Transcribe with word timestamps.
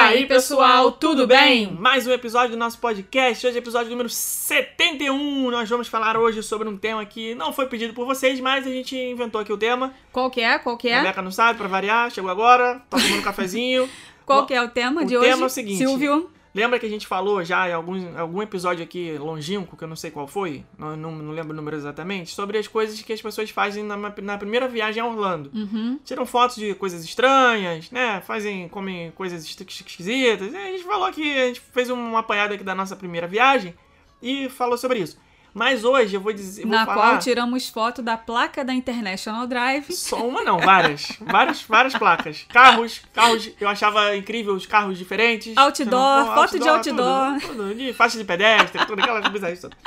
E 0.00 0.02
aí, 0.02 0.26
pessoal, 0.26 0.92
tudo 0.92 1.26
bem? 1.26 1.76
Mais 1.78 2.06
um 2.06 2.10
episódio 2.10 2.52
do 2.52 2.56
nosso 2.56 2.78
podcast. 2.78 3.46
Hoje 3.46 3.56
é 3.56 3.58
episódio 3.58 3.90
número 3.90 4.08
71. 4.08 5.50
Nós 5.50 5.68
vamos 5.68 5.88
falar 5.88 6.16
hoje 6.16 6.42
sobre 6.42 6.66
um 6.66 6.76
tema 6.76 7.04
que 7.04 7.34
não 7.34 7.52
foi 7.52 7.66
pedido 7.66 7.92
por 7.92 8.06
vocês, 8.06 8.40
mas 8.40 8.66
a 8.66 8.70
gente 8.70 8.96
inventou 8.96 9.38
aqui 9.38 9.52
o 9.52 9.58
tema. 9.58 9.92
Qual 10.10 10.30
que 10.30 10.40
é? 10.40 10.58
Qual 10.58 10.78
que 10.78 10.88
A 10.88 10.92
é? 10.92 11.00
Rebeca 11.00 11.20
não 11.20 11.30
sabe, 11.30 11.58
pra 11.58 11.68
variar, 11.68 12.10
chegou 12.10 12.30
agora, 12.30 12.80
tá 12.88 12.96
tomando 12.96 13.18
um 13.18 13.22
cafezinho. 13.22 13.90
Qual 14.24 14.46
que 14.46 14.54
é 14.54 14.62
o 14.62 14.68
tema 14.68 15.02
o 15.02 15.04
de 15.04 15.18
hoje? 15.18 15.28
tema 15.28 15.42
é 15.42 15.46
o 15.46 15.50
seguinte. 15.50 15.76
Silvio. 15.76 16.30
Lembra 16.52 16.78
que 16.80 16.86
a 16.86 16.88
gente 16.88 17.06
falou 17.06 17.44
já 17.44 17.68
em 17.68 17.72
algum, 17.72 18.18
algum 18.18 18.42
episódio 18.42 18.82
aqui 18.82 19.16
longínquo, 19.18 19.76
que 19.76 19.84
eu 19.84 19.88
não 19.88 19.94
sei 19.94 20.10
qual 20.10 20.26
foi, 20.26 20.64
não, 20.76 20.96
não, 20.96 21.12
não 21.12 21.32
lembro 21.32 21.52
o 21.52 21.56
número 21.56 21.76
exatamente, 21.76 22.30
sobre 22.34 22.58
as 22.58 22.66
coisas 22.66 23.00
que 23.00 23.12
as 23.12 23.22
pessoas 23.22 23.50
fazem 23.50 23.84
na, 23.84 23.96
na 23.96 24.36
primeira 24.36 24.66
viagem 24.66 25.00
a 25.00 25.06
Orlando. 25.06 25.50
Uhum. 25.54 26.00
Tiram 26.04 26.26
fotos 26.26 26.56
de 26.56 26.74
coisas 26.74 27.04
estranhas, 27.04 27.90
né? 27.92 28.20
Fazem, 28.26 28.68
comem 28.68 29.12
coisas 29.12 29.44
esqui- 29.44 29.64
esquisitas. 29.68 30.52
A 30.52 30.58
gente 30.72 30.82
falou 30.82 31.12
que 31.12 31.38
a 31.38 31.46
gente 31.46 31.60
fez 31.60 31.88
uma 31.88 32.18
apanhada 32.18 32.54
aqui 32.54 32.64
da 32.64 32.74
nossa 32.74 32.96
primeira 32.96 33.28
viagem 33.28 33.72
e 34.20 34.48
falou 34.48 34.76
sobre 34.76 34.98
isso. 34.98 35.16
Mas 35.52 35.84
hoje 35.84 36.14
eu 36.16 36.20
vou 36.20 36.32
dizer, 36.32 36.62
vou 36.62 36.70
Na 36.70 36.86
falar 36.86 37.10
qual 37.10 37.18
tiramos 37.18 37.68
foto 37.68 38.02
da 38.02 38.16
placa 38.16 38.64
da 38.64 38.72
International 38.72 39.46
Drive. 39.46 39.92
só 39.92 40.26
uma 40.26 40.42
não, 40.42 40.58
várias, 40.58 41.16
várias, 41.20 41.62
várias 41.62 41.94
placas. 41.94 42.46
Carros, 42.48 43.02
carros, 43.12 43.50
eu 43.60 43.68
achava 43.68 44.16
incrível 44.16 44.54
os 44.54 44.66
carros 44.66 44.96
diferentes. 44.96 45.56
Outdoor, 45.56 46.26
Pô, 46.26 46.34
foto 46.34 46.58
de 46.58 46.68
outdoor. 46.68 47.40
Tudo, 47.40 47.54
tudo, 47.54 47.74
de 47.74 47.92
faixa 47.92 48.16
de 48.16 48.24
pedestre, 48.24 48.86
tudo 48.86 49.00
aquelas 49.00 49.60
todas. 49.60 49.78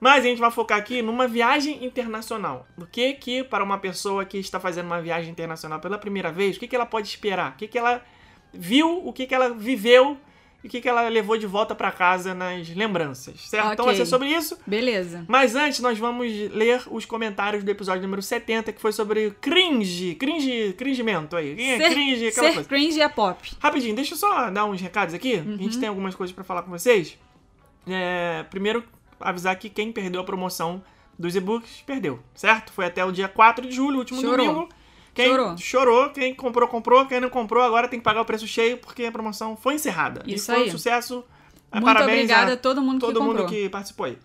Mas 0.00 0.24
a 0.24 0.28
gente 0.28 0.38
vai 0.38 0.50
focar 0.50 0.78
aqui 0.78 1.00
numa 1.00 1.26
viagem 1.26 1.84
internacional. 1.84 2.66
O 2.76 2.86
que 2.86 3.14
que, 3.14 3.42
para 3.42 3.64
uma 3.64 3.78
pessoa 3.78 4.24
que 4.24 4.38
está 4.38 4.60
fazendo 4.60 4.86
uma 4.86 5.00
viagem 5.00 5.30
internacional 5.30 5.80
pela 5.80 5.98
primeira 5.98 6.30
vez, 6.30 6.56
o 6.56 6.60
que 6.60 6.68
que 6.68 6.76
ela 6.76 6.86
pode 6.86 7.08
esperar? 7.08 7.52
O 7.52 7.56
que 7.56 7.66
que 7.66 7.78
ela 7.78 8.02
viu, 8.52 9.06
o 9.06 9.12
que 9.12 9.26
que 9.26 9.34
ela 9.34 9.50
viveu 9.50 10.18
e 10.64 10.66
o 10.66 10.70
que 10.70 10.80
que 10.80 10.88
ela 10.88 11.08
levou 11.08 11.36
de 11.36 11.46
volta 11.46 11.74
para 11.74 11.92
casa 11.92 12.34
nas 12.34 12.68
lembranças, 12.70 13.40
certo? 13.48 13.72
Então 13.72 13.84
vai 13.86 13.94
ser 13.94 14.06
sobre 14.06 14.28
isso. 14.28 14.58
Beleza. 14.66 15.24
Mas 15.28 15.54
antes, 15.54 15.78
nós 15.80 15.98
vamos 15.98 16.26
ler 16.52 16.82
os 16.90 17.04
comentários 17.04 17.62
do 17.62 17.70
episódio 17.70 18.02
número 18.02 18.20
70, 18.22 18.72
que 18.72 18.80
foi 18.80 18.90
sobre 18.92 19.30
cringe, 19.40 20.14
cringe, 20.16 20.74
cringimento 20.76 21.36
aí. 21.36 21.52
É 21.60 21.76
Ser, 21.76 21.90
cringe, 21.90 22.26
aquela 22.28 22.48
ser 22.48 22.54
coisa. 22.54 22.68
cringe 22.68 23.00
é 23.00 23.08
pop. 23.08 23.52
Rapidinho, 23.60 23.94
deixa 23.94 24.14
eu 24.14 24.18
só 24.18 24.50
dar 24.50 24.64
uns 24.64 24.80
recados 24.80 25.14
aqui. 25.14 25.36
A 25.38 25.42
Uhum. 25.42 25.58
gente 25.58 25.78
tem 25.78 25.88
algumas 25.88 26.14
coisas 26.14 26.34
pra 26.34 26.42
falar 26.42 26.62
com 26.62 26.70
vocês. 26.70 27.16
É, 27.86 28.44
primeiro, 28.50 28.82
avisar 29.20 29.56
que 29.56 29.68
quem 29.70 29.92
perdeu 29.92 30.20
a 30.20 30.24
promoção 30.24 30.82
dos 31.18 31.34
e-books, 31.36 31.82
perdeu, 31.86 32.18
certo? 32.34 32.72
Foi 32.72 32.84
até 32.84 33.04
o 33.04 33.10
dia 33.12 33.28
4 33.28 33.66
de 33.66 33.74
julho, 33.74 33.98
último 33.98 34.20
Chorou. 34.20 34.36
domingo. 34.46 34.68
Quem 35.16 35.28
Chorou. 35.28 35.56
chorou, 35.56 36.10
quem 36.10 36.34
comprou, 36.34 36.68
comprou. 36.68 37.06
Quem 37.06 37.20
não 37.20 37.30
comprou, 37.30 37.64
agora 37.64 37.88
tem 37.88 37.98
que 37.98 38.04
pagar 38.04 38.20
o 38.20 38.24
preço 38.26 38.46
cheio, 38.46 38.76
porque 38.76 39.06
a 39.06 39.10
promoção 39.10 39.56
foi 39.56 39.74
encerrada. 39.74 40.22
Isso 40.26 40.52
e 40.52 40.54
foi 40.54 40.64
aí. 40.64 40.68
um 40.68 40.70
sucesso. 40.70 41.24
Muito 41.72 41.84
Parabéns 41.86 42.24
obrigada 42.24 42.52
a 42.52 42.56
todo 42.56 42.82
mundo 42.82 43.00
todo 43.00 43.18
que 43.18 43.26
mundo 43.26 43.46
que 43.46 43.68
participou 43.70 44.06
aí. 44.06 44.18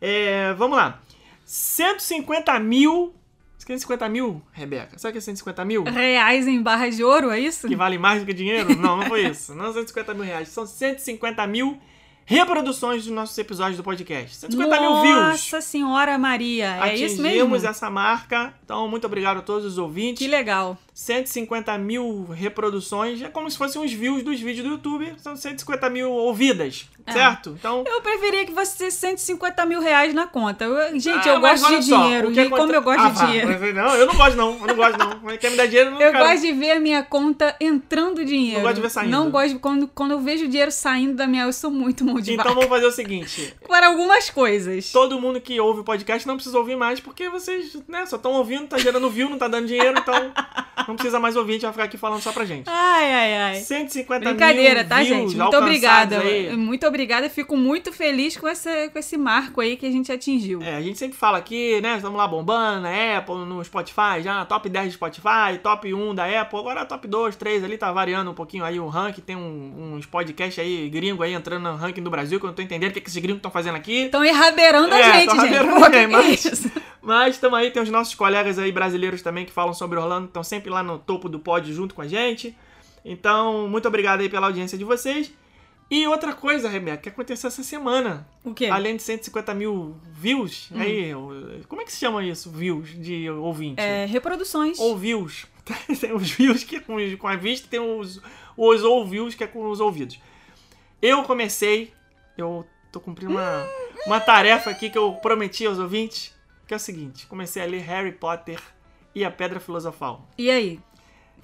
É, 0.00 0.52
vamos 0.54 0.76
lá. 0.76 1.00
150 1.44 2.58
mil. 2.58 3.14
150 3.58 4.08
mil, 4.08 4.42
Rebeca? 4.50 4.98
Sabe 4.98 5.10
o 5.10 5.12
que 5.12 5.18
é 5.18 5.20
150 5.20 5.64
mil? 5.64 5.84
Reais 5.84 6.48
em 6.48 6.60
barras 6.60 6.96
de 6.96 7.04
ouro, 7.04 7.30
é 7.30 7.38
isso? 7.38 7.68
Que 7.68 7.76
vale 7.76 7.96
mais 7.96 8.20
do 8.20 8.26
que 8.26 8.34
dinheiro? 8.34 8.74
Não, 8.76 8.96
não 8.96 9.06
foi 9.06 9.26
isso. 9.28 9.54
Não 9.54 9.72
150 9.72 10.12
mil 10.12 10.24
reais. 10.24 10.48
São 10.48 10.66
150 10.66 11.46
mil 11.46 11.78
reproduções 12.26 13.04
dos 13.04 13.12
nossos 13.12 13.38
episódios 13.38 13.76
do 13.76 13.84
podcast. 13.84 14.36
150 14.36 14.80
mil 14.80 15.02
views. 15.02 15.16
Nossa 15.16 15.60
senhora 15.60 16.18
Maria, 16.18 16.76
é 16.84 16.96
isso 16.96 17.22
mesmo? 17.22 17.28
Atingimos 17.28 17.64
essa 17.64 17.88
marca. 17.88 18.52
Então, 18.64 18.86
muito 18.88 19.06
obrigado 19.06 19.38
a 19.38 19.42
todos 19.42 19.64
os 19.64 19.78
ouvintes. 19.78 20.18
Que 20.18 20.28
legal. 20.28 20.76
150 20.98 21.76
mil 21.76 22.24
reproduções. 22.32 23.20
É 23.20 23.28
como 23.28 23.50
se 23.50 23.58
fossem 23.58 23.84
os 23.84 23.92
views 23.92 24.22
dos 24.22 24.40
vídeos 24.40 24.66
do 24.66 24.72
YouTube. 24.72 25.12
São 25.18 25.36
150 25.36 25.90
mil 25.90 26.10
ouvidas, 26.10 26.88
É. 27.04 27.12
certo? 27.12 27.50
Então, 27.58 27.84
Eu 27.86 28.00
preferia 28.00 28.46
que 28.46 28.52
fosse 28.54 28.90
150 28.90 29.66
mil 29.66 29.78
reais 29.82 30.14
na 30.14 30.26
conta. 30.26 30.64
Eu- 30.64 30.98
gente, 30.98 31.28
Ah, 31.28 31.34
eu 31.34 31.40
gosto 31.40 31.68
de 31.68 31.82
só, 31.84 32.02
dinheiro. 32.02 32.32
E 32.32 32.34
como 32.48 32.56
aconte- 32.56 32.74
eu 32.74 32.82
gosto 32.82 33.00
Ah, 33.02 33.08
de 33.10 33.14
vá, 33.18 33.26
dinheiro. 33.26 33.74
Não, 33.74 33.94
eu 33.94 34.06
não 34.06 34.14
gosto 34.14 34.36
não. 34.36 34.52
Eu 34.58 34.66
não 34.68 34.74
gosto 34.74 34.98
não. 34.98 35.20
Quer 35.36 35.50
me 35.50 35.56
dar 35.58 35.66
dinheiro, 35.66 35.90
eu 35.90 35.92
não 35.92 36.00
Eu 36.00 36.12
quero. 36.12 36.24
gosto 36.24 36.40
de 36.40 36.52
ver 36.54 36.70
a 36.70 36.80
minha 36.80 37.02
conta 37.02 37.54
entrando 37.60 38.24
dinheiro. 38.24 38.56
Não 38.56 38.62
gosto 38.62 38.76
de 38.76 38.80
ver 38.80 38.90
saindo. 38.90 39.10
Não 39.10 39.30
gosto 39.30 39.58
quando, 39.58 39.86
quando 39.88 40.12
eu 40.12 40.20
vejo 40.20 40.46
o 40.46 40.48
dinheiro 40.48 40.72
saindo 40.72 41.14
da 41.14 41.26
minha. 41.26 41.44
Eu 41.44 41.52
sou 41.52 41.70
muito 41.70 42.06
mão 42.06 42.18
de 42.22 42.32
Então 42.32 42.42
vaca. 42.42 42.54
vamos 42.54 42.70
fazer 42.70 42.86
o 42.86 42.90
seguinte. 42.90 43.54
Para 43.68 43.88
algumas 43.88 44.30
coisas. 44.30 44.90
Todo 44.92 45.20
mundo 45.20 45.42
que 45.42 45.60
ouve 45.60 45.80
o 45.80 45.84
podcast 45.84 46.26
não 46.26 46.36
precisa 46.36 46.56
ouvir 46.56 46.74
mais, 46.74 47.00
porque 47.00 47.28
vocês, 47.28 47.76
né, 47.86 48.06
só 48.06 48.16
estão 48.16 48.32
ouvindo, 48.32 48.66
tá 48.66 48.78
gerando 48.78 49.10
view, 49.10 49.28
não 49.28 49.36
tá 49.36 49.46
dando 49.46 49.66
dinheiro, 49.66 49.98
então 49.98 50.14
não 50.88 50.94
precisa 50.96 51.18
mais 51.20 51.36
ouvir, 51.36 51.52
a 51.52 51.54
gente 51.54 51.62
vai 51.62 51.72
ficar 51.72 51.84
aqui 51.84 51.96
falando 51.96 52.20
só 52.20 52.32
pra 52.32 52.44
gente. 52.44 52.68
Ai, 52.68 53.12
ai, 53.12 53.36
ai. 53.36 53.54
150 53.60 54.28
Brincadeira, 54.28 54.80
mil 54.80 54.88
tá, 54.88 55.02
gente? 55.04 55.36
Muito 55.36 55.56
obrigada. 55.56 56.18
aí. 56.20 56.56
Muito 56.56 56.86
obrigada. 56.86 57.28
Fico 57.30 57.56
muito 57.56 57.92
feliz 57.92 58.36
com 58.36 58.48
esse, 58.48 58.88
com 58.90 58.98
esse 58.98 59.16
marco 59.16 59.60
aí 59.60 59.76
que 59.76 59.86
a 59.86 59.90
gente 59.90 60.10
atingiu. 60.12 60.60
É, 60.62 60.76
a 60.76 60.80
gente 60.82 60.98
sempre 60.98 61.16
fala 61.16 61.38
aqui, 61.38 61.80
né? 61.80 61.96
Estamos 61.96 62.16
lá 62.16 62.26
bombando 62.28 62.82
na 62.82 63.16
Apple, 63.18 63.36
no 63.46 63.64
Spotify, 63.64 64.20
já 64.22 64.44
top 64.44 64.68
10 64.68 64.88
do 64.88 64.92
Spotify, 64.94 65.58
top 65.62 65.92
1 65.92 66.14
da 66.14 66.40
Apple, 66.42 66.58
agora 66.58 66.84
top 66.84 67.06
2, 67.08 67.36
3 67.36 67.64
ali, 67.64 67.78
tá 67.78 67.90
variando 67.92 68.30
um 68.30 68.34
pouquinho 68.34 68.64
aí 68.64 68.78
o 68.78 68.86
ranking. 68.88 69.20
Tem 69.22 69.36
um- 69.36 69.94
uns 69.96 70.06
podcasts 70.06 70.58
aí, 70.62 70.88
gringo 70.88 71.22
aí, 71.22 71.32
entrando 71.34 71.62
no 71.70 71.76
ranking 71.76 72.02
do 72.02 72.10
Brasil, 72.10 72.38
que 72.38 72.44
eu 72.46 72.48
não 72.48 72.54
tô 72.54 72.62
entendendo 72.62 72.90
o 72.90 72.94
que, 72.94 73.00
que 73.00 73.08
esses 73.08 73.20
gringos 73.22 73.38
estão 73.38 73.50
fazendo 73.50 73.76
aqui. 73.76 74.02
Estão 74.04 74.24
errabeirando 74.24 74.94
a 74.94 74.98
É, 74.98 75.12
gente, 75.14 75.26
tão 75.26 75.40
gente. 75.40 75.54
errabeirando 75.54 75.80
Pô, 75.80 75.96
é 75.96 76.06
mas-? 76.06 76.66
Mas 77.06 77.36
estamos 77.36 77.56
aí, 77.56 77.70
tem 77.70 77.80
os 77.80 77.88
nossos 77.88 78.16
colegas 78.16 78.58
aí 78.58 78.72
brasileiros 78.72 79.22
também 79.22 79.44
que 79.44 79.52
falam 79.52 79.72
sobre 79.72 79.96
Orlando, 79.96 80.26
estão 80.26 80.42
sempre 80.42 80.65
lá 80.70 80.82
no 80.82 80.98
topo 80.98 81.28
do 81.28 81.38
pódio 81.38 81.74
junto 81.74 81.94
com 81.94 82.02
a 82.02 82.08
gente. 82.08 82.56
Então, 83.04 83.68
muito 83.68 83.86
obrigado 83.86 84.20
aí 84.20 84.28
pela 84.28 84.46
audiência 84.46 84.76
de 84.76 84.84
vocês. 84.84 85.32
E 85.88 86.04
outra 86.08 86.32
coisa, 86.32 86.68
Rebeca, 86.68 86.96
que 86.98 87.08
aconteceu 87.08 87.46
essa 87.46 87.62
semana. 87.62 88.26
O 88.44 88.52
quê? 88.52 88.66
Além 88.66 88.96
de 88.96 89.02
150 89.02 89.54
mil 89.54 89.96
views, 90.12 90.68
aí, 90.74 91.14
o- 91.14 91.60
como 91.68 91.80
é 91.80 91.84
que 91.84 91.92
se 91.92 91.98
chama 92.00 92.24
isso? 92.24 92.50
Views 92.50 92.88
de 93.00 93.30
ouvinte? 93.30 93.80
É, 93.80 94.04
reproduções. 94.04 94.80
Ou 94.80 94.96
views. 94.96 95.46
tem 96.00 96.12
os 96.12 96.28
views 96.30 96.64
que 96.64 96.76
é 96.76 96.80
com, 96.80 96.96
com 97.16 97.28
a 97.28 97.36
vista, 97.36 97.68
tem 97.70 97.78
os, 97.78 98.20
os 98.56 98.82
ouvios 98.82 99.34
que 99.36 99.44
é 99.44 99.46
com 99.46 99.70
os 99.70 99.78
ouvidos. 99.80 100.18
Eu 101.00 101.22
comecei, 101.22 101.92
eu 102.36 102.66
tô 102.90 102.98
cumprindo 103.00 103.32
uma, 103.32 103.64
uma 104.06 104.18
tarefa 104.20 104.70
aqui 104.70 104.90
que 104.90 104.98
eu 104.98 105.12
prometi 105.14 105.66
aos 105.66 105.78
ouvintes, 105.78 106.34
que 106.66 106.74
é 106.74 106.76
o 106.76 106.80
seguinte, 106.80 107.26
comecei 107.28 107.62
a 107.62 107.66
ler 107.66 107.82
Harry 107.82 108.10
Potter 108.12 108.58
e 109.16 109.24
a 109.24 109.30
Pedra 109.30 109.58
Filosofal. 109.58 110.28
E 110.36 110.50
aí? 110.50 110.78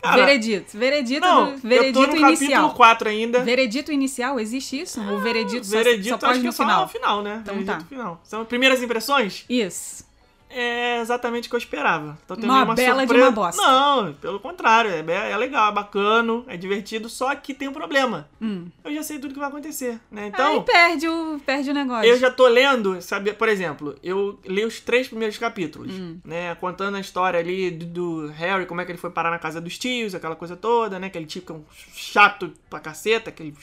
Cara, 0.02 0.16
veredito. 0.26 0.76
Veredito, 0.76 1.20
Não, 1.26 1.44
do- 1.46 1.50
eu 1.52 1.60
tô 1.60 1.68
veredito 1.68 2.00
no 2.00 2.16
inicial. 2.16 2.50
capítulo 2.50 2.70
4 2.74 3.08
ainda. 3.08 3.40
Veredito 3.40 3.90
inicial? 3.92 4.38
Existe 4.40 4.80
isso? 4.80 5.00
O 5.00 5.18
veredito 5.20 5.64
só, 5.64 5.76
Veredito, 5.78 6.08
só 6.08 6.14
acho 6.16 6.24
pode 6.26 6.42
no 6.42 6.48
é 6.48 6.52
só 6.52 6.62
final? 6.64 6.88
final, 6.88 7.22
né? 7.22 7.38
Então 7.42 7.54
Veredito 7.54 7.78
tá. 7.78 7.84
final. 7.88 8.20
São 8.24 8.44
primeiras 8.44 8.82
impressões? 8.82 9.44
Isso. 9.48 10.04
É 10.54 11.00
exatamente 11.00 11.46
o 11.46 11.50
que 11.50 11.56
eu 11.56 11.58
esperava. 11.58 12.18
Então, 12.24 12.36
tem 12.36 12.48
Uma 12.48 12.74
bela 12.74 13.06
de 13.06 13.12
uma 13.14 13.30
bosta. 13.30 13.60
Não, 13.62 14.12
pelo 14.14 14.38
contrário. 14.38 14.90
É, 14.90 15.30
é 15.30 15.36
legal, 15.36 15.70
é 15.70 15.74
bacano, 15.74 16.44
é 16.46 16.56
divertido, 16.56 17.08
só 17.08 17.34
que 17.34 17.54
tem 17.54 17.68
um 17.68 17.72
problema. 17.72 18.28
Hum. 18.40 18.66
Eu 18.84 18.94
já 18.94 19.02
sei 19.02 19.18
tudo 19.18 19.32
que 19.32 19.40
vai 19.40 19.48
acontecer, 19.48 19.98
né? 20.10 20.24
Aí 20.24 20.28
Então, 20.28 20.62
perde 20.62 21.08
o, 21.08 21.40
perde 21.44 21.70
o 21.70 21.74
negócio. 21.74 22.08
eu 22.08 22.18
já 22.18 22.30
tô 22.30 22.46
lendo, 22.46 23.00
sabe? 23.00 23.32
Por 23.32 23.48
exemplo, 23.48 23.96
eu 24.02 24.38
li 24.44 24.64
os 24.64 24.78
três 24.80 25.08
primeiros 25.08 25.38
capítulos, 25.38 25.92
Hum. 25.92 26.18
né? 26.24 26.54
Contando 26.56 26.96
a 26.96 27.00
história 27.00 27.40
ali 27.40 27.70
do, 27.70 27.86
do 27.86 28.26
Harry, 28.32 28.66
como 28.66 28.80
é 28.80 28.84
que 28.84 28.90
ele 28.92 28.98
foi 28.98 29.10
parar 29.10 29.30
na 29.30 29.38
casa 29.38 29.60
dos 29.60 29.78
tios, 29.78 30.14
aquela 30.14 30.36
coisa 30.36 30.56
toda, 30.56 30.98
né? 30.98 31.06
Aquele 31.06 31.26
tipo 31.26 31.46
que 31.46 31.52
é 31.52 31.54
um 31.56 31.64
chato 31.94 32.52
pra 32.68 32.78
caceta, 32.78 33.30
aquele 33.30 33.54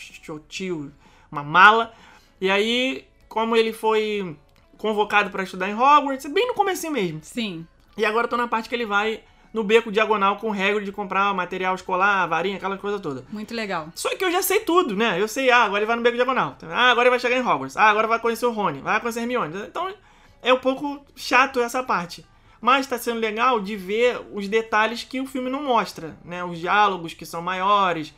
tio, 0.47 0.91
uma 1.31 1.43
mala. 1.43 1.93
E 2.41 2.49
aí, 2.49 3.05
como 3.27 3.55
ele 3.55 3.73
foi 3.73 4.35
convocado 4.79 5.29
pra 5.29 5.43
estudar 5.43 5.69
em 5.69 5.75
Hogwarts, 5.75 6.25
bem 6.25 6.47
no 6.47 6.55
começo 6.55 6.89
mesmo. 6.89 7.19
Sim. 7.21 7.67
E 7.95 8.05
agora 8.05 8.25
eu 8.25 8.29
tô 8.29 8.37
na 8.37 8.47
parte 8.47 8.67
que 8.67 8.73
ele 8.73 8.85
vai 8.85 9.21
no 9.53 9.63
beco 9.63 9.91
diagonal 9.91 10.37
com 10.37 10.51
Hagrid 10.51 10.85
de 10.85 10.91
comprar 10.91 11.33
material 11.33 11.75
escolar, 11.75 12.25
varinha, 12.27 12.57
aquela 12.57 12.77
coisa 12.77 12.99
toda. 12.99 13.25
Muito 13.29 13.53
legal. 13.53 13.89
Só 13.93 14.15
que 14.15 14.23
eu 14.23 14.31
já 14.31 14.41
sei 14.41 14.61
tudo, 14.61 14.95
né? 14.95 15.19
Eu 15.21 15.27
sei, 15.27 15.51
ah, 15.51 15.63
agora 15.63 15.79
ele 15.79 15.85
vai 15.85 15.95
no 15.95 16.01
beco 16.01 16.15
diagonal. 16.15 16.55
Ah, 16.63 16.91
agora 16.91 17.07
ele 17.07 17.11
vai 17.11 17.19
chegar 17.19 17.37
em 17.37 17.45
Hogwarts. 17.45 17.75
Ah, 17.75 17.89
agora 17.89 18.07
vai 18.07 18.19
conhecer 18.19 18.45
o 18.45 18.51
Rony. 18.51 18.79
Vai 18.79 18.99
conhecer 18.99 19.21
Hermione. 19.21 19.53
Então, 19.67 19.93
é 20.41 20.53
um 20.53 20.59
pouco 20.59 21.05
chato 21.15 21.59
essa 21.59 21.83
parte. 21.83 22.25
Mas 22.61 22.87
tá 22.87 22.97
sendo 22.97 23.19
legal 23.19 23.59
de 23.59 23.75
ver 23.75 24.21
os 24.33 24.47
detalhes 24.47 25.03
que 25.03 25.19
o 25.19 25.25
filme 25.25 25.49
não 25.49 25.63
mostra, 25.63 26.17
né? 26.23 26.43
Os 26.43 26.59
diálogos 26.59 27.13
que 27.13 27.25
são 27.25 27.41
maiores, 27.41 28.13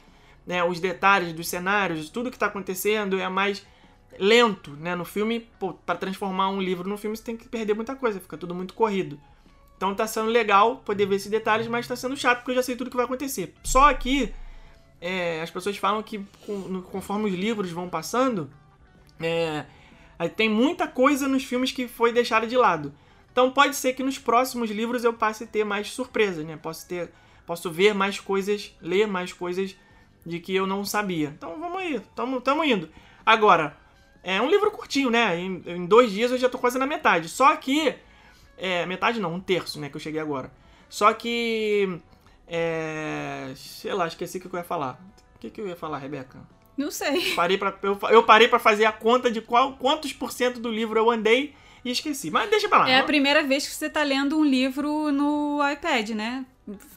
né? 0.46 0.64
Os 0.64 0.80
detalhes 0.80 1.32
dos 1.34 1.48
cenários, 1.48 2.10
tudo 2.10 2.32
que 2.32 2.40
tá 2.40 2.48
acontecendo 2.48 3.20
é 3.20 3.30
mais 3.30 3.66
lento, 4.20 4.72
né? 4.72 4.96
No 4.96 5.06
filme, 5.06 5.48
pô, 5.60 5.74
pra 5.74 5.96
transformar 5.96 6.50
um 6.50 6.62
livro 6.62 6.88
num 6.88 6.98
filme 6.98 7.16
você 7.16 7.24
tem 7.24 7.38
que 7.38 7.48
perder 7.48 7.74
muita 7.74 7.96
coisa, 7.96 8.20
fica 8.20 8.38
tudo 8.38 8.54
muito 8.54 8.74
corrido. 8.74 9.20
Então 9.78 9.96
tá 9.96 10.06
sendo 10.06 10.30
legal 10.30 10.78
poder 10.78 11.06
ver 11.06 11.16
esses 11.16 11.32
detalhes, 11.32 11.68
mas 11.68 11.88
tá 11.88 11.96
sendo 11.96 12.16
chato 12.16 12.40
porque 12.40 12.52
eu 12.52 12.56
já 12.56 12.64
sei 12.64 12.76
tudo 12.76 12.90
que 12.90 12.96
vai 12.96 13.06
acontecer. 13.06 13.54
Só 13.64 13.92
que 13.94 14.34
é, 15.00 15.42
as 15.42 15.50
pessoas 15.50 15.78
falam 15.78 16.04
que 16.04 16.24
conforme 16.92 17.30
os 17.30 17.36
livros 17.36 17.72
vão 17.72 17.90
passando, 17.90 18.50
é, 19.20 19.66
tem 20.36 20.50
muita 20.50 20.88
coisa 20.88 21.28
nos 21.28 21.44
filmes 21.44 21.72
que 21.72 21.88
foi 21.88 22.12
deixada 22.14 22.46
de 22.46 22.56
lado. 22.56 22.94
Então 23.32 23.50
pode 23.52 23.76
ser 23.76 23.94
que 23.94 24.04
nos 24.04 24.20
próximos 24.20 24.70
livros 24.70 25.04
eu 25.04 25.14
passe 25.14 25.46
a 25.46 25.48
ter 25.48 25.64
mais 25.64 25.92
surpresas, 25.92 26.46
né? 26.46 26.58
Posso 26.58 26.88
ter, 26.88 27.12
Posso 27.52 27.70
ver 27.70 27.94
mais 27.94 28.18
coisas, 28.18 28.74
ler 28.82 29.08
mais 29.08 29.34
coisas 29.34 29.76
de 30.26 30.40
que 30.40 30.56
eu 30.56 30.66
não 30.66 30.86
sabia. 30.86 31.34
Então 31.36 31.60
vamos 31.60 31.80
aí, 31.80 32.00
tamo, 32.16 32.40
tamo 32.40 32.64
indo. 32.64 32.90
Agora, 33.26 33.78
é 34.24 34.42
um 34.42 34.50
livro 34.50 34.72
curtinho, 34.72 35.10
né? 35.10 35.38
Em, 35.38 35.64
em 35.66 35.86
dois 35.86 36.12
dias 36.12 36.32
eu 36.32 36.38
já 36.38 36.50
tô 36.50 36.58
quase 36.58 36.78
na 36.78 36.88
metade. 36.88 37.30
Só 37.30 37.56
que. 37.56 37.96
É, 38.58 38.86
metade 38.86 39.20
não, 39.20 39.34
um 39.34 39.40
terço, 39.40 39.80
né? 39.80 39.90
Que 39.90 39.96
eu 39.96 40.02
cheguei 40.02 40.20
agora. 40.20 40.52
Só 40.90 41.12
que. 41.14 42.00
É. 42.48 43.52
Sei 43.56 43.94
lá, 43.94 44.08
esqueci 44.08 44.38
o 44.38 44.42
que 44.42 44.48
eu 44.48 44.58
ia 44.58 44.64
falar. 44.64 45.00
O 45.36 45.40
que, 45.40 45.50
que 45.50 45.62
eu 45.62 45.68
ia 45.68 45.76
falar, 45.76 45.98
Rebeca? 45.98 46.40
Não 46.78 46.92
sei. 46.92 47.34
Parei 47.36 47.58
pra, 47.58 47.78
eu, 47.82 47.98
eu 48.10 48.24
parei 48.24 48.48
pra 48.48 48.60
fazer 48.60 48.86
a 48.86 48.92
conta 48.92 49.30
de 49.30 49.42
qual, 49.42 49.74
quantos 49.74 50.14
por 50.14 50.32
cento 50.32 50.60
do 50.60 50.72
livro 50.72 51.00
eu 51.00 51.10
andei 51.10 51.54
e 51.84 51.92
esqueci. 51.92 52.30
Mas 52.30 52.50
deixa 52.50 52.70
pra 52.70 52.80
lá. 52.80 52.90
É 52.90 53.00
a 53.00 53.04
primeira 53.04 53.44
vez 53.44 53.68
que 53.68 53.74
você 53.74 53.90
tá 53.90 54.04
lendo 54.04 54.38
um 54.38 54.44
livro 54.44 55.12
no 55.12 55.60
iPad, 55.72 56.12
né? 56.12 56.46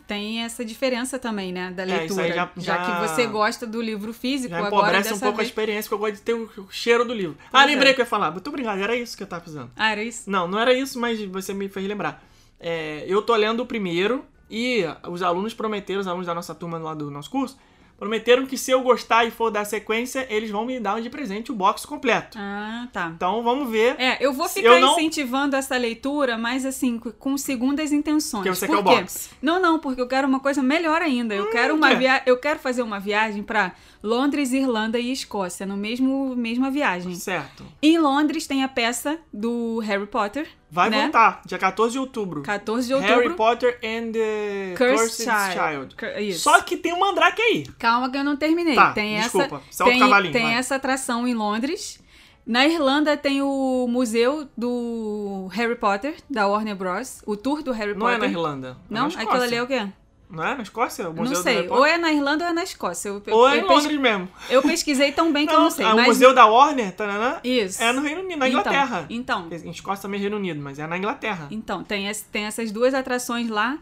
Tem 0.07 0.43
essa 0.43 0.65
diferença 0.65 1.19
também, 1.19 1.51
né? 1.53 1.71
Da 1.71 1.83
É, 1.83 1.87
leitura. 1.87 2.23
aí 2.25 2.33
já- 2.33 2.51
já- 2.57 2.85
que 2.85 3.09
você 3.09 3.27
gosta 3.27 3.67
do 3.67 3.81
livro 3.81 4.13
físico, 4.13 4.51
Já 4.51 4.59
agora 4.59 4.77
empobrece 4.99 5.15
um 5.15 5.19
pouco 5.19 5.35
a 5.35 5.37
vez... 5.39 5.49
experiência, 5.49 5.83
porque 5.89 5.95
eu 5.95 5.99
gosto 5.99 6.15
de 6.15 6.21
ter 6.21 6.35
o 6.35 6.69
cheiro 6.71 7.05
do 7.05 7.15
livro. 7.15 7.37
Pois 7.51 7.63
ah, 7.63 7.67
lembrei 7.67 7.93
é. 7.93 7.95
que 7.95 8.01
eu 8.01 8.05
ia 8.05 8.09
falar. 8.09 8.31
Muito 8.31 8.47
obrigado, 8.49 8.79
era 8.81 8.95
isso 8.95 9.17
que 9.17 9.23
eu 9.23 9.27
tava 9.27 9.41
precisando. 9.41 9.71
Ah, 9.75 9.91
era 9.91 10.03
isso? 10.05 10.31
Não, 10.31 10.47
não 10.47 10.59
era 10.61 10.73
isso, 10.75 11.01
mas 11.01 11.21
você 11.25 11.55
me 11.55 11.69
fez 11.69 11.87
lembrar. 11.89 12.23
É, 12.61 13.05
eu 13.09 13.23
tô 13.23 13.35
lendo 13.35 13.61
o 13.61 13.67
primeiro 13.67 14.25
e 14.51 14.85
os 15.09 15.23
alunos 15.23 15.55
prometeram, 15.55 16.01
os 16.01 16.07
alunos 16.07 16.27
da 16.27 16.35
nossa 16.35 16.55
turma 16.55 16.79
lá 16.79 16.95
do 16.95 17.11
nosso 17.11 17.31
curso, 17.31 17.59
prometeram 17.99 18.45
que 18.47 18.59
se 18.59 18.71
eu 18.71 18.83
gostar 18.83 19.25
e 19.25 19.31
for 19.31 19.51
dar 19.51 19.65
sequência, 19.65 20.27
eles 20.29 20.51
vão 20.51 20.65
me 20.65 20.79
dar 20.81 21.01
de 21.01 21.09
presente 21.09 21.51
o 21.53 21.55
box 21.55 21.87
completo. 21.87 22.37
Ah, 22.41 22.89
tá. 22.93 23.13
Então 23.15 23.43
vamos 23.43 23.71
ver. 23.71 23.95
É, 23.99 24.19
eu 24.25 24.33
vou 24.33 24.49
ficar 24.49 24.69
eu 24.75 24.81
não- 24.81 24.93
incentivando 24.93 25.57
essa 25.57 25.77
leitura, 25.77 26.37
mas 26.37 26.67
assim, 26.67 26.99
com- 26.99 27.37
segundas 27.39 27.93
intenções. 27.93 28.43
Porque 28.45 28.55
você 28.55 28.67
Por 28.67 28.77
quer 28.77 28.83
o 28.83 28.85
quê? 28.97 29.01
box. 29.03 29.31
Não, 29.41 29.61
não, 29.61 29.79
porque 29.79 30.01
eu 30.01 30.09
quero 30.09 30.27
uma 30.27 30.41
coisa 30.41 30.63
melhor 30.63 31.01
ainda. 31.03 31.35
Eu 31.35 31.51
quero 31.51 31.75
uma 31.75 31.95
via... 31.95 32.23
eu 32.27 32.37
quero 32.39 32.59
fazer 32.59 32.83
uma 32.83 32.99
viagem 32.99 33.43
pra 33.43 33.73
Londres, 34.05 34.53
Irlanda 34.53 34.99
e 34.99 35.11
Escócia, 35.11 35.65
no 35.65 35.79
mesmo 35.79 36.37
mesma 36.37 36.71
viagem. 36.71 37.15
Certo. 37.15 37.65
Em 37.83 37.99
Londres 37.99 38.47
tem 38.47 38.63
a 38.63 38.69
peça 38.69 39.19
do 39.33 39.79
Harry 39.79 40.07
Potter, 40.07 40.47
Vai 40.71 40.91
né? 40.91 41.05
voltar, 41.05 41.41
dia 41.47 41.57
14 41.57 41.93
de 41.95 41.99
outubro. 41.99 42.43
14 42.43 42.87
de 42.87 42.93
outubro. 42.93 43.15
Harry 43.17 43.35
Potter 43.35 43.79
and 43.83 44.13
the 44.13 44.75
Cursed 44.77 45.27
Cursed, 45.27 45.53
Child. 45.53 45.95
Child. 45.99 46.23
Isso. 46.29 46.41
Só 46.41 46.61
que 46.61 46.77
tem 46.77 46.93
um 46.93 46.99
mandrake 47.01 47.41
aí. 47.41 47.65
Calma 47.79 48.11
que 48.11 48.19
eu 48.19 48.25
não 48.25 48.37
terminei. 48.37 48.75
Tá, 48.75 48.93
tem 48.93 49.19
desculpa. 49.19 49.63
essa 49.71 49.85
é 49.85 49.87
tem, 49.87 49.99
cavalinho, 50.01 50.33
tem 50.35 50.43
vai. 50.43 50.55
essa 50.55 50.75
atração 50.75 51.27
em 51.27 51.33
Londres. 51.33 51.99
Na 52.47 52.67
Irlanda 52.67 53.17
tem 53.17 53.41
o 53.41 53.87
museu 53.89 54.47
do 54.55 55.49
Harry 55.53 55.77
Potter 55.77 56.15
da 56.29 56.47
Warner 56.47 56.77
Bros. 56.77 57.23
O 57.25 57.39
tour 57.39 57.63
do 57.63 57.73
Harry 57.73 57.95
Não 57.95 58.01
Potter. 58.01 58.17
é 58.17 58.19
na 58.19 58.27
Irlanda. 58.27 58.77
é 58.91 58.95
Não, 58.95 59.09
Escócia. 59.09 59.29
aquilo 59.31 59.43
ali 59.45 59.55
é 59.57 59.63
o 59.63 59.67
quê? 59.67 59.89
Não 60.31 60.43
é 60.43 60.55
na 60.57 60.63
Escócia? 60.63 61.09
O 61.11 61.15
Museu 61.15 61.37
não 61.37 61.43
sei. 61.43 61.69
Ou 61.69 61.85
é 61.87 61.97
na 61.97 62.13
Irlanda 62.13 62.45
ou 62.45 62.51
é 62.51 62.53
na 62.53 62.63
Escócia. 62.65 63.09
Eu, 63.09 63.23
Ou 63.31 63.49
é 63.49 63.59
em 63.59 63.61
pes- 63.61 63.71
Londres 63.71 64.01
mesmo. 64.01 64.29
Eu 64.51 64.63
pesquisei 64.63 65.13
tão 65.13 65.33
bem 65.33 65.47
que 65.47 65.55
eu 65.55 65.61
não 65.61 65.71
sei. 65.71 65.85
mas... 65.87 66.05
O 66.05 66.09
Museu 66.09 66.35
da 66.35 66.47
Warner, 66.47 66.93
tananã, 66.93 67.39
Isso. 67.45 67.83
é 67.83 67.93
no 67.93 68.01
Reino 68.03 68.23
Unido, 68.23 68.39
na 68.39 68.49
Então, 68.49 68.61
Inglaterra. 68.61 69.07
Então, 69.09 69.49
Em 69.65 69.71
Escócia 69.71 70.03
também 70.03 70.19
é 70.19 70.23
Reino 70.23 70.37
Unido, 70.37 70.61
mas 70.61 70.79
é 70.79 70.87
na 70.87 70.99
Inglaterra. 70.99 71.47
Então, 71.51 71.85
tem, 71.85 72.09
esse- 72.09 72.25
tem 72.25 72.45
essas 72.45 72.73
duas 72.73 72.95
atrações 72.95 73.49
lá. 73.49 73.79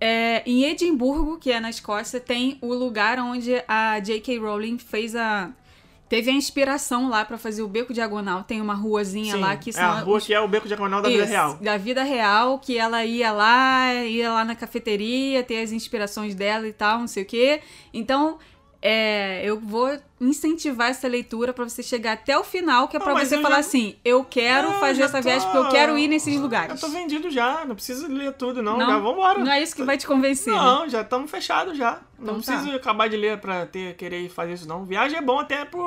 É, 0.00 0.42
em 0.44 0.64
Edimburgo, 0.64 1.38
que 1.38 1.50
é 1.50 1.60
na 1.60 1.70
Escócia, 1.70 2.20
tem 2.20 2.58
o 2.60 2.74
lugar 2.74 3.18
onde 3.18 3.62
a 3.66 3.98
J.K. 4.00 4.38
Rowling 4.38 4.76
fez 4.78 5.14
a. 5.16 5.50
Teve 6.08 6.30
a 6.30 6.34
inspiração 6.34 7.08
lá 7.08 7.24
pra 7.24 7.38
fazer 7.38 7.62
o 7.62 7.68
Beco 7.68 7.92
Diagonal. 7.92 8.44
Tem 8.44 8.60
uma 8.60 8.74
ruazinha 8.74 9.34
Sim, 9.34 9.40
lá 9.40 9.56
que 9.56 9.70
é 9.70 9.72
são. 9.72 9.82
a 9.84 10.00
rua 10.00 10.18
os- 10.18 10.26
que 10.26 10.34
é 10.34 10.40
o 10.40 10.46
Beco 10.46 10.68
Diagonal 10.68 11.00
da 11.02 11.08
vida 11.08 11.22
Isso, 11.24 11.32
real. 11.32 11.54
Da 11.60 11.76
vida 11.76 12.02
real, 12.02 12.58
que 12.58 12.78
ela 12.78 13.04
ia 13.04 13.32
lá, 13.32 13.94
ia 14.04 14.32
lá 14.32 14.44
na 14.44 14.54
cafeteria, 14.54 15.42
ter 15.42 15.60
as 15.62 15.72
inspirações 15.72 16.34
dela 16.34 16.68
e 16.68 16.72
tal, 16.72 16.98
não 17.00 17.06
sei 17.08 17.22
o 17.22 17.26
quê. 17.26 17.60
Então, 17.92 18.38
é, 18.86 19.40
eu 19.42 19.58
vou 19.58 19.98
incentivar 20.20 20.90
essa 20.90 21.08
leitura 21.08 21.54
pra 21.54 21.66
você 21.66 21.82
chegar 21.82 22.12
até 22.12 22.38
o 22.38 22.44
final, 22.44 22.86
que 22.86 22.96
é 22.96 22.98
Não, 22.98 23.04
pra 23.06 23.14
mas 23.14 23.28
você 23.28 23.40
falar 23.40 23.54
já- 23.56 23.60
assim: 23.60 23.96
eu 24.04 24.22
quero 24.24 24.72
Não, 24.72 24.78
fazer 24.80 25.02
essa 25.04 25.16
tô- 25.16 25.22
viagem 25.24 25.48
porque 25.50 25.66
eu 25.66 25.70
quero 25.70 25.96
ir 25.98 26.06
nesses 26.06 26.38
lugares. 26.38 26.70
Eu 26.82 26.88
tô 26.88 26.94
vendido 26.94 27.30
já, 27.30 27.64
não 27.64 27.74
preciso 27.74 28.06
ler 28.08 28.34
tudo, 28.34 28.62
não. 28.62 28.76
Não? 28.76 28.86
Já 28.86 28.98
vambora. 28.98 29.38
Não 29.38 29.50
é 29.50 29.62
isso 29.62 29.74
que 29.74 29.82
vai 29.82 29.96
te 29.96 30.06
convencer. 30.06 30.52
né? 30.52 30.58
Não, 30.60 30.86
já 30.88 31.00
estamos 31.00 31.30
fechados 31.30 31.78
já. 31.78 32.00
Não 32.18 32.34
Então 32.34 32.40
tá. 32.42 32.52
preciso 32.52 32.76
acabar 32.76 33.08
de 33.08 33.16
ler 33.16 33.38
pra 33.38 33.64
ter, 33.66 33.94
querer 33.96 34.28
fazer 34.28 34.52
isso, 34.52 34.68
não. 34.68 34.84
Viagem 34.84 35.16
é 35.18 35.22
bom 35.22 35.38
até 35.38 35.64
pro, 35.64 35.80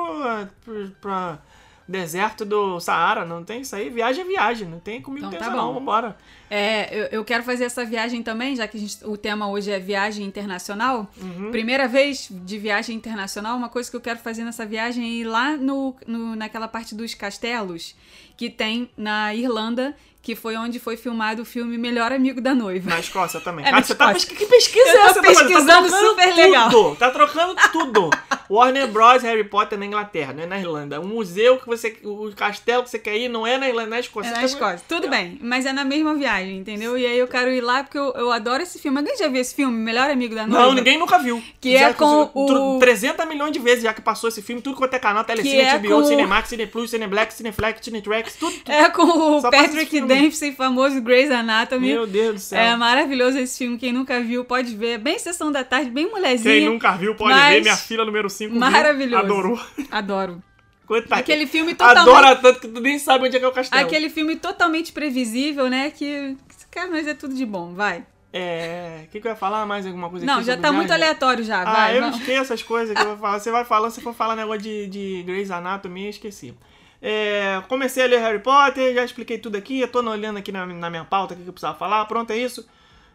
pro, 0.64 0.90
pra 1.00 1.38
deserto 1.88 2.44
do 2.44 2.78
Saara, 2.78 3.24
não 3.24 3.42
tem 3.42 3.62
isso 3.62 3.74
aí. 3.74 3.88
Viagem 3.88 4.22
é 4.22 4.26
viagem, 4.26 4.68
não 4.68 4.78
tem 4.78 5.00
comigo 5.00 5.26
Então 5.26 5.38
tá 5.38 5.48
não, 5.50 5.72
vambora. 5.72 6.16
É, 6.50 6.88
eu, 6.94 7.04
eu 7.18 7.24
quero 7.24 7.42
fazer 7.42 7.64
essa 7.64 7.84
viagem 7.84 8.22
também, 8.22 8.54
já 8.54 8.68
que 8.68 8.78
gente- 8.78 9.04
o 9.04 9.16
tema 9.16 9.48
hoje 9.48 9.70
é 9.70 9.78
viagem 9.78 10.24
internacional. 10.26 11.10
Uhum. 11.20 11.50
Primeira 11.50 11.88
vez 11.88 12.28
de 12.30 12.58
viagem 12.58 12.94
internacional, 12.94 13.56
uma 13.56 13.68
coisa 13.68 13.90
que 13.90 13.96
eu 13.96 14.00
quero 14.00 14.18
fazer 14.18 14.44
nessa 14.44 14.64
viagem 14.66 15.04
é 15.04 15.08
ir 15.08 15.24
lá 15.24 15.56
no, 15.56 15.96
no- 16.06 16.36
naquela 16.36 16.68
parte 16.68 16.94
dos 16.94 17.14
castelos 17.14 17.94
que 18.36 18.48
tem 18.50 18.88
na 18.96 19.34
Irlanda, 19.34 19.96
que 20.22 20.34
foi 20.36 20.56
onde 20.56 20.78
foi 20.78 20.96
filmado 20.96 21.42
o 21.42 21.44
filme 21.44 21.78
Melhor 21.78 22.12
Amigo 22.12 22.40
da 22.40 22.54
Noiva. 22.54 22.90
Na 22.90 23.00
Escócia 23.00 23.40
também. 23.40 23.64
É, 23.64 23.70
Cara, 23.70 23.80
na 23.80 23.86
você 23.86 23.94
tá 23.94 24.12
Escócia. 24.12 24.28
pesqui... 24.28 24.44
Que 24.44 24.50
pesquisa 24.50 24.88
Eu 24.88 24.96
é 24.96 25.00
tô 25.00 25.06
essa? 25.06 25.14
Tá 25.14 25.22
fazendo? 25.22 25.38
pesquisando 25.48 25.66
tá 25.66 25.80
trocando 25.88 26.08
super 26.10 26.28
tudo. 26.28 26.36
legal. 26.36 26.96
Tá 26.96 27.10
trocando 27.10 27.54
tudo. 27.72 28.10
Warner 28.50 28.86
Bros. 28.88 29.22
Harry 29.22 29.44
Potter 29.44 29.78
na 29.78 29.86
Inglaterra, 29.86 30.32
não 30.32 30.42
é 30.42 30.46
na 30.46 30.58
Irlanda. 30.58 31.00
O 31.00 31.06
museu 31.06 31.58
que 31.58 31.66
você. 31.66 31.96
O 32.04 32.30
castelo 32.34 32.82
que 32.82 32.90
você 32.90 32.98
quer 32.98 33.16
ir 33.16 33.28
não 33.28 33.46
é 33.46 33.58
na 33.58 33.68
Irlanda, 33.68 33.88
é 33.88 33.90
na 33.90 34.00
Escócia. 34.00 34.28
É 34.28 34.32
na 34.32 34.38
Então, 34.38 34.46
Escócia. 34.48 34.80
Tudo 34.88 35.08
bem, 35.08 35.38
mas 35.42 35.66
é 35.66 35.72
na 35.72 35.84
mesma 35.84 36.14
viagem, 36.14 36.58
entendeu? 36.58 36.96
E 36.96 37.04
aí 37.06 37.18
eu 37.18 37.28
quero 37.28 37.50
ir 37.50 37.60
lá 37.60 37.82
porque 37.82 37.98
eu, 37.98 38.12
eu 38.14 38.32
adoro 38.32 38.62
esse 38.62 38.78
filme. 38.78 38.98
Alguém 38.98 39.16
já 39.16 39.28
viu 39.28 39.40
esse 39.40 39.54
filme, 39.54 39.76
Melhor 39.76 40.10
Amigo 40.10 40.34
da 40.34 40.46
Noiva? 40.46 40.66
Não, 40.66 40.72
ninguém 40.74 40.98
nunca 40.98 41.18
viu. 41.18 41.42
Que 41.60 41.76
é 41.76 41.80
Já 41.80 41.94
com 41.94 42.26
tr- 42.26 42.32
o- 42.56 42.78
300 42.78 43.26
milhões 43.28 43.52
de 43.52 43.58
vezes 43.58 43.84
já 43.84 43.92
que 43.92 44.00
passou 44.00 44.28
esse 44.28 44.40
filme, 44.42 44.62
tudo 44.62 44.76
quanto 44.76 44.94
é 44.94 44.98
canal, 44.98 45.24
Telecine, 45.24 45.60
é 45.60 45.78
HBO, 45.78 45.88
com 45.88 46.04
Cinemax, 46.04 46.48
Cineplus, 46.48 46.90
Cineblack, 46.90 47.34
Cineflex, 47.34 47.80
Cinetrax, 47.84 48.36
tudo. 48.36 48.52
tudo. 48.58 48.70
É 48.72 48.88
com 48.90 49.02
o 49.36 49.40
Só 49.40 49.50
Patrick. 49.50 50.00
Dempsey, 50.00 50.52
famoso 50.52 51.00
Grey's 51.00 51.30
Anatomy. 51.30 51.88
Meu 51.88 52.06
Deus 52.06 52.34
do 52.34 52.40
céu. 52.40 52.58
É 52.58 52.76
maravilhoso 52.76 53.38
esse 53.38 53.58
filme. 53.58 53.76
Quem 53.78 53.92
nunca 53.92 54.20
viu, 54.20 54.44
pode 54.44 54.74
ver. 54.74 54.88
É 54.92 54.98
Bem 54.98 55.18
sessão 55.18 55.50
da 55.52 55.62
tarde, 55.64 55.90
bem 55.90 56.08
mulherzinha. 56.10 56.54
Quem 56.54 56.64
nunca 56.68 56.92
viu 56.92 57.14
pode 57.14 57.34
mas 57.34 57.54
ver 57.54 57.60
minha 57.62 57.76
filha 57.76 58.04
número 58.04 58.28
5. 58.28 58.37
Maravilhoso. 58.46 59.24
Adorou. 59.24 59.60
Adoro. 59.90 60.42
Coitado. 60.86 61.20
Aquele 61.20 61.46
filme 61.46 61.74
totalmente. 61.74 62.08
Adora 62.16 62.36
tanto 62.36 62.60
que 62.60 62.68
tu 62.68 62.80
nem 62.80 62.98
sabe 62.98 63.26
onde 63.26 63.36
é 63.36 63.38
que 63.38 63.44
é 63.44 63.48
o 63.48 63.52
castelo. 63.52 63.82
Aquele 63.84 64.08
filme 64.08 64.36
totalmente 64.36 64.92
previsível, 64.92 65.68
né? 65.68 65.90
Que. 65.90 66.36
Cara, 66.70 66.90
mas 66.90 67.06
é 67.06 67.14
tudo 67.14 67.34
de 67.34 67.44
bom, 67.44 67.74
vai. 67.74 68.04
É. 68.32 69.02
O 69.04 69.10
que, 69.10 69.20
que 69.20 69.26
eu 69.26 69.30
ia 69.30 69.36
falar? 69.36 69.64
Mais 69.66 69.86
alguma 69.86 70.08
coisa 70.10 70.24
Não, 70.24 70.42
já 70.42 70.56
tá 70.56 70.70
muito 70.70 70.88
viagem? 70.88 71.04
aleatório 71.06 71.44
já, 71.44 71.62
Ah, 71.62 71.72
vai. 71.72 71.96
eu 71.96 72.02
vamos. 72.02 72.18
esqueço 72.20 72.52
as 72.52 72.62
coisas 72.62 72.94
que 72.96 73.02
eu 73.02 73.08
vou 73.08 73.16
falar. 73.16 73.38
Você 73.38 73.50
vai 73.50 73.64
falando, 73.64 73.90
se 73.90 74.00
for 74.00 74.14
falar 74.14 74.36
negócio 74.36 74.60
de, 74.62 74.86
de 74.86 75.22
Grey's 75.24 75.50
Anatomy, 75.50 76.04
eu 76.04 76.10
esqueci. 76.10 76.54
É, 77.00 77.62
comecei 77.68 78.02
a 78.04 78.06
ler 78.06 78.20
Harry 78.20 78.40
Potter, 78.40 78.94
já 78.94 79.04
expliquei 79.04 79.38
tudo 79.38 79.56
aqui, 79.56 79.80
eu 79.80 79.88
tô 79.88 80.00
olhando 80.02 80.36
aqui 80.38 80.50
na, 80.50 80.66
na 80.66 80.90
minha 80.90 81.04
pauta 81.04 81.32
o 81.32 81.36
que 81.36 81.42
que 81.44 81.48
eu 81.48 81.52
precisava 81.52 81.78
falar, 81.78 82.04
pronto, 82.06 82.30
é 82.32 82.36
isso. 82.36 82.68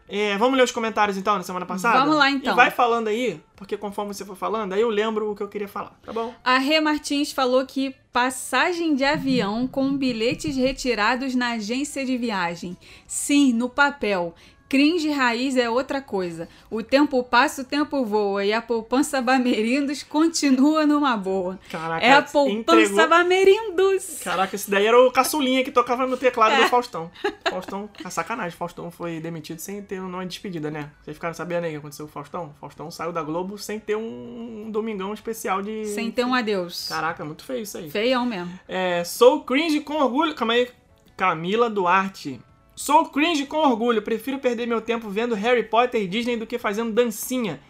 É, 0.08 0.36
vamos 0.36 0.56
ler 0.56 0.64
os 0.64 0.72
comentários 0.72 1.16
então, 1.16 1.36
na 1.36 1.42
semana 1.42 1.64
passada? 1.64 1.98
Vamos 2.00 2.16
lá, 2.16 2.30
então. 2.30 2.52
E 2.52 2.56
vai 2.56 2.70
falando 2.70 3.08
aí, 3.08 3.40
porque 3.56 3.76
conforme 3.76 4.12
você 4.12 4.24
for 4.24 4.36
falando, 4.36 4.74
aí 4.74 4.80
eu 4.80 4.90
lembro 4.90 5.30
o 5.30 5.34
que 5.34 5.42
eu 5.42 5.48
queria 5.48 5.68
falar, 5.68 5.98
tá 6.04 6.12
bom? 6.12 6.34
A 6.44 6.58
Rê 6.58 6.80
Martins 6.80 7.32
falou 7.32 7.64
que 7.64 7.94
passagem 8.12 8.94
de 8.94 9.02
avião 9.02 9.66
com 9.66 9.96
bilhetes 9.96 10.56
retirados 10.56 11.34
na 11.34 11.52
agência 11.52 12.04
de 12.04 12.16
viagem. 12.16 12.76
Sim, 13.06 13.52
no 13.52 13.68
papel. 13.68 14.34
Cringe 14.74 15.08
raiz 15.12 15.56
é 15.56 15.70
outra 15.70 16.00
coisa. 16.02 16.48
O 16.68 16.82
tempo 16.82 17.22
passa, 17.22 17.62
o 17.62 17.64
tempo 17.64 18.04
voa 18.04 18.44
e 18.44 18.52
a 18.52 18.60
poupança 18.60 19.22
Bamerindos 19.22 20.02
continua 20.02 20.84
numa 20.84 21.16
boa. 21.16 21.60
Caraca, 21.70 22.04
É 22.04 22.12
a 22.14 22.22
poupança 22.22 22.80
entregou- 22.82 23.08
Bamerindos. 23.08 24.18
Caraca, 24.24 24.56
esse 24.56 24.68
daí 24.68 24.84
era 24.84 25.00
o 25.00 25.12
caçulinha 25.12 25.62
que 25.62 25.70
tocava 25.70 26.08
no 26.08 26.16
teclado 26.16 26.54
É. 26.56 26.64
do 26.64 26.68
Faustão. 26.68 27.08
Faustão, 27.48 27.88
a 28.04 28.10
sacanagem, 28.10 28.58
Faustão 28.58 28.90
foi 28.90 29.20
demitido 29.20 29.60
sem 29.60 29.80
ter 29.80 30.00
uma 30.00 30.26
despedida, 30.26 30.72
né? 30.72 30.90
Vocês 31.04 31.16
ficaram 31.16 31.34
sabendo 31.34 31.66
aí 31.66 31.70
o 31.70 31.72
que 31.74 31.78
aconteceu 31.78 32.06
com 32.06 32.10
o 32.10 32.12
Faustão? 32.14 32.52
Faustão 32.60 32.90
saiu 32.90 33.12
da 33.12 33.22
Globo 33.22 33.56
sem 33.56 33.78
ter 33.78 33.94
um, 33.96 34.64
um 34.66 34.70
domingão 34.72 35.14
especial 35.14 35.62
de. 35.62 35.84
Sem 35.86 36.10
ter 36.10 36.24
um 36.24 36.34
adeus. 36.34 36.88
Caraca, 36.88 37.24
muito 37.24 37.44
feio 37.44 37.62
isso 37.62 37.78
aí. 37.78 37.88
Feião 37.88 38.26
mesmo. 38.26 38.50
É, 38.66 39.04
sou 39.04 39.44
cringe 39.44 39.82
com 39.82 39.94
orgulho. 39.94 40.34
Calma 40.34 40.54
aí. 40.54 40.68
Camila 41.16 41.70
Duarte. 41.70 42.40
Sou 42.74 43.06
cringe 43.06 43.46
com 43.46 43.58
orgulho. 43.58 44.02
Prefiro 44.02 44.38
perder 44.38 44.66
meu 44.66 44.80
tempo 44.80 45.08
vendo 45.08 45.34
Harry 45.34 45.62
Potter 45.62 46.02
e 46.02 46.08
Disney 46.08 46.36
do 46.36 46.46
que 46.46 46.58
fazendo 46.58 46.92
dancinha. 46.92 47.60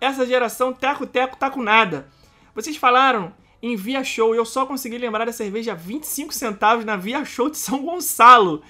Essa 0.00 0.26
geração 0.26 0.72
teco-teco 0.72 1.36
tá 1.36 1.50
com 1.50 1.62
nada. 1.62 2.08
Vocês 2.54 2.76
falaram 2.76 3.32
em 3.62 3.76
Via 3.76 4.04
Show 4.04 4.34
e 4.34 4.38
eu 4.38 4.44
só 4.44 4.66
consegui 4.66 4.98
lembrar 4.98 5.24
da 5.24 5.32
cerveja 5.32 5.72
a 5.72 5.74
25 5.74 6.32
centavos 6.32 6.84
na 6.84 6.96
Via 6.96 7.24
Show 7.24 7.50
de 7.50 7.58
São 7.58 7.82
Gonçalo. 7.82 8.62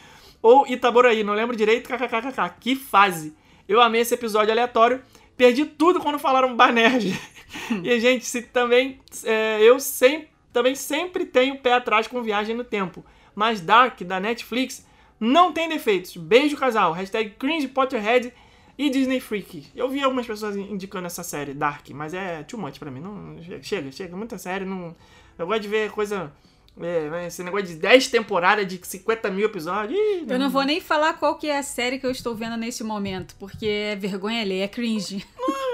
Ou 0.42 0.66
Itaboraí, 0.66 1.24
não 1.24 1.34
lembro 1.34 1.56
direito. 1.56 1.88
KKKK. 1.88 2.56
Que 2.60 2.76
fase. 2.76 3.34
Eu 3.68 3.80
amei 3.80 4.02
esse 4.02 4.14
episódio 4.14 4.52
aleatório. 4.52 5.02
Perdi 5.36 5.64
tudo 5.64 6.00
quando 6.00 6.18
falaram 6.18 6.54
Banerj. 6.54 7.18
e, 7.82 8.00
gente, 8.00 8.24
se 8.26 8.42
também. 8.42 9.00
é, 9.24 9.58
eu 9.62 9.80
sempre, 9.80 10.28
também 10.52 10.74
sempre 10.74 11.24
tenho 11.24 11.58
pé 11.58 11.72
atrás 11.72 12.06
com 12.06 12.22
viagem 12.22 12.54
no 12.54 12.64
tempo. 12.64 13.04
Mas 13.34 13.60
Dark, 13.60 14.00
da 14.02 14.20
Netflix, 14.20 14.86
não 15.20 15.52
tem 15.52 15.68
defeitos. 15.68 16.16
Beijo, 16.16 16.56
casal. 16.56 16.92
Hashtag 16.92 17.30
cringe 17.38 17.68
Potterhead 17.68 18.32
E 18.76 18.90
Disney 18.90 19.20
Freak. 19.20 19.66
Eu 19.74 19.88
vi 19.88 20.02
algumas 20.02 20.26
pessoas 20.26 20.56
indicando 20.56 21.06
essa 21.06 21.22
série, 21.22 21.54
Dark, 21.54 21.88
mas 21.90 22.12
é 22.12 22.42
too 22.42 22.58
much 22.58 22.78
pra 22.78 22.90
mim. 22.90 23.00
Não, 23.00 23.36
chega, 23.62 23.90
chega, 23.92 24.16
muita 24.16 24.36
série. 24.38 24.64
Não, 24.64 24.94
eu 25.38 25.46
gosto 25.46 25.60
de 25.62 25.68
ver 25.68 25.90
coisa. 25.90 26.32
É, 26.80 27.28
esse 27.28 27.40
negócio 27.44 27.68
de 27.68 27.76
10 27.76 28.08
temporadas 28.08 28.66
de 28.66 28.80
50 28.82 29.30
mil 29.30 29.46
episódios. 29.46 29.96
Ih, 29.96 30.24
Eu 30.28 30.40
não 30.40 30.50
vou 30.50 30.64
nem 30.64 30.80
falar 30.80 31.12
qual 31.14 31.36
que 31.38 31.46
é 31.48 31.56
a 31.58 31.62
série 31.62 32.00
que 32.00 32.04
eu 32.06 32.10
estou 32.10 32.34
vendo 32.34 32.56
nesse 32.56 32.82
momento, 32.82 33.36
porque 33.38 33.64
é 33.64 33.94
vergonha 33.94 34.42
ali, 34.42 34.58
é 34.58 34.66
cringe. 34.66 35.24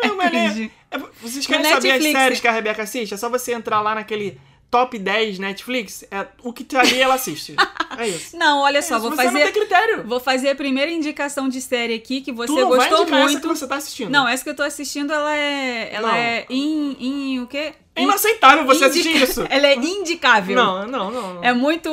Não, 0.04 0.14
mas 0.18 0.26
é- 0.26 0.30
cringe. 0.52 0.72
é- 0.90 0.98
vocês 1.22 1.46
querem 1.46 1.62
No 1.62 1.68
saber 1.70 1.88
as 1.92 1.94
Netflix. 1.94 2.18
séries 2.18 2.40
que 2.40 2.48
a 2.48 2.52
Rebeca 2.52 2.82
assiste? 2.82 3.14
É 3.14 3.16
só 3.16 3.30
você 3.30 3.54
entrar 3.54 3.80
lá 3.80 3.94
naquele 3.94 4.38
top 4.70 4.98
10 4.98 5.38
Netflix. 5.38 6.04
É, 6.10 6.26
o 6.42 6.52
que 6.52 6.64
tá 6.64 6.80
ali 6.80 7.00
ela 7.00 7.14
assiste. 7.14 7.56
É 7.98 8.08
isso. 8.08 8.36
Não, 8.36 8.60
olha 8.60 8.80
só, 8.82 8.94
É 8.94 8.98
isso, 8.98 9.06
vou 9.08 9.16
você 9.16 9.22
não 9.24 9.32
fazer 9.32 9.44
tem 9.44 9.52
critério. 9.52 10.04
vou 10.06 10.20
fazer 10.20 10.50
a 10.50 10.54
primeira 10.54 10.90
indicação 10.90 11.48
de 11.48 11.60
série 11.60 11.94
aqui 11.94 12.20
que 12.20 12.32
você 12.32 12.46
tu 12.52 12.58
não 12.58 12.68
vai 12.70 12.78
gostou 12.88 13.04
essa 13.06 13.16
muito. 13.16 13.40
que 13.40 13.46
você 13.48 13.66
tá 13.66 13.76
assistindo. 13.76 14.10
Não, 14.10 14.26
essa 14.28 14.42
que 14.44 14.50
eu 14.50 14.56
tô 14.56 14.62
assistindo, 14.62 15.12
ela 15.12 15.34
é 15.36 15.88
ela 15.92 16.08
Não. 16.08 16.14
é 16.14 16.46
in, 16.50 16.96
in 17.00 17.38
o 17.40 17.46
quê? 17.46 17.72
É 17.96 18.02
inaceitável 18.04 18.64
você 18.64 18.86
Indica- 18.86 18.90
assistir 19.00 19.22
isso. 19.22 19.44
Ela 19.50 19.66
é 19.66 19.74
indicável. 19.74 20.54
Não, 20.56 20.86
não, 20.86 21.10
não. 21.10 21.34
não. 21.34 21.44
É 21.44 21.52
muito 21.52 21.90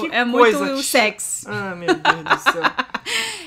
Que 0.00 0.14
é 0.14 0.24
coisa 0.24 0.58
muito 0.58 0.82
chata. 0.82 0.82
sex. 0.82 1.44
Ah, 1.46 1.74
meu 1.76 1.94
Deus 1.94 2.24
do 2.24 2.52
céu. 2.52 2.62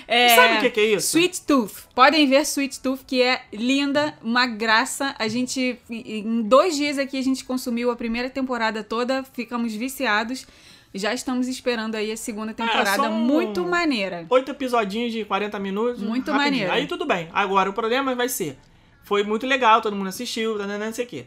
É, 0.08 0.36
Sabe 0.36 0.58
o 0.58 0.62
que 0.62 0.70
que 0.72 0.80
é 0.80 0.86
isso? 0.86 1.10
Sweet 1.10 1.42
Tooth. 1.42 1.74
Podem 1.94 2.26
ver 2.26 2.42
Sweet 2.42 2.80
Tooth, 2.80 3.02
que 3.06 3.22
é 3.22 3.42
linda, 3.54 4.18
uma 4.24 4.48
graça. 4.48 5.14
A 5.20 5.28
gente, 5.28 5.78
em 5.90 6.42
dois 6.42 6.76
dias 6.76 6.98
aqui, 6.98 7.18
a 7.20 7.22
gente 7.22 7.44
consumiu 7.44 7.92
a 7.92 7.96
primeira 7.96 8.28
temporada 8.30 8.84
toda, 8.84 9.24
ficamos 9.34 9.74
viciados. 9.76 10.48
Já 10.94 11.14
estamos 11.14 11.48
esperando 11.48 11.96
aí 11.96 12.12
a 12.12 12.18
segunda 12.18 12.54
temporada, 12.54 12.96
são- 12.96 13.12
muito 13.12 13.64
maneira. 13.64 14.26
Oito 14.30 14.50
episodinhos 14.50 15.12
de 15.12 15.24
40 15.24 15.60
minutos. 15.60 16.02
Muito 16.02 16.34
maneiro. 16.34 16.72
Aí 16.72 16.88
tudo 16.88 17.06
bem. 17.06 17.30
Agora 17.32 17.70
o 17.70 17.74
problema 17.74 18.16
vai 18.16 18.28
ser. 18.28 18.58
Foi 19.04 19.24
muito 19.24 19.46
legal, 19.46 19.82
todo 19.82 19.96
mundo 19.96 20.08
assistiu, 20.08 20.58
tá, 20.58 20.66
tá, 20.66 20.78
tá, 20.78 20.86
não 20.86 20.94
sei 20.94 21.06
o 21.06 21.08
quê. 21.08 21.26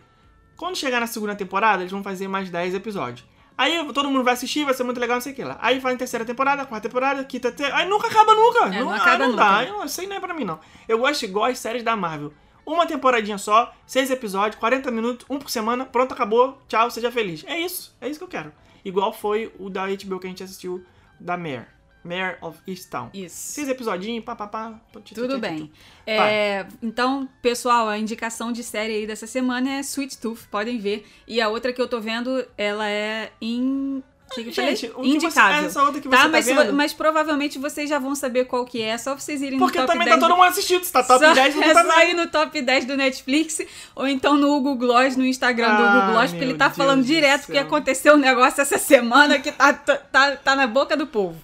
Quando 0.57 0.77
chegar 0.77 1.01
na 1.01 1.07
segunda 1.07 1.35
temporada, 1.35 1.83
eles 1.83 1.93
vão 1.93 2.03
fazer 2.03 2.29
mais 2.29 2.51
10 2.51 2.75
episódios. 2.75 3.27
Aí 3.57 3.85
todo 3.93 4.11
mundo 4.11 4.25
vai 4.25 4.35
assistir, 4.35 4.65
vai 4.65 4.75
ser 4.75 4.83
muito 4.83 4.99
legal, 4.99 5.17
não 5.17 5.21
sei 5.21 5.33
o 5.33 5.37
que 5.37 5.45
lá. 5.45 5.59
Aí 5.61 5.79
vai 5.79 5.95
em 5.95 5.97
terceira 5.97 6.25
temporada, 6.25 6.65
quarta 6.65 6.89
temporada, 6.89 7.23
quinta 7.25 7.53
temporada. 7.53 7.83
Aí 7.83 7.89
nunca 7.89 8.09
acaba 8.09 8.35
nunca. 8.35 8.67
É, 8.67 8.81
não 8.81 8.91
ah, 8.91 8.97
acaba 8.97 9.27
não 9.27 9.37
dá. 9.37 9.61
nunca. 9.61 9.69
Eu, 9.69 9.85
isso 9.85 10.01
aí 10.01 10.07
não 10.07 10.17
é 10.17 10.21
pra 10.21 10.35
mim, 10.35 10.45
não. 10.45 10.59
Eu 10.89 10.99
gosto 10.99 11.25
igual 11.25 11.47
as 11.47 11.59
séries 11.59 11.83
da 11.83 11.95
Marvel. 11.95 12.33
Uma 12.65 12.87
temporadinha 12.87 13.39
só, 13.39 13.73
seis 13.87 14.11
episódios, 14.11 14.59
40 14.59 14.91
minutos, 14.91 15.27
um 15.29 15.39
por 15.39 15.51
semana, 15.51 15.85
pronto, 15.85 16.15
acabou, 16.15 16.61
tchau, 16.69 16.91
seja 16.91 17.11
feliz. 17.11 17.45
É 17.47 17.59
isso, 17.59 17.95
é 18.01 18.09
isso 18.09 18.19
que 18.19 18.25
eu 18.25 18.29
quero. 18.29 18.53
Igual 18.85 19.13
foi 19.13 19.53
o 19.59 19.71
da 19.71 19.87
HBO 19.87 20.19
que 20.19 20.27
a 20.27 20.31
gente 20.31 20.43
assistiu, 20.43 20.85
da 21.19 21.37
Mare. 21.37 21.67
Mare 22.05 22.37
of 22.41 22.59
Easttown. 22.67 23.11
Isso. 23.15 23.53
Seis 23.53 23.69
episodinhos, 23.69 24.25
pá, 24.25 24.35
pá, 24.35 24.47
pá. 24.47 24.81
Tudo 25.15 25.39
bem. 25.39 25.71
É, 26.07 26.67
então, 26.83 27.29
pessoal, 27.41 27.89
a 27.89 27.97
indicação 27.97 28.51
de 28.51 28.65
série 28.65 28.95
aí 28.95 29.07
dessa 29.07 29.27
semana 29.27 29.75
é 29.75 29.81
Sweet 29.81 30.19
Tooth, 30.19 30.49
podem 30.51 30.79
ver. 30.79 31.07
E 31.27 31.41
a 31.41 31.49
outra 31.49 31.73
que 31.73 31.81
eu 31.81 31.89
tô 31.89 32.01
vendo, 32.01 32.45
ela 32.59 32.89
é 32.89 33.31
in... 33.41 34.03
Gente, 34.37 34.87
o 34.87 34.91
que 34.91 34.97
você- 34.97 35.09
Indicável. 35.09 35.67
essa 35.67 35.83
outra 35.83 36.01
que 36.01 36.09
você 36.09 36.17
tá, 36.17 36.23
tá 36.23 36.29
mas, 36.29 36.47
vendo? 36.47 36.73
mas 36.73 36.93
provavelmente 36.93 37.59
vocês 37.59 37.89
já 37.89 37.99
vão 37.99 38.15
saber 38.15 38.47
qual 38.47 38.65
que 38.65 38.81
é, 38.81 38.89
é 38.89 38.99
só 38.99 39.15
vocês 39.15 39.43
irem 39.43 39.59
Porque 39.59 39.79
no 39.79 39.87
top 39.87 39.93
também 39.99 40.09
10 40.09 40.21
tá 40.21 40.29
todo 40.29 40.37
mundo 40.37 40.49
assistindo. 40.49 40.85
Se 40.85 40.93
tá 40.93 41.03
top 41.03 41.25
só, 41.25 41.35
10, 41.35 41.55
não 41.57 41.63
é 41.63 41.75
tá 41.75 41.85
só 41.85 42.03
ir 42.03 42.15
no 42.15 42.27
top 42.29 42.63
10 42.63 42.85
do 42.85 42.97
Netflix 42.97 43.61
ou 43.95 44.09
então 44.09 44.37
no 44.37 44.49
Google 44.49 44.77
Gloss, 44.77 45.17
no 45.17 45.25
Instagram 45.25 45.77
do 45.77 45.83
Ah, 45.83 45.93
Google 45.93 46.13
Gloss, 46.13 46.31
porque 46.31 46.45
ele 46.45 46.55
tá 46.55 46.67
Deus 46.69 46.77
falando 46.77 47.01
do 47.01 47.07
direto 47.07 47.47
que 47.51 47.59
aconteceu 47.59 48.15
um 48.15 48.19
negócio 48.19 48.61
essa 48.61 48.79
semana 48.79 49.39
que 49.39 49.53
tá, 49.53 49.73
tá, 49.73 50.37
tá 50.37 50.57
na 50.57 50.67
boca 50.67 50.97
do 50.97 51.07
povo. 51.07 51.37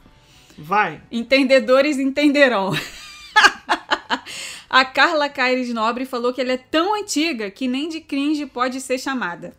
Vai. 0.57 1.01
Entendedores 1.11 1.99
entenderão. 1.99 2.73
A 4.71 4.85
Carla 4.85 5.29
Caires 5.31 5.73
Nobre 5.73 6.05
falou 6.05 6.33
que 6.33 6.41
ela 6.41 6.53
é 6.53 6.57
tão 6.59 6.95
antiga 6.95 7.51
que 7.51 7.67
nem 7.67 7.89
de 7.89 8.01
cringe 8.01 8.45
pode 8.45 8.81
ser 8.81 8.99
chamada. 8.99 9.55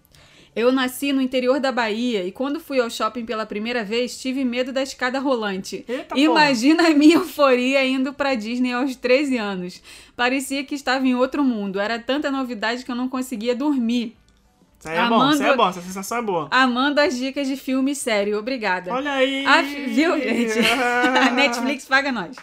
Eu 0.60 0.72
nasci 0.72 1.14
no 1.14 1.22
interior 1.22 1.60
da 1.60 1.72
Bahia 1.72 2.24
e 2.26 2.32
quando 2.32 2.60
fui 2.60 2.80
ao 2.80 2.90
shopping 2.90 3.26
pela 3.26 3.46
primeira 3.46 3.84
vez, 3.84 4.20
tive 4.20 4.44
medo 4.44 4.72
da 4.74 4.84
escada 4.84 5.20
rolante. 5.20 5.86
Eita, 5.88 6.18
Imagina 6.18 6.88
a 6.88 6.90
minha 6.94 7.16
euforia 7.16 7.86
indo 7.86 8.14
pra 8.14 8.36
Disney 8.36 8.74
aos 8.74 8.96
13 8.96 9.38
anos. 9.38 9.82
Parecia 10.16 10.64
que 10.64 10.76
estava 10.76 11.08
em 11.08 11.16
outro 11.16 11.44
mundo. 11.44 11.80
Era 11.80 11.98
tanta 11.98 12.30
novidade 12.30 12.84
que 12.84 12.92
eu 12.92 12.96
não 12.96 13.08
conseguia 13.08 13.56
dormir. 13.56 14.16
Isso 14.80 14.88
aí 14.88 14.98
é 14.98 15.08
bom, 15.10 15.16
Amando- 15.16 15.34
isso 15.34 15.44
aí 15.44 15.50
é 15.50 15.56
bom, 15.58 15.68
essa 15.70 15.82
sensação 15.82 16.18
é 16.18 16.22
boa. 16.22 16.48
Amando 16.52 17.02
as 17.02 17.18
dicas 17.18 17.48
de 17.48 17.58
filme 17.58 17.92
e 17.92 17.96
série. 17.96 18.34
Obrigada. 18.34 18.94
Olha 18.94 19.12
aí. 19.14 19.46
A- 19.46 19.62
viu, 19.62 20.18
gente? 20.18 20.58
A 20.60 21.32
Netflix 21.36 21.86
paga 21.86 22.12
nós. 22.12 22.36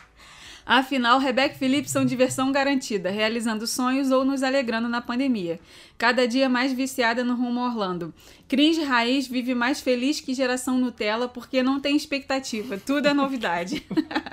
Afinal, 0.67 1.21
Rebeca 1.21 1.55
e 1.55 1.59
Felipe 1.59 1.89
são 1.89 2.05
diversão 2.05 2.51
garantida, 2.51 3.09
realizando 3.09 3.69
sonhos 3.69 4.11
ou 4.11 4.25
nos 4.25 4.43
alegrando 4.43 4.89
na 4.89 5.01
pandemia. 5.01 5.61
Cada 5.97 6.27
dia 6.27 6.49
mais 6.49 6.73
viciada 6.73 7.23
no 7.23 7.37
rumo 7.37 7.61
Orlando. 7.61 8.13
Cringe 8.49 8.83
Raiz 8.83 9.29
vive 9.29 9.55
mais 9.55 9.81
feliz 9.81 10.21
que 10.21 10.35
geração 10.35 10.77
Nutella 10.77 11.29
porque 11.29 11.63
não 11.63 11.79
tem 11.79 11.95
expectativa. 11.95 12.79
Tudo 12.79 13.07
é 13.07 13.15
novidade. 13.15 13.87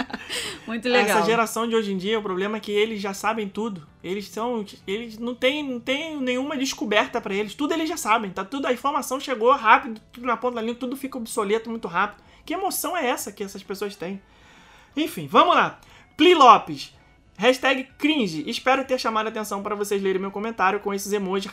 Muito 0.66 0.90
legal. 0.90 1.20
Essa 1.20 1.26
geração 1.28 1.68
de 1.68 1.76
hoje 1.76 1.94
em 1.94 1.98
dia, 1.98 2.18
o 2.18 2.24
problema 2.24 2.58
é 2.58 2.60
que 2.60 2.72
eles 2.72 3.00
já 3.00 3.14
sabem 3.14 3.48
tudo. 3.48 3.88
Eles 4.04 4.28
são. 4.28 4.66
Eles 4.88 5.20
não 5.20 5.36
tem, 5.36 5.64
não 5.64 5.80
tem 5.80 6.20
nenhuma 6.20 6.58
descoberta 6.58 7.22
pra 7.22 7.36
eles. 7.36 7.54
Tudo 7.54 7.76
eles 7.76 7.88
já 7.88 7.98
sabem. 7.98 8.32
Tá 8.32 8.44
tudo, 8.44 8.66
a 8.66 8.74
informação 8.74 9.20
chegou 9.20 9.52
rápido, 9.52 10.02
tudo 10.12 10.26
na 10.26 10.36
ponta 10.36 10.56
da 10.56 10.62
linha, 10.64 10.74
tudo 10.74 10.98
fica 10.98 11.16
obsoleto 11.16 11.70
muito 11.70 11.88
rápido. 11.88 12.24
Que 12.44 12.56
emoção 12.56 12.98
é 12.98 13.08
essa 13.08 13.32
que 13.32 13.44
essas 13.44 13.62
pessoas 13.62 13.96
têm? 13.96 14.20
Enfim, 14.98 15.28
vamos 15.28 15.56
lá. 15.56 15.80
Pli 16.16 16.34
Lopes. 16.36 16.94
Hashtag 17.38 17.88
cringe. 17.98 18.48
Espero 18.48 18.86
ter 18.86 19.00
chamado 19.00 19.26
a 19.26 19.30
atenção 19.30 19.64
para 19.64 19.76
vocês 19.76 20.02
lerem 20.02 20.22
meu 20.22 20.32
comentário 20.32 20.80
com 20.80 20.94
esses 20.94 21.12
emojis. 21.12 21.52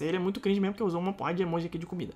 Ele 0.00 0.16
é 0.16 0.20
muito 0.20 0.40
cringe 0.40 0.58
mesmo, 0.60 0.72
porque 0.72 0.82
usou 0.82 1.00
uma 1.00 1.12
porra 1.12 1.34
de 1.34 1.42
emoji 1.42 1.66
aqui 1.66 1.76
de 1.78 1.86
comida. 1.86 2.14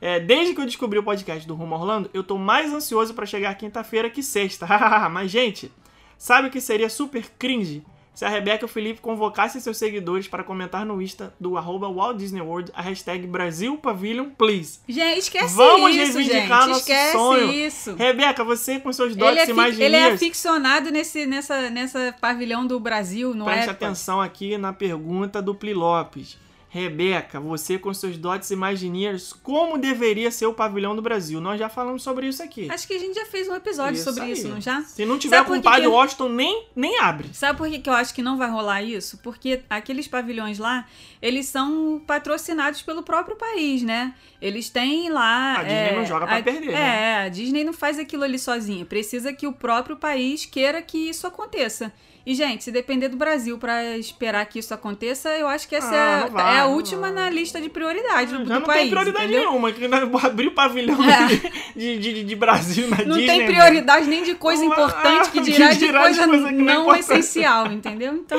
É, 0.00 0.20
desde 0.20 0.54
que 0.54 0.60
eu 0.60 0.66
descobri 0.66 0.98
o 0.98 1.02
podcast 1.02 1.48
do 1.48 1.54
Rumo 1.54 1.74
Orlando, 1.74 2.10
eu 2.12 2.22
tô 2.22 2.36
mais 2.36 2.72
ansioso 2.72 3.14
para 3.14 3.24
chegar 3.24 3.54
quinta-feira 3.54 4.10
que 4.10 4.22
sexta. 4.22 4.66
Mas, 5.10 5.30
gente, 5.30 5.72
sabe 6.18 6.48
o 6.48 6.50
que 6.50 6.60
seria 6.60 6.90
super 6.90 7.30
cringe? 7.38 7.82
Se 8.14 8.26
a 8.26 8.28
Rebeca 8.28 8.64
e 8.64 8.66
o 8.66 8.68
Felipe 8.68 9.00
convocassem 9.00 9.58
seus 9.60 9.78
seguidores 9.78 10.28
para 10.28 10.44
comentar 10.44 10.84
no 10.84 11.00
Insta 11.00 11.32
do 11.40 11.56
arroba 11.56 11.88
Walt 11.90 12.18
Disney 12.18 12.42
World 12.42 12.70
a 12.74 12.82
hashtag 12.82 13.26
Brasil 13.26 13.76
Pavilion 13.78 14.28
Please. 14.36 14.80
Gente, 14.86 15.18
esquece 15.20 15.54
Vamos 15.56 15.96
isso, 15.96 16.18
reivindicar 16.18 16.58
gente. 16.60 16.68
nosso 16.68 16.80
Esquece 16.80 17.12
sonho. 17.12 17.50
isso. 17.52 17.94
Rebeca, 17.94 18.44
você 18.44 18.78
com 18.78 18.92
seus 18.92 19.12
Ele 19.12 19.20
dotes 19.20 19.38
é, 19.38 19.46
fi- 19.46 19.50
Imagineers... 19.52 19.80
ele 19.80 19.96
é 19.96 20.12
aficionado 20.12 20.90
nesse, 20.90 21.24
nessa, 21.24 21.70
nessa 21.70 22.14
pavilhão 22.20 22.66
do 22.66 22.78
Brasil, 22.78 23.34
não 23.34 23.46
Preste 23.46 23.68
é? 23.68 23.72
atenção 23.72 24.20
aqui 24.20 24.58
na 24.58 24.72
pergunta 24.74 25.40
do 25.40 25.54
Pli 25.54 25.72
Lopes. 25.72 26.36
Rebeca, 26.74 27.38
você 27.38 27.78
com 27.78 27.92
seus 27.92 28.16
dotes 28.16 28.50
Imagineers, 28.50 29.30
como 29.30 29.76
deveria 29.76 30.30
ser 30.30 30.46
o 30.46 30.54
pavilhão 30.54 30.96
do 30.96 31.02
Brasil? 31.02 31.38
Nós 31.38 31.58
já 31.58 31.68
falamos 31.68 32.02
sobre 32.02 32.26
isso 32.26 32.42
aqui. 32.42 32.66
Acho 32.70 32.88
que 32.88 32.94
a 32.94 32.98
gente 32.98 33.14
já 33.14 33.26
fez 33.26 33.46
um 33.46 33.54
episódio 33.54 33.96
Isso 33.96 34.04
sobre 34.04 34.22
aí. 34.22 34.32
isso, 34.32 34.48
não 34.48 34.58
já? 34.58 34.80
Se 34.80 35.04
não 35.04 35.18
tiver 35.18 35.36
Sabe 35.36 35.50
com 35.50 35.58
o 35.58 35.62
pai 35.62 35.82
que- 35.82 35.86
Washington, 35.86 36.30
nem, 36.30 36.66
nem 36.74 36.98
abre. 36.98 37.28
Sabe 37.34 37.58
por 37.58 37.68
que, 37.68 37.78
que 37.78 37.90
eu 37.90 37.92
acho 37.92 38.14
que 38.14 38.22
não 38.22 38.38
vai 38.38 38.48
rolar 38.50 38.82
isso? 38.82 39.18
Porque 39.18 39.60
aqueles 39.68 40.08
pavilhões 40.08 40.58
lá, 40.58 40.86
eles 41.20 41.44
são 41.44 42.02
patrocinados 42.06 42.80
pelo 42.80 43.02
próprio 43.02 43.36
país, 43.36 43.82
né? 43.82 44.14
Eles 44.40 44.70
têm 44.70 45.10
lá. 45.10 45.58
A 45.58 45.62
Disney 45.64 45.92
não 45.96 46.06
joga 46.06 46.26
pra 46.26 46.38
a- 46.38 46.42
perder, 46.42 46.70
É, 46.70 46.72
né? 46.72 47.16
a 47.26 47.28
Disney 47.28 47.64
não 47.64 47.74
faz 47.74 47.98
aquilo 47.98 48.24
ali 48.24 48.38
sozinha. 48.38 48.86
Precisa 48.86 49.30
que 49.30 49.46
o 49.46 49.52
próprio 49.52 49.96
país 49.98 50.46
queira 50.46 50.80
que 50.80 50.96
isso 51.10 51.26
aconteça. 51.26 51.92
E, 52.24 52.34
gente, 52.34 52.62
se 52.62 52.70
depender 52.70 53.08
do 53.08 53.16
Brasil 53.16 53.58
pra 53.58 53.96
esperar 53.98 54.46
que 54.46 54.58
isso 54.60 54.72
aconteça, 54.72 55.28
eu 55.30 55.48
acho 55.48 55.68
que 55.68 55.74
essa 55.74 55.90
Ah, 55.92 55.96
é, 55.96 56.20
não 56.24 56.30
vai, 56.30 56.56
é 56.56 56.60
a 56.60 56.64
não 56.64 56.74
última 56.74 57.10
na 57.10 57.28
lista 57.28 57.60
de 57.60 57.68
prioridades 57.68 58.32
do, 58.32 58.38
Já 58.38 58.54
do 58.54 58.60
não 58.60 58.62
país. 58.62 58.80
tem 58.82 58.90
prioridade 58.90 59.24
entendeu? 59.26 59.50
nenhuma. 59.50 59.72
Que 59.72 59.84
abrir 60.26 60.46
o 60.48 60.52
pavilhão 60.52 60.96
É. 61.02 61.26
de, 61.26 61.98
de, 61.98 62.12
de- 62.14 62.24
de 62.24 62.36
Brasil 62.36 62.88
na 62.88 62.98
Não 62.98 63.16
Disney. 63.16 63.26
tem 63.26 63.40
né? 63.40 63.46
prioridade 63.46 64.06
nem 64.06 64.22
de 64.22 64.34
coisa 64.36 64.62
Não 64.64 64.70
importante 64.72 65.30
que 65.30 65.40
dirá 65.42 65.72
de 65.72 65.78
dirá 65.78 65.98
de 66.10 66.16
coisa, 66.18 66.28
coisa 66.28 66.48
que 66.48 66.54
não 66.54 66.70
é 66.72 66.74
não 66.76 66.94
essencial, 66.96 67.66
entendeu? 67.72 68.14
Então, 68.14 68.38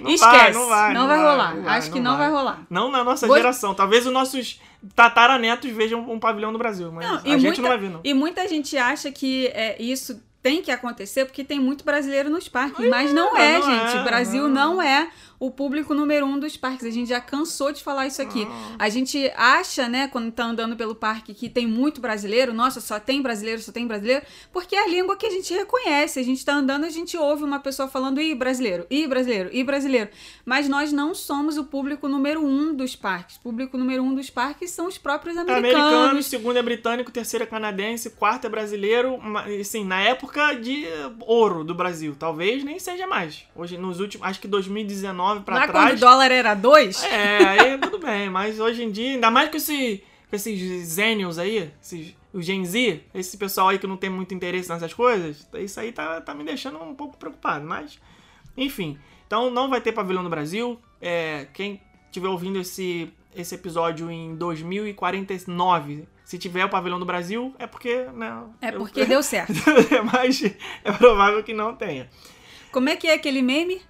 Não 0.00 0.10
esquece. 0.10 0.34
vai, 0.36 0.52
não 0.52 0.68
vai, 0.68 0.94
não 0.94 1.06
vai 1.06 1.16
vai, 1.18 1.26
rolar. 1.30 1.54
não 1.56 1.68
Acho 1.68 1.90
que 1.92 2.00
não 2.00 2.10
não 2.12 2.18
vai, 2.18 2.30
rolar. 2.30 2.62
Não 2.68 2.90
na 2.90 3.04
nossa 3.04 3.26
Vou- 3.26 3.36
geração. 3.36 3.74
Talvez 3.74 4.06
os 4.06 4.12
nossos 4.12 4.60
tataranetos 4.96 5.70
vejam 5.70 6.00
um 6.10 6.18
pavilhão 6.18 6.52
do 6.52 6.58
Brasil, 6.58 6.90
mas 6.92 7.06
Não, 7.06 7.16
a 7.34 7.38
gente 7.38 7.60
não 7.60 7.68
vai 7.68 7.78
ver, 7.78 7.90
não. 7.90 8.00
E 8.02 8.12
muita 8.14 8.46
gente 8.48 8.76
acha 8.76 9.10
que 9.12 9.46
é, 9.48 9.80
isso 9.80 10.20
tem 10.42 10.62
que 10.62 10.70
acontecer 10.70 11.24
porque 11.24 11.44
tem 11.44 11.60
muito 11.60 11.84
brasileiro 11.84 12.30
nos 12.30 12.48
parques. 12.48 12.88
mas 12.88 13.12
não 13.12 13.36
é, 13.36 13.58
não 13.58 13.62
gente. 13.62 13.96
é, 13.96 14.00
o 14.00 14.04
Brasil 14.04 14.48
não. 14.48 14.74
não. 14.76 14.82
é 14.82 15.10
o 15.40 15.50
público 15.50 15.94
número 15.94 16.26
um 16.26 16.38
dos 16.38 16.54
parques. 16.56 16.84
A 16.86 16.90
gente 16.90 17.08
já 17.08 17.20
cansou 17.20 17.72
de 17.72 17.82
falar 17.82 18.06
isso 18.06 18.20
aqui. 18.20 18.46
Ah. 18.48 18.76
A 18.78 18.88
gente 18.90 19.32
acha, 19.34 19.88
né, 19.88 20.06
quando 20.06 20.30
tá 20.30 20.44
andando 20.44 20.76
pelo 20.76 20.94
parque, 20.94 21.32
que 21.32 21.48
tem 21.48 21.66
muito 21.66 21.98
brasileiro. 21.98 22.52
Nossa, 22.52 22.78
só 22.78 23.00
tem 23.00 23.22
brasileiro, 23.22 23.60
só 23.62 23.72
tem 23.72 23.86
brasileiro. 23.86 24.22
Porque 24.52 24.76
é 24.76 24.84
a 24.84 24.86
língua 24.86 25.16
que 25.16 25.24
a 25.24 25.30
gente 25.30 25.54
reconhece. 25.54 26.20
A 26.20 26.22
gente 26.22 26.44
tá 26.44 26.52
andando, 26.52 26.84
a 26.84 26.90
gente 26.90 27.16
ouve 27.16 27.42
uma 27.42 27.58
pessoa 27.58 27.88
falando, 27.88 28.20
ih, 28.20 28.34
brasileiro, 28.34 28.86
ih, 28.90 29.06
brasileiro, 29.06 29.48
ih, 29.50 29.64
brasileiro. 29.64 30.10
Mas 30.44 30.68
nós 30.68 30.92
não 30.92 31.14
somos 31.14 31.56
o 31.56 31.64
público 31.64 32.06
número 32.06 32.44
um 32.44 32.74
dos 32.74 32.94
parques. 32.94 33.36
O 33.36 33.40
público 33.40 33.78
número 33.78 34.02
um 34.02 34.14
dos 34.14 34.28
parques 34.28 34.70
são 34.70 34.86
os 34.86 34.98
próprios 34.98 35.38
É 35.38 35.40
americanos. 35.40 35.82
americano, 35.82 36.22
segundo 36.22 36.58
é 36.58 36.62
britânico, 36.62 37.10
terceiro 37.10 37.44
é 37.44 37.46
canadense, 37.46 38.10
quarto 38.10 38.46
é 38.46 38.50
brasileiro, 38.50 39.18
assim, 39.58 39.84
na 39.86 40.02
época 40.02 40.52
de 40.52 40.84
ouro 41.20 41.64
do 41.64 41.74
Brasil. 41.74 42.14
Talvez 42.18 42.62
nem 42.62 42.78
seja 42.78 43.06
mais. 43.06 43.44
Hoje, 43.56 43.78
nos 43.78 44.00
últimos, 44.00 44.26
acho 44.26 44.38
que 44.38 44.46
2019 44.48 45.29
pra 45.40 45.54
Lá 45.56 45.68
quando 45.68 45.84
trás. 45.86 45.96
o 45.96 46.00
dólar 46.00 46.30
era 46.30 46.54
dois, 46.54 47.02
É, 47.04 47.38
aí 47.44 47.78
tudo 47.78 47.98
bem, 47.98 48.28
mas 48.30 48.58
hoje 48.60 48.82
em 48.84 48.90
dia, 48.90 49.12
ainda 49.14 49.30
mais 49.30 49.48
com, 49.50 49.56
esse, 49.56 50.02
com 50.28 50.36
esses 50.36 50.86
Zenials 50.88 51.38
aí, 51.38 51.70
esses, 51.82 52.14
o 52.32 52.40
Gen 52.42 52.64
Z, 52.64 53.02
esse 53.14 53.36
pessoal 53.36 53.68
aí 53.68 53.78
que 53.78 53.86
não 53.86 53.96
tem 53.96 54.10
muito 54.10 54.32
interesse 54.34 54.68
nessas 54.68 54.92
coisas, 54.94 55.48
isso 55.54 55.78
aí 55.80 55.92
tá, 55.92 56.20
tá 56.20 56.34
me 56.34 56.44
deixando 56.44 56.82
um 56.82 56.94
pouco 56.94 57.16
preocupado, 57.16 57.64
mas 57.66 57.98
enfim. 58.56 58.98
Então 59.26 59.50
não 59.50 59.68
vai 59.70 59.80
ter 59.80 59.92
pavilhão 59.92 60.22
no 60.22 60.30
Brasil. 60.30 60.78
É, 61.00 61.46
quem 61.54 61.80
estiver 62.06 62.28
ouvindo 62.28 62.58
esse, 62.58 63.12
esse 63.34 63.54
episódio 63.54 64.10
em 64.10 64.34
2049, 64.34 66.06
se 66.24 66.38
tiver 66.38 66.64
o 66.64 66.68
pavilhão 66.68 66.98
do 66.98 67.04
Brasil, 67.06 67.54
é 67.58 67.66
porque, 67.66 68.04
né? 68.14 68.42
é 68.60 68.68
eu- 68.70 68.78
porque 68.78 69.04
deu 69.04 69.22
certo. 69.22 69.52
mas 70.12 70.42
é 70.84 70.92
provável 70.92 71.42
que 71.42 71.52
não 71.54 71.74
tenha. 71.74 72.08
Como 72.72 72.88
é 72.88 72.96
que 72.96 73.06
é 73.08 73.14
aquele 73.14 73.42
meme? 73.42 73.82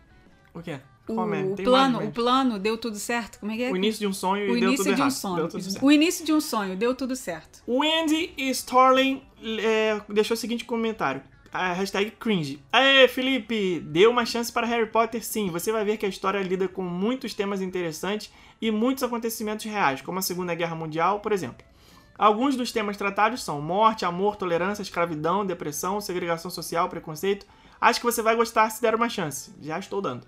O 0.55 0.63
quê? 0.63 0.81
O, 1.11 1.15
Qual 1.15 1.35
é? 1.35 1.43
o 1.43 1.55
Tem 1.55 1.65
plano, 1.65 2.05
o 2.05 2.11
plano 2.11 2.59
deu 2.59 2.79
tudo 2.79 2.97
certo? 2.97 3.39
Como 3.41 3.53
é 3.53 3.57
que 3.57 3.63
é? 3.65 3.71
O 3.71 3.77
início 3.77 4.01
de 4.01 4.07
um 4.07 4.13
sonho 4.13 4.53
O 4.53 4.57
e 4.57 4.61
deu 4.61 4.69
início 4.69 4.85
tudo 4.85 4.95
de 4.95 5.01
um 5.01 5.05
errado. 5.05 5.11
sonho. 5.13 5.37
Deu 5.37 5.49
tudo 5.49 5.63
certo. 5.63 5.85
O 5.85 5.93
início 5.93 6.25
de 6.25 6.33
um 6.33 6.41
sonho, 6.41 6.77
deu 6.77 6.95
tudo 6.95 7.17
certo. 7.17 7.63
O 7.67 7.83
Andy 7.83 8.33
Starling 8.39 9.23
é, 9.61 10.01
deixou 10.09 10.35
o 10.35 10.39
seguinte 10.39 10.65
comentário. 10.65 11.23
A 11.53 11.73
hashtag 11.73 12.13
cringe. 12.13 12.63
Aê, 12.73 13.09
Felipe! 13.09 13.81
Deu 13.81 14.11
uma 14.11 14.25
chance 14.25 14.53
para 14.53 14.67
Harry 14.69 14.87
Potter 14.87 15.25
sim. 15.25 15.51
Você 15.51 15.73
vai 15.73 15.85
ver 15.85 15.97
que 15.97 16.07
a 16.07 16.09
história 16.09 16.39
lida 16.41 16.69
com 16.69 16.83
muitos 16.83 17.35
temas 17.35 17.61
interessantes 17.61 18.31
e 18.63 18.71
muitos 18.71 19.03
acontecimentos 19.03 19.65
reais, 19.67 20.01
como 20.01 20.21
a 20.21 20.23
Segunda 20.23 20.55
Guerra 20.55 20.77
Mundial, 20.77 21.19
por 21.19 21.33
exemplo. 21.33 21.67
Alguns 22.17 22.55
dos 22.55 22.71
temas 22.71 22.97
tratados 22.97 23.43
são 23.43 23.61
morte, 23.61 24.05
amor, 24.05 24.37
tolerância, 24.37 24.83
escravidão, 24.83 25.45
depressão, 25.45 26.01
segregação 26.01 26.51
social, 26.51 26.89
preconceito. 26.89 27.47
Acho 27.81 27.99
que 27.99 28.07
você 28.07 28.21
vai 28.23 28.37
gostar 28.37 28.69
se 28.71 28.81
der 28.81 28.95
uma 28.95 29.09
chance. 29.09 29.51
Já 29.61 29.79
estou 29.79 30.01
dando. 30.01 30.25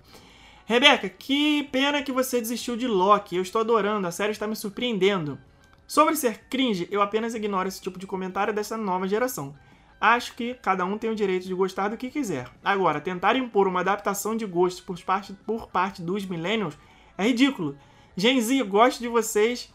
Rebeca, 0.65 1.09
que 1.09 1.63
pena 1.71 2.01
que 2.01 2.11
você 2.11 2.39
desistiu 2.39 2.77
de 2.77 2.87
Loki. 2.87 3.35
Eu 3.35 3.41
estou 3.41 3.61
adorando, 3.61 4.07
a 4.07 4.11
série 4.11 4.31
está 4.31 4.47
me 4.47 4.55
surpreendendo. 4.55 5.37
Sobre 5.85 6.15
ser 6.15 6.45
cringe, 6.49 6.87
eu 6.89 7.01
apenas 7.01 7.35
ignoro 7.35 7.67
esse 7.67 7.81
tipo 7.81 7.99
de 7.99 8.07
comentário 8.07 8.53
dessa 8.53 8.77
nova 8.77 9.07
geração. 9.07 9.53
Acho 9.99 10.35
que 10.35 10.53
cada 10.55 10.85
um 10.85 10.97
tem 10.97 11.09
o 11.09 11.15
direito 11.15 11.45
de 11.45 11.53
gostar 11.53 11.89
do 11.89 11.97
que 11.97 12.09
quiser. 12.09 12.49
Agora, 12.63 13.01
tentar 13.01 13.35
impor 13.35 13.67
uma 13.67 13.81
adaptação 13.81 14.35
de 14.35 14.45
gostos 14.45 14.81
por 14.81 14.99
parte, 15.01 15.33
por 15.45 15.67
parte 15.67 16.01
dos 16.01 16.25
millennials 16.25 16.77
é 17.17 17.23
ridículo. 17.23 17.77
Gen 18.15 18.39
Z, 18.41 18.63
gosto 18.63 18.99
de 18.99 19.07
vocês. 19.07 19.73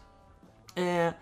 É, 0.75 1.13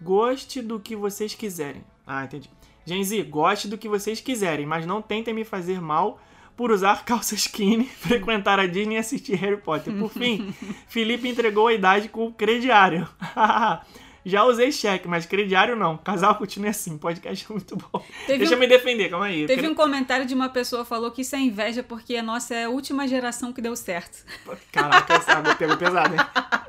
goste 0.00 0.62
do 0.62 0.78
que 0.78 0.94
vocês 0.96 1.34
quiserem. 1.34 1.84
Ah, 2.06 2.24
entendi. 2.24 2.50
Gen 2.84 3.02
Z, 3.04 3.22
goste 3.24 3.68
do 3.68 3.76
que 3.76 3.88
vocês 3.88 4.20
quiserem, 4.20 4.64
mas 4.64 4.86
não 4.86 5.02
tentem 5.02 5.34
me 5.34 5.44
fazer 5.44 5.80
mal 5.80 6.20
por 6.58 6.72
usar 6.72 7.04
calça 7.04 7.36
skinny, 7.36 7.84
frequentar 8.00 8.58
a 8.58 8.66
Disney 8.66 8.96
e 8.96 8.98
assistir 8.98 9.36
Harry 9.36 9.56
Potter. 9.58 9.94
Por 9.94 10.10
fim, 10.10 10.52
Felipe 10.88 11.28
entregou 11.28 11.68
a 11.68 11.72
idade 11.72 12.08
com 12.08 12.26
o 12.26 12.32
crediário. 12.32 13.08
Já 14.26 14.44
usei 14.44 14.70
cheque, 14.72 15.08
mas 15.08 15.24
crediário 15.24 15.74
não. 15.76 15.96
Casal 15.96 16.34
continua 16.34 16.68
assim, 16.70 16.98
podcast 16.98 17.46
é 17.48 17.52
muito 17.54 17.76
bom. 17.76 18.04
Teve 18.26 18.38
Deixa 18.40 18.52
um- 18.52 18.56
eu 18.56 18.60
me 18.60 18.66
defender, 18.66 19.08
calma 19.08 19.26
aí. 19.26 19.46
Teve 19.46 19.66
um 19.68 19.74
comentário 19.74 20.26
de 20.26 20.34
uma 20.34 20.48
pessoa 20.50 20.82
que 20.82 20.88
falou 20.88 21.10
que 21.12 21.22
isso 21.22 21.34
é 21.34 21.38
inveja 21.38 21.82
porque 21.82 22.16
a 22.16 22.22
nossa 22.22 22.54
é 22.54 22.64
a 22.64 22.68
última 22.68 23.06
geração 23.08 23.52
que 23.52 23.62
deu 23.62 23.74
certo. 23.76 24.26
Caraca, 24.70 25.14
essa 25.14 25.54
pegou 25.54 25.76
pesado, 25.78 26.14
hein? 26.14 26.20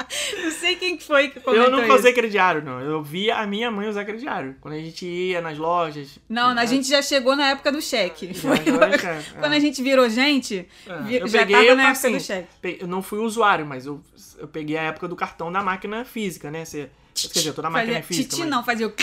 Não 0.43 0.51
sei 0.51 0.75
quem 0.75 0.97
que 0.97 1.03
foi 1.03 1.29
que 1.29 1.39
comentou 1.39 1.65
Eu 1.65 1.71
nunca 1.71 1.93
usei 1.93 2.13
crediário, 2.13 2.63
não. 2.63 2.79
Eu 2.79 3.01
via 3.03 3.37
a 3.37 3.45
minha 3.45 3.69
mãe 3.69 3.87
usar 3.87 4.05
crediário. 4.05 4.55
Quando 4.59 4.73
a 4.73 4.79
gente 4.79 5.05
ia 5.05 5.41
nas 5.41 5.57
lojas. 5.57 6.17
Não, 6.27 6.57
a 6.57 6.65
gente 6.65 6.87
já 6.87 7.01
chegou 7.01 7.35
na 7.35 7.49
época 7.49 7.71
do 7.71 7.81
cheque. 7.81 8.33
Foi 8.33 8.57
já, 8.57 9.21
quando 9.39 9.53
é. 9.53 9.57
a 9.57 9.59
gente 9.59 9.81
virou 9.83 10.09
gente, 10.09 10.67
É, 10.87 11.21
eu 11.21 11.27
já 11.27 11.39
peguei, 11.39 11.55
tava 11.55 11.67
eu 11.67 11.75
na 11.75 11.83
época 11.83 11.95
passei. 11.95 12.13
do 12.13 12.19
cheque. 12.19 12.77
Eu 12.81 12.87
não 12.87 13.01
fui 13.01 13.19
usuário, 13.19 13.65
mas 13.65 13.85
eu, 13.85 14.01
eu 14.37 14.47
peguei 14.47 14.77
a 14.77 14.83
época 14.83 15.07
do 15.07 15.15
cartão 15.15 15.51
da 15.51 15.61
máquina 15.61 16.03
física, 16.03 16.49
né? 16.49 16.65
Você, 16.65 16.89
quer 17.13 17.39
dizer, 17.39 17.53
toda 17.53 17.67
a 17.67 17.71
máquina 17.71 17.93
Fazia, 17.93 17.99
é 17.99 18.03
física. 18.03 18.29
titi 18.29 18.39
mas- 18.41 18.49
não, 18.49 18.63
fazia 18.63 18.87
o... 18.87 18.93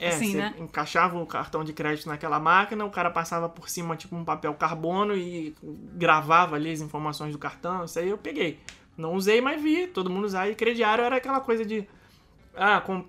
É, 0.00 0.10
assim, 0.10 0.30
você 0.30 0.38
né? 0.38 0.54
encaixava 0.58 1.18
o 1.18 1.26
cartão 1.26 1.64
de 1.64 1.72
crédito 1.72 2.06
naquela 2.08 2.38
máquina, 2.38 2.84
o 2.84 2.90
cara 2.90 3.10
passava 3.10 3.48
por 3.48 3.68
cima, 3.68 3.96
tipo, 3.96 4.14
um 4.14 4.24
papel 4.24 4.54
carbono 4.54 5.16
e 5.16 5.56
gravava 5.94 6.54
ali 6.54 6.70
as 6.70 6.80
informações 6.80 7.32
do 7.32 7.38
cartão. 7.38 7.84
Isso 7.84 7.98
aí 7.98 8.08
eu 8.08 8.16
peguei. 8.16 8.60
Não 8.98 9.14
usei, 9.14 9.40
mas 9.40 9.62
vi 9.62 9.86
todo 9.86 10.10
mundo 10.10 10.24
usar. 10.24 10.48
E 10.50 10.54
crediário 10.54 11.04
era 11.04 11.16
aquela 11.16 11.40
coisa 11.40 11.64
de. 11.64 11.86
Ah, 12.54 12.80
com- 12.80 13.04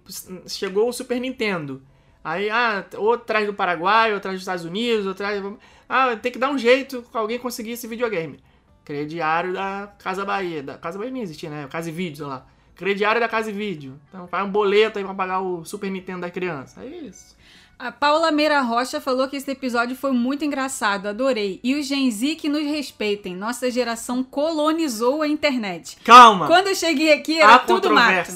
chegou 0.48 0.88
o 0.88 0.94
Super 0.94 1.20
Nintendo. 1.20 1.82
Aí, 2.24 2.50
ah, 2.50 2.86
ou 2.98 3.18
traz 3.18 3.48
do 3.48 3.54
Paraguai, 3.54 4.14
ou 4.14 4.20
traz 4.20 4.36
dos 4.36 4.44
Estados 4.44 4.64
Unidos, 4.66 5.08
ou 5.08 5.16
traz. 5.16 5.44
Ah, 5.90 6.16
tem 6.16 6.32
que 6.32 6.38
dar 6.38 6.52
um 6.52 6.58
jeito 6.58 7.02
com 7.12 7.18
alguém 7.18 7.40
conseguir 7.40 7.72
esse 7.72 7.88
videogame. 7.88 8.40
Crediário 8.86 9.54
da 9.54 9.92
Casa 10.00 10.24
Bahia. 10.24 10.62
Da 10.62 10.78
Casa 10.78 10.98
Bahia 11.00 11.12
nem 11.12 11.24
existia, 11.24 11.50
né? 11.50 11.68
Casa 11.70 11.90
e 11.90 11.92
Vídeo, 11.92 12.28
lá. 12.28 12.46
Crediário 12.76 13.20
da 13.20 13.28
Casa 13.28 13.50
e 13.50 13.54
Vídeo. 13.54 14.00
Então 14.08 14.28
faz 14.28 14.46
um 14.46 14.52
boleto 14.52 15.00
aí 15.00 15.04
pra 15.06 15.14
pagar 15.14 15.42
o 15.42 15.66
Super 15.66 15.90
Nintendo 15.90 16.22
da 16.22 16.30
criança. 16.30 16.84
É 16.84 16.88
isso. 16.88 17.36
A 17.80 17.94
Paula 17.94 18.30
Meira 18.30 18.60
Rocha 18.60 19.00
falou 19.00 19.30
que 19.30 19.38
esse 19.38 19.50
episódio 19.50 19.96
foi 19.96 20.12
muito 20.12 20.44
engraçado, 20.44 21.08
adorei. 21.08 21.62
E 21.64 21.76
os 21.76 21.88
Gen 21.88 22.12
Z 22.12 22.36
que 22.36 22.50
nos 22.50 22.62
respeitem. 22.64 23.34
Nossa 23.34 23.72
geração 23.72 24.22
colonizou 24.22 25.22
a 25.22 25.28
internet. 25.30 25.96
Calma! 26.04 26.46
Quando 26.46 26.68
eu 26.68 26.76
cheguei 26.76 27.14
aqui 27.14 27.40
era 27.40 27.56
Há 27.56 27.60
tudo 27.60 27.90
mato. 27.90 28.34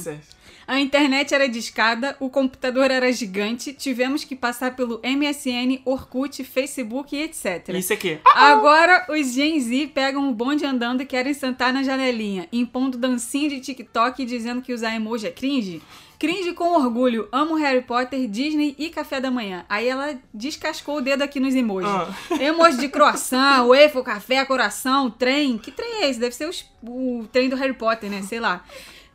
A 0.66 0.80
internet 0.80 1.36
era 1.36 1.50
discada, 1.50 2.16
o 2.22 2.30
computador 2.30 2.90
era 2.90 3.12
gigante, 3.12 3.74
tivemos 3.74 4.24
que 4.24 4.34
passar 4.34 4.78
pelo 4.78 5.02
MSN, 5.04 5.82
Orkut, 5.84 6.42
Facebook 6.42 7.14
e 7.14 7.24
etc. 7.24 7.68
Isso 7.74 7.92
aqui. 7.92 8.20
Agora 8.34 9.06
os 9.10 9.34
Gen 9.34 9.60
Z 9.60 9.92
pegam 9.94 10.30
o 10.30 10.34
bonde 10.34 10.66
andando 10.66 11.02
e 11.02 11.06
querem 11.06 11.34
sentar 11.34 11.74
na 11.74 11.84
janelinha, 11.84 12.48
impondo 12.50 12.98
dancinha 12.98 13.50
de 13.50 13.60
TikTok 13.60 14.24
e 14.24 14.26
dizendo 14.26 14.62
que 14.62 14.72
usar 14.72 14.96
emoji 14.96 15.28
é 15.28 15.32
cringe. 15.32 15.82
Cringe 16.24 16.54
com 16.54 16.78
orgulho, 16.78 17.28
amo 17.34 17.56
Harry 17.56 17.82
Potter, 17.82 18.30
Disney 18.30 18.74
e 18.80 18.90
café 18.90 19.20
da 19.20 19.30
manhã. 19.30 19.66
Aí 19.68 19.90
ela 19.90 20.18
descascou 20.34 21.00
o 21.00 21.02
dedo 21.02 21.22
aqui 21.22 21.38
nos 21.38 21.54
emojis. 21.54 21.90
Ah. 21.90 22.08
Emoji 22.40 22.78
de 22.78 22.88
croissant, 22.88 23.68
waffle, 23.68 24.02
café, 24.04 24.46
coração, 24.46 25.12
trem. 25.12 25.58
Que 25.58 25.70
trem 25.70 25.96
é 26.04 26.10
esse? 26.10 26.22
Deve 26.22 26.34
ser 26.34 26.48
os- 26.48 26.66
o 26.82 27.28
trem 27.30 27.50
do 27.50 27.58
Harry 27.58 27.74
Potter, 27.74 28.10
né? 28.10 28.22
Sei 28.22 28.40
lá. 28.40 28.64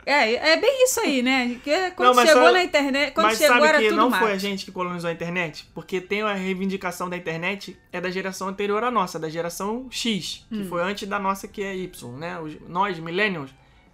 É, 0.04 0.52
é 0.52 0.56
bem 0.58 0.84
isso 0.84 1.00
aí, 1.00 1.22
né? 1.22 1.58
Que 1.64 1.70
é 1.70 1.90
quando 1.90 2.14
Não, 2.16 2.26
chegou 2.26 2.52
na 2.52 2.62
internet, 2.62 3.12
quando 3.14 3.24
Mas 3.26 3.38
chegou 3.38 3.56
sabe 3.56 3.68
era 3.68 3.78
que 3.78 3.90
não 3.90 4.10
mato. 4.10 4.22
foi 4.22 4.32
a 4.32 4.38
gente 4.38 4.66
que 4.66 4.70
colonizou 4.70 5.08
a 5.08 5.12
internet? 5.14 5.66
Porque 5.74 6.02
tem 6.02 6.20
a 6.20 6.34
reivindicação 6.34 7.08
da 7.08 7.16
internet 7.16 7.74
é 7.90 8.02
da 8.02 8.10
geração 8.10 8.48
anterior 8.48 8.84
à 8.84 8.90
nossa, 8.90 9.18
da 9.18 9.30
geração 9.30 9.86
X, 9.90 10.44
que 10.50 10.58
Hum. 10.60 10.66
foi 10.68 10.82
antes 10.82 11.08
da 11.08 11.18
nossa 11.18 11.48
que 11.48 11.62
é 11.62 11.74
Y, 11.74 12.12
né? 12.18 12.38
Os- 12.38 12.56
nós, 12.68 12.98
millennials, 12.98 13.50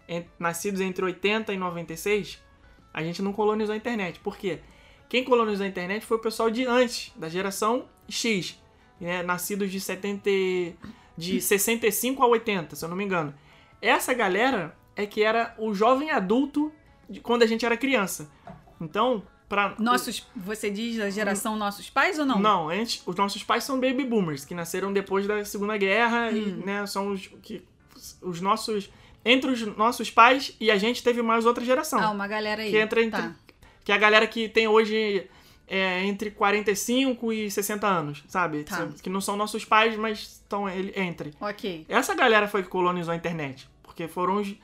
en- 0.09 0.25
nascidos 0.37 0.81
entre 0.81 1.05
80 1.05 1.53
e 1.53 1.57
96, 1.57 2.43
a 2.95 3.03
gente 3.03 3.21
não 3.21 3.33
colonizou 3.33 3.75
a 3.75 3.77
internet. 3.77 4.21
Por 4.21 4.37
quê? 4.39 4.61
Quem 5.09 5.25
colonizou 5.25 5.67
a 5.67 5.69
internet 5.69 6.07
foi 6.07 6.17
o 6.17 6.21
pessoal 6.21 6.49
de 6.51 6.65
antes, 6.65 7.13
da 7.17 7.29
geração 7.29 7.85
X, 8.09 8.59
né? 9.01 9.23
nascidos 9.23 9.71
de 9.71 9.79
70, 9.81 10.31
e- 10.31 10.75
de 11.19 11.41
65 11.41 12.23
a 12.23 12.27
80, 12.27 12.75
se 12.77 12.85
eu 12.85 12.89
não 12.89 12.97
me 12.97 13.05
engano. 13.05 13.35
Essa 13.83 14.15
galera 14.15 14.75
é 14.97 15.05
que 15.07 15.23
era 15.23 15.55
o 15.59 15.75
jovem 15.75 16.11
adulto 16.11 16.73
de 17.11 17.21
quando 17.21 17.43
a 17.43 17.47
gente 17.47 17.67
era 17.67 17.77
criança. 17.77 18.31
Então, 18.81 19.23
pra. 19.49 19.75
Nossos, 19.79 20.27
você 20.35 20.71
diz 20.71 20.97
da 20.97 21.11
geração 21.11 21.55
nossos 21.57 21.91
pais 21.91 22.19
ou 22.19 22.25
não? 22.25 22.39
Não, 22.41 22.69
antes, 22.71 23.03
os 23.07 23.15
nossos 23.15 23.43
pais 23.45 23.63
são 23.65 23.79
baby 23.81 24.05
boomers, 24.05 24.45
que 24.45 24.55
nasceram 24.55 24.93
depois 24.93 25.27
da 25.27 25.45
Segunda 25.45 25.77
Guerra 25.77 26.31
e, 26.31 26.41
Hum. 26.43 26.63
né, 26.65 26.87
são 26.87 27.13
os 27.13 27.27
que 27.43 27.63
os 28.23 28.41
nossos 28.41 28.91
entre 29.25 29.51
os 29.51 29.61
nossos 29.77 30.11
pais 30.11 30.55
e 30.61 30.71
a 30.71 30.77
gente 30.77 31.03
teve 31.03 31.23
mais 31.23 31.47
outra 31.47 31.65
geração, 31.65 32.01
Ah, 32.01 32.11
uma 32.11 32.27
galera 32.29 32.63
aí. 32.63 32.71
que 32.71 32.77
entra 32.79 33.03
entre 33.03 33.21
Tá. 33.23 33.35
que 33.85 33.93
é 33.93 33.95
a 33.95 33.99
galera 33.99 34.27
que 34.27 34.49
tem 34.49 34.69
hoje 34.69 35.29
é, 35.67 36.05
entre 36.05 36.31
45 36.31 37.33
e 37.33 37.51
60 37.51 37.87
anos, 37.87 38.23
sabe? 38.29 38.65
Tá. 38.65 38.89
Que 39.03 39.09
não 39.09 39.21
são 39.21 39.35
nossos 39.35 39.65
pais, 39.65 39.97
mas 39.97 40.19
estão 40.43 40.69
entre. 40.69 41.33
Ok. 41.41 41.87
Essa 41.89 42.15
galera 42.15 42.47
foi 42.47 42.63
que 42.63 42.69
colonizou 42.69 43.13
a 43.13 43.17
internet. 43.17 43.67
Porque 43.83 44.07
foram 44.07 44.37
os. 44.37 44.55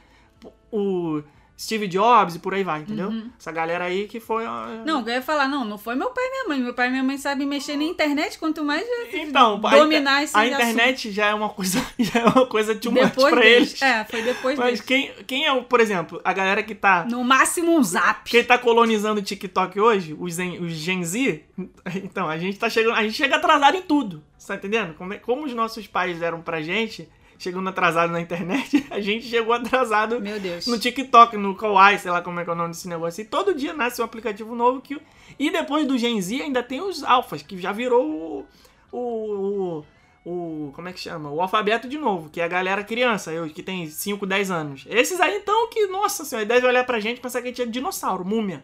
O, 0.71 1.23
Steve 1.63 1.87
Jobs 1.89 2.37
e 2.37 2.39
por 2.39 2.55
aí 2.55 2.65
vai, 2.65 2.81
entendeu? 2.81 3.13
Essa 3.39 3.53
galera 3.53 3.85
aí 3.85 4.09
que 4.09 4.19
foi. 4.19 4.45
Não, 4.87 5.01
eu 5.03 5.09
ia 5.09 5.21
falar, 5.21 5.47
não, 5.47 5.63
não 5.63 5.77
foi 5.77 5.95
meu 5.95 6.09
pai 6.09 6.25
e 6.25 6.31
minha 6.31 6.49
mãe. 6.49 6.61
Meu 6.61 6.73
pai 6.73 6.89
e 6.89 6.91
minha 6.91 7.03
mãe 7.05 7.19
sabem 7.19 7.47
mexer 7.47 7.77
na 7.77 7.85
internet, 7.85 8.39
quanto 8.39 8.65
mais 8.65 8.83
Então, 9.13 9.61
a 9.63 9.77
dominar 9.77 10.23
inter- 10.23 10.25
esse 10.25 10.37
a 10.39 10.47
internet 10.47 11.13
já 11.13 11.27
é 11.27 11.35
uma 11.35 11.51
coisa, 11.51 11.85
já 12.01 12.21
é 12.21 12.25
uma 12.25 12.47
coisa 12.47 12.75
too 12.75 12.91
much 12.91 13.03
depois 13.05 13.35
pra 13.35 13.43
deles. 13.43 13.69
eles. 13.73 13.83
É, 13.83 14.05
foi 14.07 14.23
depois 14.23 14.59
Mas 14.59 14.67
deles. 14.67 14.81
quem, 14.81 15.13
quem 15.27 15.45
é, 15.47 15.53
o, 15.53 15.63
por 15.65 15.81
exemplo, 15.81 16.19
a 16.25 16.33
galera 16.33 16.63
que 16.63 16.75
tá 16.75 17.05
No 17.05 17.23
máximo 17.23 17.77
um 17.77 17.83
zap. 17.83 18.31
Quem 18.31 18.43
tá 18.43 18.57
colonizando 18.57 19.21
o 19.21 19.23
TikTok 19.23 19.79
hoje, 19.79 20.17
os 20.19 20.35
Gen, 20.37 20.65
os 20.65 20.73
Gen 20.73 21.05
Z, 21.05 21.45
então, 22.03 22.27
a 22.27 22.39
gente 22.39 22.59
tá 22.59 22.71
chegando. 22.71 22.95
A 22.97 23.03
gente 23.03 23.15
chega 23.15 23.37
atrasado 23.37 23.77
em 23.77 23.83
tudo. 23.83 24.25
Você 24.39 24.47
tá 24.49 24.55
entendendo? 24.55 24.95
Como, 24.95 25.13
é- 25.13 25.19
como 25.19 25.45
os 25.45 25.53
nossos 25.53 25.87
pais 25.87 26.19
deram 26.19 26.41
pra 26.41 26.63
gente, 26.63 27.07
chegando 27.41 27.71
atrasado 27.71 28.13
na 28.13 28.21
internet, 28.21 28.87
a 28.93 29.01
gente 29.01 29.27
chegou 29.27 29.55
atrasado 29.55 30.21
Meu 30.21 30.39
Deus. 30.39 30.67
no 30.67 30.79
TikTok, 30.79 31.39
no 31.39 31.57
Kawaii, 31.57 31.99
sei 31.99 32.11
lá 32.11 32.21
como 32.21 32.39
é 32.39 32.45
que 32.45 32.51
é 32.51 32.53
o 32.53 32.57
nome 32.57 32.71
desse 32.71 32.87
negócio. 32.87 33.23
E 33.23 33.25
todo 33.25 33.55
dia 33.55 33.73
nasce 33.73 34.01
um 34.01 34.05
aplicativo 34.05 34.55
novo 34.55 34.83
que. 34.83 35.01
E 35.39 35.51
depois 35.51 35.89
do 35.89 35.97
Gen 35.97 36.21
Z 36.21 36.43
ainda 36.43 36.63
tem 36.63 36.83
os 36.83 37.03
alfas, 37.03 37.43
que 37.43 37.57
já 37.57 37.73
virou 37.73 38.07
o. 38.07 38.47
o, 38.93 39.85
o, 40.23 40.73
como 40.75 40.89
é 40.89 40.93
que 40.93 41.01
chama? 41.01 41.31
O 41.31 41.41
alfabeto 41.41 41.89
de 41.89 41.97
novo, 41.97 42.29
que 42.29 42.43
é 42.43 42.45
a 42.45 42.49
galera 42.49 42.85
criança, 42.85 43.33
eu 43.33 43.49
que 43.49 43.63
tem 43.63 43.87
5, 43.87 44.27
10 44.27 44.51
anos. 44.51 44.85
Esses 44.91 45.19
aí 45.19 45.39
então 45.39 45.71
que, 45.71 45.87
nossa 45.87 46.27
senhora, 46.27 46.45
devem 46.45 46.69
olhar 46.69 46.85
pra 46.85 47.01
gente 47.01 47.17
e 47.17 47.21
pensar 47.23 47.41
que 47.41 47.49
a 47.49 47.51
gente 47.51 47.63
é 47.63 47.67
dinossauro, 47.67 48.23
múmia. 48.23 48.63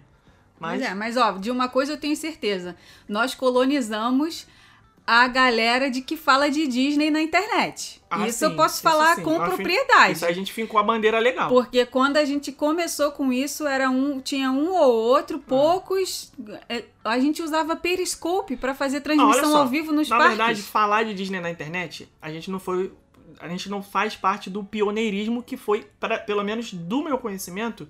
Mas, 0.61 0.81
Mas 0.81 0.91
é, 0.91 0.95
mas 0.95 1.17
ó, 1.17 1.33
de 1.33 1.51
uma 1.51 1.69
coisa 1.69 1.95
eu 1.95 1.99
tenho 1.99 2.17
certeza. 2.17 2.77
Nós 3.09 3.35
colonizamos 3.35 4.47
a 5.07 5.29
galera 5.29 5.89
de 5.89 6.01
que 6.01 6.17
fala 6.17 6.51
de 6.51 6.67
Disney 6.67 7.11
na 7.11 7.23
internet. 7.23 8.03
Ah, 8.11 8.27
isso 8.27 8.39
sim, 8.41 8.45
eu 8.47 8.57
posso 8.57 8.83
falar 8.83 9.17
com 9.23 9.39
Nós 9.39 9.55
propriedade. 9.55 10.13
Isso 10.15 10.25
aí 10.25 10.33
a 10.33 10.35
gente 10.35 10.53
fincou 10.53 10.81
a 10.81 10.83
bandeira 10.83 11.19
legal. 11.21 11.49
Porque 11.49 11.87
quando 11.87 12.17
a 12.17 12.25
gente 12.25 12.51
começou 12.51 13.13
com 13.13 13.33
isso, 13.33 13.67
era 13.67 13.89
um, 13.89 14.21
tinha 14.21 14.51
um 14.51 14.73
ou 14.73 14.93
outro, 14.95 15.39
poucos. 15.39 16.33
é, 16.69 16.85
A 17.05 17.19
gente 17.21 17.41
usava 17.43 17.77
Periscope 17.77 18.57
pra 18.57 18.75
fazer 18.75 18.97
Ah, 18.99 19.01
transmissão 19.03 19.53
só, 19.53 19.59
ao 19.59 19.67
vivo 19.69 19.93
nos 19.93 20.09
Na 20.09 20.17
parques. 20.19 20.37
verdade, 20.37 20.63
falar 20.63 21.05
de 21.05 21.15
Disney 21.15 21.41
na 21.41 21.51
internet, 21.51 22.09
a 22.21 22.31
gente 22.33 22.51
não 22.51 22.59
foi. 22.59 22.93
A 23.39 23.49
gente 23.49 23.69
não 23.69 23.83
faz 23.83 24.17
parte 24.17 24.49
do 24.51 24.65
pioneirismo 24.65 25.43
que 25.43 25.57
foi, 25.57 25.87
pra, 26.01 26.19
pelo 26.19 26.43
menos 26.43 26.73
do 26.73 27.03
meu 27.05 27.19
conhecimento, 27.19 27.87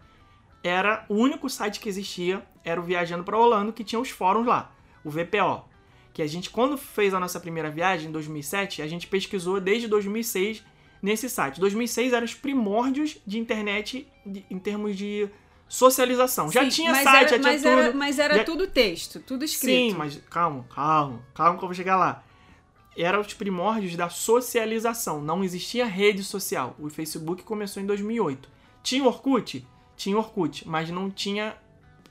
era 0.63 1.05
o 1.09 1.15
único 1.15 1.49
site 1.49 1.79
que 1.79 1.89
existia, 1.89 2.45
era 2.65 2.81
o 2.81 2.83
Viajando 2.85 3.23
para 3.23 3.39
Orlando, 3.39 3.73
que 3.73 3.85
tinha 3.85 4.01
os 4.01 4.11
fóruns 4.11 4.45
lá, 4.47 4.73
o 5.05 5.11
VPO. 5.11 5.65
Que 6.17 6.23
a 6.23 6.27
gente, 6.27 6.49
quando 6.49 6.79
fez 6.79 7.13
a 7.13 7.21
nossa 7.21 7.39
primeira 7.39 7.71
viagem, 7.71 8.09
em 8.09 8.11
2007, 8.11 8.81
a 8.81 8.87
gente 8.87 9.07
pesquisou 9.07 9.61
desde 9.61 9.87
2006 9.87 10.65
nesse 11.03 11.29
site. 11.29 11.61
2006 11.61 12.15
eram 12.15 12.25
os 12.25 12.33
primórdios 12.33 13.19
de 13.27 13.39
internet 13.39 14.09
de- 14.25 14.43
em 14.51 14.59
termos 14.59 14.97
de 14.97 15.29
socialização. 15.69 16.51
Já 16.51 16.63
Sim, 16.63 16.69
tinha 16.71 16.91
mas 16.93 17.03
site, 17.05 17.17
era, 17.19 17.29
já 17.29 17.39
tinha 17.39 17.53
mas 17.53 17.63
tudo. 17.63 17.71
Era, 17.71 17.93
mas 17.93 18.19
era 18.19 18.35
Já- 18.37 18.45
tudo 18.45 18.67
texto, 18.67 19.21
tudo 19.21 19.45
escrito. 19.45 19.91
Sim, 19.91 19.95
mas 19.95 20.17
calma, 20.31 20.65
calma, 20.75 21.23
calma 21.35 21.59
que 21.59 21.65
eu 21.65 21.69
vou 21.69 21.75
chegar 21.75 21.97
lá. 21.99 22.25
Era 22.97 23.21
os 23.21 23.35
primórdios 23.35 23.95
da 23.95 24.09
socialização, 24.09 25.21
não 25.21 25.45
existia 25.45 25.85
rede 25.85 26.25
social. 26.25 26.75
O 26.79 26.89
Facebook 26.89 27.43
começou 27.43 27.83
em 27.83 27.85
2008. 27.85 28.49
Tinha 28.83 29.05
Orkut? 29.05 29.67
Tinha 29.99 30.17
Orkut, 30.17 30.67
mas 30.67 30.89
não 30.89 31.11
tinha 31.11 31.57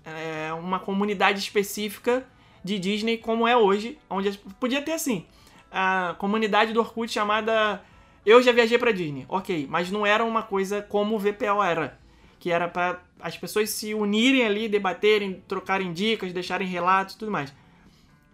é, 0.06 0.54
uma 0.54 0.78
comunidade 0.80 1.39
específica 1.39 2.24
de 2.65 2.80
Disney 2.80 3.19
como 3.19 3.47
é 3.47 3.56
hoje, 3.56 3.99
onde 4.10 4.36
podia 4.60 4.82
ter 4.82 4.93
assim, 4.93 5.28
a 5.71 6.15
comunidade 6.17 6.73
do 6.73 6.80
Orkut 6.80 7.13
chamada 7.13 7.80
Eu 8.25 8.41
já 8.41 8.51
viajei 8.51 8.80
pra 8.80 8.91
Disney. 8.91 9.23
OK, 9.30 9.67
mas 9.69 9.91
não 9.91 10.04
era 10.04 10.25
uma 10.25 10.41
coisa 10.41 10.82
como 10.82 11.15
o 11.15 11.19
VPO 11.19 11.62
era, 11.63 11.99
que 12.39 12.49
era 12.49 12.67
para 12.67 13.04
as 13.19 13.38
pessoas 13.38 13.69
se 13.69 13.93
unirem 13.93 14.43
ali, 14.43 14.67
debaterem, 14.67 15.43
trocarem 15.47 15.93
dicas, 15.93 16.34
deixarem 16.34 16.67
relatos 16.67 17.13
tudo 17.13 17.30
mais. 17.30 17.54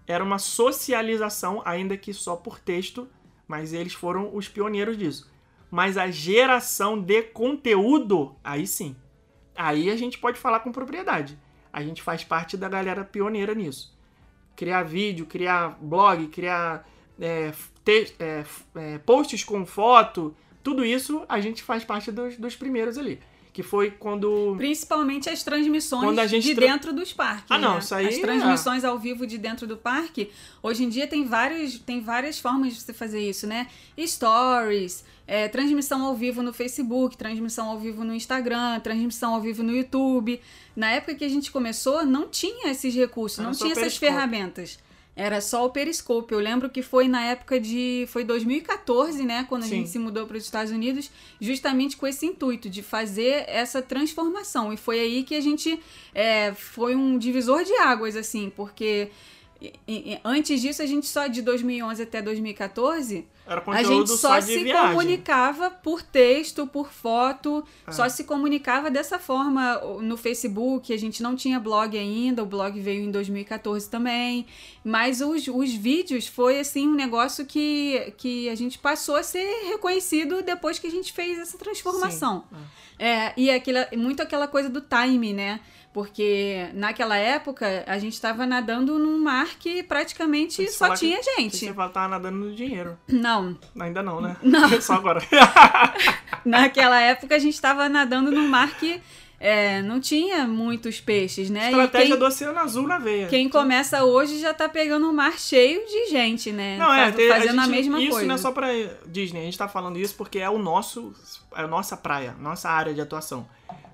Era 0.08 0.24
uma 0.24 0.40
socialização, 0.40 1.62
ainda 1.66 1.98
que 1.98 2.14
só 2.14 2.38
por 2.38 2.58
texto, 2.58 3.10
mas 3.46 3.74
eles 3.74 3.94
foram 3.94 4.34
os 4.34 4.48
pioneiros 4.48 4.98
disso. 4.98 5.30
Mas 5.70 5.98
a 5.98 6.10
geração 6.10 6.98
de 6.98 7.22
conteúdo, 7.22 8.34
aí 8.42 8.66
sim. 8.66 8.96
Aí 9.54 9.92
a 9.92 9.98
gente 9.98 10.18
pode 10.18 10.40
falar 10.40 10.62
com 10.62 10.72
propriedade. 10.72 11.38
A 11.72 11.84
gente 11.84 12.02
faz 12.02 12.24
parte 12.24 12.56
da 12.56 12.70
galera 12.70 13.04
pioneira 13.04 13.54
nisso. 13.54 13.94
Criar 14.62 14.84
vídeo, 14.84 15.26
criar 15.26 15.76
blog, 15.82 16.28
criar 16.28 16.88
é, 17.20 17.52
te- 17.84 18.14
é, 18.20 18.46
é, 18.76 18.98
posts 19.00 19.44
com 19.44 19.66
foto, 19.66 20.36
tudo 20.62 20.86
isso 20.86 21.26
a 21.28 21.40
gente 21.40 21.64
faz 21.64 21.84
parte 21.84 22.12
dos, 22.12 22.38
dos 22.38 22.56
primeiros 22.56 22.96
ali. 22.96 23.20
Que 23.54 23.62
foi 23.62 23.92
quando. 23.92 24.56
Principalmente 24.58 25.30
as 25.30 25.44
transmissões 25.44 26.06
Quando 26.06 26.20
a 26.20 26.26
gente 26.28 26.46
de 26.46 26.56
tra- 26.56 26.66
dentro 26.68 26.94
dos 26.94 27.12
parques. 27.12 27.48
Ah, 27.50 27.58
não, 27.58 27.74
né? 27.74 27.80
isso 27.80 27.94
aí 27.94 28.08
As 28.08 28.18
é- 28.18 28.22
transmissões 28.22 28.86
ao 28.86 28.98
vivo 28.98 29.28
de 29.28 29.38
dentro 29.38 29.68
do 29.68 29.76
parque, 29.76 30.32
hoje 30.64 30.86
em 30.86 30.90
dia 30.90 31.06
tem, 31.06 31.26
vários, 31.26 31.78
tem 31.80 32.00
várias 32.00 32.40
formas 32.40 32.74
de 32.74 32.80
você 32.80 32.94
fazer 32.94 33.20
isso, 33.20 33.46
né? 33.46 33.68
Stories, 34.00 35.04
é, 35.28 35.48
transmissão 35.48 36.04
ao 36.04 36.16
vivo 36.16 36.42
no 36.42 36.54
Facebook, 36.54 37.18
transmissão 37.18 37.70
ao 37.70 37.80
vivo 37.80 38.04
no 38.04 38.14
Instagram, 38.14 38.80
transmissão 38.80 39.34
ao 39.34 39.42
vivo 39.42 39.64
no 39.64 39.76
YouTube. 39.76 40.40
Na 40.76 40.92
época 40.92 41.16
que 41.16 41.26
a 41.26 41.30
gente 41.30 41.52
começou, 41.52 42.06
não 42.06 42.28
tinha 42.30 42.70
esses 42.72 42.94
recursos, 42.96 43.40
Era 43.40 43.48
não 43.48 43.54
só 43.54 43.66
tinha 43.66 43.74
essas 43.74 43.98
ferramentas. 43.98 44.80
Era 45.16 45.42
só 45.42 45.66
o 45.66 45.70
Periscope. 45.70 46.34
Eu 46.34 46.40
lembro 46.40 46.70
que 46.70 46.82
foi 46.82 47.08
na 47.08 47.22
época 47.26 47.60
de. 47.60 48.06
Foi 48.08 48.24
2014, 48.24 49.24
né? 49.24 49.46
Quando 49.48 49.64
a 49.64 49.68
Sim. 49.68 49.78
gente 49.78 49.90
se 49.90 50.00
mudou 50.00 50.26
para 50.26 50.38
os 50.38 50.44
Estados 50.44 50.72
Unidos, 50.72 51.12
justamente 51.40 51.98
com 51.98 52.08
esse 52.08 52.26
intuito 52.26 52.70
de 52.70 52.82
fazer 52.82 53.44
essa 53.48 53.82
transformação. 53.82 54.72
E 54.72 54.78
foi 54.78 55.00
aí 55.00 55.24
que 55.24 55.36
a 55.36 55.42
gente. 55.42 55.80
é, 56.16 56.54
foi 56.54 56.96
um 56.96 57.18
divisor 57.18 57.64
de 57.64 57.74
águas, 57.74 58.16
assim, 58.16 58.52
porque. 58.56 59.10
Antes 60.24 60.62
disso, 60.62 60.82
a 60.82 60.86
gente 60.86 61.06
só 61.08 61.28
de 61.28 61.42
2011 61.42 62.02
até 62.02 62.22
2014, 62.22 63.26
Era 63.46 63.62
a 63.68 63.84
gente 63.84 64.10
só 64.12 64.40
de 64.40 64.46
se 64.46 64.64
viagem. 64.64 64.90
comunicava 64.92 65.70
por 65.70 66.02
texto, 66.02 66.66
por 66.68 66.92
foto, 66.92 67.64
É. 67.86 67.92
só 67.92 68.08
se 68.10 68.24
comunicava 68.24 68.90
dessa 68.90 69.20
forma 69.20 69.76
no 70.02 70.18
Facebook. 70.18 70.94
A 70.94 70.98
gente 70.98 71.22
não 71.22 71.36
tinha 71.36 71.60
blog 71.60 71.98
ainda, 71.98 72.44
o 72.44 72.46
blog 72.46 72.80
veio 72.80 73.04
em 73.04 73.12
2014 73.12 73.90
também. 73.90 74.46
Mas 74.84 75.22
os, 75.22 75.48
os 75.48 75.72
vídeos 75.74 76.28
foi 76.28 76.60
assim 76.60 76.88
um 76.88 76.96
negócio 76.96 77.46
que, 77.46 78.14
que 78.18 78.50
a 78.50 78.56
gente 78.56 78.80
passou 78.80 79.16
a 79.16 79.24
ser 79.24 79.46
reconhecido 79.70 80.42
depois 80.42 80.80
que 80.80 80.88
a 80.88 80.92
gente 80.92 81.12
fez 81.14 81.38
essa 81.38 81.58
transformação. 81.58 82.44
Sim, 82.50 82.58
É, 83.00 83.34
e 83.36 83.50
aquela, 83.50 83.88
muito 83.98 84.22
aquela 84.22 84.48
coisa 84.48 84.70
do 84.70 84.82
time, 84.82 85.34
né? 85.34 85.60
Porque 85.94 86.70
naquela 86.74 87.18
época 87.18 87.84
a 87.86 87.98
gente 88.00 88.14
estava 88.14 88.46
nadando 88.46 88.98
num 88.98 89.20
mar 89.20 89.48
que 89.60 89.84
praticamente 89.84 90.66
só 90.72 90.90
que- 90.92 91.00
tinha 91.00 91.22
Você 91.22 91.32
gente. 91.42 91.74
fala 91.74 91.88
que 91.90 91.94
tava 91.94 92.08
nadando 92.08 92.38
no 92.38 92.56
dinheiro. 92.56 92.98
Não, 93.10 93.58
Ainda 93.78 94.02
não, 94.02 94.22
né? 94.22 94.38
Não. 94.42 94.70
Só 94.82 94.94
agora. 94.94 95.20
naquela 96.46 97.00
época 97.02 97.36
a 97.36 97.40
gente 97.40 97.54
estava 97.54 97.90
nadando 97.90 98.32
num 98.32 98.48
mar 98.48 98.72
que 98.78 99.02
é, 99.44 99.82
não 99.82 100.00
tinha 100.00 100.48
muitos 100.48 101.02
peixes, 101.02 101.50
né? 101.50 101.70
Estratégia 101.72 102.10
quem, 102.10 102.20
do 102.20 102.26
Oceano 102.26 102.60
Azul 102.60 102.88
na 102.88 103.00
veia. 103.00 103.28
quem 103.28 103.50
começa 103.50 104.04
hoje 104.04 104.40
já 104.40 104.54
tá 104.54 104.70
pegando 104.70 105.10
um 105.10 105.14
mar 105.14 105.40
cheio 105.40 105.84
de 105.88 106.10
gente, 106.12 106.52
né? 106.52 106.78
Não, 106.78 106.94
é, 106.94 107.12
fazendo 107.12 107.60
a, 107.60 107.64
gente- 107.66 107.72
mesma 107.72 108.00
isso 108.00 108.12
coisa. 108.12 108.28
não 108.28 108.36
é 108.36 108.38
só 108.38 108.52
pra 108.52 108.68
Disney, 109.08 109.42
a 109.42 109.44
gente 109.46 109.58
tá 109.58 109.68
falando 109.68 109.98
isso 109.98 110.14
porque 110.16 110.38
é 110.38 110.50
o 110.50 110.60
nosso, 110.60 111.12
é 111.56 111.64
a 111.64 111.68
nossa 111.68 111.98
praia, 111.98 112.36
nossa 112.40 112.70
área 112.70 112.94
de 112.94 113.02
atuação. 113.02 113.48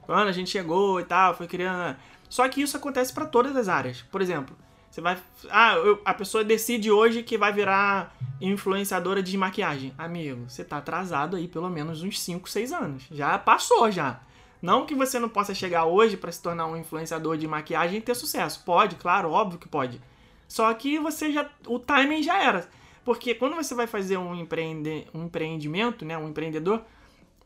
Quando 0.08 0.28
a 0.28 0.32
gente 0.32 0.50
chegou 0.50 1.00
e 1.00 1.04
tal, 1.04 1.36
foi 1.36 1.46
criando... 1.46 1.96
Só 2.28 2.48
que 2.50 2.62
isso 2.62 2.76
acontece 2.76 3.14
pra 3.14 3.26
todas 3.26 3.56
as 3.56 3.70
áreas. 3.70 4.02
Por 4.12 4.22
exemplo, 4.22 4.56
você 4.90 5.02
vai... 5.02 5.18
Ah, 5.52 5.76
eu- 5.76 6.02
a 6.04 6.14
pessoa 6.14 6.44
decide 6.44 6.90
hoje 6.90 7.22
que 7.22 7.38
vai 7.38 7.54
virar 7.54 8.16
influenciadora 8.42 9.22
de 9.22 9.38
maquiagem. 9.38 9.94
Amigo, 9.98 10.50
você 10.50 10.64
tá 10.64 10.78
atrasado 10.78 11.36
aí 11.36 11.48
pelo 11.48 11.70
menos 11.70 12.02
uns 12.02 12.20
5, 12.20 12.50
6 12.50 12.74
anos. 12.74 13.04
Já 13.12 13.38
passou, 13.38 13.92
já. 13.92 14.20
Não 14.62 14.86
que 14.86 14.96
você 14.96 15.20
não 15.20 15.30
possa 15.30 15.54
chegar 15.54 15.86
hoje 15.86 16.18
pra 16.18 16.32
se 16.32 16.42
tornar 16.42 16.66
um 16.66 16.76
influenciador 16.76 17.38
de 17.38 17.48
maquiagem 17.48 18.00
e 18.00 18.02
ter 18.02 18.16
sucesso. 18.16 18.64
Pode, 18.66 18.96
claro, 18.96 19.30
óbvio 19.30 19.60
que 19.60 19.68
pode. 19.68 20.02
Só 20.48 20.74
que 20.74 20.98
você 20.98 21.32
já. 21.32 21.48
O 21.68 21.78
timing 21.78 22.24
já 22.24 22.42
era. 22.42 22.68
Porque 23.06 23.36
quando 23.36 23.56
você 23.56 23.76
vai 23.76 23.86
fazer 23.88 24.18
um, 24.18 24.34
empreende, 24.34 25.08
um 25.14 25.26
empreendimento, 25.26 26.04
né? 26.04 26.18
Um 26.18 26.30
empreendedor, 26.30 26.82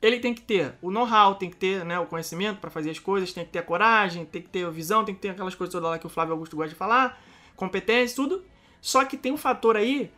ele 0.01 0.19
tem 0.19 0.33
que 0.33 0.41
ter 0.41 0.73
o 0.81 0.89
know-how, 0.89 1.35
tem 1.35 1.49
que 1.49 1.55
ter 1.55 1.85
né, 1.85 1.99
o 1.99 2.05
conhecimento 2.05 2.59
para 2.59 2.71
fazer 2.71 2.89
as 2.89 2.99
coisas, 2.99 3.31
tem 3.31 3.45
que 3.45 3.51
ter 3.51 3.59
a 3.59 3.63
coragem, 3.63 4.25
tem 4.25 4.41
que 4.41 4.49
ter 4.49 4.65
a 4.65 4.69
visão, 4.69 5.05
tem 5.05 5.13
que 5.13 5.21
ter 5.21 5.29
aquelas 5.29 5.53
coisas 5.53 5.71
todas 5.71 5.89
lá 5.89 5.99
que 5.99 6.07
o 6.07 6.09
Flávio 6.09 6.33
Augusto 6.33 6.55
gosta 6.55 6.69
de 6.69 6.75
falar, 6.75 7.21
competência, 7.55 8.15
tudo. 8.15 8.43
Só 8.81 9.05
que 9.05 9.15
tem 9.15 9.31
um 9.31 9.37
fator 9.37 9.77
aí 9.77 10.11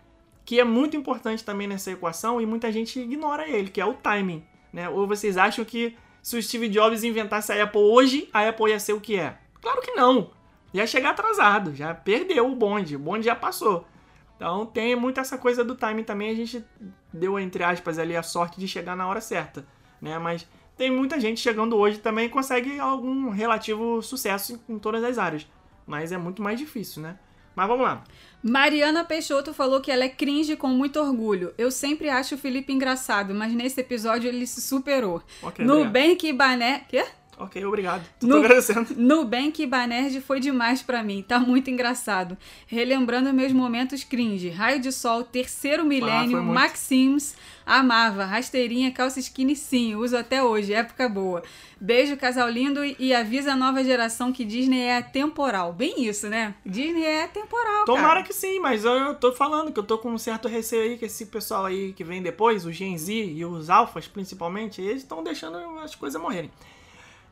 que 0.45 0.59
é 0.59 0.63
muito 0.63 0.95
importante 0.95 1.43
também 1.43 1.67
nessa 1.67 1.91
equação 1.91 2.39
e 2.39 2.45
muita 2.45 2.71
gente 2.71 2.99
ignora 2.99 3.47
ele, 3.47 3.69
que 3.69 3.81
é 3.81 3.85
o 3.85 3.93
timing. 3.93 4.43
Né? 4.71 4.87
Ou 4.89 5.05
vocês 5.05 5.37
acham 5.37 5.63
que 5.65 5.95
se 6.21 6.37
o 6.37 6.41
Steve 6.41 6.69
Jobs 6.69 7.03
inventasse 7.03 7.51
a 7.51 7.63
Apple 7.63 7.81
hoje, 7.81 8.29
a 8.33 8.47
Apple 8.47 8.69
ia 8.69 8.79
ser 8.79 8.93
o 8.93 9.01
que 9.01 9.17
é? 9.17 9.37
Claro 9.61 9.81
que 9.81 9.91
não. 9.91 10.31
Ia 10.73 10.87
chegar 10.87 11.11
atrasado, 11.11 11.75
já 11.75 11.93
perdeu 11.93 12.49
o 12.49 12.55
bonde, 12.55 12.95
o 12.95 12.99
bonde 12.99 13.25
já 13.25 13.35
passou. 13.35 13.85
Então 14.35 14.65
tem 14.65 14.95
muito 14.95 15.19
essa 15.19 15.37
coisa 15.37 15.63
do 15.63 15.75
timing 15.75 16.03
também, 16.03 16.31
a 16.31 16.35
gente 16.35 16.65
deu, 17.13 17.39
entre 17.39 17.63
aspas, 17.63 17.99
ali 17.99 18.15
a 18.15 18.23
sorte 18.23 18.59
de 18.59 18.67
chegar 18.67 18.95
na 18.95 19.07
hora 19.07 19.21
certa, 19.21 19.65
né? 20.03 20.19
Mas 20.19 20.45
tem 20.77 20.91
muita 20.91 21.19
gente 21.19 21.39
chegando 21.39 21.77
hoje 21.77 21.97
também 21.97 22.27
consegue 22.27 22.77
algum 22.77 23.29
relativo 23.29 24.01
sucesso 24.01 24.53
em, 24.53 24.75
em 24.75 24.77
todas 24.77 25.03
as 25.03 25.17
áreas. 25.17 25.47
Mas 25.87 26.11
é 26.11 26.17
muito 26.17 26.41
mais 26.41 26.59
difícil, 26.59 27.01
né? 27.01 27.17
Mas 27.55 27.67
vamos 27.67 27.85
lá. 27.85 28.03
Mariana 28.41 29.05
Peixoto 29.05 29.53
falou 29.53 29.79
que 29.79 29.91
ela 29.91 30.03
é 30.03 30.09
cringe 30.09 30.55
com 30.57 30.67
muito 30.67 30.99
orgulho. 30.99 31.53
Eu 31.57 31.71
sempre 31.71 32.09
acho 32.09 32.35
o 32.35 32.37
Felipe 32.37 32.73
engraçado, 32.73 33.33
mas 33.33 33.53
nesse 33.53 33.79
episódio 33.79 34.27
ele 34.27 34.45
se 34.45 34.61
superou. 34.61 35.21
Ok, 35.41 35.63
obrigado. 35.63 35.85
Nubank 35.85 36.27
e 36.27 36.33
Bané... 36.33 36.85
Quê? 36.89 37.05
Ok, 37.43 37.65
obrigado. 37.65 38.03
Tô 38.19 38.27
No- 38.27 38.37
agradecendo. 38.37 38.87
Nubank 38.97 39.61
e 39.61 39.65
Banerd 39.67 40.19
foi 40.21 40.39
demais 40.39 40.81
pra 40.81 41.03
mim, 41.03 41.23
tá 41.27 41.39
muito 41.39 41.69
engraçado. 41.69 42.37
Relembrando 42.67 43.33
meus 43.33 43.51
momentos 43.51 44.03
cringe. 44.03 44.49
Raio 44.49 44.79
de 44.79 44.91
Sol, 44.91 45.23
Terceiro 45.23 45.85
Milênio, 45.85 46.41
muito. 46.43 46.53
Maxims, 46.53 47.35
amava. 47.65 48.25
Rasteirinha, 48.25 48.91
calça 48.91 49.19
skinny 49.19 49.55
sim, 49.55 49.95
uso 49.95 50.15
até 50.17 50.43
hoje, 50.43 50.73
época 50.73 51.07
boa. 51.09 51.43
Beijo, 51.79 52.15
casal 52.15 52.49
lindo, 52.49 52.79
e 52.97 53.13
avisa 53.13 53.51
a 53.51 53.55
nova 53.57 53.83
geração 53.83 54.31
que 54.31 54.45
Disney 54.45 54.83
é 54.83 54.97
atemporal. 54.97 55.73
Bem 55.73 56.05
isso, 56.07 56.29
né? 56.29 56.55
Disney 56.65 57.03
é 57.03 57.23
atemporal, 57.25 57.83
Tomara 57.85 58.07
cara. 58.07 58.23
que 58.23 58.33
sim, 58.33 58.57
mas 58.59 58.85
eu, 58.85 58.93
eu 58.93 59.15
tô 59.15 59.33
falando 59.33 59.69
que 59.71 59.79
eu 59.79 59.83
tô 59.83 59.97
com 59.97 60.09
um 60.11 60.17
certo 60.17 60.47
receio 60.47 60.83
aí 60.83 60.97
que 60.97 61.03
esse 61.05 61.25
pessoal 61.25 61.65
aí 61.65 61.91
que 61.91 62.03
vem 62.05 62.21
depois, 62.21 62.65
os 62.65 62.73
Gen 62.73 62.97
Z 62.97 63.13
e 63.13 63.43
os 63.43 63.69
Alphas 63.69 64.07
principalmente, 64.07 64.81
eles 64.81 65.01
estão 65.03 65.21
deixando 65.21 65.57
as 65.79 65.93
coisas 65.93 66.21
morrerem. 66.21 66.49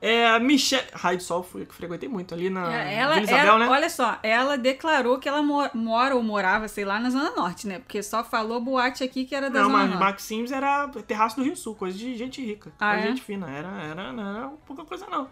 É, 0.02 0.28
a 0.28 0.40
Michelle. 0.40 0.88
Raio 0.94 1.20
de 1.20 1.24
Sol 1.24 1.44
que 1.44 1.66
frequentei 1.76 2.10
muito 2.10 2.34
ali 2.34 2.50
na 2.50 2.74
É, 2.74 2.96
Ela, 2.96 3.14
Vila 3.20 3.24
Isabel, 3.28 3.46
ela- 3.48 3.60
né? 3.60 3.70
Olha 3.70 3.88
só, 3.90 4.18
ela 4.24 4.58
declarou 4.58 5.20
que 5.20 5.30
ela 5.30 5.44
mo- 5.44 5.70
mora 5.76 6.16
ou 6.16 6.24
morava, 6.24 6.68
sei 6.68 6.84
lá, 6.84 7.00
na 7.00 7.12
Zona 7.12 7.30
Norte, 7.36 7.68
né? 7.68 7.78
Porque 7.78 8.02
só 8.02 8.24
falou 8.24 8.60
boate 8.60 9.04
aqui 9.04 9.26
que 9.26 9.36
era 9.36 9.48
da 9.50 9.60
Não, 9.62 9.68
Zona 9.70 9.78
mas 9.78 9.90
Norte. 9.92 10.02
Maxims 10.04 10.52
era 10.52 10.88
terraço 11.06 11.36
do 11.36 11.44
Rio 11.44 11.56
Sul, 11.56 11.76
coisa 11.76 11.96
de 11.96 12.16
gente 12.18 12.44
rica, 12.44 12.72
Ah, 12.80 12.94
coisa 12.94 13.02
de 13.02 13.08
é? 13.08 13.12
gente 13.12 13.22
fina. 13.24 13.48
Era, 13.48 13.68
era, 13.84 14.12
não 14.12 14.36
era 14.38 14.48
pouca 14.66 14.84
coisa 14.84 15.06
não. 15.08 15.30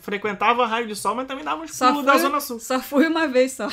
Frequentava 0.00 0.66
raio 0.66 0.86
de 0.86 0.94
sol, 0.94 1.14
mas 1.14 1.26
também 1.26 1.42
dava 1.44 1.62
uns 1.62 1.76
pulos 1.76 2.04
da 2.04 2.16
Zona 2.18 2.38
Sul. 2.38 2.60
só 2.60 2.78
fui 2.80 3.06
uma 3.06 3.26
vez 3.26 3.52
só. 3.52 3.68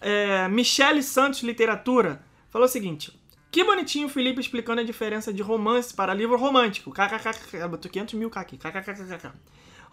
É, 0.00 0.46
Michele 0.48 1.02
Santos 1.02 1.42
Literatura 1.42 2.20
falou 2.50 2.66
o 2.66 2.68
seguinte: 2.70 3.18
Que 3.50 3.64
bonitinho 3.64 4.06
o 4.08 4.10
Felipe 4.10 4.40
explicando 4.40 4.80
a 4.82 4.84
diferença 4.84 5.32
de 5.32 5.42
romance 5.42 5.94
para 5.94 6.12
livro 6.12 6.36
romântico. 6.36 6.90
KKKK. 6.92 7.68
Botou 7.68 7.90
500 7.90 8.14
mil 8.14 8.28
K 8.28 8.40
aqui. 8.40 8.58
KKKK. 8.58 9.32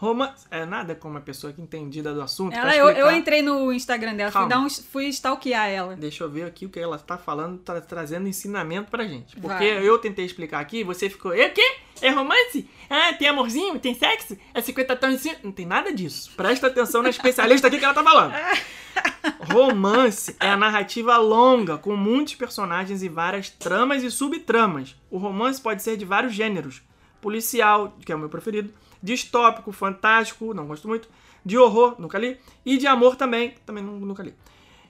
Romance. 0.03 0.45
É 0.51 0.65
nada 0.65 0.93
como 0.95 1.15
uma 1.15 1.21
pessoa 1.21 1.53
que 1.53 1.61
entendida 1.61 2.13
do 2.13 2.21
assunto. 2.21 2.55
Ela, 2.55 2.75
eu, 2.75 2.89
eu 2.89 3.11
entrei 3.11 3.41
no 3.41 3.71
Instagram 3.71 4.15
dela, 4.15 4.31
fui, 4.31 4.47
dar 4.47 4.59
um, 4.59 4.69
fui 4.69 5.05
stalkear 5.07 5.69
ela. 5.69 5.95
Deixa 5.95 6.23
eu 6.23 6.29
ver 6.29 6.43
aqui 6.43 6.65
o 6.65 6.69
que 6.69 6.79
ela 6.79 6.97
tá 6.97 7.17
falando, 7.17 7.57
tá 7.59 7.79
trazendo 7.81 8.27
ensinamento 8.27 8.91
pra 8.91 9.05
gente. 9.05 9.35
Porque 9.39 9.73
Vai. 9.73 9.87
eu 9.87 9.97
tentei 9.97 10.25
explicar 10.25 10.59
aqui 10.59 10.79
e 10.79 10.83
você 10.83 11.09
ficou. 11.09 11.33
É 11.33 11.47
o 11.47 11.53
quê? 11.53 11.77
É 12.01 12.09
romance? 12.09 12.69
Ah, 12.89 13.13
tem 13.13 13.27
amorzinho? 13.27 13.79
Tem 13.79 13.93
sexo? 13.93 14.37
É 14.53 14.61
50 14.61 14.95
tons 14.95 15.11
de 15.13 15.19
cinza? 15.19 15.37
Não 15.43 15.51
tem 15.51 15.65
nada 15.65 15.93
disso. 15.93 16.31
Presta 16.35 16.67
atenção 16.67 17.01
na 17.01 17.09
especialista 17.09 17.67
aqui 17.67 17.79
que 17.79 17.85
ela 17.85 17.93
tá 17.93 18.03
falando. 18.03 18.33
Romance 19.51 20.35
é 20.39 20.49
a 20.49 20.57
narrativa 20.57 21.17
longa, 21.17 21.77
com 21.77 21.95
muitos 21.95 22.35
personagens 22.35 23.01
e 23.03 23.09
várias 23.09 23.49
tramas 23.49 24.03
e 24.03 24.11
subtramas. 24.11 24.95
O 25.09 25.17
romance 25.17 25.61
pode 25.61 25.81
ser 25.81 25.97
de 25.97 26.05
vários 26.05 26.33
gêneros: 26.33 26.81
policial, 27.21 27.97
que 28.05 28.11
é 28.11 28.15
o 28.15 28.19
meu 28.19 28.29
preferido, 28.29 28.73
distópico, 29.03 29.71
fantástico, 29.71 30.53
não 30.53 30.65
gosto 30.65 30.87
muito, 30.87 31.09
de 31.45 31.57
horror, 31.57 31.95
nunca 31.99 32.17
li, 32.17 32.37
e 32.65 32.77
de 32.77 32.87
amor 32.87 33.15
também, 33.17 33.53
também 33.65 33.83
nu- 33.83 33.99
nunca 33.99 34.23
li. 34.23 34.33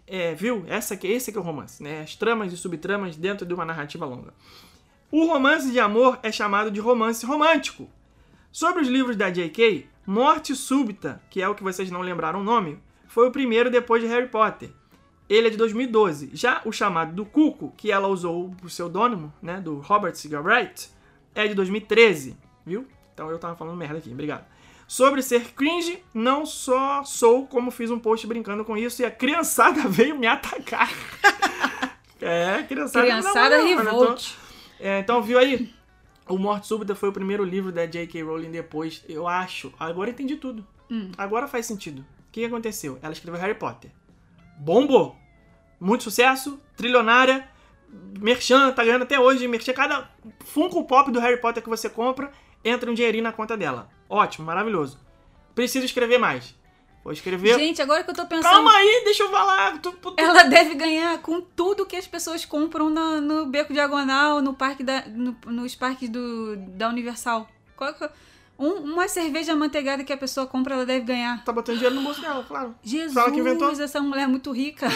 É, 0.05 0.35
viu? 0.35 0.63
Essa 0.67 0.93
aqui, 0.93 1.07
esse 1.07 1.29
aqui 1.31 1.39
é 1.39 1.41
o 1.41 1.43
romance, 1.43 1.81
né? 1.81 2.01
As 2.01 2.15
tramas 2.15 2.53
e 2.53 2.57
subtramas 2.57 3.15
dentro 3.15 3.45
de 3.45 3.53
uma 3.53 3.65
narrativa 3.65 4.05
longa. 4.05 4.33
O 5.09 5.25
romance 5.25 5.71
de 5.71 5.79
amor 5.79 6.19
é 6.21 6.31
chamado 6.31 6.69
de 6.69 6.79
romance 6.79 7.25
romântico. 7.25 7.89
Sobre 8.51 8.81
os 8.83 8.87
livros 8.87 9.15
da 9.15 9.29
J.K., 9.29 9.87
Morte 10.05 10.55
Súbita, 10.55 11.21
que 11.29 11.41
é 11.41 11.47
o 11.47 11.55
que 11.55 11.63
vocês 11.63 11.89
não 11.89 12.01
lembraram 12.01 12.41
o 12.41 12.43
nome, 12.43 12.77
foi 13.07 13.27
o 13.27 13.31
primeiro 13.31 13.71
depois 13.71 14.01
de 14.03 14.07
Harry 14.09 14.27
Potter. 14.27 14.69
Ele 15.29 15.47
é 15.47 15.49
de 15.49 15.57
2012. 15.57 16.31
Já 16.33 16.61
o 16.65 16.71
chamado 16.71 17.13
do 17.15 17.25
Cuco, 17.25 17.73
que 17.77 17.91
ela 17.91 18.07
usou 18.09 18.47
o 18.47 18.55
pseudônimo, 18.65 19.33
né, 19.41 19.61
do 19.61 19.79
Robert 19.79 20.13
Galbraith, 20.27 20.89
é 21.33 21.47
de 21.47 21.55
2013, 21.55 22.35
viu? 22.65 22.85
Então 23.13 23.29
eu 23.29 23.37
tava 23.39 23.55
falando 23.55 23.77
merda 23.77 23.97
aqui, 23.97 24.11
obrigado. 24.11 24.45
Sobre 24.87 25.21
ser 25.21 25.53
cringe, 25.53 26.03
não 26.13 26.45
só 26.45 27.03
sou, 27.03 27.47
como 27.47 27.71
fiz 27.71 27.89
um 27.89 27.99
post 27.99 28.27
brincando 28.27 28.65
com 28.65 28.75
isso 28.75 29.01
e 29.01 29.05
a 29.05 29.11
criançada 29.11 29.81
veio 29.87 30.17
me 30.17 30.27
atacar. 30.27 30.91
é, 32.21 32.63
criançada. 32.63 33.05
Criançada 33.05 33.57
não, 33.57 33.65
não, 33.65 33.83
não, 33.83 33.99
revolt. 33.99 34.33
é, 34.79 34.99
então, 34.99 35.21
viu 35.21 35.39
aí? 35.39 35.73
O 36.27 36.37
Morte 36.37 36.67
Súbita 36.67 36.95
foi 36.95 37.09
o 37.09 37.13
primeiro 37.13 37.43
livro 37.43 37.71
da 37.71 37.85
J.K. 37.85 38.23
Rowling 38.23 38.51
depois, 38.51 39.03
eu 39.09 39.27
acho. 39.27 39.73
Agora 39.79 40.09
entendi 40.09 40.37
tudo. 40.37 40.65
Agora 41.17 41.47
faz 41.47 41.65
sentido. 41.65 41.99
O 41.99 42.31
que 42.31 42.45
aconteceu? 42.45 42.99
Ela 43.01 43.13
escreveu 43.13 43.39
Harry 43.39 43.55
Potter. 43.55 43.91
Bombou. 44.57 45.15
Muito 45.79 46.03
sucesso, 46.03 46.61
trilionária, 46.77 47.47
merchan, 48.19 48.71
tá 48.71 48.83
ganhando 48.83 49.03
até 49.03 49.19
hoje. 49.19 49.47
Merchan, 49.47 49.73
cada 49.73 50.09
Funko 50.45 50.85
Pop 50.85 51.11
do 51.11 51.19
Harry 51.19 51.41
Potter 51.41 51.61
que 51.61 51.69
você 51.69 51.89
compra, 51.89 52.31
entra 52.63 52.89
um 52.89 52.93
dinheirinho 52.93 53.23
na 53.23 53.31
conta 53.31 53.55
dela. 53.57 53.89
Ótimo, 54.09 54.45
maravilhoso. 54.45 54.99
Preciso 55.55 55.85
escrever 55.85 56.17
mais. 56.17 56.55
Vou 57.03 57.11
escrever... 57.11 57.59
Gente, 57.59 57.81
agora 57.81 58.03
que 58.03 58.09
eu 58.11 58.15
tô 58.15 58.25
pensando. 58.25 58.49
Calma 58.49 58.71
aí, 58.71 59.01
deixa 59.03 59.23
eu 59.23 59.29
falar. 59.29 59.77
Tu- 59.81 59.91
tu- 59.91 60.13
Ela 60.17 60.43
deve 60.43 60.73
ganhar 60.75 61.17
com 61.19 61.41
tudo 61.41 61.85
que 61.85 61.97
as 61.97 62.07
pessoas 62.07 62.45
compram 62.45 62.89
na- 62.89 63.19
no 63.19 63.45
Beco 63.45 63.73
Diagonal, 63.73 64.41
no 64.41 64.53
parque 64.53 64.83
da, 64.83 65.03
no- 65.07 65.35
nos 65.47 65.75
parques 65.75 66.07
do, 66.09 66.55
da 66.55 66.87
Universal. 66.87 67.47
Qual 67.75 67.93
que- 67.93 68.09
um- 68.57 68.93
uma 68.93 69.07
cerveja 69.09 69.51
amanteigada 69.51 70.03
que 70.05 70.13
a 70.13 70.17
pessoa 70.17 70.47
compra, 70.47 70.75
ela 70.75 70.85
deve 70.85 71.03
ganhar. 71.05 71.43
Tá 71.43 71.51
botando 71.51 71.75
dinheiro 71.75 71.95
no 71.95 72.03
bolso 72.03 72.21
dela, 72.21 72.41
claro. 72.47 72.73
Jesus, 72.81 73.13
Fala 73.13 73.31
que 73.31 73.39
inventou. 73.39 73.69
essa 73.71 73.99
mulher 73.99 74.23
é 74.23 74.27
muito 74.27 74.51
rica. 74.53 74.87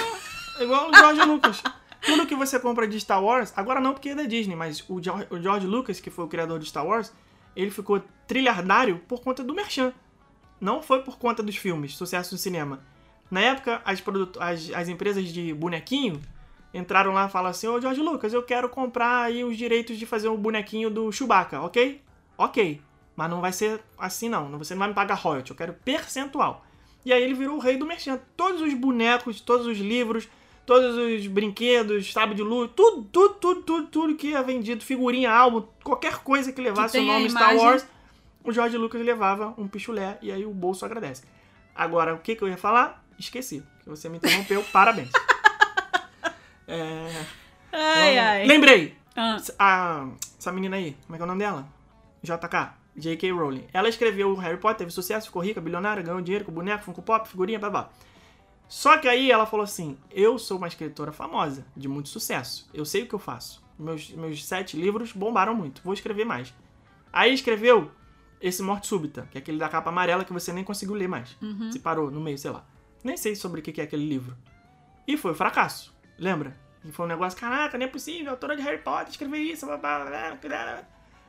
É 0.60 0.64
igual 0.64 0.90
o 0.90 0.96
George 0.96 1.22
Lucas. 1.24 1.62
Tudo 2.06 2.26
que 2.26 2.36
você 2.36 2.58
compra 2.58 2.88
de 2.88 2.98
Star 3.02 3.22
Wars, 3.22 3.52
agora 3.56 3.82
não 3.82 3.92
porque 3.92 4.10
é 4.10 4.16
da 4.16 4.24
Disney, 4.24 4.56
mas 4.56 4.82
o 4.88 5.02
George 5.02 5.68
Lucas, 5.68 6.00
que 6.00 6.10
foi 6.10 6.24
o 6.24 6.28
criador 6.30 6.58
de 6.60 6.68
Star 6.68 6.86
Wars, 6.86 7.12
ele 7.58 7.72
ficou 7.72 8.02
trilhardário 8.28 9.00
por 9.08 9.22
conta 9.22 9.44
do 9.44 9.54
merchan. 9.54 9.92
Não 10.62 10.82
foi 10.82 11.02
por 11.02 11.18
conta 11.18 11.42
dos 11.42 11.56
filmes, 11.56 11.96
sucesso 11.96 12.36
no 12.36 12.38
cinema. 12.38 12.82
Na 13.30 13.42
época, 13.42 13.82
as, 13.84 14.02
as, 14.40 14.72
as 14.74 14.88
empresas 14.88 15.28
de 15.28 15.54
bonequinho 15.54 16.22
entraram 16.74 17.14
lá 17.14 17.26
e 17.26 17.30
falaram 17.30 17.50
assim, 17.52 17.68
ô 17.68 17.82
George 17.82 18.00
Lucas, 18.00 18.32
eu 18.32 18.44
quero 18.44 18.70
comprar 18.70 19.24
aí 19.24 19.44
os 19.44 19.58
direitos 19.58 19.98
de 19.98 20.06
fazer 20.06 20.28
o 20.28 20.38
bonequinho 20.38 20.90
do 20.90 21.12
Chewbacca, 21.12 21.60
ok? 21.62 22.02
Ok. 22.38 22.80
Mas 23.16 23.30
não 23.30 23.42
vai 23.42 23.52
ser 23.52 23.82
assim 23.98 24.30
não, 24.30 24.58
você 24.60 24.76
não 24.76 24.80
vai 24.80 24.90
me 24.90 24.94
pagar 24.94 25.16
royalty, 25.16 25.50
eu 25.50 25.58
quero 25.58 25.74
percentual. 25.74 26.64
E 27.04 27.12
aí 27.12 27.24
ele 27.24 27.34
virou 27.34 27.56
o 27.56 27.60
rei 27.60 27.78
do 27.78 27.86
merchan. 27.86 28.20
Todos 28.36 28.62
os 28.62 28.74
bonecos, 28.74 29.42
todos 29.42 29.66
os 29.66 29.78
livros, 29.78 30.28
todos 30.68 30.98
os 30.98 31.26
brinquedos, 31.28 32.12
sabe 32.12 32.36
de 32.36 32.44
luz, 32.44 32.70
tudo, 32.76 33.04
tudo, 33.04 33.34
tudo, 33.36 33.62
tudo, 33.64 33.88
tudo 33.88 34.16
que 34.16 34.36
é 34.36 34.44
vendido, 34.44 34.84
figurinha, 34.84 35.32
álbum, 35.32 35.66
qualquer 35.82 36.18
coisa 36.18 36.52
que 36.52 36.62
levasse 36.62 36.98
Que 37.00 37.04
o 37.04 37.08
nome 37.08 37.30
Star. 37.30 37.56
Wars, 37.56 37.88
o 38.44 38.52
George 38.52 38.78
Lucas 38.78 39.02
levava 39.02 39.54
um 39.58 39.66
pichulé 39.66 40.18
e 40.22 40.30
aí 40.30 40.46
o 40.46 40.52
bolso 40.52 40.86
agradece. 40.86 41.24
Agora, 41.74 42.14
o 42.14 42.20
que, 42.20 42.36
que 42.36 42.44
eu 42.44 42.50
ia 42.50 42.58
falar? 42.58 43.02
Esqueci. 43.18 43.64
Que 43.82 43.90
você 43.90 44.10
me 44.10 44.18
interrompeu, 44.18 44.62
parabéns. 44.74 45.10
É, 46.68 47.26
Ai, 47.72 48.18
ai. 48.18 48.46
Lembrei! 48.46 48.96
Ah, 49.16 49.38
A, 49.58 50.08
essa 50.38 50.52
menina 50.52 50.76
aí, 50.76 50.98
como 51.06 51.16
é 51.16 51.18
que 51.18 51.22
é 51.22 51.26
o 51.26 51.28
nome 51.28 51.40
dela? 51.40 51.66
JK, 52.22 52.74
J.K. 52.98 53.32
Rowling. 53.32 53.68
Ela 53.72 53.88
escreveu 53.88 54.32
o 54.32 54.36
Harry 54.36 54.58
Potter, 54.58 54.80
teve 54.80 54.92
sucesso, 54.92 55.28
ficou 55.28 55.42
rica, 55.42 55.62
bilionária, 55.62 56.04
ganhou 56.04 56.20
dinheiro 56.22 56.44
com 56.44 56.52
boneco, 56.52 56.84
Funko 56.84 57.02
Pop, 57.02 57.28
figurinha, 57.28 57.58
blá 57.58 57.70
blá. 57.70 57.90
Só 58.68 58.98
que 58.98 59.08
aí 59.08 59.32
ela 59.32 59.46
falou 59.46 59.64
assim: 59.64 59.98
Eu 60.12 60.38
sou 60.38 60.58
uma 60.58 60.68
escritora 60.68 61.12
famosa, 61.12 61.66
de 61.76 61.88
muito 61.88 62.10
sucesso. 62.10 62.70
Eu 62.74 62.86
sei 62.86 63.04
o 63.04 63.08
que 63.08 63.16
eu 63.16 63.20
faço. 63.20 63.66
Meus, 63.80 64.10
meus 64.10 64.44
sete 64.44 64.76
livros 64.76 65.12
bombaram 65.12 65.54
muito, 65.56 65.82
vou 65.84 65.94
escrever 65.94 66.26
mais. 66.26 66.54
Aí 67.14 67.34
escreveu 67.34 67.92
esse 68.42 68.62
Morte 68.62 68.88
Súbita, 68.88 69.28
que 69.32 69.38
é 69.38 69.42
aquele 69.42 69.58
da 69.58 69.70
capa 69.70 69.90
amarela 69.90 70.26
que 70.26 70.34
você 70.34 70.52
nem 70.52 70.64
conseguiu 70.64 70.96
ler 70.96 71.08
mais. 71.08 71.38
Se 71.72 71.80
parou 71.80 72.12
no 72.12 72.20
meio, 72.20 72.38
sei 72.38 72.52
lá. 72.52 72.66
Nem 73.04 73.16
sei 73.16 73.36
sobre 73.36 73.60
o 73.62 73.64
que 73.64 73.80
é 73.80 73.84
aquele 73.84 74.06
livro. 74.06 74.36
E 75.08 75.16
foi 75.16 75.32
um 75.32 75.36
fracasso, 75.36 75.96
lembra? 76.18 76.58
E 76.84 76.92
foi 76.92 77.06
um 77.06 77.10
negócio, 77.10 77.40
caraca, 77.40 77.78
não 77.78 77.86
é 77.86 77.90
possível, 77.90 78.32
autora 78.32 78.56
de 78.56 78.62
Harry 78.62 78.80
Potter 78.80 79.10
escrever 79.10 79.40
isso, 79.40 79.66
blá, 79.66 79.78
blá, 79.78 80.06
blá, 80.06 80.10
blá, 80.10 80.38
blá. 80.42 80.84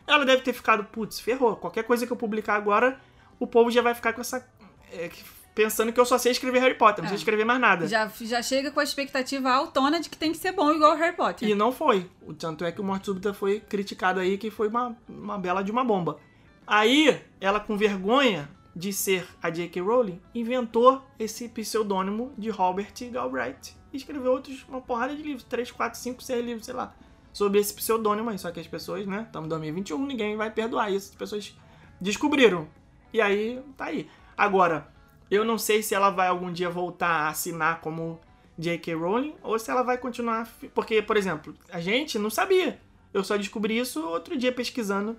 Ela 0.06 0.24
deve 0.24 0.42
ter 0.42 0.52
ficado, 0.52 0.84
putz, 0.84 1.20
ferrou. 1.20 1.56
Qualquer 1.56 1.84
coisa 1.84 2.06
que 2.06 2.12
eu 2.12 2.16
publicar 2.16 2.54
agora, 2.56 2.98
o 3.38 3.46
povo 3.46 3.70
já 3.70 3.82
vai 3.82 3.94
ficar 3.94 4.12
com 4.14 4.20
essa. 4.22 4.46
é, 4.90 5.10
pensando 5.58 5.92
que 5.92 5.98
eu 5.98 6.06
só 6.06 6.16
sei 6.16 6.30
escrever 6.30 6.60
Harry 6.60 6.76
Potter, 6.76 7.02
não 7.02 7.08
sei 7.08 7.16
É. 7.16 7.18
escrever 7.18 7.44
mais 7.44 7.60
nada. 7.60 7.88
já, 7.88 8.08
já 8.20 8.40
chega 8.40 8.70
com 8.70 8.78
a 8.78 8.84
expectativa 8.84 9.50
autona 9.50 9.98
de 9.98 10.08
que 10.08 10.16
tem 10.16 10.30
que 10.30 10.38
ser 10.38 10.52
bom 10.52 10.70
igual 10.70 10.94
Harry 10.94 11.16
Potter. 11.16 11.48
E 11.48 11.52
não 11.52 11.72
foi. 11.72 12.08
O 12.24 12.32
tanto 12.32 12.64
é 12.64 12.70
que 12.70 12.80
o 12.80 12.84
Morte 12.84 13.06
Súbita 13.06 13.34
foi 13.34 13.58
criticado 13.58 14.20
aí 14.20 14.38
que 14.38 14.52
foi 14.52 14.68
uma, 14.68 14.96
uma 15.08 15.36
bela 15.36 15.64
de 15.64 15.72
uma 15.72 15.82
bomba. 15.82 16.20
Aí, 16.64 17.20
ela 17.40 17.58
com 17.58 17.76
vergonha 17.76 18.48
de 18.76 18.92
ser 18.92 19.26
a 19.42 19.50
J.K. 19.50 19.82
Rowling, 19.82 20.20
inventou 20.32 21.02
esse 21.18 21.48
pseudônimo 21.48 22.32
de 22.38 22.50
Robert 22.50 22.92
Galbraith. 23.10 23.74
E 23.92 23.96
escreveu 23.96 24.30
outros, 24.30 24.64
uma 24.68 24.80
porrada 24.80 25.16
de 25.16 25.22
livros, 25.24 25.42
3, 25.42 25.72
4, 25.72 25.98
5, 25.98 26.22
6 26.22 26.44
livros, 26.44 26.66
sei 26.66 26.74
lá, 26.74 26.94
sobre 27.32 27.58
esse 27.58 27.74
pseudônimo 27.74 28.30
aí. 28.30 28.38
Só 28.38 28.52
que 28.52 28.60
as 28.60 28.68
pessoas, 28.68 29.04
né, 29.08 29.24
estamos 29.26 29.46
em 29.46 29.50
2021, 29.50 30.06
ninguém 30.06 30.36
vai 30.36 30.52
perdoar 30.52 30.92
isso. 30.92 31.10
As 31.10 31.16
pessoas 31.16 31.56
descobriram. 32.00 32.68
E 33.12 33.20
aí, 33.20 33.60
tá 33.76 33.86
aí. 33.86 34.08
Agora, 34.36 34.86
eu 35.30 35.44
não 35.44 35.58
sei 35.58 35.82
se 35.82 35.94
ela 35.94 36.10
vai 36.10 36.28
algum 36.28 36.52
dia 36.52 36.70
voltar 36.70 37.08
a 37.08 37.28
assinar 37.28 37.80
como 37.80 38.20
J.K. 38.58 38.94
Rowling 38.94 39.34
ou 39.42 39.58
se 39.58 39.70
ela 39.70 39.82
vai 39.82 39.98
continuar. 39.98 40.48
Porque, 40.74 41.00
por 41.02 41.16
exemplo, 41.16 41.54
a 41.70 41.80
gente 41.80 42.18
não 42.18 42.30
sabia. 42.30 42.80
Eu 43.12 43.22
só 43.24 43.36
descobri 43.36 43.78
isso 43.78 44.04
outro 44.06 44.36
dia 44.36 44.52
pesquisando 44.52 45.16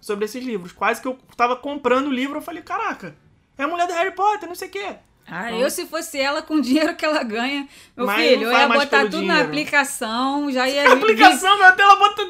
sobre 0.00 0.24
esses 0.24 0.44
livros. 0.44 0.72
Quase 0.72 1.00
que 1.00 1.08
eu 1.08 1.18
tava 1.36 1.56
comprando 1.56 2.06
o 2.06 2.12
livro, 2.12 2.38
eu 2.38 2.42
falei, 2.42 2.62
caraca, 2.62 3.16
é 3.58 3.64
a 3.64 3.68
mulher 3.68 3.86
do 3.86 3.92
Harry 3.94 4.12
Potter, 4.14 4.48
não 4.48 4.54
sei 4.54 4.68
o 4.68 4.70
quê. 4.70 4.96
Ah, 5.28 5.50
eu 5.50 5.68
se 5.68 5.84
fosse 5.86 6.20
ela 6.20 6.40
com 6.40 6.54
o 6.54 6.62
dinheiro 6.62 6.94
que 6.94 7.04
ela 7.04 7.20
ganha, 7.24 7.66
meu 7.96 8.06
filho, 8.08 8.44
eu 8.44 8.52
ia 8.52 8.68
botar 8.68 9.04
tudo 9.06 9.16
na 9.16 9.20
dinheiro. 9.22 9.48
aplicação, 9.48 10.52
já 10.52 10.68
ia 10.68 10.88
A 10.88 10.92
aplicação, 10.92 11.58
meu 11.58 11.66
ela 11.66 11.96
bota 11.96 12.24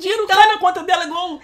dinheiro 0.00 0.24
Então- 0.24 0.36
cai 0.36 0.48
na 0.48 0.58
conta 0.58 0.82
dela 0.82 1.04
igual 1.04 1.40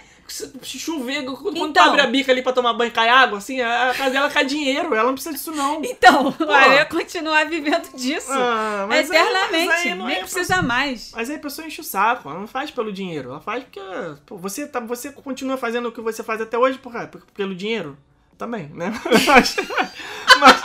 chover. 0.63 1.23
Quando 1.25 1.53
tu 1.55 1.65
Então. 1.67 1.85
abre 1.89 2.01
a 2.01 2.07
bica 2.07 2.31
ali 2.31 2.41
pra 2.41 2.53
tomar 2.53 2.73
banho 2.73 2.91
cai 2.91 3.09
água, 3.09 3.37
assim, 3.37 3.61
a 3.61 3.93
casa 3.97 4.11
dela 4.11 4.29
cai 4.29 4.45
dinheiro. 4.45 4.93
Ela 4.93 5.03
não 5.05 5.13
precisa 5.13 5.33
disso, 5.35 5.51
não. 5.51 5.83
Então, 5.83 6.33
eu 6.39 6.73
ia 6.73 6.85
continuar 6.85 7.45
vivendo 7.47 7.89
disso 7.95 8.31
Ah, 8.31 8.87
eternamente, 8.91 9.71
aí 9.89 9.95
não 9.95 10.05
nem 10.05 10.17
é 10.17 10.19
precisa 10.21 10.61
mais. 10.61 11.11
Mas 11.15 11.29
aí 11.29 11.35
a 11.35 11.39
pessoa 11.39 11.65
enche 11.67 11.81
o 11.81 11.83
saco, 11.83 12.29
ela 12.29 12.39
não 12.39 12.47
faz 12.47 12.71
pelo 12.71 12.91
dinheiro, 12.91 13.29
ela 13.29 13.41
faz 13.41 13.63
porque 13.63 13.79
pô, 14.25 14.37
você, 14.37 14.65
tá, 14.67 14.79
você 14.79 15.11
continua 15.11 15.57
fazendo 15.57 15.87
o 15.89 15.91
que 15.91 16.01
você 16.01 16.23
faz 16.23 16.39
até 16.41 16.57
hoje 16.57 16.77
por, 16.77 16.91
por- 17.07 17.21
pelo 17.33 17.53
dinheiro 17.55 17.97
também, 18.37 18.67
né? 18.73 18.91
Mas, 19.27 19.55
mas, 20.39 20.61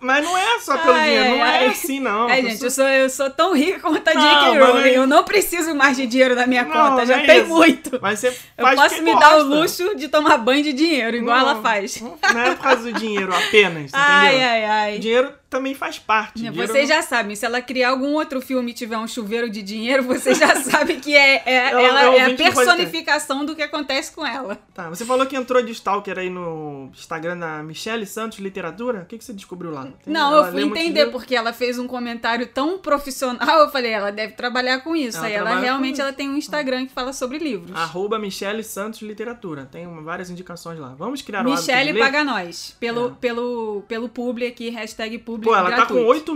mas 0.00 0.24
não 0.24 0.36
é 0.36 0.58
só 0.60 0.76
pelo 0.78 0.94
Ai, 0.94 1.04
dinheiro, 1.08 1.30
não 1.36 1.42
ai, 1.44 1.50
é 1.50 1.58
ai. 1.58 1.66
assim 1.68 2.00
não. 2.00 2.28
É, 2.30 2.42
gente, 2.42 2.64
eu 2.64 2.70
sou, 2.70 2.88
eu 2.88 3.10
sou 3.10 3.30
tão 3.30 3.54
rica 3.54 3.80
quanto 3.80 4.08
a 4.08 4.14
Não, 4.14 4.20
J.K. 4.20 4.58
mas 4.60 4.68
Rowling. 4.68 4.88
Eu 4.90 5.06
não 5.06 5.22
preciso 5.24 5.74
mais 5.74 5.96
de 5.96 6.06
dinheiro 6.06 6.34
da 6.34 6.46
minha 6.46 6.64
Não, 6.64 6.72
conta, 6.72 7.04
já 7.06 7.18
é 7.22 7.26
tem 7.26 7.40
isso. 7.40 7.48
muito. 7.48 7.98
Mas 8.00 8.18
você 8.20 8.28
Eu 8.56 8.66
posso 8.74 9.02
me 9.02 9.18
dar 9.18 9.38
o 9.38 9.48
gosta. 9.48 9.82
luxo 9.84 9.96
de 9.96 10.08
tomar 10.08 10.38
banho 10.38 10.62
de 10.64 10.72
dinheiro, 10.72 11.16
igual 11.16 11.38
Não, 11.38 11.50
ela 11.50 11.62
faz. 11.62 12.00
Não 12.00 12.16
é 12.40 12.54
por 12.54 12.62
causa 12.62 12.82
do 12.82 12.92
dinheiro 12.92 13.34
apenas, 13.34 13.90
Ai, 13.94 14.28
entendeu? 14.36 14.48
ai, 14.48 14.62
O 14.64 14.70
ai. 14.94 14.98
dinheiro 14.98 15.32
também 15.50 15.74
faz 15.74 15.98
parte. 15.98 16.36
dinheiro 16.36 16.56
Vocês 16.56 16.88
não- 16.88 16.96
já 16.96 17.02
sabem, 17.02 17.34
se 17.36 17.44
ela 17.44 17.60
criar 17.60 17.90
algum 17.90 18.14
outro 18.14 18.40
filme 18.40 18.70
e 18.70 18.74
tiver 18.74 18.96
um 18.96 19.06
chuveiro 19.08 19.50
de 19.50 19.60
dinheiro, 19.62 20.04
você 20.04 20.32
já 20.34 20.54
sabe 20.62 20.96
que 21.00 21.14
é, 21.14 21.42
é- 21.44 21.70
Ela- 21.70 21.82
ela 21.82 22.02
é 22.14 22.16
é 22.18 22.24
a 22.26 22.36
personificação 22.36 23.44
do 23.44 23.54
que 23.56 23.62
acontece 23.62 24.12
com 24.12 24.24
ela. 24.26 24.56
Tá, 24.72 24.88
você 24.88 25.04
falou 25.04 25.26
que 25.26 25.36
entrou 25.36 25.62
de 25.62 25.72
Stalker 25.72 26.18
aí 26.18 26.30
no 26.30 26.90
Instagram 26.94 27.36
da 27.38 27.62
Michelle 27.62 28.06
Santos 28.06 28.38
Literatura. 28.38 29.00
O 29.00 29.06
que, 29.06 29.18
que 29.18 29.24
você 29.24 29.32
descobriu 29.32 29.70
lá? 29.72 29.84
Tem- 29.84 30.12
Não, 30.12 30.34
eu 30.34 30.52
fui 30.52 30.62
entender 30.62 31.06
porque 31.06 31.34
ela 31.34 31.52
fez 31.52 31.78
um 31.78 31.86
comentário 31.86 32.46
tão 32.46 32.78
profissional. 32.78 33.58
Eu 33.60 33.68
falei, 33.70 33.90
ela 33.90 34.12
deve 34.12 34.34
trabalhar 34.34 34.80
com 34.80 34.94
isso. 34.94 35.18
Ela 35.18 35.26
Aí 35.26 35.32
ela 35.32 35.58
realmente 35.60 36.00
ela 36.00 36.12
tem 36.12 36.28
um 36.30 36.36
Instagram 36.36 36.86
que 36.86 36.92
fala 36.92 37.12
sobre 37.12 37.38
livros. 37.38 37.76
Arroba 37.76 38.18
Michelle 38.18 38.62
Santos 38.62 39.02
Literatura. 39.02 39.68
Tem 39.70 39.86
várias 40.02 40.30
indicações 40.30 40.78
lá. 40.78 40.94
Vamos 40.96 41.22
criar 41.22 41.40
o 41.40 41.44
de 41.54 41.98
ler? 41.98 42.04
paga 42.04 42.22
nós. 42.24 42.76
Pelo, 42.78 43.08
É. 43.08 43.12
pelo, 43.20 43.82
pelo 43.88 44.08
publi 44.08 44.46
aqui, 44.46 44.70
hashtag 44.70 45.18
publi 45.18 45.39
Pô, 45.42 45.54
ela 45.54 45.70
tá 45.70 45.76
gratuito. 45.76 46.32
com 46.32 46.34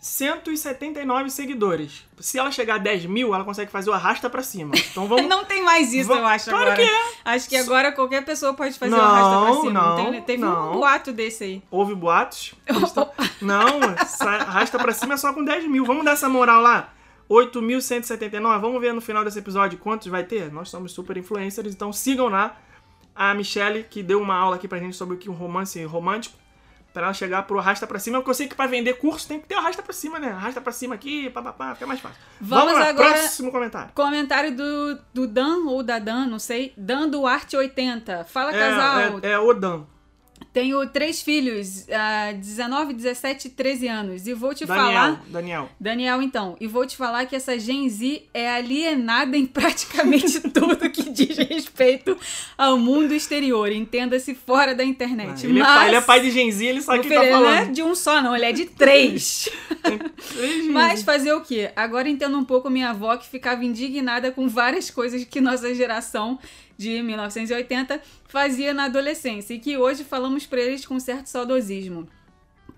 8.179 0.00 1.28
seguidores. 1.30 2.04
Se 2.18 2.38
ela 2.38 2.50
chegar 2.50 2.76
a 2.76 2.78
10 2.78 3.06
mil, 3.06 3.34
ela 3.34 3.44
consegue 3.44 3.70
fazer 3.70 3.90
o 3.90 3.92
arrasta 3.92 4.28
pra 4.30 4.42
cima. 4.42 4.74
Então 4.76 5.06
vamos... 5.06 5.26
Não 5.28 5.44
tem 5.44 5.62
mais 5.62 5.92
isso, 5.92 6.08
Va- 6.08 6.16
eu 6.18 6.26
acho, 6.26 6.50
Claro 6.50 6.70
agora. 6.72 6.76
que 6.76 6.82
é. 6.90 7.00
Acho 7.24 7.48
que 7.48 7.56
agora 7.56 7.92
qualquer 7.92 8.24
pessoa 8.24 8.54
pode 8.54 8.78
fazer 8.78 8.90
Não, 8.92 8.98
o 8.98 9.02
arrasta 9.02 9.46
pra 9.52 9.60
cima. 9.60 9.72
não, 9.72 9.96
tem, 10.12 10.22
teve 10.22 10.42
não. 10.42 10.70
um 10.70 10.72
boato 10.80 11.12
desse 11.12 11.44
aí. 11.44 11.62
Houve 11.70 11.94
boatos. 11.94 12.54
Não, 13.40 13.66
arrasta 14.20 14.78
pra 14.78 14.92
cima 14.92 15.14
é 15.14 15.16
só 15.16 15.32
com 15.32 15.44
10 15.44 15.68
mil. 15.68 15.84
Vamos 15.84 16.04
dar 16.04 16.12
essa 16.12 16.28
moral 16.28 16.60
lá. 16.60 16.92
8.179. 17.30 18.60
Vamos 18.60 18.80
ver 18.80 18.92
no 18.92 19.00
final 19.00 19.24
desse 19.24 19.38
episódio 19.38 19.78
quantos 19.78 20.06
vai 20.08 20.24
ter. 20.24 20.50
Nós 20.52 20.68
somos 20.70 20.92
super 20.92 21.16
influencers, 21.16 21.72
então 21.72 21.92
sigam 21.92 22.28
lá 22.28 22.56
a 23.14 23.34
Michelle, 23.34 23.84
que 23.84 24.02
deu 24.02 24.20
uma 24.20 24.34
aula 24.36 24.56
aqui 24.56 24.66
pra 24.66 24.78
gente 24.78 24.96
sobre 24.96 25.14
o 25.14 25.18
que 25.18 25.28
um 25.30 25.34
romance 25.34 25.82
romântico. 25.84 26.36
Pra 26.92 27.04
ela 27.04 27.12
chegar 27.12 27.42
pro 27.42 27.58
arrasta 27.58 27.86
pra 27.86 27.98
cima. 27.98 28.18
Porque 28.18 28.30
eu 28.30 28.34
sei 28.34 28.48
que 28.48 28.54
pra 28.54 28.66
vender 28.66 28.94
curso 28.94 29.28
tem 29.28 29.38
que 29.38 29.46
ter 29.46 29.54
o 29.54 29.58
arrasta 29.58 29.82
pra 29.82 29.92
cima, 29.92 30.18
né? 30.18 30.28
Arrasta 30.30 30.60
pra 30.60 30.72
cima 30.72 30.94
aqui, 30.94 31.28
papapá, 31.30 31.74
fica 31.74 31.86
mais 31.86 32.00
fácil. 32.00 32.18
Vamos 32.40 32.72
lá, 32.72 32.88
agora- 32.88 33.10
próximo 33.14 33.52
comentário. 33.52 33.90
Comentário 33.94 34.56
do, 34.56 34.98
do 35.12 35.26
Dan 35.26 35.66
ou 35.66 35.82
da 35.82 35.98
Dan, 35.98 36.26
não 36.26 36.38
sei. 36.38 36.72
Dan 36.76 37.08
Duarte 37.08 37.56
80. 37.56 38.24
Fala, 38.24 38.52
casal. 38.52 39.20
É, 39.22 39.26
é, 39.28 39.30
é 39.32 39.38
Odan. 39.38 39.84
Tenho 40.52 40.86
três 40.88 41.20
filhos, 41.20 41.86
ah, 41.90 42.32
19, 42.32 42.94
17 42.94 43.48
e 43.48 43.50
13 43.50 43.86
anos. 43.86 44.26
E 44.26 44.34
vou 44.34 44.54
te 44.54 44.64
Daniel. 44.66 44.86
falar. 44.86 45.24
Daniel. 45.28 45.68
Daniel, 45.78 46.22
então, 46.22 46.56
e 46.60 46.66
vou 46.66 46.86
te 46.86 46.96
falar 46.96 47.26
que 47.26 47.36
essa 47.36 47.58
Gen 47.58 47.88
Z 47.88 48.22
é 48.32 48.50
alienada 48.50 49.36
em 49.36 49.44
praticamente 49.46 50.40
tudo 50.40 50.90
que 50.90 51.10
diz 51.10 51.36
respeito 51.36 52.16
ao 52.56 52.78
mundo 52.78 53.14
exterior. 53.14 53.70
Entenda-se 53.70 54.34
fora 54.34 54.74
da 54.74 54.82
internet. 54.84 55.46
Ele, 55.46 55.60
é 55.60 55.62
Mas, 55.62 55.74
pai, 55.74 55.88
ele 55.88 55.96
é 55.96 56.00
pai 56.00 56.20
de 56.20 56.30
Gen 56.30 56.50
Z, 56.50 56.66
ele 56.66 56.82
sabe 56.82 57.00
o 57.00 57.02
que 57.02 57.08
tá 57.08 57.20
filho, 57.20 57.24
ele 57.24 57.32
não 57.32 57.50
é 57.50 57.56
falando. 57.56 57.72
de 57.74 57.82
um 57.82 57.94
só, 57.94 58.22
não, 58.22 58.34
ele 58.34 58.44
é 58.46 58.52
de 58.52 58.64
três. 58.64 59.48
Mas 60.70 61.02
fazer 61.02 61.32
o 61.32 61.40
quê? 61.40 61.70
Agora 61.76 62.08
entendo 62.08 62.36
um 62.36 62.44
pouco 62.44 62.70
minha 62.70 62.90
avó 62.90 63.16
que 63.16 63.28
ficava 63.28 63.64
indignada 63.64 64.30
com 64.30 64.48
várias 64.48 64.90
coisas 64.90 65.24
que 65.24 65.40
nossa 65.40 65.74
geração 65.74 66.38
de 66.78 67.02
1980 67.02 68.00
fazia 68.28 68.72
na 68.72 68.84
adolescência 68.84 69.52
e 69.52 69.58
que 69.58 69.76
hoje 69.76 70.04
falamos 70.04 70.46
pra 70.46 70.60
eles 70.60 70.86
com 70.86 70.98
certo 71.00 71.26
saudosismo. 71.26 72.08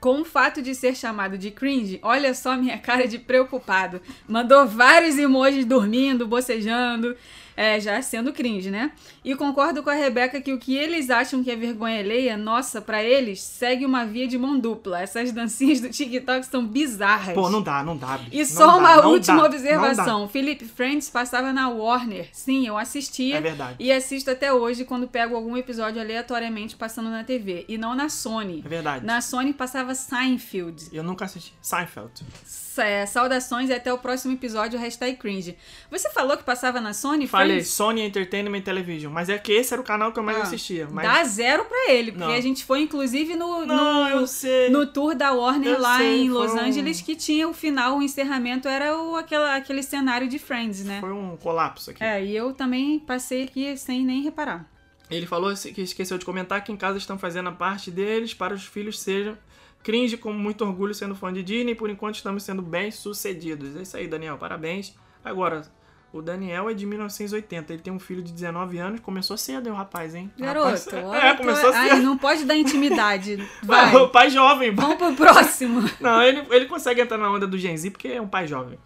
Com 0.01 0.23
o 0.23 0.25
fato 0.25 0.63
de 0.63 0.75
ser 0.75 0.97
chamado 0.97 1.37
de 1.37 1.51
cringe, 1.51 2.01
olha 2.03 2.33
só 2.35 2.57
minha 2.57 2.79
cara 2.81 3.07
de 3.07 3.19
preocupado. 3.19 4.01
Mandou 4.27 4.67
vários 4.67 5.19
emojis 5.19 5.67
dormindo, 5.67 6.27
bocejando, 6.27 7.15
é, 7.57 7.79
já 7.81 8.01
sendo 8.03 8.33
cringe, 8.33 8.71
né? 8.71 8.93
E 9.25 9.35
concordo 9.35 9.83
com 9.83 9.91
a 9.91 9.95
Rebeca 9.95 10.41
que 10.41 10.53
o 10.53 10.59
que 10.59 10.77
eles 10.77 11.11
acham 11.11 11.43
que 11.43 11.51
é 11.51 11.57
vergonha 11.57 12.01
alheia, 12.01 12.37
nossa, 12.37 12.81
pra 12.81 13.03
eles, 13.03 13.41
segue 13.43 13.85
uma 13.85 14.05
via 14.05 14.27
de 14.27 14.39
mão 14.39 14.59
dupla. 14.59 15.01
Essas 15.01 15.33
dancinhas 15.33 15.81
do 15.81 15.89
TikTok 15.91 16.47
são 16.47 16.67
bizarras. 16.67 17.35
Pô, 17.35 17.51
não 17.51 17.63
dá, 17.63 17.83
não 17.83 17.97
dá. 17.97 18.19
bicho. 18.19 18.31
E 18.33 18.39
Não 18.39 18.45
só 18.47 18.67
dá, 18.67 18.77
uma 18.77 19.07
última 19.07 19.43
dá, 19.43 19.45
observação. 19.47 20.29
Felipe 20.29 20.65
Friends 20.65 21.09
passava 21.11 21.53
na 21.53 21.69
Warner. 21.69 22.29
Sim, 22.33 22.67
eu 22.67 22.77
assistia. 22.79 23.37
É 23.37 23.41
verdade. 23.41 23.77
E 23.79 23.93
assisto 23.93 24.31
até 24.31 24.53
hoje 24.53 24.85
quando 24.85 25.07
pego 25.09 25.35
algum 25.37 25.57
episódio 25.57 26.01
aleatoriamente 26.01 26.77
passando 26.77 27.11
na 27.11 27.25
TV. 27.25 27.65
E 27.69 27.77
não 27.77 27.95
na 27.95 28.09
Sony. 28.09 28.63
É 28.65 28.69
verdade. 28.69 29.05
Na 29.05 29.21
Sony 29.21 29.53
passava 29.53 29.95
Seinfeld. 29.95 30.89
Eu 30.93 31.03
nunca 31.03 31.25
assisti. 31.25 31.53
Seinfeld. 31.61 32.11
É, 32.83 33.05
saudações 33.07 33.69
e 33.71 33.73
até 33.73 33.93
o 33.93 33.99
próximo 33.99 34.33
episódio, 34.35 34.79
hashtag 34.79 35.17
cringe. 35.17 35.57
Você 35.91 36.11
falou 36.11 36.37
que 36.37 36.43
passava 36.43 36.81
na 36.81 36.93
Sony? 36.93 37.27
Falei, 37.27 37.57
Friends? 37.57 37.69
Sony 37.69 38.01
Entertainment 38.03 38.63
Television. 38.63 39.13
Mas 39.13 39.29
é 39.29 39.39
que 39.39 39.53
esse 39.53 39.73
era 39.73 39.81
o 39.81 39.85
canal 39.85 40.13
que 40.13 40.19
eu 40.19 40.23
mais 40.23 40.39
Ah, 40.39 40.43
assistia. 40.43 40.89
Mas... 40.91 41.07
Dá 41.07 41.25
zero 41.25 41.65
pra 41.65 41.91
ele, 41.93 42.13
porque 42.13 42.27
Não. 42.27 42.33
a 42.35 42.41
gente 42.41 42.65
foi 42.65 42.81
inclusive 42.83 43.37
no, 43.37 43.65
Não, 43.67 44.21
no, 44.21 44.27
no 44.71 44.87
tour 44.87 45.15
da 45.15 45.33
Warner 45.33 45.75
Eu 45.75 45.81
lá 45.81 45.99
sei, 45.99 46.23
em 46.25 46.31
Los 46.31 46.53
um- 46.53 46.59
Angeles 46.59 47.01
que 47.01 47.15
tinha 47.15 47.49
o 47.49 47.53
final, 47.53 47.99
o 47.99 48.03
encerramento 48.03 48.69
era 48.69 48.97
o, 48.97 49.17
aquela, 49.17 49.55
aquele 49.57 49.83
cenário 49.83 50.29
de 50.29 50.39
Friends, 50.39 50.85
né? 50.85 50.99
Foi 51.01 51.13
um 51.13 51.37
colapso 51.37 51.91
aqui. 51.91 52.03
É, 52.03 52.25
e 52.25 52.35
eu 52.37 52.53
também 52.53 52.99
passei 52.99 53.45
aqui 53.45 53.77
sem 53.77 54.05
nem 54.05 54.23
reparar. 54.23 54.65
Ele 55.11 55.27
falou 55.27 55.53
que 55.55 55.81
esqueceu 55.83 56.17
de 56.19 56.25
comentar 56.25 56.63
que 56.63 56.71
em 56.71 56.77
casa 56.77 56.97
estão 56.97 57.19
fazendo 57.19 57.49
a 57.49 57.53
parte 57.53 57.91
deles 57.91 58.33
para 58.33 58.55
os 58.55 58.65
filhos 58.65 59.01
sejam 59.01 59.37
cringe 59.83 60.17
com 60.17 60.33
muito 60.33 60.65
orgulho 60.65 60.95
sendo 60.95 61.15
fã 61.15 61.33
de 61.33 61.43
Disney. 61.43 61.75
Por 61.75 61.89
enquanto 61.91 62.17
estamos 62.17 62.43
sendo 62.43 62.63
bem 62.63 62.91
sucedidos. 62.91 63.77
É 63.77 63.83
isso 63.83 63.97
aí, 63.97 64.07
Daniel. 64.07 64.37
Parabéns. 64.39 64.95
Agora, 65.25 65.63
o 66.13 66.21
Daniel 66.21 66.69
é 66.69 66.75
de 66.75 66.85
1980. 66.87 67.73
Ele 67.73 67.83
tem 67.83 67.93
um 67.93 67.99
filho 68.01 68.23
de 68.23 68.33
19 68.33 68.79
anos. 68.79 69.01
Começou 69.01 69.37
cedo, 69.37 69.67
hein, 69.69 69.73
o 69.73 69.77
rapaz, 69.77 70.15
hein? 70.15 70.31
Garoto, 70.39 70.91
rapaz- 70.91 70.93
É, 71.25 71.35
começou 71.35 71.71
Ai, 71.73 71.91
cedo. 71.91 72.03
não 72.03 72.19
pode 72.19 72.45
dar 72.45 72.57
intimidade. 72.57 73.37
Vai. 73.63 73.95
O 73.97 74.09
pai 74.09 74.29
jovem. 74.31 74.75
Vamos 74.75 74.97
pro 74.97 75.15
próximo. 75.15 75.83
Não, 76.01 76.23
ele, 76.23 76.45
ele 76.51 76.67
consegue 76.67 77.01
entrar 77.01 77.17
na 77.19 77.31
onda 77.31 77.47
do 77.47 77.57
Gen 77.59 77.77
Z 77.77 77.91
porque 77.91 78.09
é 78.09 78.21
um 78.21 78.29
pai 78.29 78.47
jovem. 78.47 78.79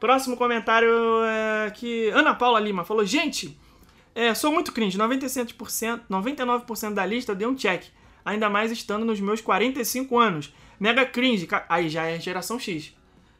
Próximo 0.00 0.36
comentário 0.36 0.90
é 1.24 1.70
que 1.70 2.08
Ana 2.08 2.34
Paula 2.34 2.58
Lima 2.58 2.84
falou: 2.84 3.04
Gente, 3.06 3.56
é, 4.14 4.34
sou 4.34 4.50
muito 4.50 4.72
cringe. 4.72 4.98
97%, 4.98 6.00
99% 6.10 6.94
da 6.94 7.06
lista 7.06 7.30
eu 7.32 7.36
dei 7.36 7.46
um 7.46 7.54
check. 7.54 7.84
Ainda 8.24 8.48
mais 8.48 8.70
estando 8.70 9.04
nos 9.04 9.20
meus 9.20 9.40
45 9.40 10.18
anos. 10.18 10.54
Mega 10.78 11.04
cringe. 11.04 11.48
Aí 11.68 11.88
já 11.88 12.04
é 12.04 12.18
geração 12.18 12.58
X. 12.58 12.94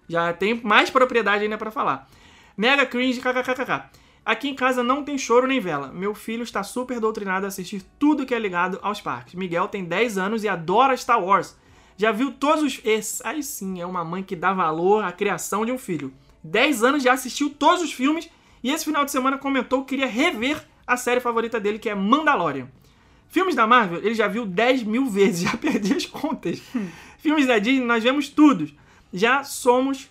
Já 0.09 0.33
tem 0.33 0.61
mais 0.63 0.91
propriedade 0.91 1.45
ainda 1.45 1.59
pra 1.59 1.71
falar. 1.71 2.09
Mega 2.57 2.85
cringe, 2.87 3.21
kkkk. 3.21 3.91
Aqui 4.25 4.49
em 4.49 4.55
casa 4.55 4.83
não 4.83 5.03
tem 5.03 5.19
choro 5.19 5.47
nem 5.49 5.59
vela. 5.59 5.89
Meu 5.93 6.15
filho 6.15 6.45
está 6.45 6.63
super 6.63 7.01
doutrinado 7.01 7.45
a 7.45 7.49
assistir 7.49 7.83
tudo 7.99 8.25
que 8.25 8.35
é 8.35 8.39
ligado 8.39 8.79
aos 8.83 9.01
parques. 9.01 9.35
Miguel 9.35 9.67
tem 9.67 9.85
10 9.85 10.19
anos 10.19 10.45
e 10.45 10.49
adora 10.49 10.97
Star 10.97 11.23
Wars. 11.23 11.57
Já 11.97 12.13
viu 12.13 12.33
todos 12.33 12.63
os. 12.63 12.81
Esse, 12.85 13.27
aí 13.27 13.43
sim, 13.43 13.81
é 13.81 13.87
uma 13.87 14.05
mãe 14.05 14.23
que 14.23 14.37
dá 14.37 14.53
valor 14.53 15.05
à 15.05 15.11
criação 15.11 15.67
de 15.67 15.73
um 15.73 15.79
filho. 15.79 16.13
10 16.45 16.85
anos 16.85 17.03
já 17.03 17.13
assistiu 17.13 17.51
todos 17.51 17.83
os 17.83 17.93
filmes 17.93 18.29
e 18.63 18.71
esse 18.71 18.85
final 18.85 19.05
de 19.05 19.11
semana 19.11 19.39
comentou 19.39 19.83
que 19.83 19.91
queria 19.91 20.07
rever 20.07 20.65
a 20.87 20.97
série 20.97 21.21
favorita 21.21 21.59
dele, 21.59 21.79
que 21.79 21.89
é 21.89 21.95
Mandalorian. 21.95 22.69
Filmes 23.33 23.55
da 23.55 23.67
Marvel, 23.67 23.99
ele 24.05 24.15
já 24.15 24.29
viu 24.29 24.45
10 24.47 24.83
mil 24.85 25.07
vezes, 25.07 25.41
já 25.51 25.57
perdi 25.57 25.95
as 25.95 26.05
contas. 26.07 26.63
Filmes 27.19 27.47
da 27.47 27.59
Disney, 27.59 27.85
nós 27.87 28.03
vemos 28.05 28.29
tudo. 28.29 28.71
Já 29.13 29.43
somos. 29.43 30.09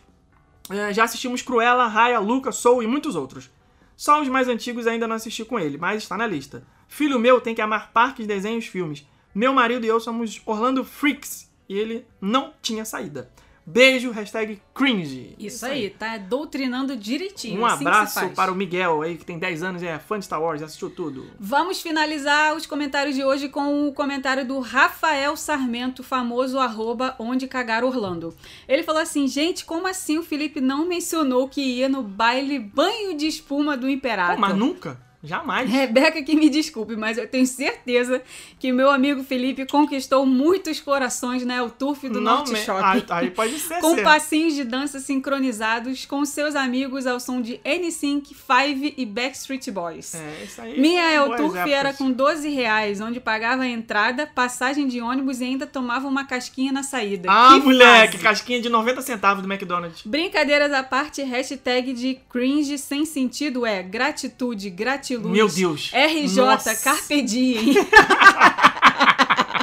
eh, 0.72 0.92
Já 0.92 1.04
assistimos 1.04 1.42
Cruella, 1.44 1.88
Raya, 1.88 2.20
Luca, 2.20 2.52
Soul 2.52 2.82
e 2.82 2.88
muitos 2.88 3.16
outros. 3.16 3.50
Só 3.96 4.20
os 4.22 4.28
mais 4.28 4.48
antigos 4.48 4.88
ainda 4.88 5.08
não 5.08 5.16
assisti 5.16 5.46
com 5.46 5.60
ele, 5.60 5.78
mas 5.78 6.02
está 6.02 6.18
na 6.18 6.26
lista. 6.26 6.64
Filho 6.88 7.20
meu 7.20 7.40
tem 7.40 7.54
que 7.54 7.62
amar 7.62 7.92
parques, 7.92 8.26
desenhos, 8.26 8.66
filmes. 8.66 9.06
Meu 9.36 9.54
marido 9.54 9.86
e 9.86 9.88
eu 9.90 10.00
somos 10.00 10.42
Orlando 10.46 10.84
Freaks. 10.84 11.48
E 11.70 11.78
ele 11.78 12.06
não 12.20 12.54
tinha 12.62 12.84
saída. 12.84 13.32
Beijo, 13.66 14.12
hashtag 14.12 14.60
cringe. 14.74 15.36
Isso 15.38 15.66
aí, 15.66 15.90
tá 15.90 16.18
doutrinando 16.18 16.96
direitinho. 16.96 17.62
Um 17.62 17.66
assim 17.66 17.86
abraço 17.86 18.30
para 18.30 18.52
o 18.52 18.56
Miguel 18.56 19.02
aí, 19.02 19.18
que 19.18 19.26
tem 19.26 19.38
10 19.38 19.64
anos 19.64 19.82
e 19.84 19.88
é 19.88 20.00
fã 20.00 20.18
de 20.18 20.26
Star 20.26 20.42
Wars, 20.42 20.62
assistiu 20.62 20.90
tudo. 20.90 21.28
Vamos 21.40 21.82
finalizar 21.82 22.56
os 22.56 22.66
comentários 22.66 23.16
de 23.16 23.24
hoje 23.24 23.50
com 23.50 23.88
o 23.88 23.94
comentário 23.94 24.46
do 24.46 24.60
Rafael 24.60 25.38
Sarmento, 25.38 26.04
famoso 26.04 26.58
arroba 26.58 27.16
onde 27.20 27.48
cagar 27.48 27.84
Orlando. 27.84 28.36
Ele 28.68 28.84
falou 28.84 29.02
assim, 29.02 29.28
gente, 29.28 29.64
como 29.64 29.88
assim 29.88 30.18
o 30.18 30.24
Felipe 30.24 30.60
não 30.60 30.88
mencionou 30.88 31.48
que 31.48 31.62
ia 31.62 31.88
no 31.88 32.02
baile 32.02 32.58
banho 32.58 33.16
de 33.16 33.28
espuma 33.28 33.78
do 33.78 33.86
Pô, 33.86 33.90
Imperator? 33.94 34.40
mas 34.40 34.56
nunca. 34.56 35.11
Jamais. 35.24 35.70
Rebeca 35.70 36.22
que 36.24 36.36
me 36.36 36.50
desculpe, 36.50 36.96
mas 36.96 37.18
eu 37.18 37.28
tenho 37.28 37.46
certeza 37.46 38.22
que 38.60 38.72
meu 38.72 38.90
amigo 38.90 39.24
Felipe 39.24 39.66
conquistou 39.68 40.26
muitos 40.26 40.80
corações 40.80 41.46
na 41.46 41.56
El 41.58 41.70
Turf 41.70 42.04
do 42.10 42.20
não, 42.20 42.38
Norte 42.38 42.54
me- 42.54 42.60
Shopping. 42.60 43.06
Aí, 43.10 43.30
pode 43.32 43.60
ser. 43.60 43.80
Com 43.82 43.96
ser. 43.96 44.04
passinhos 44.04 44.56
de 44.56 44.64
dança 44.64 45.00
sincronizados 45.00 46.06
com 46.06 46.26
seus 46.26 46.56
amigos 46.56 47.06
ao 47.06 47.20
som 47.20 47.42
de 47.42 47.60
NSYNC, 47.64 48.34
Five 48.34 48.94
e 48.98 49.06
Backstreet 49.06 49.70
Boys. 49.72 50.16
É, 50.16 50.44
isso 50.44 50.62
aí. 50.62 50.80
Minha 50.80 51.04
El 51.12 51.28
boas 51.28 51.40
Turf 51.42 51.56
épocas. 51.56 51.72
era 51.74 51.94
com 51.94 52.12
12 52.12 52.50
reais, 52.50 53.00
onde 53.00 53.20
pagava 53.20 53.64
a 53.64 53.68
entrada, 53.68 54.26
passagem 54.28 54.88
de 54.88 55.00
ônibus 55.02 55.40
e 55.42 55.46
ainda 55.46 55.68
tomava 55.68 56.08
uma 56.08 56.26
casquinha 56.26 56.72
na 56.72 56.84
saída. 56.84 57.30
Ah, 57.32 57.52
Que 57.54 57.66
moleque, 57.66 58.14
fase. 58.14 58.24
casquinha 58.24 58.62
de 58.62 58.70
90 58.70 59.02
centavos 59.02 59.44
do 59.44 59.52
McDonald's. 59.52 60.02
Brincadeiras 60.06 60.72
à 60.74 60.84
parte, 60.84 61.22
hashtag 61.22 61.94
de 61.94 62.18
cringe 62.30 62.78
sem 62.78 63.06
sentido 63.06 63.66
é 63.66 63.84
gratitude, 63.84 64.70
gratiluz. 65.18 65.32
Meu 65.32 65.48
Deus. 65.48 65.92
RJ, 65.94 66.36
Nossa. 66.36 66.76
Carpe 66.76 67.22
Diem. 67.22 67.76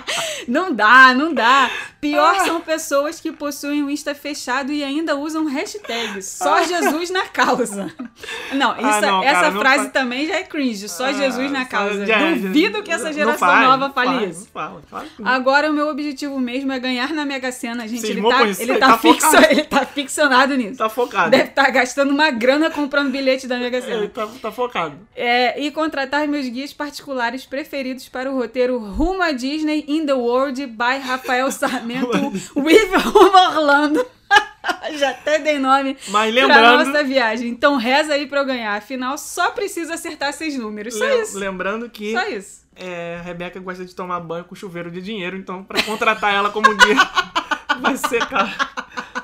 Não 0.48 0.72
dá, 0.72 1.12
não 1.14 1.34
dá. 1.34 1.70
Pior 2.00 2.34
Ah. 2.38 2.44
são 2.46 2.60
pessoas 2.60 3.20
que 3.20 3.30
possuem 3.32 3.82
o 3.82 3.90
Insta 3.90 4.14
fechado 4.14 4.72
e 4.72 4.82
ainda 4.84 5.16
usam 5.16 5.44
hashtag 5.46 6.22
só 6.22 6.62
Jesus 6.62 7.10
na 7.10 7.26
causa. 7.26 7.92
Não, 8.52 8.72
isso- 8.76 8.86
Ah, 8.86 9.00
não, 9.00 9.22
essa 9.22 9.40
cara, 9.42 9.58
frase 9.58 9.90
também 9.90 10.26
já 10.26 10.36
é 10.36 10.44
cringe, 10.44 10.88
só 10.88 11.06
Ah, 11.06 11.12
Jesus 11.12 11.50
na 11.50 11.64
causa. 11.64 12.06
já- 12.06 12.30
Duvido 12.30 12.82
que 12.82 12.90
essa 12.92 13.12
geração 13.12 13.46
faz, 13.48 13.66
nova 13.68 13.90
fale 13.90 14.18
faz, 14.20 14.36
isso. 14.38 14.48
não. 15.18 15.28
Agora 15.28 15.70
o 15.70 15.74
meu 15.74 15.88
objetivo 15.88 16.38
mesmo 16.40 16.72
é 16.72 16.78
ganhar 16.78 17.12
na 17.12 17.26
Mega 17.26 17.50
Sena, 17.52 17.86
gente. 17.88 18.06
Ele 18.06 18.22
tá, 18.22 18.42
ele, 18.42 18.56
ele 18.60 18.78
tá 18.78 18.86
tá 18.88 18.98
fixo, 18.98 19.36
ele 19.50 19.64
tá 19.64 19.84
ficcionado 19.84 20.56
nisso. 20.56 20.78
Tá 20.78 20.88
focado. 20.88 21.30
Deve 21.30 21.44
estar 21.50 21.68
gastando 21.70 22.10
uma 22.12 22.30
grana 22.30 22.70
comprando 22.70 23.10
bilhete 23.10 23.46
da 23.46 23.58
Mega 23.58 23.78
Ele 23.78 23.86
Sena. 23.86 24.08
tá, 24.08 24.28
tá 24.40 24.52
focado. 24.52 24.96
É, 25.16 25.60
e 25.60 25.70
contratar 25.72 26.26
meus 26.28 26.48
guias 26.48 26.72
particulares 26.72 27.44
preferidos 27.44 28.08
para 28.08 28.30
o 28.30 28.36
roteiro 28.36 28.78
Rumo 28.78 29.20
a 29.22 29.32
Disney 29.32 29.84
in 29.98 30.06
the 30.06 30.14
World 30.14 30.64
by 30.68 30.98
Rafael 30.98 31.50
Sarmento 31.50 32.32
with 32.56 32.90
Orlando. 33.14 34.06
Já 34.98 35.10
até 35.10 35.38
dei 35.38 35.58
nome 35.58 35.96
Mas 36.08 36.34
lembrando, 36.34 36.84
nossa 36.84 37.02
viagem. 37.04 37.48
Então 37.48 37.76
reza 37.76 38.12
aí 38.14 38.26
pra 38.26 38.40
eu 38.40 38.44
ganhar. 38.44 38.76
Afinal, 38.76 39.16
só 39.16 39.50
preciso 39.50 39.92
acertar 39.92 40.32
seis 40.32 40.56
números. 40.56 40.94
Só 40.94 41.08
isso. 41.22 41.38
lembrando 41.38 41.88
que 41.88 42.12
Só 42.12 42.26
isso. 42.28 42.62
é, 42.76 43.16
a 43.18 43.22
Rebeca 43.22 43.58
gosta 43.60 43.84
de 43.84 43.94
tomar 43.94 44.20
banho 44.20 44.44
com 44.44 44.54
chuveiro 44.54 44.90
de 44.90 45.00
dinheiro, 45.00 45.36
então 45.36 45.64
pra 45.64 45.82
contratar 45.82 46.34
ela 46.34 46.50
como 46.50 46.74
guia 46.74 46.96
vai 47.80 47.96
ser 47.96 48.26
caro. 48.26 48.50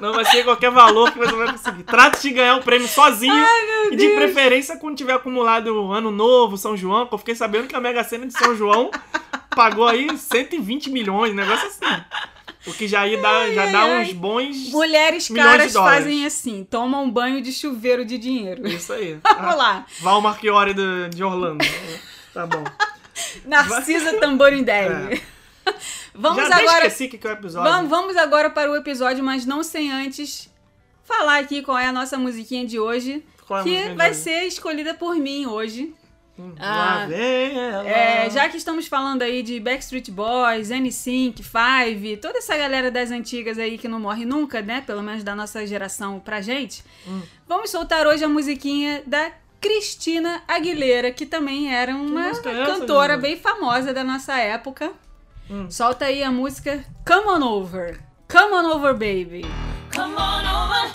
Não 0.00 0.12
vai 0.12 0.24
ser 0.24 0.44
qualquer 0.44 0.70
valor 0.70 1.12
que 1.12 1.18
você 1.18 1.34
vai 1.34 1.50
conseguir. 1.52 1.82
Trate 1.84 2.22
de 2.22 2.30
ganhar 2.30 2.56
o 2.56 2.62
prêmio 2.62 2.88
sozinho 2.88 3.46
e 3.90 3.96
de 3.96 4.08
preferência 4.10 4.76
quando 4.76 4.96
tiver 4.96 5.12
acumulado 5.12 5.92
Ano 5.92 6.10
Novo, 6.10 6.56
São 6.56 6.76
João, 6.76 7.06
que 7.06 7.14
eu 7.14 7.18
fiquei 7.18 7.34
sabendo 7.34 7.68
que 7.68 7.76
a 7.76 7.80
Mega 7.80 8.02
Sena 8.02 8.26
de 8.26 8.32
São 8.36 8.56
João 8.56 8.90
pagou 9.54 9.86
aí 9.86 10.16
120 10.16 10.90
milhões, 10.90 11.34
negócio 11.34 11.66
assim. 11.68 12.02
O 12.66 12.72
que 12.72 12.88
já 12.88 13.06
ia 13.06 13.20
dar, 13.20 13.50
já 13.52 13.64
ai, 13.64 13.72
dá 13.72 13.80
ai. 13.82 14.02
uns 14.02 14.12
bons. 14.14 14.56
Mulheres 14.70 15.26
de 15.26 15.34
caras 15.34 15.72
fazem 15.72 16.24
assim, 16.24 16.64
tomam 16.64 17.04
um 17.04 17.10
banho 17.10 17.42
de 17.42 17.52
chuveiro 17.52 18.04
de 18.06 18.16
dinheiro. 18.16 18.66
Isso 18.66 18.92
aí. 18.92 19.18
Vamos 19.36 19.56
lá. 19.56 19.84
Val 20.00 20.20
Marchiori 20.22 20.72
do- 20.72 21.08
de 21.10 21.22
Orlando. 21.22 21.64
Tá 22.32 22.46
bom. 22.46 22.64
Narcisa 23.44 24.18
Tamborindeg. 24.18 25.22
Vamos 26.14 26.44
É. 26.44 26.48
já 26.48 26.54
até 26.56 26.64
agora. 26.64 26.86
esqueci 26.86 27.08
que 27.08 27.18
que 27.18 27.26
é 27.26 27.30
o 27.30 27.32
episódio. 27.34 27.70
Vamos, 27.70 27.90
vamos 27.90 28.16
agora 28.16 28.48
para 28.50 28.70
o 28.70 28.76
episódio, 28.76 29.22
mas 29.22 29.44
não 29.44 29.62
sem 29.62 29.92
antes 29.92 30.48
falar 31.04 31.38
aqui 31.38 31.60
qual 31.62 31.76
é 31.76 31.86
a 31.86 31.92
nossa 31.92 32.16
musiquinha 32.16 32.64
de 32.66 32.78
hoje. 32.78 33.22
Qual 33.46 33.58
é 33.58 33.62
a 33.62 33.64
que 33.64 33.88
de 33.90 33.94
vai 33.94 34.14
ser 34.14 34.44
escolhida 34.44 34.94
por 34.94 35.16
mim 35.16 35.44
hoje. 35.46 35.92
Lá 36.36 37.02
Ah, 37.02 37.06
vem 37.06 37.56
ela. 37.58 37.88
É, 37.88 38.28
já 38.28 38.48
que 38.48 38.56
estamos 38.56 38.86
falando 38.88 39.22
aí 39.22 39.42
de 39.42 39.60
Backstreet 39.60 40.10
Boys, 40.10 40.70
NSYNC, 40.70 41.42
Five, 41.42 42.16
toda 42.16 42.38
essa 42.38 42.56
galera 42.56 42.90
das 42.90 43.10
antigas 43.12 43.58
aí 43.58 43.78
que 43.78 43.86
não 43.86 44.00
morre 44.00 44.24
nunca, 44.24 44.60
né? 44.60 44.80
Pelo 44.84 45.02
menos 45.02 45.22
da 45.22 45.34
nossa 45.36 45.64
geração 45.66 46.18
pra 46.18 46.40
gente. 46.40 46.82
Hum. 47.06 47.22
Vamos 47.46 47.70
soltar 47.70 48.06
hoje 48.06 48.24
a 48.24 48.28
musiquinha 48.28 49.02
da 49.06 49.30
Cristina 49.60 50.42
Aguilera, 50.48 51.10
que 51.10 51.24
também 51.24 51.72
era 51.72 51.94
uma 51.94 52.26
é 52.26 52.30
essa, 52.30 52.42
cantora 52.42 53.14
Lina? 53.14 53.22
bem 53.22 53.36
famosa 53.36 53.94
da 53.94 54.02
nossa 54.04 54.36
época. 54.36 54.92
Hum. 55.48 55.70
Solta 55.70 56.06
aí 56.06 56.22
a 56.22 56.32
música 56.32 56.84
Come 57.06 57.28
On 57.28 57.42
Over. 57.42 58.00
Come 58.30 58.54
On 58.54 58.74
Over, 58.74 58.92
baby. 58.94 59.42
Come 59.94 60.14
on 60.16 60.40
over, 60.40 60.90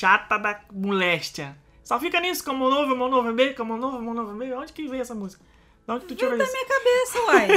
chata 0.00 0.38
da 0.38 0.60
moléstia. 0.72 1.56
Só 1.84 1.98
fica 1.98 2.20
nisso, 2.20 2.44
como 2.44 2.68
novo, 2.70 2.96
mão 2.96 3.08
novo, 3.10 3.28
baby, 3.32 3.54
como 3.54 3.76
novo, 3.76 4.00
mão 4.00 4.14
novo, 4.14 4.32
baby. 4.32 4.52
Onde 4.52 4.72
que 4.72 4.86
veio 4.88 5.02
essa 5.02 5.14
música? 5.14 5.42
De 5.86 5.92
onde 5.94 6.04
tu 6.06 6.14
tirou 6.14 6.36
Da 6.38 6.44
isso? 6.44 6.52
minha 6.52 6.66
cabeça, 6.66 7.18
uai. 7.26 7.48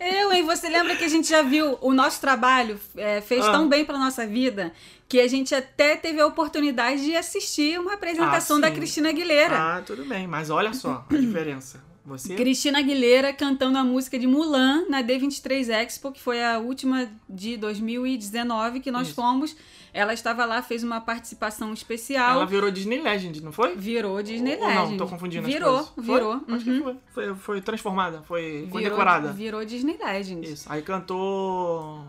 Eu, 0.20 0.32
hein? 0.32 0.44
Você 0.44 0.68
lembra 0.68 0.96
que 0.96 1.04
a 1.04 1.08
gente 1.08 1.28
já 1.28 1.42
viu 1.42 1.78
o 1.80 1.92
nosso 1.94 2.20
trabalho 2.20 2.78
é, 2.96 3.20
fez 3.20 3.46
Ah. 3.46 3.52
tão 3.52 3.68
bem 3.68 3.84
pra 3.84 3.96
nossa 3.98 4.26
vida 4.26 4.72
que 5.08 5.20
a 5.20 5.28
gente 5.28 5.54
até 5.54 5.96
teve 5.96 6.20
a 6.20 6.26
oportunidade 6.26 7.02
de 7.04 7.14
assistir 7.16 7.78
uma 7.80 7.94
apresentação 7.94 8.56
Ah, 8.58 8.60
da. 8.62 8.70
Cristina 8.70 9.08
Aguilera. 9.10 9.56
Ah, 9.76 9.82
tudo 9.86 10.04
bem, 10.04 10.26
mas 10.26 10.50
olha 10.50 10.72
só 10.74 11.06
a 11.10 11.14
diferença. 11.16 11.82
Você. 12.04 12.34
Cristina 12.34 12.78
Aguilera 12.78 13.32
cantando 13.34 13.76
a 13.78 13.84
música 13.84 14.18
de 14.18 14.26
Mulan 14.26 14.86
na 14.88 15.02
D23 15.02 15.68
Expo, 15.68 16.10
que 16.10 16.20
foi 16.20 16.42
a 16.42 16.58
última 16.58 17.06
de 17.28 17.56
2019 17.58 18.80
que 18.80 18.90
nós 18.90 19.06
Isso. 19.08 19.14
fomos. 19.16 19.54
Ela 19.92 20.12
estava 20.12 20.44
lá, 20.44 20.62
fez 20.62 20.82
uma 20.82 21.00
participação 21.00 21.72
especial. 21.72 22.36
Ela 22.36 22.46
virou 22.46 22.70
Disney 22.70 23.00
Legend, 23.00 23.42
não 23.42 23.52
foi? 23.52 23.74
Virou 23.76 24.22
Disney 24.22 24.54
Ou 24.56 24.60
não, 24.60 24.82
Legend. 24.82 24.98
tô 24.98 25.06
confundindo 25.06 25.46
as 25.46 25.52
Virou, 25.52 25.72
coisas. 25.84 25.94
Foi? 25.94 26.04
virou. 26.04 26.42
Acho 26.48 26.64
que 26.64 26.70
uhum. 26.70 26.82
foi. 26.82 26.96
foi. 27.26 27.34
Foi 27.34 27.60
transformada, 27.60 28.22
foi 28.22 28.42
Virou, 28.42 28.68
condecorada. 28.70 29.32
virou 29.32 29.64
Disney 29.64 29.96
Legend. 29.96 30.48
Isso. 30.52 30.70
Aí 30.70 30.82
cantou 30.82 32.04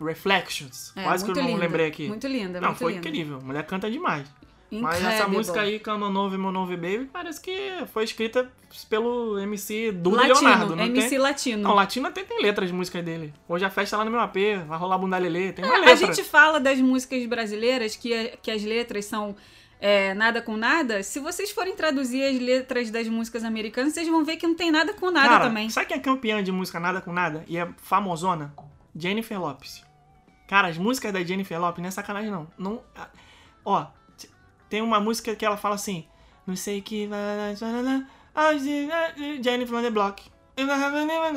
Reflections. 0.00 0.92
É, 0.94 1.02
Quase 1.04 1.24
que 1.24 1.30
eu 1.30 1.34
não 1.36 1.46
linda, 1.46 1.60
lembrei 1.60 1.86
aqui. 1.86 2.08
Muito 2.08 2.26
linda, 2.26 2.60
não, 2.60 2.68
muito 2.68 2.78
foi 2.78 2.92
linda. 2.94 3.08
incrível. 3.08 3.38
A 3.38 3.40
mulher 3.44 3.64
canta 3.66 3.90
demais. 3.90 4.28
Mas 4.70 5.04
essa 5.04 5.28
música 5.28 5.60
aí, 5.60 5.80
On 5.86 6.16
Over, 6.16 6.38
Mon 6.38 6.54
Over 6.60 6.76
Baby, 6.76 7.08
parece 7.12 7.40
que 7.40 7.84
foi 7.92 8.04
escrita 8.04 8.50
pelo 8.90 9.38
MC 9.38 9.92
Duda 9.92 10.16
Latino, 10.28 10.40
Leonardo. 10.40 10.76
Não 10.76 10.84
MC 10.84 11.08
tem... 11.08 11.18
Latino. 11.18 11.62
Não, 11.62 11.74
Latino 11.74 12.08
até 12.08 12.24
tem 12.24 12.42
letras 12.42 12.68
de 12.68 12.74
músicas 12.74 13.04
dele. 13.04 13.32
Hoje 13.48 13.64
a 13.64 13.70
festa 13.70 13.94
é 13.94 13.98
lá 13.98 14.04
no 14.04 14.10
meu 14.10 14.20
AP, 14.20 14.36
vai 14.66 14.78
rolar 14.78 14.98
bunda 14.98 15.16
lelê, 15.18 15.52
tem 15.52 15.64
uma 15.64 15.74
É, 15.74 15.78
letra. 15.78 15.92
a 15.92 15.96
gente 15.96 16.24
fala 16.24 16.58
das 16.58 16.80
músicas 16.80 17.24
brasileiras 17.26 17.94
que, 17.96 18.36
que 18.42 18.50
as 18.50 18.62
letras 18.64 19.04
são 19.04 19.36
é, 19.80 20.14
nada 20.14 20.42
com 20.42 20.56
nada. 20.56 21.02
Se 21.02 21.20
vocês 21.20 21.50
forem 21.50 21.76
traduzir 21.76 22.24
as 22.24 22.40
letras 22.40 22.90
das 22.90 23.08
músicas 23.08 23.44
americanas, 23.44 23.92
vocês 23.92 24.08
vão 24.08 24.24
ver 24.24 24.36
que 24.36 24.46
não 24.46 24.54
tem 24.54 24.70
nada 24.70 24.92
com 24.94 25.10
nada 25.10 25.28
Cara, 25.28 25.44
também. 25.46 25.70
sabe 25.70 25.86
quem 25.86 25.96
é 25.96 26.00
campeã 26.00 26.42
de 26.42 26.50
música 26.50 26.80
nada 26.80 27.00
com 27.00 27.12
nada? 27.12 27.44
E 27.46 27.56
é 27.56 27.68
famosona? 27.78 28.52
Jennifer 28.94 29.40
Lopes. 29.40 29.84
Cara, 30.48 30.68
as 30.68 30.78
músicas 30.78 31.12
da 31.12 31.22
Jennifer 31.22 31.60
Lopes 31.60 31.80
não 31.82 31.88
é 31.88 31.90
sacanagem, 31.90 32.30
não. 32.30 32.46
não 32.56 32.80
ó, 33.64 33.86
tem 34.68 34.82
uma 34.82 35.00
música 35.00 35.34
que 35.34 35.44
ela 35.44 35.56
fala 35.56 35.74
assim: 35.74 36.06
Não 36.46 36.56
sei 36.56 36.80
que. 36.80 37.08
Jennifer 39.42 39.76
on 39.76 39.82
the 39.82 39.90
Block. 39.90 40.22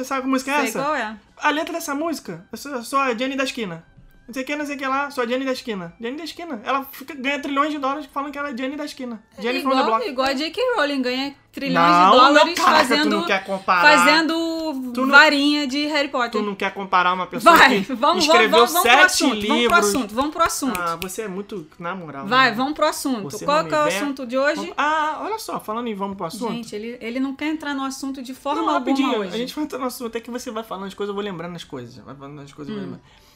Sabe 0.03 0.21
que 0.23 0.27
música 0.27 0.51
é 0.51 0.57
Sei 0.59 0.67
essa? 0.69 0.79
qual 0.81 0.95
é. 0.95 1.17
A 1.37 1.49
letra 1.49 1.73
dessa 1.73 1.93
música, 1.95 2.47
eu 2.51 2.57
sou, 2.57 2.71
eu 2.71 2.83
sou 2.83 2.99
a 2.99 3.13
Jenny 3.13 3.35
da 3.35 3.43
esquina. 3.43 3.85
Não 4.29 4.33
sei 4.35 4.43
o 4.43 4.45
que, 4.45 4.55
não 4.55 4.63
sei 4.67 4.75
o 4.75 4.77
que 4.77 4.85
lá, 4.85 5.09
sou 5.09 5.23
a 5.23 5.27
Jenny 5.27 5.43
da 5.43 5.51
esquina. 5.53 5.91
Jenny 5.99 6.15
da 6.15 6.23
esquina. 6.23 6.61
Ela 6.63 6.83
fica- 6.91 7.15
ganha 7.15 7.39
trilhões 7.41 7.71
de 7.71 7.79
dólares 7.79 8.07
falando 8.13 8.31
que 8.31 8.37
ela 8.37 8.51
é 8.51 8.55
Jenny 8.55 8.75
da 8.75 8.85
esquina. 8.85 9.19
Jenny 9.39 9.61
from 9.63 9.71
the 9.71 9.75
igual, 9.77 9.85
block. 9.97 10.07
igual 10.07 10.27
a 10.27 10.33
J.K. 10.33 10.61
Rowling 10.75 11.01
ganha 11.01 11.35
trilhões 11.51 11.73
Não, 11.83 12.11
de 12.11 12.15
dólares 12.17 12.45
meu 12.45 12.55
cara, 12.55 12.69
tu 12.83 12.87
fazendo, 12.89 13.09
não 13.09 13.25
quer 13.25 13.43
comparar. 13.43 13.97
fazendo 13.97 14.91
Tu 14.93 15.01
não- 15.01 15.07
varinha 15.09 15.65
de 15.65 15.87
Harry 15.87 16.09
Potter. 16.09 16.39
Tu 16.39 16.45
não 16.45 16.53
quer 16.53 16.71
comparar 16.75 17.11
uma 17.13 17.25
pessoa 17.25 17.57
Vai, 17.57 17.81
que 17.81 17.91
vamos, 17.95 18.23
escreveu 18.23 18.49
vamos, 18.51 18.71
vamos 18.71 18.83
sete 18.87 19.03
assunto. 19.03 19.33
livros. 19.33 19.49
Vamos 19.49 19.67
pro 19.67 19.77
assunto, 19.79 20.13
vamos 20.15 20.31
pro 20.31 20.43
assunto. 20.43 20.79
Ah, 20.79 20.95
você 21.01 21.21
é 21.23 21.27
muito 21.27 21.67
na 21.79 21.95
moral. 21.95 22.27
Vai, 22.27 22.51
né? 22.51 22.55
vamos 22.55 22.73
pro 22.73 22.85
assunto. 22.85 23.23
Você 23.31 23.45
Qual 23.45 23.63
não 23.63 23.77
é 23.77 23.83
o 23.83 23.87
assunto 23.87 24.27
de 24.27 24.37
hoje? 24.37 24.57
Vamos- 24.57 24.73
Ah, 24.77 25.21
olha 25.23 25.39
só, 25.39 25.59
falando 25.59 25.87
em 25.87 25.95
vamos 25.95 26.15
pro 26.15 26.27
assunto. 26.27 26.53
Gente, 26.53 26.75
ele, 26.75 26.99
ele 27.01 27.19
não 27.19 27.35
quer 27.35 27.47
entrar 27.47 27.73
no 27.73 27.83
assunto 27.83 28.21
de 28.21 28.35
forma 28.35 28.61
não, 28.61 28.69
alguma 28.69 28.91
rapidinho, 28.91 29.21
hoje. 29.21 29.33
a 29.33 29.37
gente 29.39 29.55
vai 29.55 29.63
entrar 29.63 29.79
no 29.79 29.85
assunto, 29.85 30.05
até 30.09 30.19
que 30.19 30.29
você 30.29 30.51
vai 30.51 30.61
falando 30.63 30.85
as 30.85 30.93
coisas, 30.93 31.09
eu 31.09 31.15
vou 31.15 31.23
lembrando 31.23 31.55
as 31.55 31.63
coisas. 31.63 31.95
Vai 31.97 32.13
falando 32.15 32.41
as 32.41 32.53
coisas, 32.53 32.69
eu 32.71 32.79
vou 32.79 32.87
Hum. 32.89 32.91
lembrando. 32.95 33.28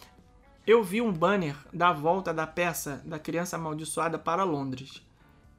Eu 0.65 0.81
vi 0.81 1.01
um 1.01 1.11
banner 1.11 1.55
da 1.73 1.91
volta 1.91 2.33
da 2.33 2.47
peça 2.47 3.01
da 3.05 3.19
Criança 3.19 3.57
Amaldiçoada 3.57 4.17
para 4.17 4.43
Londres. 4.43 5.01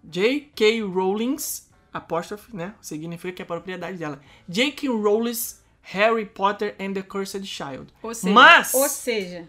J.K. 0.03 0.83
Rowling's, 0.83 1.71
apóstrofe, 1.93 2.55
né? 2.57 2.75
Significa 2.81 3.33
que 3.35 3.43
é 3.43 3.45
a 3.45 3.47
propriedade 3.47 3.99
dela. 3.99 4.21
J.K. 4.49 4.89
Rowling's 4.89 5.63
Harry 5.83 6.25
Potter 6.25 6.75
and 6.81 6.95
the 6.95 7.03
Cursed 7.03 7.47
Child. 7.47 7.93
Ou 8.03 8.15
seja, 8.15 8.33
Mas 8.33 8.73
ou 8.73 8.89
seja, 8.89 9.47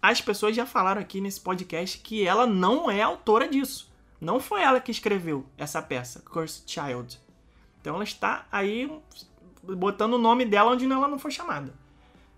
as 0.00 0.20
pessoas 0.20 0.54
já 0.54 0.64
falaram 0.64 1.00
aqui 1.00 1.20
nesse 1.20 1.40
podcast 1.40 1.98
que 1.98 2.24
ela 2.26 2.46
não 2.46 2.88
é 2.88 3.02
autora 3.02 3.48
disso. 3.48 3.90
Não 4.20 4.38
foi 4.38 4.62
ela 4.62 4.80
que 4.80 4.92
escreveu 4.92 5.44
essa 5.58 5.82
peça, 5.82 6.20
Cursed 6.20 6.70
Child. 6.70 7.20
Então 7.80 7.96
ela 7.96 8.04
está 8.04 8.46
aí 8.52 8.88
botando 9.64 10.14
o 10.14 10.18
nome 10.18 10.44
dela 10.44 10.70
onde 10.70 10.84
ela 10.84 11.08
não 11.08 11.18
foi 11.18 11.32
chamada. 11.32 11.74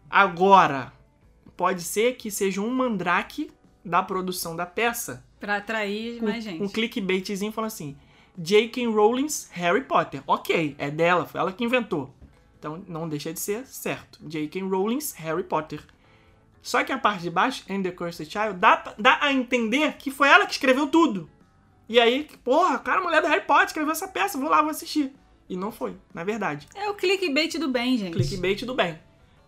Agora, 0.08 0.92
pode 1.56 1.82
ser 1.82 2.16
que 2.16 2.30
seja 2.30 2.60
um 2.60 2.70
mandrake 2.70 3.50
da 3.84 4.02
produção 4.02 4.56
da 4.56 4.66
peça. 4.66 5.24
pra 5.38 5.56
atrair 5.56 6.18
com 6.18 6.26
mais 6.26 6.42
gente. 6.42 6.62
Um 6.62 6.68
clickbaitzinho 6.68 7.52
falando 7.52 7.68
assim: 7.68 7.96
J.K. 8.38 8.86
Rowling's 8.86 9.48
Harry 9.52 9.82
Potter. 9.84 10.22
Ok, 10.26 10.74
é 10.78 10.90
dela, 10.90 11.26
foi 11.26 11.40
ela 11.40 11.52
que 11.52 11.64
inventou. 11.64 12.14
Então 12.58 12.82
não 12.88 13.08
deixa 13.08 13.32
de 13.32 13.40
ser 13.40 13.66
certo. 13.66 14.18
J.K. 14.26 14.62
Rowling's 14.62 15.12
Harry 15.14 15.42
Potter. 15.44 15.80
Só 16.62 16.82
que 16.82 16.90
a 16.92 16.98
parte 16.98 17.22
de 17.22 17.30
baixo, 17.30 17.62
And 17.68 17.82
the 17.82 17.90
Cursed 17.90 18.30
Child, 18.30 18.54
dá, 18.54 18.94
dá 18.98 19.18
a 19.20 19.30
entender 19.30 19.96
que 19.98 20.10
foi 20.10 20.28
ela 20.28 20.46
que 20.46 20.52
escreveu 20.52 20.86
tudo. 20.86 21.28
E 21.86 22.00
aí, 22.00 22.26
porra, 22.42 22.78
cara, 22.78 23.00
a 23.00 23.04
mulher 23.04 23.20
do 23.20 23.28
Harry 23.28 23.44
Potter 23.44 23.66
escreveu 23.66 23.92
essa 23.92 24.08
peça, 24.08 24.38
vou 24.38 24.48
lá, 24.48 24.62
vou 24.62 24.70
assistir. 24.70 25.12
E 25.46 25.58
não 25.58 25.70
foi, 25.70 25.94
na 26.14 26.24
verdade. 26.24 26.66
É 26.74 26.88
o 26.88 26.94
clickbait 26.94 27.58
do 27.58 27.68
bem, 27.68 27.98
gente. 27.98 28.14
Clickbait 28.14 28.64
do 28.64 28.74
bem. 28.74 28.98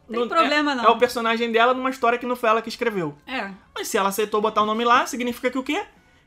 Tem 0.09 0.29
problema, 0.29 0.73
é, 0.73 0.75
não. 0.77 0.85
É 0.85 0.89
o 0.89 0.99
personagem 0.99 1.51
dela 1.51 1.75
numa 1.75 1.91
história 1.91 2.19
que 2.19 2.27
não 2.27 2.37
foi 2.37 2.49
ela 2.49 2.63
que 2.63 2.69
escreveu. 2.69 3.17
É. 3.27 3.51
Mas 3.75 3.89
se 3.89 3.97
ela 3.99 4.09
aceitou 4.11 4.41
botar 4.41 4.63
o 4.63 4.67
nome 4.67 4.85
lá, 4.85 5.07
significa 5.07 5.51
que 5.51 5.59
o 5.59 5.63
quê? 5.63 5.85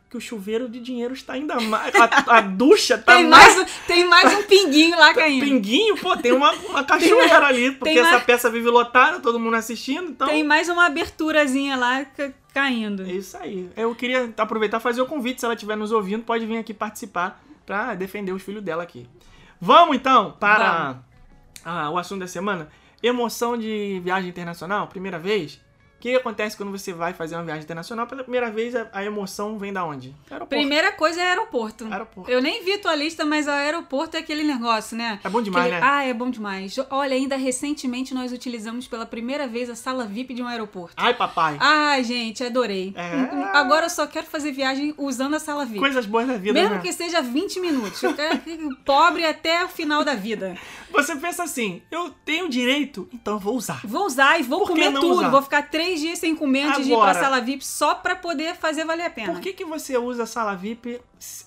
Que 0.10 0.18
o 0.18 0.20
chuveiro 0.22 0.68
de 0.68 0.80
dinheiro 0.80 1.14
está 1.14 1.34
ainda 1.34 1.60
mais. 1.60 1.94
A, 1.96 2.38
a 2.38 2.42
ducha 2.42 2.98
tá 2.98 3.14
Tem 3.16 3.28
mais. 3.28 3.56
mais, 3.56 3.60
um- 3.70 3.74
tem 3.86 4.06
mais 4.08 4.34
um 4.34 4.44
pinguinho 4.44 4.98
lá 4.98 5.14
caindo. 5.16 5.46
Pinguinho, 5.46 5.96
pô, 5.98 6.18
tem 6.18 6.32
uma, 6.32 6.52
uma 6.52 6.84
cachoeira 6.86 7.46
ali, 7.46 7.72
porque 7.74 7.98
essa 7.98 8.12
mais- 8.14 8.24
peça 8.24 8.50
vive 8.50 8.68
lotada, 8.70 9.20
todo 9.20 9.40
mundo 9.40 9.56
assistindo, 9.56 10.10
então. 10.10 10.28
Tem 10.28 10.44
mais 10.44 10.68
uma 10.68 10.88
aberturazinha 10.88 11.76
lá 11.78 12.04
ca- 12.06 12.32
caindo. 12.54 13.04
É 13.04 13.12
isso 13.12 13.38
aí. 13.38 13.70
Eu 13.78 13.94
queria 13.94 14.34
aproveitar 14.38 14.78
e 14.78 14.82
fazer 14.82 15.00
o 15.02 15.06
convite, 15.06 15.40
se 15.42 15.46
ela 15.46 15.54
estiver 15.54 15.78
nos 15.78 15.92
ouvindo, 15.92 16.24
pode 16.24 16.44
vir 16.46 16.58
aqui 16.58 16.74
participar 16.74 17.40
pra 17.66 17.94
defender 17.94 18.32
os 18.32 18.42
filhos 18.42 18.64
dela 18.64 18.82
aqui. 18.82 19.08
Vamos 19.62 19.96
então 19.96 20.36
para 20.40 20.98
ah, 21.64 21.90
o 21.92 21.98
assunto 22.00 22.22
da 22.22 22.28
semana. 22.28 22.68
Emoção 23.02 23.58
de 23.58 24.02
viagem 24.04 24.30
internacional, 24.30 24.88
primeira 24.88 25.18
vez. 25.18 25.60
O 26.00 26.02
que 26.02 26.16
acontece 26.16 26.56
quando 26.56 26.72
você 26.72 26.93
vai 26.93 27.12
fazer 27.12 27.36
uma 27.36 27.43
viagem 27.43 27.64
internacional? 27.66 28.08
Pela 28.08 28.24
primeira 28.24 28.50
vez, 28.50 28.74
a, 28.74 29.04
emoção 29.04 29.60
vem 29.60 29.74
da 29.74 29.84
onde? 29.84 30.16
Aeroporto. 30.32 30.47
Primeira 30.56 30.93
coisa 30.93 31.22
é 31.22 31.28
aeroporto. 31.28 31.86
Aeroporto. 31.91 32.32
Eu 32.32 32.41
nem 32.41 32.64
vi 32.64 32.78
tua 32.78 32.95
lista, 32.95 33.26
mas 33.26 33.47
o 33.47 33.52
aeroporto 33.52 34.16
é 34.16 34.22
aquele 34.22 34.43
negócio, 34.45 34.95
né? 34.95 35.20
É 35.22 35.28
bom 35.28 35.41
demais, 35.41 35.66
Aquele- 35.66 35.82
né? 35.82 35.86
Ah, 35.91 36.04
é 36.06 36.14
bom 36.14 36.30
demais. 36.30 36.74
Olha, 36.89 37.14
ainda 37.14 37.36
recentemente 37.36 38.14
nós 38.14 38.32
utilizamos 38.32 38.88
pela 38.88 39.06
primeira 39.06 39.45
vez 39.45 39.70
a 39.70 39.76
sala 39.76 40.06
VIP 40.06 40.34
de 40.34 40.41
um 40.41 40.47
aeroporto. 40.47 40.93
Ai, 40.95 41.14
papai. 41.14 41.58
Ai, 41.60 42.02
gente, 42.06 42.45
adorei. 42.45 42.93
É. 42.95 43.58
Agora 43.58 43.88
eu 43.88 43.89
só 43.89 44.08
quero 44.08 44.26
fazer 44.26 44.54
viagem 44.54 44.93
usando 44.97 45.34
a 45.36 45.39
sala 45.39 45.66
VIP. 45.66 45.80
Coisas 45.80 46.06
boas 46.06 46.26
da 46.26 46.38
vida, 46.38 46.54
Mesmo 46.62 46.76
né? 46.76 46.82
que 46.82 46.93
seja 46.93 47.22
20 47.22 47.60
minutos. 47.60 48.02
Eu 48.02 48.14
quero 48.14 48.39
que- 48.39 48.58
Pobre 48.86 49.26
até 49.26 49.66
o 49.66 49.68
final 49.68 50.06
da 50.06 50.16
vida. 50.16 50.58
Você 50.91 51.14
pensa 51.18 51.43
assim, 51.43 51.82
eu 51.91 52.10
tenho 52.24 52.47
direito, 52.47 53.10
então 53.14 53.34
eu 53.34 53.39
vou 53.39 53.56
usar. 53.58 53.82
Vou 53.84 54.06
usar 54.06 54.39
e 54.39 54.43
vou 54.43 54.66
comer 54.66 54.91
pra 54.91 55.02
usar? 55.02 55.30
Vou 55.30 55.41
ficar 55.41 55.64
três 55.64 55.89
dias 55.98 56.20
sem 56.20 56.36
comer 56.36 56.64
antes 56.64 56.86
de 56.86 56.92
ir 56.92 56.94
Agora- 56.94 57.12
pra 57.12 57.22
sala 57.22 57.40
VIP 57.42 57.66
só 57.66 57.96
pra 57.96 58.16
poder 58.16 58.56
fazer 58.56 58.84
valer 58.86 59.06
a 59.06 59.10
pena. 59.10 59.32
Por 59.32 59.42
que, 59.42 59.54
que 59.54 59.64
você 59.64 59.98
usa 59.98 60.24
a 60.24 60.26
sala 60.28 60.56
VIP 60.56 61.00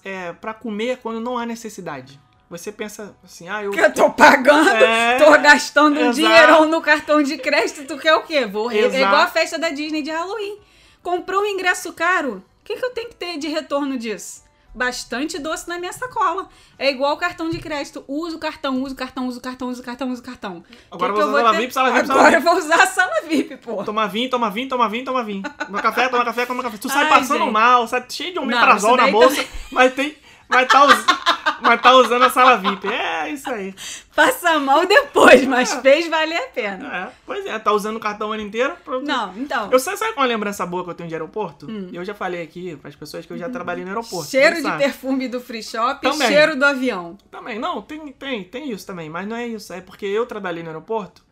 é, 0.04 0.32
para 0.32 0.54
comer 0.54 0.98
quando 1.02 1.20
não 1.20 1.36
há 1.36 1.44
necessidade? 1.44 2.18
Você 2.48 2.70
pensa 2.70 3.16
assim, 3.24 3.48
ah, 3.48 3.62
eu. 3.62 3.70
Porque 3.70 3.84
eu 3.84 3.94
tô 3.94 4.10
pagando, 4.10 4.68
É, 4.68 5.16
tô 5.18 5.30
gastando 5.40 5.98
um 6.00 6.10
dinheirão 6.10 6.66
no 6.68 6.80
cartão 6.82 7.22
de 7.22 7.38
crédito, 7.38 7.86
tu 7.86 7.96
quer 7.98 8.14
o 8.14 8.22
quê? 8.22 8.44
Vou 8.46 8.66
re-. 8.66 8.80
É 8.80 9.00
igual 9.02 9.22
a 9.22 9.26
festa 9.26 9.58
da 9.58 9.70
Disney 9.70 10.02
de 10.02 10.10
Halloween. 10.10 10.58
Comprou 11.02 11.42
um 11.42 11.46
ingresso 11.46 11.92
caro, 11.94 12.44
o 12.60 12.64
que, 12.64 12.76
que 12.76 12.84
eu 12.84 12.90
tenho 12.90 13.08
que 13.08 13.16
ter 13.16 13.38
de 13.38 13.48
retorno 13.48 13.96
disso? 13.98 14.42
Bastante 14.74 15.38
doce 15.38 15.68
na 15.68 15.78
minha 15.78 15.92
sacola. 15.92 16.48
É 16.78 16.90
igual 16.90 17.12
o 17.14 17.16
cartão 17.18 17.50
de 17.50 17.58
crédito. 17.58 18.02
Uso 18.08 18.36
o 18.36 18.38
cartão, 18.38 18.82
uso 18.82 18.94
o 18.94 18.96
cartão, 18.96 19.26
uso 19.28 19.38
o 19.38 19.42
cartão, 19.42 19.68
uso 19.68 19.80
o 19.82 19.84
cartão, 19.84 20.10
uso 20.10 20.22
o 20.22 20.24
cartão. 20.24 20.64
Agora 20.90 21.12
Que 21.12 21.20
vou 21.20 21.28
usar 21.28 21.36
ter? 21.38 21.42
sala 21.44 21.58
VIP, 21.60 21.72
sala 21.74 21.90
VIP, 21.92 22.06
sala 22.06 22.20
Agora 22.20 22.36
eu 22.36 22.40
vou 22.40 22.56
usar 22.56 22.82
a 22.82 22.86
sala 22.86 23.12
VIP, 23.28 23.56
pô. 23.58 23.84
Toma 23.84 24.06
vinho, 24.08 24.30
toma 24.30 24.50
vinho, 24.50 24.68
toma 24.68 24.88
vinho, 24.88 25.04
toma 25.04 25.22
vinho. 25.24 25.42
Toma 25.42 25.82
café, 25.82 26.08
toma 26.08 26.24
café, 26.24 26.46
toma 26.46 26.62
café. 26.62 26.78
Tu 26.78 26.88
sai 26.88 27.04
Ai, 27.04 27.08
passando 27.10 27.40
gente. 27.44 27.52
mal, 27.52 27.86
sai 27.86 28.04
cheio 28.08 28.30
de 28.30 28.36
Não, 28.36 28.44
omeprazol 28.44 28.96
na 28.96 29.08
bolsa, 29.08 29.44
mas 29.70 29.92
tem. 29.94 30.16
Mas 30.48 30.68
tá, 30.68 30.84
us... 30.84 31.04
mas 31.62 31.80
tá 31.80 31.92
usando 31.92 32.22
a 32.22 32.30
sala 32.30 32.56
VIP. 32.56 32.88
É 32.88 33.30
isso 33.30 33.48
aí. 33.50 33.74
Passa 34.14 34.58
mal 34.58 34.86
depois, 34.86 35.46
mas 35.46 35.72
fez 35.74 36.08
valer 36.08 36.36
a 36.36 36.48
pena. 36.48 36.96
É, 36.96 37.12
pois 37.24 37.46
é, 37.46 37.58
tá 37.58 37.72
usando 37.72 37.96
o 37.96 38.00
cartão 38.00 38.30
o 38.30 38.32
ano 38.32 38.42
inteiro. 38.42 38.74
Não, 39.02 39.36
então. 39.36 39.70
Eu 39.70 39.78
sei, 39.78 39.96
sabe 39.96 40.12
qual 40.12 40.24
é 40.24 40.28
a 40.28 40.32
lembrança 40.32 40.66
boa 40.66 40.84
que 40.84 40.90
eu 40.90 40.94
tenho 40.94 41.08
de 41.08 41.14
aeroporto? 41.14 41.66
Eu 41.92 42.04
já 42.04 42.14
falei 42.14 42.42
aqui 42.42 42.76
pras 42.76 42.94
pessoas 42.94 43.24
que 43.24 43.32
eu 43.32 43.38
já 43.38 43.48
trabalhei 43.48 43.84
no 43.84 43.90
aeroporto. 43.90 44.26
Hum. 44.26 44.30
Cheiro 44.30 44.56
de 44.56 44.62
sabe. 44.62 44.82
perfume 44.82 45.28
do 45.28 45.40
free 45.40 45.62
shop, 45.62 46.02
Também. 46.02 46.28
cheiro 46.28 46.56
do 46.56 46.64
avião. 46.64 47.16
Também, 47.30 47.58
não, 47.58 47.80
tem, 47.80 48.12
tem, 48.12 48.44
tem 48.44 48.70
isso 48.70 48.86
também, 48.86 49.08
mas 49.08 49.26
não 49.26 49.36
é 49.36 49.46
isso. 49.46 49.72
É 49.72 49.80
porque 49.80 50.06
eu 50.06 50.26
trabalhei 50.26 50.62
no 50.62 50.68
aeroporto 50.68 51.24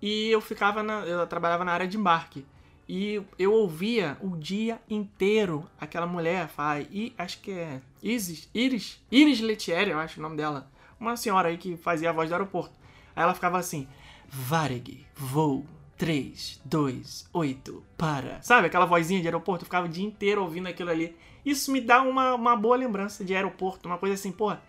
e 0.00 0.30
eu 0.30 0.40
ficava 0.40 0.82
na. 0.82 1.00
Eu 1.06 1.26
trabalhava 1.26 1.64
na 1.64 1.72
área 1.72 1.86
de 1.86 1.96
embarque. 1.96 2.44
E 2.88 3.20
eu 3.38 3.52
ouvia 3.52 4.16
o 4.20 4.36
dia 4.36 4.80
inteiro 4.88 5.68
aquela 5.80 6.06
mulher 6.06 6.48
falar, 6.48 6.82
e 6.82 7.12
acho 7.18 7.40
que 7.40 7.50
é 7.50 7.80
Isis, 8.02 8.48
Iris, 8.54 9.04
Iris 9.10 9.40
Letieri, 9.40 9.90
eu 9.90 9.98
acho 9.98 10.20
o 10.20 10.22
nome 10.22 10.36
dela. 10.36 10.70
Uma 10.98 11.16
senhora 11.16 11.48
aí 11.48 11.58
que 11.58 11.76
fazia 11.76 12.10
a 12.10 12.12
voz 12.12 12.28
do 12.28 12.34
aeroporto. 12.34 12.72
Aí 13.14 13.22
ela 13.22 13.34
ficava 13.34 13.58
assim, 13.58 13.88
Varig, 14.28 15.04
voo 15.14 15.66
3, 15.96 16.60
2, 16.64 17.28
8, 17.32 17.82
para. 17.96 18.40
Sabe 18.42 18.66
aquela 18.66 18.84
vozinha 18.84 19.20
de 19.20 19.26
aeroporto? 19.26 19.62
Eu 19.62 19.66
ficava 19.66 19.86
o 19.86 19.88
dia 19.88 20.04
inteiro 20.04 20.42
ouvindo 20.42 20.68
aquilo 20.68 20.90
ali. 20.90 21.16
Isso 21.44 21.72
me 21.72 21.80
dá 21.80 22.02
uma, 22.02 22.34
uma 22.34 22.56
boa 22.56 22.76
lembrança 22.76 23.24
de 23.24 23.34
aeroporto, 23.34 23.88
uma 23.88 23.98
coisa 23.98 24.14
assim, 24.14 24.30
porra. 24.30 24.62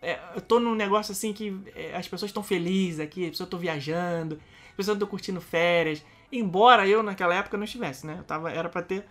É, 0.00 0.18
eu 0.34 0.40
tô 0.40 0.58
num 0.58 0.74
negócio 0.74 1.12
assim 1.12 1.32
que 1.32 1.56
é, 1.76 1.94
as 1.94 2.08
pessoas 2.08 2.30
estão 2.30 2.42
felizes 2.42 2.98
aqui, 2.98 3.24
as 3.24 3.30
pessoas 3.30 3.46
estão 3.46 3.60
viajando, 3.60 4.40
as 4.70 4.76
pessoas 4.76 4.96
estão 4.96 5.08
curtindo 5.08 5.40
férias. 5.40 6.04
Embora 6.32 6.88
eu 6.88 7.02
naquela 7.02 7.34
época 7.34 7.58
não 7.58 7.64
estivesse, 7.64 8.06
né? 8.06 8.16
Eu 8.18 8.24
tava, 8.24 8.50
era 8.50 8.68
pra 8.68 8.80
ter. 8.80 9.04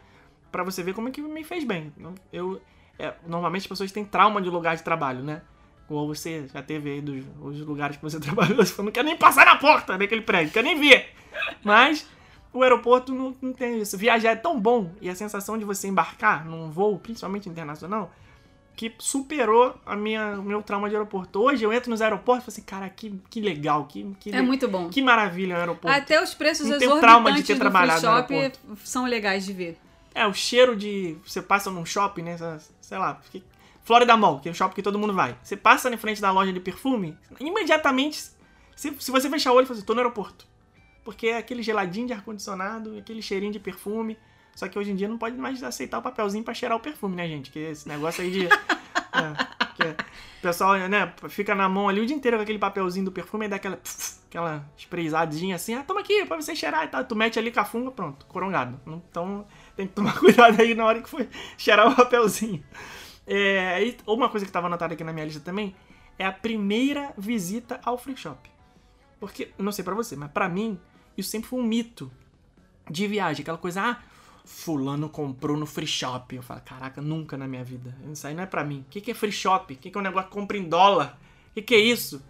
para 0.52 0.64
você 0.64 0.82
ver 0.82 0.94
como 0.94 1.08
é 1.08 1.12
que 1.12 1.22
me 1.22 1.44
fez 1.44 1.64
bem. 1.64 1.94
Eu, 2.34 2.60
é, 2.98 3.14
normalmente 3.28 3.62
as 3.62 3.68
pessoas 3.68 3.92
têm 3.92 4.04
trauma 4.04 4.42
de 4.42 4.50
lugar 4.50 4.76
de 4.76 4.84
trabalho, 4.84 5.24
né? 5.24 5.42
Ou 5.88 6.08
você 6.08 6.48
já 6.48 6.64
teve 6.64 6.90
aí 6.90 7.02
dos, 7.02 7.24
os 7.42 7.60
lugares 7.62 7.98
que 7.98 8.04
você 8.04 8.18
trabalhou, 8.20 8.66
você 8.66 8.82
não 8.82 8.92
quer 8.92 9.04
nem 9.04 9.16
passar 9.16 9.46
na 9.46 9.56
porta 9.58 9.98
daquele 9.98 10.22
prédio, 10.22 10.52
quer 10.52 10.64
nem 10.64 10.80
ver. 10.80 11.14
Mas 11.64 12.10
o 12.52 12.64
aeroporto 12.64 13.14
não, 13.14 13.36
não 13.42 13.54
tem 13.54 13.80
isso. 13.80 13.98
Viajar 13.98 14.32
é 14.32 14.36
tão 14.36 14.60
bom 14.60 14.92
e 15.00 15.10
a 15.10 15.16
sensação 15.16 15.58
de 15.58 15.66
você 15.66 15.88
embarcar 15.88 16.46
num 16.46 16.72
voo, 16.72 16.98
principalmente 16.98 17.48
internacional, 17.48 18.12
que 18.90 18.96
superou 18.98 19.76
a 19.86 19.96
minha, 19.96 20.40
o 20.40 20.42
meu 20.42 20.64
trauma 20.64 20.90
de 20.90 20.96
aeroporto. 20.96 21.40
Hoje 21.40 21.64
eu 21.64 21.72
entro 21.72 21.92
nos 21.92 22.02
aeroportos 22.02 22.42
e 22.44 22.46
falo 22.48 22.54
assim, 22.56 22.62
cara, 22.64 22.90
que, 22.90 23.14
que 23.30 23.40
legal, 23.40 23.86
que, 23.86 24.12
que, 24.20 24.34
É 24.36 24.42
muito 24.42 24.68
bom. 24.68 24.90
que 24.90 25.04
maravilha 25.04 25.56
o 25.56 25.60
aeroporto. 25.60 25.96
Até 25.96 26.20
os 26.20 26.34
preços 26.34 26.66
Não 26.68 26.78
exorbitantes 26.78 27.02
trauma 27.02 27.32
de 27.32 27.44
ter 27.44 27.54
do 27.54 27.60
trabalhado 27.60 28.00
free 28.02 28.10
no 28.10 28.18
shop 28.18 28.34
aeroporto. 28.34 28.60
são 28.84 29.06
legais 29.06 29.46
de 29.46 29.54
ver. 29.54 29.78
É, 30.16 30.26
o 30.26 30.34
cheiro 30.34 30.76
de. 30.76 31.16
Você 31.24 31.44
passa 31.44 31.70
num 31.70 31.86
shopping, 31.86 32.24
né? 32.24 32.38
Sei 32.82 32.98
lá. 32.98 33.22
que- 33.32 33.44
Florida 33.84 34.18
Mall, 34.18 34.40
que 34.40 34.50
é 34.50 34.52
o 34.52 34.56
shopping 34.56 34.74
que 34.76 34.82
todo 34.82 34.98
mundo 34.98 35.14
vai. 35.14 35.38
Você 35.44 35.56
passa 35.56 35.88
na 35.88 35.98
frente 35.98 36.20
da 36.20 36.32
loja 36.32 36.52
de 36.52 36.60
perfume, 36.60 37.16
imediatamente, 37.40 38.20
se, 38.76 38.96
se 39.00 39.12
você 39.12 39.30
fechar 39.30 39.52
o 39.52 39.56
olho, 39.58 39.66
você 39.68 39.74
fala 39.74 39.78
assim, 39.78 39.86
tô 39.86 39.94
no 39.94 40.00
aeroporto. 40.00 40.48
Porque 41.04 41.28
é 41.28 41.38
aquele 41.38 41.62
geladinho 41.62 42.08
de 42.08 42.14
ar-condicionado, 42.14 42.98
aquele 42.98 43.22
cheirinho 43.22 43.52
de 43.52 43.60
perfume. 43.60 44.18
Só 44.56 44.68
que 44.68 44.78
hoje 44.78 44.92
em 44.92 44.96
dia 44.96 45.08
não 45.08 45.18
pode 45.18 45.38
mais 45.38 45.62
aceitar 45.64 46.00
o 46.00 46.02
papelzinho 46.02 46.44
pra 46.44 46.54
cheirar 46.54 46.78
o 46.78 46.82
perfume, 46.82 47.16
né, 47.16 47.28
gente? 47.28 47.52
Que 47.52 47.60
esse 47.60 47.88
negócio 47.88 48.24
aí 48.24 48.32
de. 48.32 48.46
é, 48.48 48.52
que 49.76 49.84
o 49.84 50.42
pessoal, 50.42 50.78
né, 50.78 51.14
fica 51.30 51.56
na 51.56 51.68
mão 51.70 51.88
ali 51.88 52.02
o 52.02 52.06
dia 52.06 52.16
inteiro 52.16 52.38
com 52.38 52.44
aquele 52.44 52.60
papelzinho 52.60 53.06
do 53.06 53.12
perfume 53.12 53.46
e 53.46 53.50
dá 53.50 53.56
aquela. 53.56 53.80
aquela 54.28 54.66
sprayzadinha 54.78 55.56
assim, 55.56 55.74
ah, 55.74 55.84
toma 55.84 56.02
aqui 56.02 56.26
pra 56.26 56.36
você 56.36 56.56
cheirar 56.56 56.86
e 56.86 56.88
tal. 56.88 57.04
Tu 57.04 57.16
mete 57.16 57.40
ali 57.40 57.52
com 57.52 57.60
a 57.60 57.66
funga, 57.66 57.92
pronto, 57.92 58.26
corongado. 58.26 58.80
Então 58.86 59.46
tem 59.76 59.88
que 59.88 59.94
tomar 59.94 60.18
cuidado 60.20 60.60
aí 60.62 60.76
na 60.76 60.86
hora 60.86 61.02
que 61.02 61.10
for 61.10 61.28
cheirar 61.58 61.88
o 61.88 61.96
papelzinho. 61.96 62.64
É, 63.26 63.84
e 63.84 63.98
uma 64.06 64.30
coisa 64.30 64.46
que 64.46 64.52
tava 64.52 64.68
anotada 64.68 64.94
aqui 64.94 65.04
na 65.04 65.14
minha 65.14 65.26
lista 65.26 65.40
também 65.40 65.76
é 66.18 66.26
a 66.26 66.32
primeira 66.32 67.14
visita 67.18 67.80
ao 67.84 67.98
free 67.98 68.18
shop. 68.18 68.50
Porque, 69.20 69.52
não 69.58 69.72
sei 69.72 69.84
pra 69.84 69.94
você, 69.94 70.16
mas 70.16 70.32
pra 70.32 70.50
mim, 70.50 70.80
isso 71.18 71.30
sempre 71.30 71.48
foi 71.50 71.60
um 71.60 71.64
mito 71.64 72.12
de 72.90 73.08
viagem. 73.08 73.44
Aquela 73.44 73.58
coisa, 73.58 73.82
ah, 73.82 73.98
fulano 74.44 75.10
comprou 75.10 75.56
no 75.58 75.66
free 75.66 75.88
shop. 75.88 76.36
Eu 76.36 76.42
falo, 76.44 76.62
caraca, 76.62 77.02
nunca 77.02 77.38
na 77.38 77.48
minha 77.48 77.64
vida. 77.64 77.96
Isso 78.12 78.26
aí 78.28 78.34
não 78.34 78.44
é 78.44 78.46
pra 78.46 78.64
mim. 78.64 78.84
O 78.88 78.90
que, 78.90 79.02
que 79.02 79.12
é 79.12 79.14
free 79.14 79.32
shop? 79.32 79.74
O 79.74 79.78
que, 79.78 79.90
que 79.92 79.98
é 79.98 80.00
um 80.00 80.04
negócio 80.04 80.30
que 80.30 80.36
compra 80.36 80.58
em 80.58 80.64
dólar? 80.68 81.18
O 81.52 81.54
que, 81.56 81.62
que 81.62 81.76
é 81.76 81.80
isso? 81.80 82.24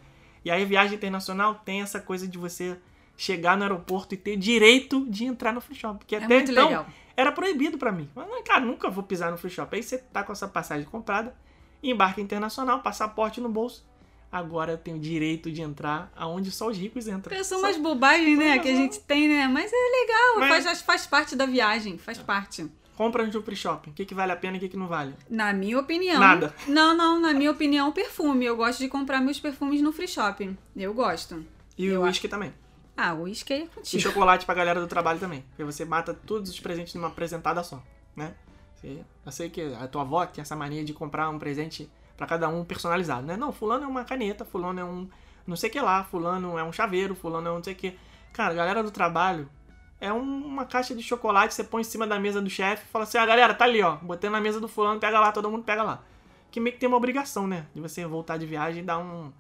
E 0.43 0.49
aí, 0.49 0.65
viagem 0.65 0.95
internacional 0.95 1.55
tem 1.63 1.81
essa 1.81 1.99
coisa 1.99 2.27
de 2.27 2.37
você 2.37 2.77
chegar 3.15 3.55
no 3.55 3.63
aeroporto 3.63 4.15
e 4.15 4.17
ter 4.17 4.35
direito 4.37 5.05
de 5.09 5.25
entrar 5.25 5.53
no 5.53 5.61
free 5.61 5.75
shop. 5.75 6.03
Que 6.05 6.15
É 6.15 6.23
até 6.23 6.39
então 6.39 6.65
legal. 6.67 6.85
era 7.15 7.31
proibido 7.31 7.77
pra 7.77 7.91
mim. 7.91 8.09
Mas, 8.15 8.27
cara, 8.43 8.61
nunca 8.65 8.89
vou 8.89 9.03
pisar 9.03 9.29
no 9.31 9.37
free 9.37 9.51
shop. 9.51 9.75
Aí 9.75 9.83
você 9.83 9.97
tá 9.99 10.23
com 10.23 10.31
essa 10.31 10.47
passagem 10.47 10.85
comprada, 10.87 11.35
embarque 11.83 12.21
internacional, 12.21 12.81
passaporte 12.81 13.39
no 13.39 13.49
bolso. 13.49 13.85
Agora 14.31 14.71
eu 14.71 14.77
tenho 14.77 14.97
direito 14.97 15.51
de 15.51 15.61
entrar 15.61 16.11
aonde 16.15 16.51
só 16.51 16.69
os 16.69 16.77
ricos 16.77 17.07
entram. 17.07 17.43
São 17.43 17.59
umas 17.59 17.75
bobagens, 17.77 18.37
né, 18.39 18.59
que 18.59 18.69
a 18.69 18.75
gente 18.75 18.99
tem, 19.01 19.27
né? 19.27 19.47
Mas 19.47 19.71
é 19.73 19.75
legal, 19.75 20.39
Mas- 20.39 20.63
faz, 20.63 20.81
faz 20.81 21.05
parte 21.05 21.35
da 21.35 21.45
viagem, 21.45 21.97
faz 21.97 22.17
parte. 22.17 22.65
Compra 22.95 23.25
no 23.25 23.41
free 23.43 23.55
shopping. 23.55 23.89
O 23.89 23.93
que, 23.93 24.05
que 24.05 24.13
vale 24.13 24.31
a 24.31 24.35
pena 24.35 24.55
e 24.55 24.57
o 24.57 24.59
que, 24.61 24.69
que 24.69 24.77
não 24.77 24.87
vale? 24.87 25.13
Na 25.29 25.51
minha 25.51 25.79
opinião. 25.79 26.19
Nada. 26.19 26.53
Não, 26.67 26.95
não, 26.95 27.19
na 27.19 27.33
minha 27.33 27.49
opinião, 27.51 27.91
perfume. 27.91 28.45
Eu 28.45 28.55
gosto 28.55 28.79
de 28.79 28.87
comprar 28.87 29.19
meus 29.19 29.39
perfumes 29.39 29.81
no 29.81 29.91
free 29.91 30.07
shopping. 30.07 30.55
Eu 30.75 30.93
gosto. 30.93 31.43
E 31.77 31.85
Eu 31.87 32.01
o 32.01 32.03
uísque 32.03 32.27
também. 32.27 32.53
Ah, 32.95 33.13
o 33.13 33.23
uísque 33.23 33.53
é 33.53 33.63
E 33.63 33.67
contigo. 33.67 34.01
chocolate 34.03 34.45
pra 34.45 34.53
galera 34.53 34.79
do 34.79 34.87
trabalho 34.87 35.19
também. 35.19 35.43
Porque 35.49 35.63
você 35.63 35.83
mata 35.83 36.13
todos 36.13 36.51
os 36.51 36.59
presentes 36.59 36.93
numa 36.93 37.07
apresentada 37.07 37.63
só, 37.63 37.81
né? 38.15 38.35
Eu 38.83 39.31
sei 39.31 39.49
que 39.49 39.61
a 39.79 39.87
tua 39.87 40.01
avó 40.03 40.25
tem 40.25 40.41
essa 40.41 40.55
mania 40.55 40.83
de 40.83 40.93
comprar 40.93 41.29
um 41.29 41.39
presente 41.39 41.89
pra 42.17 42.27
cada 42.27 42.47
um 42.49 42.63
personalizado, 42.63 43.25
né? 43.25 43.35
Não, 43.37 43.51
fulano 43.51 43.83
é 43.83 43.87
uma 43.87 44.03
caneta, 44.03 44.45
fulano 44.45 44.79
é 44.79 44.83
um 44.83 45.07
não 45.45 45.55
sei 45.55 45.69
o 45.69 45.73
que 45.73 45.79
lá, 45.81 46.03
fulano 46.03 46.57
é 46.57 46.63
um 46.63 46.71
chaveiro, 46.71 47.15
fulano 47.15 47.47
é 47.47 47.51
um 47.51 47.55
não 47.55 47.63
sei 47.63 47.73
o 47.73 47.75
que. 47.75 47.97
Cara, 48.31 48.53
a 48.53 48.55
galera 48.55 48.83
do 48.83 48.91
trabalho 48.91 49.49
é 49.99 50.11
um- 50.13 50.45
uma 50.45 50.65
caixa 50.65 50.93
de 50.95 51.01
chocolate, 51.03 51.53
você 51.53 51.63
põe 51.63 51.81
em 51.81 51.83
cima 51.83 52.05
da 52.07 52.19
mesa 52.19 52.41
do 52.41 52.49
chefe 52.49 52.85
e 52.87 52.91
fala 52.91 53.03
assim, 53.03 53.17
ah, 53.17 53.25
galera, 53.25 53.53
tá 53.53 53.65
ali, 53.65 53.81
ó, 53.81 53.95
botei 53.97 54.29
na 54.29 54.39
mesa 54.39 54.59
do 54.59 54.67
fulano, 54.67 54.99
pega 54.99 55.19
lá, 55.19 55.31
todo 55.31 55.49
mundo 55.49 55.63
pega 55.63 55.83
lá. 55.83 56.03
Que 56.51 56.59
meio 56.59 56.73
que 56.73 56.79
tem 56.79 56.87
uma 56.87 56.97
obrigação, 56.97 57.47
né? 57.47 57.65
De 57.73 57.81
você 57.81 58.05
voltar 58.05 58.37
de 58.37 58.45
viagem 58.45 58.83
e 58.83 58.85
dar 58.85 58.99
um, 58.99 59.31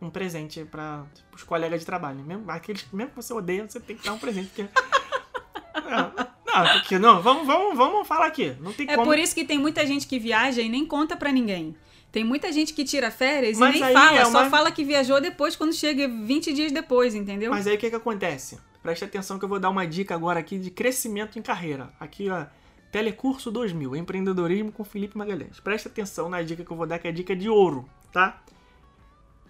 um 0.00 0.10
presente 0.10 0.64
para 0.64 1.04
os 1.34 1.42
colegas 1.42 1.80
de 1.80 1.86
trabalho. 1.86 2.20
Mesmo, 2.20 2.48
aqueles, 2.50 2.86
mesmo 2.92 3.10
que 3.10 3.16
você 3.16 3.32
odeia, 3.34 3.68
você 3.68 3.80
tem 3.80 3.96
que 3.96 4.04
dar 4.04 4.12
um 4.12 4.18
presente. 4.18 4.48
Porque... 4.48 4.68
não, 5.90 6.12
não, 6.46 6.72
porque 6.74 6.98
não, 6.98 7.22
vamos, 7.22 7.46
vamos, 7.46 7.76
vamos 7.76 8.06
falar 8.08 8.26
aqui. 8.26 8.56
Não 8.60 8.72
tem 8.72 8.88
É 8.88 8.94
como. 8.94 9.06
por 9.06 9.18
isso 9.18 9.34
que 9.34 9.44
tem 9.44 9.58
muita 9.58 9.84
gente 9.86 10.06
que 10.06 10.18
viaja 10.18 10.60
e 10.60 10.68
nem 10.68 10.84
conta 10.86 11.16
pra 11.16 11.32
ninguém. 11.32 11.74
Tem 12.10 12.24
muita 12.24 12.50
gente 12.52 12.72
que 12.72 12.84
tira 12.84 13.10
férias 13.10 13.58
Mas 13.58 13.76
e 13.76 13.80
nem 13.80 13.92
fala, 13.92 14.18
é 14.18 14.24
só 14.24 14.40
uma- 14.42 14.50
fala 14.50 14.72
que 14.72 14.82
viajou 14.84 15.20
depois 15.20 15.54
quando 15.54 15.72
chega 15.74 16.08
20 16.08 16.52
dias 16.52 16.72
depois, 16.72 17.14
entendeu? 17.14 17.50
Mas 17.50 17.66
aí 17.66 17.76
o 17.76 17.78
que, 17.78 17.90
que 17.90 17.96
acontece? 17.96 18.58
Preste 18.82 19.04
atenção 19.04 19.38
que 19.38 19.44
eu 19.44 19.48
vou 19.48 19.60
dar 19.60 19.68
uma 19.68 19.86
dica 19.86 20.14
agora 20.14 20.40
aqui 20.40 20.58
de 20.58 20.70
crescimento 20.70 21.38
em 21.38 21.42
carreira. 21.42 21.92
Aqui, 22.00 22.30
ó. 22.30 22.46
Telecurso 22.90 23.50
2000, 23.50 23.94
empreendedorismo 23.96 24.72
com 24.72 24.82
Felipe 24.82 25.18
Magalhães. 25.18 25.60
Preste 25.60 25.88
atenção 25.88 26.30
na 26.30 26.40
dica 26.42 26.64
que 26.64 26.70
eu 26.70 26.76
vou 26.76 26.86
dar, 26.86 26.98
que 26.98 27.06
é 27.06 27.10
a 27.10 27.12
dica 27.12 27.36
de 27.36 27.48
ouro, 27.48 27.86
tá? 28.10 28.40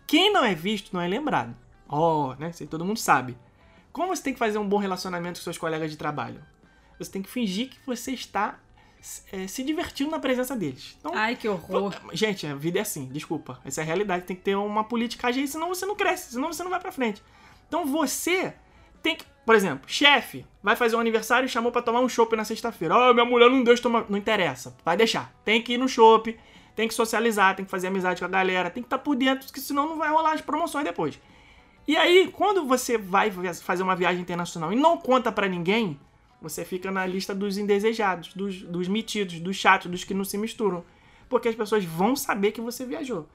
Quem 0.07 0.33
não 0.33 0.45
é 0.45 0.55
visto 0.55 0.91
não 0.93 1.01
é 1.01 1.07
lembrado. 1.07 1.55
Ó, 1.89 2.35
né? 2.35 2.51
Isso 2.51 2.63
aí 2.63 2.69
todo 2.69 2.85
mundo 2.85 2.99
sabe. 2.99 3.37
Como 3.93 4.09
você 4.09 4.23
tem 4.23 4.33
que 4.33 4.39
fazer 4.39 4.59
um 4.59 4.69
bom 4.69 4.79
relacionamento 4.79 5.39
com 5.39 5.45
seus 5.45 5.59
colegas 5.59 5.91
de 5.91 5.97
trabalho? 5.97 6.41
Você 6.99 7.11
tem 7.13 7.23
que 7.23 7.31
fingir 7.31 7.69
que 7.69 7.79
você 7.87 8.13
está 8.13 8.59
se 9.01 9.63
divertindo 9.63 10.11
na 10.11 10.19
presença 10.19 10.57
deles. 10.57 10.97
Então, 10.99 11.13
Ai, 11.15 11.37
que 11.37 11.49
horror. 11.49 11.95
Gente, 12.13 12.47
a 12.47 12.55
vida 12.55 12.79
é 12.79 12.83
assim, 12.83 13.07
desculpa. 13.07 13.61
Essa 13.65 13.81
é 13.81 13.83
a 13.83 13.87
realidade. 13.87 14.25
Tem 14.25 14.37
que 14.37 14.43
ter 14.43 14.57
uma 14.57 14.85
politicagem 14.85 15.43
aí, 15.43 15.49
senão 15.49 15.69
você 15.69 15.87
não 15.87 15.95
cresce, 15.95 16.33
senão 16.33 16.53
você 16.53 16.63
não 16.63 16.71
vai 16.71 16.81
pra 16.81 16.93
frente. 16.93 17.23
Então 17.67 17.87
você 17.87 18.55
tem 19.03 19.17
que, 19.17 19.25
por 19.47 19.55
exemplo, 19.55 19.89
chefe 19.89 20.45
vai 20.63 20.75
fazer 20.75 20.97
um 20.97 21.01
aniversário 21.01 21.47
e 21.47 21.49
chamou 21.49 21.71
pra 21.71 21.83
tomar 21.83 22.01
um 22.01 22.09
chopp 22.09 22.35
na 22.37 22.45
sexta-feira. 22.45 22.95
Ah, 22.95 23.15
minha 23.15 23.25
mulher 23.25 23.51
não 23.51 23.63
deixa 23.63 23.83
tomar. 23.83 24.07
Não 24.09 24.19
interessa, 24.19 24.77
vai 24.85 24.97
deixar. 24.97 25.33
Tem 25.45 25.63
que 25.63 25.75
ir 25.75 25.79
no 25.79 25.89
chopp, 25.89 26.39
tem 26.75 26.89
que 26.89 26.95
socializar, 26.95 27.57
tem 27.57 27.65
que 27.65 27.71
fazer 27.71 27.89
amizade 27.89 28.21
com 28.21 28.27
a 28.27 28.29
galera, 28.29 28.71
tem 28.71 28.83
que 28.83 28.87
estar 28.87 28.99
por 28.99 29.17
dentro, 29.17 29.47
porque 29.47 29.61
senão 29.61 29.89
não 29.89 29.99
vai 29.99 30.11
rolar 30.11 30.33
as 30.33 30.41
promoções 30.41 30.85
depois. 30.85 31.21
E 31.87 31.97
aí, 31.97 32.31
quando 32.31 32.67
você 32.67 32.99
vai 32.99 33.31
fazer 33.31 33.83
uma 33.83 33.97
viagem 33.97 34.21
internacional 34.21 34.73
e 34.73 34.77
não 34.77 34.99
conta 34.99 35.33
pra 35.33 35.49
ninguém, 35.49 35.99
você 36.41 36.65
fica 36.65 36.91
na 36.91 37.05
lista 37.05 37.35
dos 37.35 37.59
indesejados, 37.59 38.33
dos, 38.35 38.63
dos 38.63 38.89
metidos, 38.89 39.41
dos 39.41 39.57
chatos, 39.57 39.91
dos 39.91 40.05
que 40.05 40.15
não 40.15 40.25
se 40.25 40.39
misturam. 40.39 40.85
Porque 41.29 41.49
as 41.49 41.55
pessoas 41.55 41.85
vão 41.85 42.15
saber 42.15 42.53
que 42.53 42.61
você 42.61 42.87
viajou. 42.87 43.29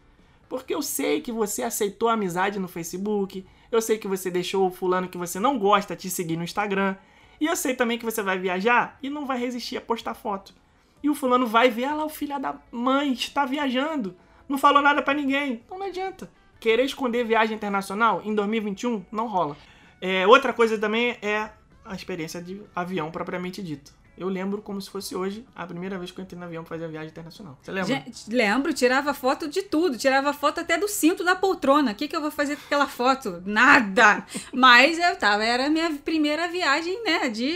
Porque 0.47 0.73
eu 0.73 0.81
sei 0.81 1.21
que 1.21 1.31
você 1.31 1.63
aceitou 1.63 2.09
a 2.09 2.13
amizade 2.13 2.59
no 2.59 2.67
Facebook, 2.67 3.45
eu 3.71 3.81
sei 3.81 3.97
que 3.97 4.07
você 4.07 4.29
deixou 4.29 4.67
o 4.67 4.71
fulano 4.71 5.07
que 5.07 5.17
você 5.17 5.39
não 5.39 5.57
gosta 5.57 5.95
te 5.95 6.09
seguir 6.09 6.37
no 6.37 6.43
Instagram, 6.43 6.95
e 7.39 7.45
eu 7.45 7.55
sei 7.55 7.75
também 7.75 7.97
que 7.97 8.05
você 8.05 8.21
vai 8.21 8.37
viajar 8.37 8.97
e 9.01 9.09
não 9.09 9.25
vai 9.25 9.39
resistir 9.39 9.77
a 9.77 9.81
postar 9.81 10.13
foto. 10.13 10.53
E 11.01 11.09
o 11.09 11.15
fulano 11.15 11.45
vai 11.45 11.69
ver, 11.69 11.85
ah 11.85 11.95
lá, 11.95 12.05
o 12.05 12.09
filho 12.09 12.39
da 12.39 12.55
mãe 12.71 13.11
está 13.11 13.45
viajando, 13.45 14.15
não 14.47 14.57
falou 14.57 14.81
nada 14.81 15.01
pra 15.01 15.13
ninguém. 15.13 15.61
Então 15.65 15.77
não 15.77 15.87
adianta. 15.87 16.31
Querer 16.59 16.85
esconder 16.85 17.25
viagem 17.25 17.55
internacional 17.57 18.21
em 18.23 18.33
2021 18.33 19.03
não 19.11 19.27
rola. 19.27 19.57
É, 19.99 20.25
outra 20.27 20.53
coisa 20.53 20.77
também 20.77 21.17
é 21.21 21.49
a 21.85 21.95
experiência 21.95 22.41
de 22.41 22.61
avião 22.75 23.11
propriamente 23.11 23.61
dito. 23.61 23.93
Eu 24.15 24.27
lembro 24.29 24.61
como 24.61 24.79
se 24.79 24.89
fosse 24.89 25.15
hoje 25.15 25.43
a 25.55 25.65
primeira 25.65 25.97
vez 25.97 26.11
que 26.11 26.19
eu 26.19 26.23
entrei 26.23 26.39
no 26.39 26.45
avião 26.45 26.63
pra 26.63 26.75
fazer 26.75 26.85
a 26.85 26.87
viagem 26.87 27.09
internacional. 27.09 27.57
Você 27.61 27.71
lembra? 27.71 27.95
Gente, 27.95 28.29
lembro, 28.29 28.73
tirava 28.73 29.11
foto 29.13 29.47
de 29.47 29.63
tudo. 29.63 29.97
Tirava 29.97 30.31
foto 30.33 30.59
até 30.59 30.77
do 30.77 30.87
cinto 30.87 31.23
da 31.23 31.35
poltrona. 31.35 31.91
O 31.91 31.95
que, 31.95 32.07
que 32.07 32.15
eu 32.15 32.21
vou 32.21 32.29
fazer 32.29 32.55
com 32.55 32.65
aquela 32.65 32.87
foto? 32.87 33.41
Nada! 33.43 34.23
Mas 34.53 34.99
eu 34.99 35.15
tava, 35.15 35.43
era 35.43 35.65
a 35.65 35.69
minha 35.69 35.91
primeira 35.95 36.47
viagem, 36.47 37.03
né? 37.03 37.27
De. 37.29 37.55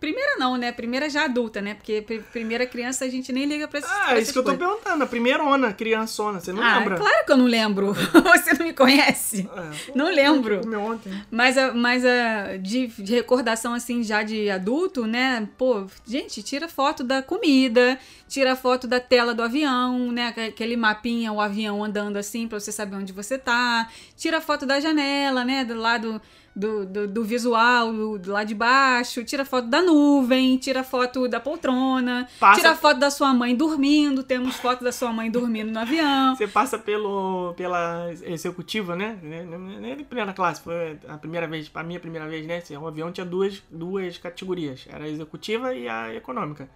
Primeira 0.00 0.36
não, 0.36 0.56
né? 0.56 0.70
Primeira 0.72 1.08
já 1.08 1.24
adulta, 1.24 1.62
né? 1.62 1.74
Porque 1.74 2.02
pri- 2.02 2.22
primeira 2.32 2.66
criança 2.66 3.04
a 3.04 3.08
gente 3.08 3.32
nem 3.32 3.46
liga 3.46 3.66
pra 3.66 3.78
essas 3.78 3.90
Ah, 3.90 4.04
pra 4.08 4.18
é 4.18 4.20
isso 4.22 4.32
que 4.32 4.38
eu 4.38 4.42
tô 4.44 4.50
coisas. 4.50 4.66
perguntando. 4.68 5.04
A 5.04 5.06
primeira 5.06 5.42
ona, 5.42 5.72
criançona, 5.72 6.40
você 6.40 6.52
não 6.52 6.62
ah, 6.62 6.78
lembra? 6.78 6.96
claro 6.96 7.24
que 7.26 7.32
eu 7.32 7.36
não 7.36 7.46
lembro. 7.46 7.94
Você 8.34 8.52
não 8.58 8.66
me 8.66 8.72
conhece. 8.74 9.48
É, 9.56 9.92
Não 9.94 10.06
lembro. 10.12 10.60
Comeu 10.60 10.80
ontem. 10.80 11.12
Mas, 11.30 11.56
a, 11.56 11.72
mas 11.72 12.04
a, 12.04 12.56
de, 12.58 12.86
de 12.88 13.14
recordação, 13.14 13.72
assim, 13.72 14.02
já 14.02 14.22
de 14.22 14.50
adulto, 14.50 15.06
né? 15.06 15.48
Pô, 15.56 15.86
gente, 16.06 16.42
tira 16.42 16.68
foto 16.68 17.02
da 17.02 17.22
comida, 17.22 17.98
tira 18.28 18.54
foto 18.56 18.86
da 18.86 19.00
tela 19.00 19.34
do 19.34 19.42
avião, 19.42 20.12
né? 20.12 20.28
aque- 20.28 20.40
Aquele 20.42 20.76
mapinha, 20.76 21.32
o 21.32 21.40
avião 21.40 21.82
andando 21.82 22.16
assim, 22.18 22.46
pra 22.46 22.60
você 22.60 22.70
saber 22.72 22.96
onde 22.96 23.12
você 23.12 23.38
tá. 23.38 23.88
Tira 24.16 24.40
foto 24.40 24.66
da 24.66 24.78
janela, 24.80 25.44
né? 25.44 25.64
Do 25.64 25.74
lado 25.74 26.20
do, 26.56 26.86
do, 26.86 27.08
do 27.08 27.24
visual, 27.24 27.92
do, 27.92 28.18
do 28.18 28.32
lado 28.32 28.46
de 28.48 28.54
baixo. 28.54 29.24
Tira 29.24 29.44
foto 29.44 29.68
da 29.68 29.82
nuvem, 29.82 30.56
tira 30.56 30.84
foto 30.84 31.26
da 31.28 31.40
poltrona. 31.40 32.28
Passa- 32.38 32.60
Tira 32.60 32.74
foto 32.76 32.98
da 32.98 33.10
sua 33.10 33.34
mãe 33.34 33.54
dormindo. 33.56 34.22
Temos 34.22 34.56
foto 34.56 34.84
da 34.84 34.92
sua 34.92 35.12
mãe 35.12 35.30
dormindo 35.30 35.72
no 35.72 35.78
avião. 35.80 36.36
Você 36.36 36.46
passa 36.46 36.78
pelo, 36.78 37.54
pela 37.56 38.10
executiva, 38.24 38.94
né? 38.94 39.18
Nem 39.22 39.92
é 39.92 39.96
primeira 39.96 40.32
classe, 40.32 40.60
foi 40.62 40.98
a 41.08 41.16
primeira 41.18 41.46
vez, 41.46 41.70
a 41.74 41.82
minha 41.82 41.98
primeira 42.00 42.28
vez, 42.28 42.46
né? 42.46 42.58
Assim, 42.58 42.76
O 42.76 42.86
avião 42.86 43.10
tinha 43.10 43.24
duas, 43.26 43.62
duas 43.70 44.18
categorias. 44.18 44.86
Era 44.88 45.04
a 45.04 45.08
executiva 45.08 45.74
e 45.74 45.88
a 45.88 46.14
econômica. 46.14 46.68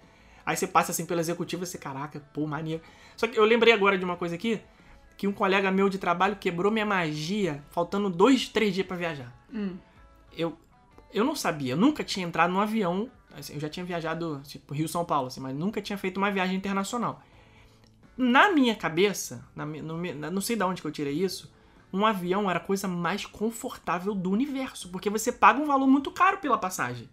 Aí 0.45 0.57
você 0.57 0.67
passa 0.67 0.93
assim 0.93 1.05
pela 1.05 1.21
executiva 1.21 1.63
e 1.63 1.67
você, 1.67 1.77
caraca, 1.77 2.23
pô, 2.33 2.47
maneiro. 2.47 2.81
Só 3.17 3.27
que 3.27 3.39
eu 3.39 3.45
lembrei 3.45 3.73
agora 3.75 3.99
de 3.99 4.05
uma 4.05 4.17
coisa 4.17 4.35
aqui, 4.35 4.61
que 5.17 5.27
um 5.27 5.33
colega 5.33 5.71
meu 5.71 5.89
de 5.89 5.99
trabalho 5.99 6.37
quebrou 6.41 6.73
minha 6.73 6.87
magia, 6.87 7.63
faltando 7.71 8.09
dois, 8.09 8.49
três 8.49 8.73
dias 8.75 8.87
pra 8.87 8.97
viajar. 8.97 9.31
Hum. 9.53 9.77
eu, 10.37 10.57
eu 11.13 11.25
não 11.25 11.35
sabia, 11.35 11.73
eu 11.73 11.77
nunca 11.77 12.05
tinha 12.05 12.27
entrado 12.27 12.53
num 12.53 12.61
avião. 12.61 13.11
assim, 13.37 13.55
eu 13.55 13.61
já 13.61 13.69
tinha 13.69 13.85
viajado, 13.85 14.41
tipo, 14.45 14.75
Rio-São 14.75 15.05
Paulo, 15.05 15.29
assim, 15.29 15.41
mas 15.41 15.55
nunca 15.57 15.81
tinha 15.81 15.97
feito 15.99 16.17
uma 16.19 16.31
viagem 16.31 16.57
internacional. 16.57 17.23
Na 18.17 18.51
minha 18.51 18.75
cabeça, 18.75 19.47
na, 19.55 19.65
no 19.65 19.97
na- 20.15 20.31
não 20.31 20.41
sei 20.41 20.57
de 20.57 20.65
onde 20.65 20.83
que 20.83 20.89
eu 20.89 20.93
tirei 20.93 21.15
isso, 21.15 21.53
um 21.93 22.05
avião 22.05 22.51
era 22.51 22.59
a 22.59 22.63
coisa 22.63 22.87
mais 22.89 23.25
confortável 23.25 24.15
do 24.15 24.31
universo, 24.31 24.89
porque 24.91 25.09
você 25.09 25.31
paga 25.33 25.61
um 25.61 25.67
valor 25.67 25.87
muito 25.87 26.11
caro 26.11 26.39
pela 26.39 26.59
passagem. 26.59 27.09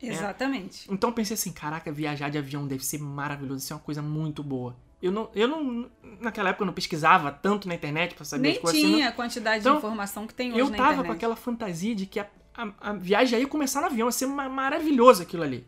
Exatamente. 0.00 0.90
Então 0.92 1.10
eu 1.10 1.14
pensei 1.14 1.34
assim, 1.34 1.52
caraca, 1.52 1.90
viajar 1.92 2.28
de 2.30 2.38
avião 2.38 2.66
deve 2.66 2.84
ser 2.84 2.98
maravilhoso, 2.98 3.58
isso 3.64 3.72
é 3.72 3.76
uma 3.76 3.82
coisa 3.82 4.00
muito 4.02 4.42
boa. 4.42 4.76
Eu 5.02 5.10
não, 5.10 5.30
eu 5.34 5.48
não, 5.48 5.90
naquela 6.20 6.50
época 6.50 6.62
eu 6.62 6.66
não 6.66 6.74
pesquisava 6.74 7.32
tanto 7.32 7.66
na 7.66 7.74
internet 7.74 8.14
pra 8.14 8.24
saber 8.24 8.42
Nem 8.42 8.52
as 8.52 8.58
coisas. 8.58 8.80
assim, 8.82 8.94
tinha 8.94 9.08
a 9.08 9.12
quantidade 9.12 9.60
Então, 9.60 9.72
de 9.72 9.78
informação 9.78 10.26
que 10.26 10.34
tem 10.34 10.50
hoje 10.52 10.60
eu 10.60 10.68
na 10.70 10.76
tava 10.76 10.88
internet. 10.92 11.06
com 11.06 11.12
aquela 11.12 11.36
fantasia 11.36 11.94
de 11.94 12.04
que 12.06 12.20
a, 12.20 12.26
a- 12.54 12.72
a 12.80 12.92
viagem 12.92 13.38
ia 13.40 13.46
começar 13.46 13.80
no 13.80 13.86
avião, 13.86 14.08
ia 14.08 14.12
ser 14.12 14.26
ma- 14.26 14.48
maravilhoso 14.48 15.22
aquilo 15.22 15.42
ali. 15.42 15.66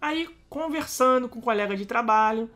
Aí, 0.00 0.28
conversando 0.48 1.28
com 1.28 1.38
um 1.38 1.42
colega 1.42 1.76
de 1.76 1.86
trabalho, 1.86 2.50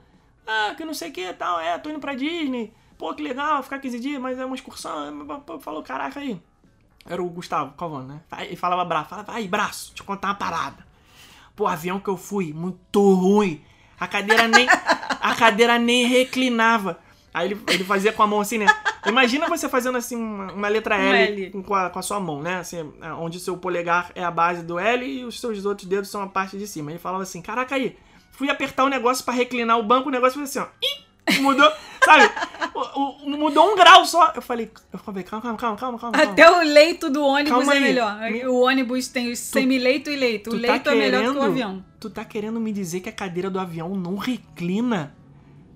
ah, 0.46 0.74
que 0.76 0.84
não 0.84 0.94
sei 0.94 1.10
o 1.10 1.12
que 1.12 1.32
tal, 1.34 1.60
é, 1.60 1.78
tô 1.78 1.88
indo 1.90 2.00
pra 2.00 2.14
Disney, 2.14 2.72
pô, 2.98 3.14
que 3.14 3.22
legal, 3.22 3.62
ficar 3.62 3.78
15 3.78 4.00
dias, 4.00 4.20
mas 4.20 4.36
é 4.38 4.44
uma 4.44 4.54
excursão. 4.56 5.26
Falou, 5.60 5.82
caraca 5.82 6.18
aí. 6.20 6.40
Era 7.06 7.22
o 7.22 7.28
Gustavo 7.30 7.72
Calvano, 7.76 8.08
né? 8.08 8.20
Aí 8.30 8.56
falava 8.56 8.84
braço, 8.84 9.08
falava, 9.10 9.32
aí, 9.32 9.46
braço, 9.48 9.90
deixa 9.90 10.02
eu 10.02 10.06
contar 10.06 10.28
uma 10.28 10.34
parada. 10.34 10.84
Pô, 11.56 11.66
avião 11.66 11.98
que 12.00 12.08
eu 12.08 12.16
fui, 12.16 12.52
muito 12.52 13.00
ruim. 13.14 13.64
A 14.00 14.08
cadeira 14.08 14.48
nem. 14.48 14.66
a 14.68 15.34
cadeira 15.34 15.78
nem 15.78 16.06
reclinava. 16.06 16.98
Aí 17.32 17.48
ele, 17.52 17.60
ele 17.68 17.84
fazia 17.84 18.12
com 18.12 18.22
a 18.22 18.26
mão 18.26 18.40
assim, 18.40 18.58
né? 18.58 18.66
Imagina 19.06 19.46
você 19.48 19.68
fazendo 19.68 19.96
assim 19.96 20.16
uma, 20.16 20.52
uma 20.52 20.68
letra 20.68 20.96
Um 20.96 21.12
L, 21.12 21.44
L. 21.44 21.62
Com, 21.62 21.74
a, 21.74 21.88
com 21.88 21.98
a 21.98 22.02
sua 22.02 22.18
mão, 22.18 22.42
né? 22.42 22.56
Assim, 22.56 22.92
onde 23.18 23.36
o 23.38 23.40
seu 23.40 23.56
polegar 23.56 24.10
é 24.16 24.24
a 24.24 24.30
base 24.32 24.62
do 24.64 24.78
L 24.78 25.06
e 25.06 25.24
os 25.24 25.38
seus 25.40 25.64
outros 25.64 25.86
dedos 25.86 26.10
são 26.10 26.20
a 26.22 26.26
parte 26.26 26.58
de 26.58 26.66
cima. 26.66 26.90
Ele 26.90 26.98
falava 26.98 27.22
assim: 27.22 27.40
Caraca 27.40 27.74
aí, 27.76 27.96
fui 28.32 28.50
apertar 28.50 28.84
o 28.84 28.88
negócio 28.88 29.24
pra 29.24 29.32
reclinar 29.32 29.78
o 29.78 29.82
banco, 29.84 30.08
o 30.08 30.12
negócio 30.12 30.38
fez 30.38 30.56
assim, 30.56 30.58
ó. 30.58 30.66
Ih, 30.82 31.40
mudou, 31.40 31.70
sabe? 32.04 32.28
O- 32.74 33.00
o- 33.26 33.30
mudou 33.38 33.72
um 33.72 33.76
grau 33.76 34.04
só. 34.04 34.32
Eu 34.34 34.42
falei, 34.42 34.68
eu 34.92 34.98
falei, 34.98 35.22
calma, 35.22 35.42
calma, 35.42 35.56
calma, 35.58 35.76
calma, 35.78 35.98
calma. 35.98 36.32
Até 36.32 36.50
o 36.50 36.62
leito 36.64 37.08
do 37.10 37.22
ônibus 37.24 37.50
Calma 37.52 37.74
é 37.74 37.76
aí. 37.76 37.82
melhor. 37.82 38.18
Me- 38.18 38.46
O 38.46 38.60
ônibus 38.62 39.06
tem 39.06 39.30
o 39.30 39.36
semileito 39.36 40.10
e 40.10 40.16
leito. 40.16 40.50
O 40.50 40.60
tá 40.60 40.66
leito 40.72 40.90
é 40.90 40.94
melhor 40.96 41.24
do 41.26 41.32
que 41.34 41.38
o 41.38 41.42
avião. 41.42 41.84
Tu 42.00 42.08
tá 42.10 42.24
querendo 42.24 42.58
me 42.58 42.72
dizer 42.72 43.00
que 43.00 43.08
a 43.08 43.12
cadeira 43.12 43.50
do 43.50 43.60
avião 43.60 43.90
não 43.94 44.16
reclina? 44.16 45.14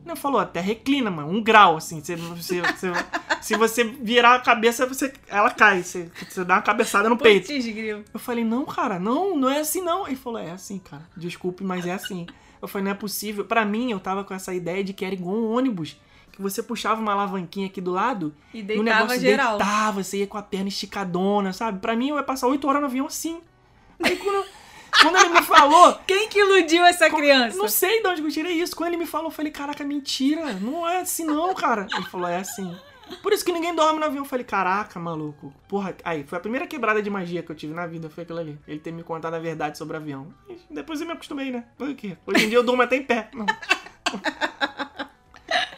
Não 0.04 0.16
falou, 0.16 0.40
até 0.40 0.60
reclina, 0.60 1.10
mano. 1.10 1.28
Um 1.30 1.42
grau, 1.42 1.76
assim. 1.76 2.02
Se, 2.02 2.16
se, 2.16 2.62
se, 2.76 2.92
se 3.40 3.56
você 3.56 3.84
virar 3.84 4.34
a 4.34 4.40
cabeça, 4.40 4.86
você, 4.86 5.12
ela 5.28 5.50
cai. 5.50 5.82
Você, 5.82 6.10
você 6.28 6.44
dá 6.44 6.56
uma 6.56 6.62
cabeçada 6.62 7.08
no 7.08 7.16
peito. 7.16 7.46
Grilo. 7.48 8.04
Eu 8.12 8.20
falei, 8.20 8.44
não, 8.44 8.64
cara, 8.64 8.98
não, 8.98 9.36
não 9.36 9.48
é 9.48 9.60
assim 9.60 9.82
não. 9.82 10.06
Ele 10.06 10.16
falou, 10.16 10.38
é 10.38 10.50
assim, 10.50 10.78
cara. 10.78 11.06
Desculpe, 11.16 11.62
mas 11.64 11.86
é 11.86 11.92
assim. 11.92 12.26
Eu 12.60 12.68
falei, 12.68 12.84
não 12.84 12.90
é 12.92 12.94
possível. 12.94 13.44
Pra 13.44 13.64
mim, 13.64 13.90
eu 13.90 14.00
tava 14.00 14.24
com 14.24 14.34
essa 14.34 14.52
ideia 14.54 14.82
de 14.84 14.92
que 14.92 15.04
era 15.04 15.14
igual 15.14 15.36
um 15.36 15.52
ônibus. 15.54 15.98
Que 16.32 16.42
você 16.42 16.62
puxava 16.62 17.00
uma 17.00 17.12
alavanquinha 17.12 17.66
aqui 17.68 17.80
do 17.80 17.92
lado 17.92 18.34
E 18.52 18.58
e 18.58 18.62
o 18.62 18.64
deitava 18.66 19.00
negócio 19.00 19.20
geral. 19.20 19.56
deitava, 19.56 20.02
você 20.02 20.18
ia 20.18 20.26
com 20.26 20.36
a 20.36 20.42
perna 20.42 20.68
esticadona, 20.68 21.52
sabe? 21.52 21.78
Pra 21.78 21.94
mim, 21.94 22.08
eu 22.08 22.16
ia 22.16 22.22
passar 22.22 22.48
oito 22.48 22.66
horas 22.66 22.80
no 22.80 22.88
avião 22.88 23.06
assim. 23.06 23.40
Aí 24.02 24.16
quando, 24.16 24.44
quando 25.00 25.16
ele 25.16 25.28
me 25.30 25.42
falou, 25.42 25.98
Quem 26.06 26.28
que 26.28 26.38
iludiu 26.38 26.84
essa 26.84 27.10
criança? 27.10 27.56
não 27.56 27.68
sei 27.68 28.00
de 28.02 28.08
onde 28.08 28.22
eu 28.22 28.30
tirei 28.30 28.52
isso. 28.52 28.74
Quando 28.76 28.88
ele 28.88 28.96
me 28.98 29.06
falou, 29.06 29.28
eu 29.28 29.30
falei, 29.32 29.50
caraca, 29.52 29.84
mentira. 29.84 30.52
Não 30.54 30.88
é 30.88 31.00
assim 31.00 31.24
não, 31.24 31.54
cara. 31.54 31.86
Ele 31.94 32.06
falou, 32.06 32.28
é 32.28 32.36
assim. 32.38 32.74
Por 33.22 33.32
isso 33.32 33.44
que 33.44 33.52
ninguém 33.52 33.74
dorme 33.74 33.98
no 34.00 34.06
avião. 34.06 34.24
Eu 34.24 34.28
falei, 34.28 34.44
caraca, 34.44 34.98
maluco. 34.98 35.52
Porra, 35.68 35.94
aí, 36.04 36.24
foi 36.24 36.38
a 36.38 36.40
primeira 36.40 36.66
quebrada 36.66 37.02
de 37.02 37.10
magia 37.10 37.42
que 37.42 37.50
eu 37.50 37.56
tive 37.56 37.74
na 37.74 37.86
vida, 37.86 38.08
foi 38.08 38.24
aquilo 38.24 38.38
ali. 38.38 38.58
Ele 38.66 38.78
ter 38.78 38.92
me 38.92 39.02
contado 39.02 39.34
a 39.34 39.38
verdade 39.38 39.76
sobre 39.76 39.96
o 39.96 40.00
avião. 40.00 40.32
E 40.48 40.58
depois 40.74 41.00
eu 41.00 41.06
me 41.06 41.12
acostumei, 41.12 41.50
né? 41.50 41.64
Foi 41.76 41.92
o 41.92 41.94
quê? 41.94 42.16
Hoje 42.26 42.46
em 42.46 42.48
dia 42.48 42.58
eu 42.58 42.62
durmo 42.64 42.82
até 42.82 42.96
em 42.96 43.02
pé. 43.02 43.28
Não. 43.34 43.46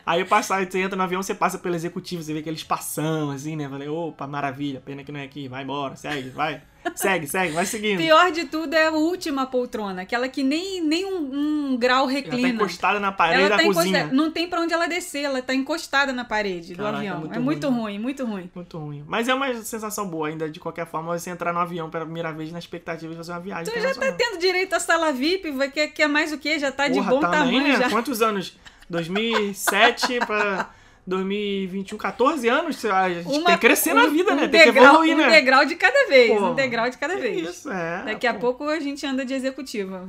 Aí 0.06 0.24
passar, 0.24 0.64
você 0.64 0.78
entra 0.78 0.96
no 0.96 1.02
avião, 1.02 1.20
você 1.20 1.34
passa 1.34 1.58
pelo 1.58 1.74
executivo, 1.74 2.22
você 2.22 2.32
vê 2.32 2.38
aqueles 2.38 2.62
passão, 2.62 3.32
assim, 3.32 3.56
né? 3.56 3.68
Falei, 3.68 3.88
opa, 3.88 4.24
maravilha, 4.24 4.80
pena 4.80 5.02
que 5.02 5.10
não 5.10 5.18
é 5.18 5.24
aqui, 5.24 5.48
vai 5.48 5.64
embora, 5.64 5.96
segue, 5.96 6.30
vai. 6.30 6.62
Segue, 6.94 7.26
segue, 7.26 7.52
vai 7.52 7.66
seguindo. 7.66 7.98
Pior 7.98 8.30
de 8.30 8.44
tudo 8.44 8.72
é 8.72 8.86
a 8.86 8.92
última 8.92 9.44
poltrona, 9.44 10.02
aquela 10.02 10.28
que 10.28 10.44
nem, 10.44 10.80
nem 10.80 11.04
um, 11.04 11.72
um 11.72 11.76
grau 11.76 12.04
Ela 12.04 12.12
tá 12.12 12.14
reclina. 12.14 12.48
encostada 12.50 13.00
na 13.00 13.10
parede 13.10 13.40
Ela 13.40 13.48
da 13.48 13.56
tá 13.56 13.64
cozinha. 13.64 13.98
encostada. 13.98 14.14
Não 14.14 14.30
tem 14.30 14.48
pra 14.48 14.60
onde 14.60 14.72
ela 14.72 14.86
descer, 14.86 15.24
ela 15.24 15.42
tá 15.42 15.52
encostada 15.52 16.12
na 16.12 16.24
parede 16.24 16.74
do 16.76 16.84
Caraca, 16.84 16.98
avião. 16.98 17.18
muito 17.18 17.34
é 17.34 17.38
muito 17.40 17.68
ruim, 17.68 17.80
ruim, 17.80 17.98
muito 17.98 18.24
ruim. 18.24 18.50
Muito 18.54 18.78
ruim. 18.78 19.04
Mas 19.08 19.28
é 19.28 19.34
uma 19.34 19.52
sensação 19.64 20.06
boa 20.08 20.28
ainda, 20.28 20.48
de 20.48 20.60
qualquer 20.60 20.86
forma, 20.86 21.18
você 21.18 21.28
entrar 21.28 21.52
no 21.52 21.58
avião 21.58 21.90
pela 21.90 22.04
primeira 22.04 22.32
vez 22.32 22.52
na 22.52 22.60
expectativa 22.60 23.10
de 23.10 23.16
fazer 23.18 23.32
uma 23.32 23.40
viagem. 23.40 23.74
Tu 23.74 23.80
já 23.80 23.92
tá 23.92 24.12
tendo 24.12 24.38
direito 24.38 24.72
à 24.72 24.78
sala 24.78 25.10
VIP, 25.10 25.52
quer, 25.70 25.88
quer 25.88 26.06
mais 26.08 26.32
o 26.32 26.38
quê? 26.38 26.56
Já 26.56 26.70
tá 26.70 26.86
de 26.86 26.94
Porra, 26.94 27.10
bom 27.10 27.18
também, 27.20 27.38
tamanho 27.38 27.62
né? 27.64 27.76
já. 27.78 27.90
Quantos 27.90 28.22
anos? 28.22 28.56
2007 28.88 30.20
pra 30.26 30.70
2021, 31.06 31.96
14 31.96 32.48
anos? 32.48 32.84
A 32.84 33.08
gente 33.08 33.28
tem 33.28 33.44
que 33.44 33.58
crescer 33.58 33.94
na 33.94 34.06
vida, 34.08 34.34
né? 34.34 34.48
Tem 34.48 34.62
que 34.62 34.68
evoluir, 34.68 35.14
um 35.14 35.18
né? 35.18 35.30
degrau 35.30 35.64
de 35.64 35.76
cada 35.76 36.08
vez, 36.08 36.38
Pô, 36.38 36.46
um 36.46 36.54
degrau 36.54 36.90
de 36.90 36.98
cada 36.98 37.16
vez. 37.16 37.48
Isso, 37.48 37.70
é. 37.70 38.02
Daqui 38.04 38.26
a 38.26 38.34
pô. 38.34 38.40
pouco 38.40 38.64
a 38.64 38.80
gente 38.80 39.06
anda 39.06 39.24
de 39.24 39.32
executiva. 39.32 40.06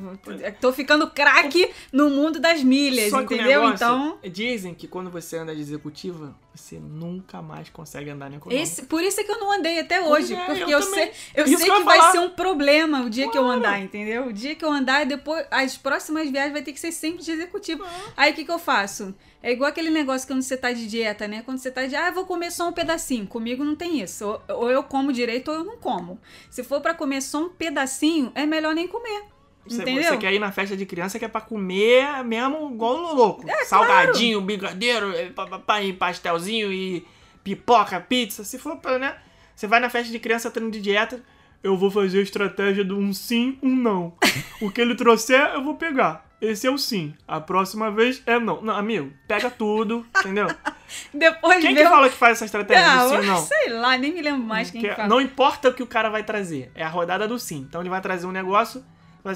Tô 0.59 0.73
ficando 0.73 1.07
craque 1.09 1.69
no 1.91 2.09
mundo 2.09 2.39
das 2.39 2.63
milhas, 2.63 3.11
Só 3.11 3.21
entendeu? 3.21 3.69
Então, 3.69 4.17
Dizem 4.23 4.73
que 4.73 4.87
quando 4.87 5.09
você 5.09 5.37
anda 5.37 5.55
de 5.55 5.61
executiva, 5.61 6.35
você 6.57 6.79
nunca 6.79 7.41
mais 7.41 7.69
consegue 7.69 8.09
andar 8.09 8.29
nem 8.29 8.39
esse, 8.49 8.85
por 8.85 9.01
isso 9.03 9.19
é 9.19 9.23
que 9.23 9.31
eu 9.31 9.39
não 9.39 9.51
andei 9.51 9.79
até 9.79 10.01
hoje. 10.01 10.33
é, 10.33 10.45
porque 10.45 10.63
eu 10.63 10.69
eu, 10.69 10.81
sei, 10.81 11.11
eu 11.35 11.45
Isso 11.45 11.57
sei 11.57 11.65
que 11.65 11.71
eu 11.71 11.83
vai 11.83 11.97
falar. 11.97 12.11
ser 12.11 12.19
um 12.19 12.29
problema 12.29 13.01
o 13.03 13.09
dia 13.09 13.29
que 13.29 13.37
eu 13.37 13.43
Claro. 13.43 13.59
andar, 13.59 13.79
entendeu? 13.79 14.27
O 14.27 14.33
dia 14.33 14.55
que 14.55 14.63
eu 14.65 14.71
andar, 14.71 15.05
depois 15.05 15.45
as 15.51 15.77
próximas 15.77 16.29
viagens 16.29 16.53
vai 16.53 16.61
ter 16.61 16.73
que 16.73 16.79
ser 16.79 16.91
sempre 16.91 17.23
de 17.23 17.31
executivo. 17.31 17.83
Ah. 17.85 18.11
Aí 18.17 18.31
o 18.31 18.35
que, 18.35 18.43
que 18.45 18.51
eu 18.51 18.59
faço? 18.59 19.13
É 19.41 19.51
igual 19.51 19.69
aquele 19.69 19.89
negócio 19.89 20.27
quando 20.27 20.41
você 20.41 20.57
tá 20.57 20.71
de 20.71 20.87
dieta, 20.87 21.27
né? 21.27 21.41
Quando 21.45 21.59
você 21.59 21.71
tá 21.71 21.85
de, 21.85 21.95
ah, 21.95 22.11
vou 22.11 22.25
comer 22.25 22.51
só 22.51 22.67
um 22.67 22.73
pedacinho. 22.73 23.27
Comigo 23.27 23.63
não 23.63 23.75
tem 23.75 24.01
isso. 24.01 24.25
Ou, 24.25 24.41
ou 24.57 24.71
eu 24.71 24.83
como 24.83 25.13
direito 25.13 25.49
ou 25.51 25.57
eu 25.57 25.63
não 25.63 25.77
como. 25.77 26.19
Se 26.49 26.63
for 26.63 26.81
pra 26.81 26.93
comer 26.93 27.21
só 27.21 27.43
um 27.45 27.49
pedacinho, 27.49 28.31
é 28.35 28.45
melhor 28.45 28.73
nem 28.75 28.87
comer. 28.87 29.23
Você, 29.69 29.81
entendeu? 29.81 30.03
você 30.03 30.17
quer 30.17 30.33
ir 30.33 30.39
na 30.39 30.51
festa 30.51 30.75
de 30.77 30.85
criança 30.85 31.17
que 31.19 31.25
é 31.25 31.27
pra 31.27 31.41
comer 31.41 32.23
mesmo 32.23 32.71
igual 32.73 32.97
no 32.97 33.13
louco. 33.13 33.49
É, 33.49 33.65
Salgadinho, 33.65 34.41
brigadeiro, 34.41 35.11
eh, 35.15 35.29
pa- 35.29 35.45
pa- 35.47 35.59
pa- 35.59 35.75
pastelzinho 35.97 36.71
e 36.71 37.05
pipoca, 37.43 37.99
pizza. 37.99 38.43
Se 38.43 38.57
for 38.57 38.77
pra, 38.77 38.97
né? 38.99 39.15
Você 39.55 39.67
vai 39.67 39.79
na 39.79 39.89
festa 39.89 40.11
de 40.11 40.19
criança 40.19 40.51
treino 40.51 40.71
de 40.71 40.81
dieta. 40.81 41.21
Eu 41.63 41.75
vou 41.75 41.89
fazer 41.89 42.19
a 42.19 42.21
estratégia 42.21 42.83
do 42.83 42.97
um 42.97 43.11
sim, 43.13 43.57
um 43.61 43.75
não. 43.75 44.13
O 44.61 44.71
que 44.71 44.81
ele 44.81 44.95
trouxer, 44.95 45.51
eu 45.53 45.63
vou 45.63 45.75
pegar. 45.75 46.25
Esse 46.41 46.65
é 46.67 46.71
o 46.71 46.77
sim. 46.77 47.13
A 47.27 47.39
próxima 47.41 47.89
vez 47.91 48.21
é 48.25 48.39
não. 48.39 48.61
Não, 48.61 48.75
amigo, 48.75 49.11
pega 49.27 49.49
tudo, 49.49 50.05
entendeu? 50.19 50.47
Depois 51.13 51.59
Quem 51.61 51.73
vê 51.75 51.81
que 51.81 51.87
o- 51.87 51.89
fala 51.89 52.09
que 52.09 52.15
faz 52.15 52.33
essa 52.37 52.45
estratégia 52.45 52.83
do 52.83 52.89
Ah, 52.89 53.09
sim 53.09 53.15
ou 53.17 53.23
não? 53.23 53.37
sei 53.45 53.69
lá, 53.69 53.97
nem 53.97 54.13
me 54.13 54.21
lembro 54.21 54.43
mais 54.43 54.69
quem 54.71 54.81
Que- 54.81 54.93
fala. 54.95 55.07
não 55.07 55.19
importa 55.19 55.69
o 55.69 55.73
que 55.73 55.81
o 55.83 55.87
cara 55.87 56.09
vai 56.09 56.23
trazer, 56.23 56.71
é 56.75 56.83
a 56.83 56.87
rodada 56.89 57.27
do 57.27 57.37
sim. 57.39 57.65
Então 57.67 57.81
ele 57.81 57.89
vai 57.89 58.01
trazer 58.01 58.25
um 58.27 58.31
negócio, 58.31 58.83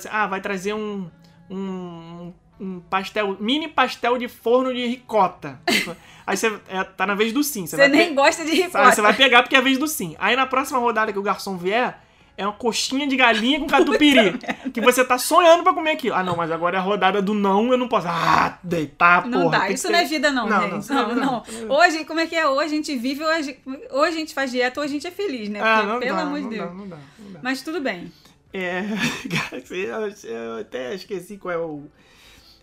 ah, 0.09 0.27
vai 0.27 0.41
trazer 0.41 0.73
um, 0.73 1.09
um, 1.49 2.33
um 2.59 2.79
pastel, 2.89 3.37
mini 3.39 3.67
pastel 3.67 4.17
de 4.17 4.27
forno 4.27 4.73
de 4.73 4.85
ricota. 4.87 5.59
Aí 6.25 6.37
você 6.37 6.53
é, 6.69 6.83
tá 6.83 7.05
na 7.05 7.15
vez 7.15 7.33
do 7.33 7.43
sim. 7.43 7.65
Você, 7.65 7.75
Você 7.75 7.87
nem 7.87 8.09
pe- 8.09 8.13
gosta 8.13 8.43
de 8.43 8.49
sabe, 8.51 8.61
ricota. 8.63 8.91
você 8.91 9.01
vai 9.01 9.13
pegar 9.13 9.43
porque 9.43 9.55
é 9.55 9.59
a 9.59 9.61
vez 9.61 9.77
do 9.77 9.87
sim. 9.87 10.15
Aí 10.19 10.35
na 10.35 10.45
próxima 10.45 10.79
rodada 10.79 11.11
que 11.11 11.19
o 11.19 11.23
garçom 11.23 11.57
vier, 11.57 11.99
é 12.37 12.45
uma 12.45 12.53
coxinha 12.53 13.05
de 13.07 13.15
galinha 13.17 13.59
com 13.59 13.67
catupiry. 13.67 14.37
que 14.71 14.79
você 14.79 15.03
tá 15.03 15.17
sonhando 15.17 15.63
pra 15.63 15.73
comer 15.73 15.91
aquilo. 15.91 16.15
Ah, 16.15 16.23
não, 16.23 16.35
mas 16.37 16.49
agora 16.51 16.77
é 16.77 16.79
a 16.79 16.81
rodada 16.81 17.21
do 17.21 17.33
não, 17.33 17.71
eu 17.71 17.77
não 17.77 17.87
posso. 17.87 18.07
Ah, 18.07 18.57
deitar, 18.63 19.27
Não 19.27 19.41
porra. 19.43 19.59
dá, 19.59 19.65
tem 19.65 19.73
isso 19.75 19.87
que 19.87 19.93
não 19.93 19.99
ter- 19.99 20.05
é 20.05 20.07
vida 20.07 20.31
não, 20.31 20.47
Não, 20.47 20.61
gente. 20.61 20.89
não, 20.89 20.95
Não, 20.95 20.95
não 20.95 21.01
é 21.11 21.13
vida, 21.13 21.25
não. 21.25 21.43
não. 21.67 21.75
Hoje, 21.77 22.05
como 22.05 22.19
é 22.19 22.27
que 22.27 22.35
é? 22.35 22.47
Hoje 22.47 22.65
a 22.67 22.75
gente 22.75 22.95
vive, 22.95 23.23
hoje, 23.23 23.57
hoje 23.91 24.15
a 24.15 24.19
gente 24.19 24.33
faz 24.33 24.51
dieta, 24.51 24.79
hoje 24.79 24.89
a 24.91 24.93
gente 24.93 25.07
é 25.07 25.11
feliz, 25.11 25.49
né? 25.49 25.59
Ah, 25.61 25.77
Porque, 25.77 25.91
não 25.91 25.99
pelo 25.99 26.15
dá, 26.17 26.21
amor 26.23 26.37
de 26.37 26.43
não 26.43 26.49
Deus. 26.49 26.65
dá, 26.67 26.73
não 26.73 26.87
dá, 26.87 26.97
não 27.19 27.31
dá. 27.33 27.39
Mas 27.43 27.61
tudo 27.61 27.81
bem. 27.81 28.11
É. 28.53 28.83
eu, 30.23 30.57
até 30.59 30.93
esqueci 30.95 31.37
qual 31.37 31.53
é 31.53 31.57
o. 31.57 31.83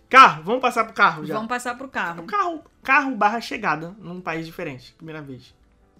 Carro, 0.09 0.43
vamos 0.43 0.61
passar 0.61 0.85
pro 0.85 0.93
carro 0.93 1.25
já. 1.25 1.35
Vamos 1.35 1.49
passar 1.49 1.77
pro 1.77 1.87
carro. 1.87 2.23
Carro, 2.23 2.63
carro 2.83 3.15
barra 3.15 3.39
chegada 3.39 3.95
num 3.99 4.19
país 4.19 4.45
diferente, 4.45 4.93
primeira 4.93 5.21
vez. 5.21 5.53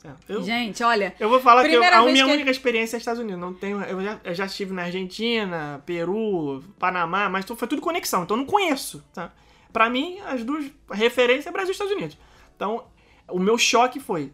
É, 0.03 0.09
eu, 0.29 0.41
Gente, 0.41 0.81
olha, 0.81 1.13
eu 1.19 1.27
vou 1.29 1.39
falar 1.41 1.61
que 1.67 1.73
eu- 1.75 1.83
a 1.83 2.01
minha 2.05 2.25
que- 2.25 2.31
única 2.31 2.49
experiência 2.49 2.95
é 2.95 2.99
Estados 2.99 3.19
Unidos. 3.21 3.39
Não 3.39 3.53
tenho, 3.53 3.81
eu, 3.81 4.01
já, 4.01 4.19
eu 4.23 4.33
já 4.33 4.45
estive 4.45 4.73
na 4.73 4.83
Argentina, 4.83 5.83
Peru, 5.85 6.63
Panamá, 6.79 7.27
mas 7.29 7.45
foi 7.45 7.67
tudo 7.67 7.81
conexão, 7.81 8.23
então 8.23 8.35
eu 8.37 8.41
não 8.41 8.47
conheço. 8.47 9.03
Tá? 9.13 9.31
Pra 9.73 9.89
mim, 9.89 10.19
as 10.21 10.43
duas 10.43 10.65
referências 10.89 11.47
é 11.47 11.51
Brasil 11.51 11.71
e 11.71 11.73
Estados 11.73 11.93
Unidos. 11.93 12.17
Então, 12.55 12.85
o 13.27 13.37
meu 13.39 13.57
choque 13.57 13.99
foi 13.99 14.31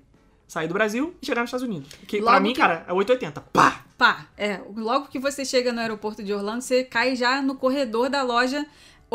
sair 0.48 0.68
do 0.68 0.74
Brasil 0.76 1.16
e 1.22 1.26
chegar 1.26 1.42
nos 1.42 1.50
Estados 1.50 1.68
Unidos. 1.68 1.92
Que 2.08 2.22
pra 2.22 2.40
mim, 2.40 2.54
que- 2.54 2.60
cara, 2.62 2.86
é 2.88 2.94
880. 2.94 3.42
Pá! 3.52 3.85
Pá, 3.98 4.28
é, 4.38 4.60
logo 4.76 5.08
que 5.08 5.20
você 5.20 5.46
chega 5.46 5.72
no 5.72 5.80
aeroporto 5.80 6.24
de 6.24 6.34
Orlando, 6.34 6.62
você 6.62 6.84
cai 6.84 7.16
já 7.16 7.42
no 7.42 7.56
corredor 7.56 8.10
da 8.10 8.22
loja 8.22 8.66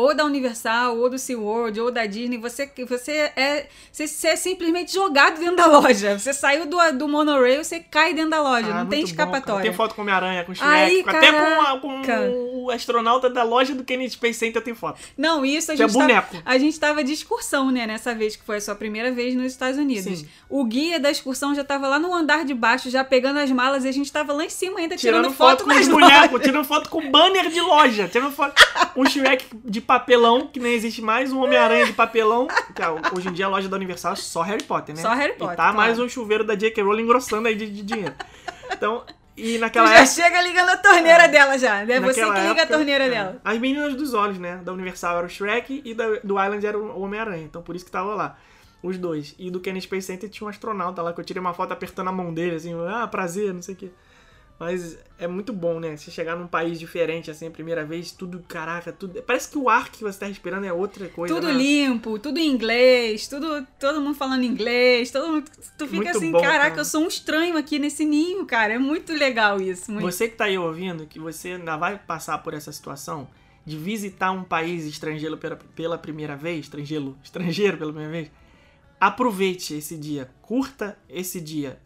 ou 0.01 0.15
da 0.15 0.25
Universal, 0.25 0.97
ou 0.97 1.09
do 1.09 1.17
SeaWorld, 1.17 1.79
ou 1.79 1.91
da 1.91 2.05
Disney, 2.05 2.37
você, 2.37 2.69
você, 2.87 3.31
é, 3.35 3.67
você, 3.91 4.07
você 4.07 4.27
é 4.29 4.35
simplesmente 4.35 4.93
jogado 4.93 5.39
dentro 5.39 5.55
da 5.55 5.65
loja. 5.67 6.17
Você 6.17 6.33
saiu 6.33 6.65
do, 6.65 6.77
do 6.93 7.07
monorail, 7.07 7.63
você 7.63 7.79
cai 7.79 8.13
dentro 8.13 8.31
da 8.31 8.41
loja. 8.41 8.67
Ah, 8.67 8.83
não 8.83 8.89
tem 8.89 9.03
escapatória. 9.03 9.63
Tem 9.63 9.73
foto 9.73 9.95
com 9.95 10.01
Homem-Aranha, 10.01 10.43
com 10.43 10.53
Shrek, 10.53 10.71
Aí, 10.71 11.03
com- 11.03 11.09
até 11.09 11.31
com, 11.31 11.79
com 11.79 12.65
o 12.65 12.71
astronauta 12.71 13.29
da 13.29 13.43
loja 13.43 13.73
do 13.73 13.83
Kennedy 13.83 14.13
Space 14.13 14.39
Center 14.39 14.61
tem 14.61 14.73
foto. 14.73 14.99
Não, 15.17 15.45
isso 15.45 15.71
a 15.71 15.73
é 15.73 15.77
gente, 15.77 15.87
tava, 15.93 15.99
boneco. 15.99 16.37
a 16.45 16.57
gente 16.57 16.79
tava 16.79 17.03
de 17.03 17.11
excursão, 17.13 17.71
né? 17.71 17.85
Nessa 17.85 18.13
vez, 18.13 18.35
que 18.35 18.43
foi 18.43 18.57
a 18.57 18.61
sua 18.61 18.75
primeira 18.75 19.11
vez 19.11 19.35
nos 19.35 19.45
Estados 19.45 19.77
Unidos. 19.77 20.19
Sim. 20.19 20.27
O 20.49 20.63
guia 20.65 20.99
da 20.99 21.09
excursão 21.09 21.53
já 21.55 21.63
tava 21.63 21.87
lá 21.87 21.99
no 21.99 22.13
andar 22.13 22.45
de 22.45 22.53
baixo, 22.53 22.89
já 22.89 23.03
pegando 23.03 23.39
as 23.39 23.51
malas, 23.51 23.85
e 23.85 23.87
a 23.87 23.91
gente 23.91 24.11
tava 24.11 24.33
lá 24.33 24.45
em 24.45 24.49
cima 24.49 24.79
ainda 24.79 24.95
tirando, 24.95 25.21
Tirando 25.23 25.35
foto 25.35 25.63
com 25.63 25.69
nas 25.69 25.81
os 25.81 25.87
bonecos, 25.87 26.41
tirando 26.41 26.65
foto 26.65 26.89
com 26.89 27.09
banner 27.09 27.49
de 27.49 27.61
loja, 27.61 28.07
tirando 28.07 28.31
foto. 28.31 28.53
Um 28.93 29.05
Shrek 29.05 29.45
de 29.63 29.79
papelão, 29.91 30.47
que 30.47 30.59
nem 30.59 30.73
existe 30.73 31.01
mais, 31.01 31.33
um 31.33 31.43
Homem-Aranha 31.43 31.85
de 31.85 31.93
papelão. 31.93 32.47
Que, 32.47 32.81
ah, 32.81 32.93
hoje 33.13 33.27
em 33.27 33.33
dia 33.33 33.45
a 33.45 33.49
loja 33.49 33.67
da 33.67 33.75
Universal 33.75 34.13
é 34.13 34.15
só 34.15 34.41
Harry 34.41 34.63
Potter, 34.63 34.95
né? 34.95 35.01
Só 35.01 35.13
Harry 35.13 35.33
Potter, 35.33 35.53
E 35.53 35.57
tá 35.57 35.63
claro. 35.63 35.77
mais 35.77 35.99
um 35.99 36.07
chuveiro 36.07 36.45
da 36.45 36.55
J.K. 36.55 36.81
Rowling 36.81 37.03
engrossando 37.03 37.47
aí 37.47 37.55
de, 37.55 37.69
de 37.69 37.81
dinheiro. 37.81 38.13
Então, 38.71 39.03
e 39.35 39.55
Tu 39.55 39.59
naquela 39.59 39.87
já 39.87 39.95
época. 39.95 40.07
chega 40.07 40.41
ligando 40.41 40.69
a 40.69 40.77
torneira 40.77 41.27
dela 41.27 41.57
já. 41.57 41.81
É 41.81 41.99
você 41.99 42.21
que 42.21 42.29
liga 42.29 42.39
a 42.39 42.43
época, 42.43 42.67
torneira 42.67 43.03
é, 43.05 43.09
dela. 43.09 43.41
As 43.43 43.57
meninas 43.57 43.95
dos 43.95 44.13
olhos, 44.13 44.39
né? 44.39 44.61
Da 44.63 44.71
Universal 44.71 45.17
era 45.17 45.27
o 45.27 45.29
Shrek 45.29 45.81
e 45.83 45.93
da, 45.93 46.07
do 46.23 46.41
Island 46.41 46.65
era 46.65 46.77
o 46.77 47.01
Homem-Aranha. 47.01 47.43
Então 47.43 47.61
por 47.61 47.75
isso 47.75 47.83
que 47.83 47.91
tava 47.91 48.15
lá. 48.15 48.37
Os 48.81 48.97
dois. 48.97 49.35
E 49.37 49.51
do 49.51 49.59
Kennedy 49.59 49.83
Space 49.83 50.07
Center 50.07 50.29
tinha 50.29 50.45
um 50.47 50.49
astronauta 50.49 51.01
lá 51.01 51.11
que 51.13 51.19
eu 51.19 51.23
tirei 51.25 51.41
uma 51.41 51.53
foto 51.53 51.71
apertando 51.73 52.07
a 52.07 52.11
mão 52.11 52.33
dele, 52.33 52.55
assim, 52.55 52.73
ah, 52.87 53.07
prazer, 53.07 53.53
não 53.53 53.61
sei 53.61 53.75
o 53.75 53.77
quê. 53.77 53.89
Mas 54.61 54.95
é 55.17 55.25
muito 55.27 55.51
bom, 55.51 55.79
né? 55.79 55.97
Você 55.97 56.11
chegar 56.11 56.35
num 56.35 56.45
país 56.45 56.79
diferente, 56.79 57.31
assim, 57.31 57.47
a 57.47 57.49
primeira 57.49 57.83
vez, 57.83 58.11
tudo, 58.11 58.45
caraca, 58.47 58.93
tudo. 58.93 59.19
Parece 59.23 59.49
que 59.49 59.57
o 59.57 59.67
ar 59.67 59.89
que 59.89 60.03
você 60.03 60.19
tá 60.19 60.27
respirando 60.27 60.67
é 60.67 60.71
outra 60.71 61.09
coisa. 61.09 61.33
Tudo 61.33 61.47
né? 61.47 61.53
limpo, 61.53 62.19
tudo 62.19 62.37
em 62.37 62.47
inglês, 62.47 63.27
tudo, 63.27 63.65
todo 63.79 63.99
mundo 63.99 64.13
falando 64.13 64.43
inglês, 64.43 65.09
todo 65.09 65.29
mundo, 65.29 65.49
tu 65.75 65.87
fica 65.87 66.03
Muito 66.03 66.15
assim, 66.15 66.31
bom, 66.31 66.39
caraca, 66.39 66.69
cara. 66.69 66.81
eu 66.81 66.85
sou 66.85 67.01
um 67.03 67.07
estranho 67.07 67.57
aqui 67.57 67.79
nesse 67.79 68.05
ninho, 68.05 68.45
cara. 68.45 68.73
É 68.73 68.77
muito 68.77 69.13
legal 69.13 69.59
isso. 69.59 69.91
Muito. 69.91 70.05
Você 70.05 70.29
que 70.29 70.35
tá 70.35 70.45
aí 70.45 70.59
ouvindo, 70.59 71.07
que 71.07 71.17
você 71.17 71.53
ainda 71.53 71.75
vai 71.75 71.97
passar 71.97 72.37
por 72.37 72.53
essa 72.53 72.71
situação 72.71 73.27
de 73.65 73.75
visitar 73.75 74.29
um 74.29 74.43
país 74.43 74.85
estrangeiro 74.85 75.39
pela, 75.39 75.55
pela 75.55 75.97
primeira 75.97 76.35
vez, 76.35 76.65
estrangeiro, 76.65 77.17
estrangeiro 77.25 77.79
pela 77.79 77.91
primeira 77.91 78.13
vez, 78.13 78.31
aproveite 78.99 79.73
esse 79.73 79.97
dia, 79.97 80.29
curta 80.39 80.95
esse 81.09 81.41
dia, 81.41 81.79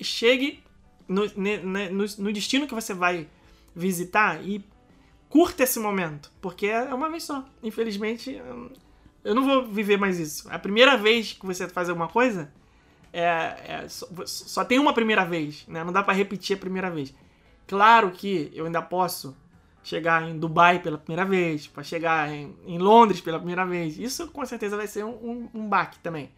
chegue 0.00 0.64
no, 1.08 1.22
no, 1.26 2.04
no 2.18 2.32
destino 2.32 2.66
que 2.66 2.74
você 2.74 2.94
vai 2.94 3.28
visitar 3.74 4.42
e 4.44 4.64
curta 5.28 5.64
esse 5.64 5.78
momento, 5.78 6.30
porque 6.40 6.66
é 6.66 6.92
uma 6.94 7.10
vez 7.10 7.24
só. 7.24 7.44
Infelizmente, 7.62 8.40
eu 9.24 9.34
não 9.34 9.44
vou 9.44 9.66
viver 9.66 9.98
mais 9.98 10.18
isso. 10.18 10.48
A 10.50 10.58
primeira 10.58 10.96
vez 10.96 11.32
que 11.32 11.44
você 11.44 11.68
faz 11.68 11.88
alguma 11.88 12.08
coisa, 12.08 12.50
é, 13.12 13.82
é- 13.84 13.88
só, 13.88 14.06
só 14.24 14.64
tem 14.64 14.78
uma 14.78 14.92
primeira 14.94 15.24
vez, 15.24 15.64
né? 15.68 15.82
Não 15.84 15.92
dá 15.92 16.02
pra 16.02 16.14
repetir 16.14 16.56
a 16.56 16.60
primeira 16.60 16.90
vez. 16.90 17.14
Claro 17.66 18.10
que 18.12 18.50
eu 18.54 18.66
ainda 18.66 18.80
posso 18.80 19.36
chegar 19.82 20.28
em 20.28 20.38
Dubai 20.38 20.80
pela 20.80 20.98
primeira 20.98 21.24
vez, 21.24 21.66
para 21.66 21.82
chegar 21.82 22.30
em, 22.32 22.56
em 22.66 22.78
Londres 22.78 23.20
pela 23.20 23.38
primeira 23.38 23.64
vez. 23.64 23.98
Isso 23.98 24.28
com 24.28 24.44
certeza 24.44 24.76
vai 24.76 24.86
ser 24.86 25.04
um, 25.04 25.10
um, 25.10 25.48
um 25.54 25.68
baque 25.68 25.98
também. 26.00 26.30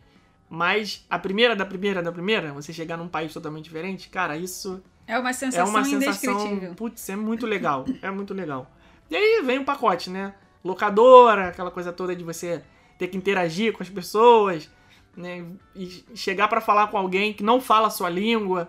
Mas 0.49 1.05
a 1.11 1.19
primeira 1.19 1.55
da 1.55 1.67
primeira 1.67 2.03
da 2.03 2.11
primeira, 2.11 2.53
você 2.53 2.73
chegar 2.73 2.97
num 2.97 3.09
país 3.09 3.33
totalmente 3.33 3.65
diferente, 3.65 4.09
cara, 4.09 4.37
isso 4.37 4.83
É 5.07 5.19
uma 5.19 5.31
é 5.31 5.33
sensação 5.33 5.69
uma 5.69 5.85
sensação. 5.85 6.75
Putz, 6.75 7.09
é 7.09 7.17
muito 7.17 7.47
legal. 7.47 7.85
É 8.01 8.11
muito 8.11 8.33
legal. 8.33 8.71
E 9.11 9.17
aí 9.17 9.43
vem 9.45 9.59
o 9.59 9.65
pacote, 9.65 10.11
né? 10.11 10.35
Locadora, 10.65 11.49
aquela 11.49 11.71
coisa 11.71 11.93
toda 11.93 12.15
de 12.15 12.25
você 12.25 12.63
ter 12.99 13.09
que 13.09 13.17
interagir 13.17 13.73
com 13.73 13.83
as 13.83 13.89
pessoas, 13.89 14.71
né? 15.17 15.45
E 15.75 16.05
chegar 16.15 16.49
pra 16.49 16.61
falar 16.61 16.89
com 16.89 16.99
alguém 16.99 17.33
que 17.33 17.43
não 17.43 17.61
fala 17.61 17.89
a 17.89 17.91
sua 17.91 18.09
língua. 18.09 18.69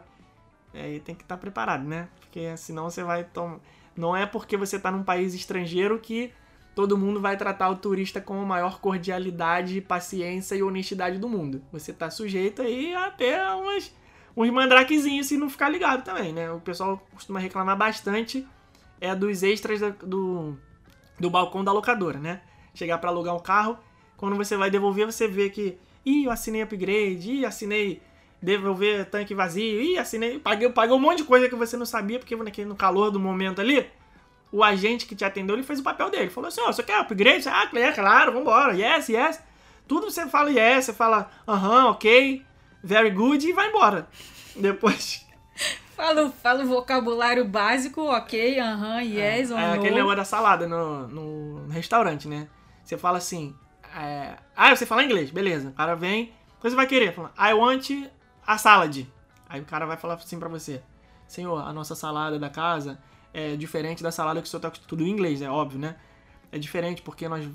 Aí 0.73 0.99
tem 0.99 1.15
que 1.15 1.23
estar 1.23 1.37
preparado, 1.37 1.83
né? 1.83 2.07
Porque 2.19 2.55
senão 2.57 2.89
você 2.89 3.03
vai 3.03 3.23
tomar. 3.23 3.59
Não 3.95 4.15
é 4.15 4.25
porque 4.25 4.55
você 4.55 4.79
tá 4.79 4.91
num 4.91 5.03
país 5.03 5.33
estrangeiro 5.33 5.99
que 5.99 6.31
todo 6.79 6.97
mundo 6.97 7.19
vai 7.19 7.35
tratar 7.35 7.69
o 7.69 7.75
turista 7.75 8.21
com 8.21 8.41
a 8.41 8.45
maior 8.45 8.79
cordialidade, 8.79 9.81
paciência 9.81 10.55
e 10.55 10.63
honestidade 10.63 11.17
do 11.17 11.27
mundo. 11.27 11.61
Você 11.73 11.91
tá 11.91 12.09
sujeito 12.09 12.61
aí 12.61 12.95
a 12.95 13.11
ter 13.11 13.37
umas, 13.53 13.93
uns 14.37 14.49
mandrakezinhos 14.49 15.27
se 15.27 15.35
não 15.35 15.49
ficar 15.49 15.67
ligado 15.67 16.05
também, 16.05 16.31
né? 16.31 16.49
O 16.49 16.61
pessoal 16.61 17.05
costuma 17.13 17.37
reclamar 17.37 17.75
bastante 17.75 18.47
é 19.01 19.13
dos 19.13 19.43
extras 19.43 19.81
da- 19.81 19.89
do, 19.89 20.57
do 21.19 21.29
balcão 21.29 21.65
da 21.65 21.73
locadora, 21.73 22.17
né? 22.17 22.39
Chegar 22.73 22.97
pra 22.97 23.09
alugar 23.09 23.35
um 23.35 23.41
carro, 23.41 23.77
quando 24.15 24.37
você 24.37 24.55
vai 24.55 24.71
devolver, 24.71 25.05
você 25.05 25.27
vê 25.27 25.49
que, 25.49 25.77
ih, 26.05 26.23
eu 26.23 26.31
assinei 26.31 26.61
upgrade, 26.61 27.29
ih, 27.29 27.45
assinei 27.45 28.01
devolver 28.41 29.03
tanque 29.09 29.35
vazio, 29.35 29.81
ih, 29.81 29.97
assinei, 29.97 30.39
paguei, 30.39 30.69
paguei 30.69 30.95
um 30.95 30.99
monte 30.99 31.17
de 31.17 31.23
coisa 31.25 31.49
que 31.49 31.55
você 31.55 31.75
não 31.75 31.85
sabia, 31.85 32.19
porque 32.19 32.37
naquele, 32.37 32.69
no 32.69 32.75
calor 32.77 33.11
do 33.11 33.19
momento 33.19 33.59
ali, 33.59 33.85
o 34.51 34.63
agente 34.63 35.05
que 35.05 35.15
te 35.15 35.23
atendeu, 35.23 35.55
ele 35.55 35.63
fez 35.63 35.79
o 35.79 35.83
papel 35.83 36.09
dele. 36.09 36.29
Falou 36.29 36.47
assim, 36.47 36.61
ó, 36.61 36.71
você 36.71 36.83
quer 36.83 36.99
upgrade? 36.99 37.47
Ah, 37.47 37.69
é, 37.73 37.91
claro, 37.91 38.33
vambora, 38.33 38.73
yes, 38.73 39.09
yes. 39.09 39.41
Tudo 39.87 40.09
você 40.09 40.27
fala 40.27 40.51
yes, 40.51 40.85
você 40.85 40.93
fala, 40.93 41.29
aham, 41.47 41.89
ok, 41.89 42.45
very 42.83 43.09
good, 43.11 43.47
e 43.47 43.53
vai 43.53 43.69
embora. 43.69 44.07
Depois, 44.55 45.25
Fala, 45.99 46.29
fala 46.29 46.63
o 46.63 46.67
vocabulário 46.67 47.43
básico, 47.43 48.01
ok, 48.03 48.57
aham, 48.57 49.01
yes 49.01 49.51
ou 49.51 49.57
é 49.57 49.67
no. 49.67 49.73
aquele 49.73 49.95
negócio 49.95 50.15
da 50.15 50.23
salada 50.23 50.65
no, 50.65 51.07
no 51.09 51.67
restaurante, 51.67 52.25
né? 52.25 52.47
Você 52.81 52.97
fala 52.97 53.17
assim, 53.17 53.53
é, 53.93 54.37
ah, 54.55 54.73
você 54.73 54.85
fala 54.85 55.03
inglês, 55.03 55.29
beleza. 55.29 55.67
O 55.67 55.73
cara 55.73 55.95
vem, 55.95 56.33
o 56.57 56.61
que 56.61 56.69
você 56.69 56.75
vai 56.75 56.87
querer? 56.87 57.13
Fala, 57.13 57.33
I 57.37 57.53
want 57.53 57.89
a 58.47 58.57
salad. 58.57 59.05
Aí 59.49 59.59
o 59.59 59.65
cara 59.65 59.85
vai 59.85 59.97
falar 59.97 60.13
assim 60.13 60.39
pra 60.39 60.47
você, 60.47 60.81
senhor, 61.27 61.57
a 61.67 61.73
nossa 61.73 61.95
salada 61.95 62.39
da 62.39 62.49
casa 62.49 62.97
é 63.33 63.55
diferente 63.55 64.01
da 64.01 64.11
salada 64.11 64.41
que 64.41 64.47
o 64.47 64.49
senhor 64.49 64.61
tá 64.61 64.69
tudo 64.69 65.03
em 65.03 65.09
inglês, 65.09 65.41
é 65.41 65.49
óbvio, 65.49 65.79
né? 65.79 65.95
É 66.51 66.57
diferente 66.57 67.01
porque 67.01 67.27
nós, 67.27 67.47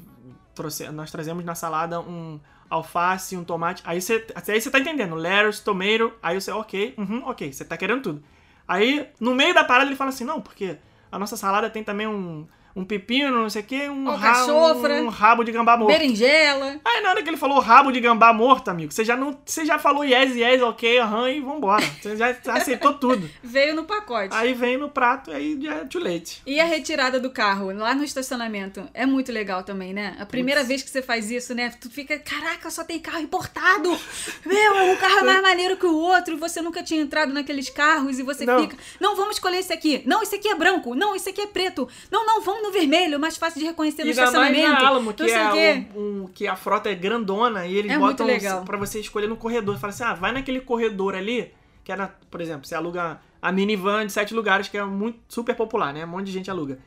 trouxe, 0.54 0.88
nós 0.90 1.10
trazemos 1.10 1.44
na 1.44 1.54
salada 1.54 2.00
um 2.00 2.38
alface, 2.70 3.36
um 3.36 3.44
tomate. 3.44 3.82
Aí 3.84 4.00
você, 4.00 4.26
aí 4.34 4.60
você 4.60 4.70
tá 4.70 4.78
entendendo, 4.78 5.14
lettuce, 5.14 5.62
tomato, 5.62 6.12
aí 6.22 6.40
você, 6.40 6.50
ok, 6.50 6.94
uhum, 6.96 7.22
ok, 7.26 7.52
você 7.52 7.64
tá 7.64 7.76
querendo 7.76 8.02
tudo. 8.02 8.24
Aí, 8.66 9.08
no 9.20 9.34
meio 9.34 9.52
da 9.52 9.64
parada, 9.64 9.88
ele 9.88 9.96
fala 9.96 10.10
assim, 10.10 10.24
não, 10.24 10.40
porque 10.40 10.78
a 11.12 11.18
nossa 11.18 11.36
salada 11.36 11.68
tem 11.68 11.84
também 11.84 12.06
um, 12.06 12.46
um 12.76 12.84
pepino, 12.84 13.30
não 13.42 13.48
sei 13.50 13.62
o 13.62 13.64
que, 13.64 13.88
um, 13.88 14.04
ra- 14.10 14.44
um 14.46 15.08
rabo 15.08 15.44
de 15.44 15.52
gambá 15.52 15.76
morto. 15.76 15.92
Berinjela. 15.92 16.80
Aí 16.84 17.00
na 17.02 17.10
hora 17.10 17.22
que 17.22 17.28
ele 17.30 17.36
falou 17.36 17.60
rabo 17.60 17.92
de 17.92 18.00
gambá 18.00 18.32
morto, 18.32 18.68
amigo, 18.68 18.92
você 18.92 19.04
já 19.04 19.16
não, 19.16 19.38
você 19.44 19.64
já 19.64 19.78
falou 19.78 20.04
yes, 20.04 20.34
yes, 20.34 20.60
ok, 20.62 20.98
aham, 20.98 21.30
e 21.30 21.40
vambora. 21.40 21.84
Você 22.02 22.16
já 22.16 22.36
aceitou 22.48 22.94
tudo. 22.98 23.28
Veio 23.42 23.74
no 23.76 23.84
pacote. 23.84 24.34
Aí 24.34 24.54
vem 24.54 24.76
no 24.76 24.88
prato 24.88 25.30
e 25.30 25.34
aí 25.34 25.58
já 25.62 25.74
é 25.74 25.84
too 25.84 26.02
late. 26.02 26.42
E 26.46 26.58
a 26.60 26.64
retirada 26.64 27.20
do 27.20 27.30
carro, 27.30 27.72
lá 27.72 27.94
no 27.94 28.02
estacionamento, 28.04 28.88
é 28.92 29.06
muito 29.06 29.30
legal 29.30 29.62
também, 29.62 29.92
né? 29.92 30.16
A 30.18 30.26
primeira 30.26 30.64
vez 30.64 30.82
que 30.82 30.90
você 30.90 31.00
faz 31.02 31.30
isso, 31.30 31.54
né? 31.54 31.72
Tu 31.80 31.88
fica, 31.90 32.18
caraca, 32.18 32.70
só 32.70 32.82
tem 32.82 32.98
carro 32.98 33.20
importado! 33.20 33.96
Meu, 34.44 34.74
um 34.92 34.96
carro 34.96 35.18
é 35.20 35.22
mais 35.22 35.42
maneiro 35.42 35.76
que 35.76 35.86
o 35.86 35.94
outro, 35.96 36.34
e 36.34 36.36
você 36.36 36.60
nunca 36.60 36.82
tinha 36.82 37.00
entrado 37.00 37.32
naqueles 37.32 37.68
carros, 37.70 38.18
e 38.18 38.22
você 38.22 38.44
Não. 38.44 38.60
fica, 38.60 38.76
não, 39.00 39.14
vamos 39.16 39.36
escolher 39.36 39.58
esse 39.58 39.72
aqui. 39.72 40.02
Não, 40.06 40.22
esse 40.22 40.34
aqui 40.34 40.48
é 40.48 40.54
branco. 40.54 40.94
Não, 40.94 41.14
esse 41.14 41.28
aqui 41.30 41.40
é 41.40 41.46
preto. 41.46 41.88
Não, 42.10 42.26
não, 42.26 42.40
vamos 42.40 42.63
no 42.64 42.72
vermelho, 42.72 43.18
mais 43.20 43.36
fácil 43.36 43.60
de 43.60 43.66
reconhecer 43.66 44.02
no 44.02 44.08
E 44.08 44.10
ainda 44.10 44.22
mais 44.22 44.34
estacionamento. 44.34 44.82
na 44.82 44.88
Alamo, 44.88 45.12
que, 45.14 45.22
não 45.22 45.28
sei 45.28 45.38
o 45.46 45.52
quê. 45.52 45.58
é 45.58 45.86
um, 45.98 46.22
um- 46.24 46.26
que 46.28 46.46
a 46.48 46.56
frota 46.56 46.88
é 46.90 46.94
grandona 46.94 47.66
e 47.66 47.76
eles 47.76 47.92
É 47.92 47.98
botam 47.98 48.26
pra 48.64 48.76
você 48.78 48.98
escolher 49.00 49.28
no 49.28 49.36
corredor. 49.36 49.78
Fala 49.78 49.92
assim, 49.92 50.02
ah, 50.04 50.14
vai 50.14 50.32
naquele 50.32 50.60
corredor 50.60 51.14
ali, 51.14 51.52
que 51.84 51.92
é, 51.92 51.96
na, 51.96 52.08
por 52.30 52.40
exemplo, 52.40 52.66
você 52.66 52.74
aluga 52.74 53.20
a 53.40 53.52
minivan 53.52 54.06
de 54.06 54.12
sete 54.12 54.32
lugares, 54.34 54.68
que 54.68 54.76
é 54.78 54.84
muito 54.84 55.18
super 55.28 55.54
popular, 55.54 55.92
né? 55.92 56.04
Um 56.04 56.08
monte 56.08 56.26
de 56.26 56.32
gente 56.32 56.50
aluga. 56.50 56.78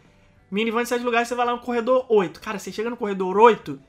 Minivan 0.50 0.84
de 0.84 0.90
sete 0.90 1.04
lugares, 1.04 1.28
você 1.28 1.36
vai 1.36 1.46
lá 1.46 1.52
no 1.52 1.60
corredor 1.60 2.06
8. 2.10 2.40
Cara, 2.42 2.58
você 2.58 2.72
chega 2.72 2.90
no 2.90 2.98
corredor 2.98 3.38
8, 3.38 3.80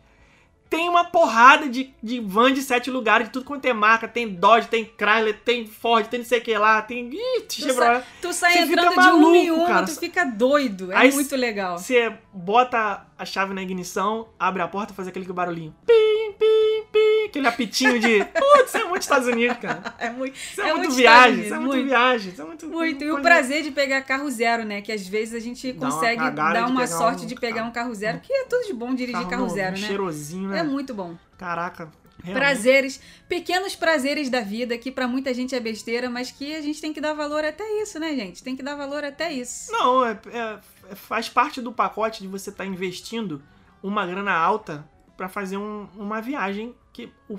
tem 0.71 0.89
uma 0.89 1.05
porrada 1.05 1.69
de, 1.69 1.93
de 2.03 2.21
van 2.21 2.53
de 2.53 2.63
sete 2.63 2.91
lugares, 2.91 3.27
de 3.29 3.33
tudo 3.33 3.45
quanto 3.45 3.65
é 3.65 3.73
marca. 3.73 4.07
Tem 4.07 4.29
Dodge, 4.29 4.69
tem 4.69 4.85
Chrysler, 4.85 5.41
tem 5.45 5.67
Ford, 5.67 6.07
tem 6.07 6.21
não 6.21 6.27
sei 6.27 6.39
o 6.39 6.43
que 6.43 6.57
lá, 6.59 6.83
tem 6.83 7.09
ih, 7.13 7.41
Tu, 7.43 7.55
Chevrolet. 7.55 8.01
sa 8.01 8.07
tu 8.21 8.33
sai 8.33 8.59
entrando 8.59 8.91
de 8.91 9.09
uma 9.09 9.37
em 9.37 9.51
uma, 9.51 9.67
cara. 9.67 9.87
tu 9.87 9.99
fica 9.99 10.25
doido. 10.25 10.93
É 10.93 10.97
Aí 10.97 11.13
muito 11.13 11.35
legal. 11.37 11.79
Você 11.79 12.13
bota 12.33 13.07
a 13.19 13.25
chave 13.25 13.53
na 13.53 13.63
ignição, 13.63 14.29
abre 14.39 14.63
a 14.63 14.69
porta, 14.69 14.95
faz 14.95 15.09
aquele 15.09 15.27
barulhinho. 15.33 15.75
Pim, 15.87 16.33
pim, 16.39 16.85
pim. 16.93 17.27
Aquele 17.27 17.47
apitinho 17.49 17.99
de. 18.01 18.25
Putz, 18.25 18.69
isso 18.69 18.77
é 18.79 18.85
muito 18.85 19.03
Estados 19.03 19.27
Unidos, 19.29 19.59
cara. 19.59 19.83
É 19.99 20.11
muito, 20.11 20.35
Isso 20.37 20.61
é, 20.63 20.65
é 20.69 20.73
muito 20.75 20.79
muito 20.85 20.97
viagem. 20.97 21.45
Isso 21.45 21.55
é 21.55 21.57
Unidos, 21.59 21.75
muito, 21.75 21.89
viagem. 21.89 22.33
Isso 22.33 22.41
é 22.41 22.45
muito. 22.45 22.69
Muito. 22.69 23.05
E 23.05 23.11
o 23.11 23.21
prazer 23.21 23.63
de 23.63 23.71
pegar 23.71 24.01
carro 24.03 24.31
zero, 24.31 24.65
né? 24.65 24.81
Que 24.81 24.93
às 24.93 25.07
vezes 25.07 25.35
a 25.35 25.41
gente 25.41 25.73
uma 25.73 25.91
consegue 25.91 26.17
cagada 26.23 26.61
dar 26.61 26.67
uma 26.69 26.87
sorte 26.87 27.25
um 27.25 27.27
de 27.27 27.35
pegar 27.35 27.57
carro- 27.57 27.69
um 27.69 27.73
carro 27.73 27.95
zero, 27.95 28.21
que 28.21 28.33
é 28.33 28.45
tudo 28.45 28.67
de 28.67 28.73
bom 28.73 28.95
dirigir 28.95 29.27
carro, 29.29 29.43
novo, 29.43 29.55
zero, 29.55 29.73
né? 29.79 29.87
Cheirosinho, 29.87 30.49
né? 30.51 30.61
É 30.61 30.63
muito 30.63 30.95
bom. 30.95 31.17
Caraca. 31.37 31.91
realmente. 32.23 32.35
Prazeres, 32.45 33.01
pequenos 33.29 33.75
prazeres 33.77 34.29
da 34.31 34.41
vida, 34.41 34.77
que 34.79 34.91
pra 34.91 35.07
muita 35.07 35.33
gente 35.35 35.55
é 35.55 35.61
besteira, 35.61 36.09
mas 36.11 36.31
que 36.31 36.55
a 36.55 36.61
gente 36.63 36.81
tem 36.81 36.93
que 36.93 37.01
dar 37.01 37.13
valor 37.15 37.45
até 37.45 37.65
isso, 37.83 37.99
né, 38.01 38.15
gente? 38.15 38.43
Tem 38.43 38.57
que 38.57 38.63
dar 38.63 38.75
valor 38.75 39.05
até 39.05 39.33
isso. 39.33 39.71
Não, 39.73 40.05
é- 40.05 40.19
é- 40.33 40.59
faz 40.95 41.29
parte 41.29 41.61
do 41.61 41.73
pacote 41.73 42.23
de 42.23 42.29
você 42.29 42.51
estar 42.51 42.65
investindo 42.67 43.43
uma 43.83 44.07
grana 44.07 44.33
alta 44.33 44.89
pra 45.17 45.29
fazer 45.29 45.57
um- 45.57 45.89
uma 45.97 46.21
viagem 46.21 46.75
que 46.93 47.13
o, 47.29 47.39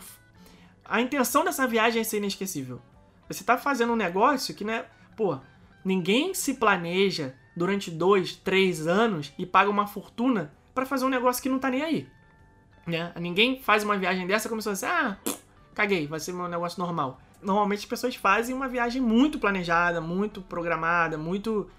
a 0.85 1.01
intenção 1.01 1.43
dessa 1.43 1.67
viagem 1.67 2.01
é 2.01 2.03
ser 2.03 2.17
inesquecível. 2.17 2.81
Você 3.27 3.43
tá 3.43 3.57
fazendo 3.57 3.93
um 3.93 3.95
negócio 3.95 4.55
que, 4.55 4.63
né, 4.65 4.85
pô, 5.15 5.37
ninguém 5.83 6.33
se 6.33 6.55
planeja 6.55 7.35
durante 7.55 7.91
dois, 7.91 8.35
três 8.35 8.87
anos 8.87 9.33
e 9.37 9.45
paga 9.45 9.69
uma 9.69 9.85
fortuna 9.87 10.53
pra 10.73 10.85
fazer 10.85 11.05
um 11.05 11.09
negócio 11.09 11.41
que 11.43 11.49
não 11.49 11.59
tá 11.59 11.69
nem 11.69 11.83
aí. 11.83 12.07
Né? 12.87 13.11
Ninguém 13.19 13.61
faz 13.61 13.83
uma 13.83 13.97
viagem 13.97 14.25
dessa 14.25 14.47
e 14.47 14.49
começou 14.49 14.71
assim, 14.71 14.85
ah, 14.85 15.17
caguei, 15.75 16.07
vai 16.07 16.19
ser 16.19 16.33
meu 16.33 16.47
negócio 16.47 16.79
normal. 16.79 17.19
Normalmente 17.41 17.79
as 17.79 17.85
pessoas 17.85 18.15
fazem 18.15 18.55
uma 18.55 18.67
viagem 18.67 19.01
muito 19.01 19.37
planejada, 19.39 20.01
muito 20.01 20.41
programada, 20.41 21.17
muito 21.17 21.69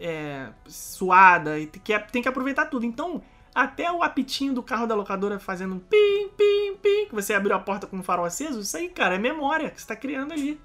é, 0.00 0.48
suada, 0.66 1.58
e 1.58 1.66
que, 1.66 1.96
tem 2.10 2.22
que 2.22 2.28
aproveitar 2.28 2.66
tudo. 2.66 2.86
Então, 2.86 3.22
até 3.54 3.92
o 3.92 4.02
apitinho 4.02 4.54
do 4.54 4.62
carro 4.62 4.86
da 4.86 4.94
locadora 4.94 5.38
fazendo 5.38 5.74
um 5.74 5.78
pim, 5.78 6.28
pim, 6.36 6.76
pim, 6.82 7.06
que 7.06 7.14
você 7.14 7.34
abriu 7.34 7.54
a 7.54 7.58
porta 7.58 7.86
com 7.86 7.98
o 7.98 8.02
farol 8.02 8.24
aceso, 8.24 8.60
isso 8.60 8.76
aí, 8.76 8.88
cara, 8.88 9.16
é 9.16 9.18
memória 9.18 9.70
que 9.70 9.80
você 9.80 9.86
tá 9.86 9.94
criando 9.94 10.32
ali. 10.32 10.58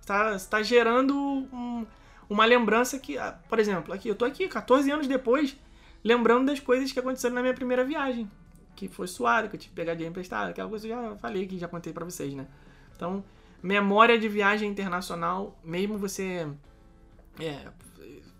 Você 0.00 0.48
tá, 0.48 0.62
gerando 0.62 1.14
um- 1.14 1.86
uma 2.30 2.46
lembrança 2.46 2.98
que, 2.98 3.18
ah, 3.18 3.38
por 3.48 3.58
exemplo, 3.58 3.92
aqui, 3.92 4.08
eu 4.08 4.14
tô 4.14 4.24
aqui 4.24 4.48
14 4.48 4.90
anos 4.90 5.06
depois, 5.06 5.56
lembrando 6.02 6.46
das 6.46 6.60
coisas 6.60 6.90
que 6.90 6.98
aconteceram 6.98 7.34
na 7.34 7.42
minha 7.42 7.54
primeira 7.54 7.84
viagem. 7.84 8.30
Que 8.74 8.88
foi 8.88 9.06
suada, 9.06 9.48
que 9.48 9.56
eu 9.56 9.60
tive 9.60 9.70
que 9.70 9.76
pegar 9.76 9.92
dinheiro 9.94 10.12
emprestado, 10.12 10.50
aquela 10.50 10.68
coisa 10.68 10.86
que 10.86 10.92
eu 10.92 11.02
já 11.02 11.16
falei 11.16 11.46
que 11.46 11.58
já 11.58 11.68
contei 11.68 11.92
pra 11.92 12.04
vocês, 12.04 12.32
né? 12.32 12.46
Então, 12.94 13.24
memória 13.62 14.18
de 14.18 14.28
viagem 14.28 14.70
internacional, 14.70 15.58
mesmo 15.64 15.98
você 15.98 16.46
é, 17.40 17.66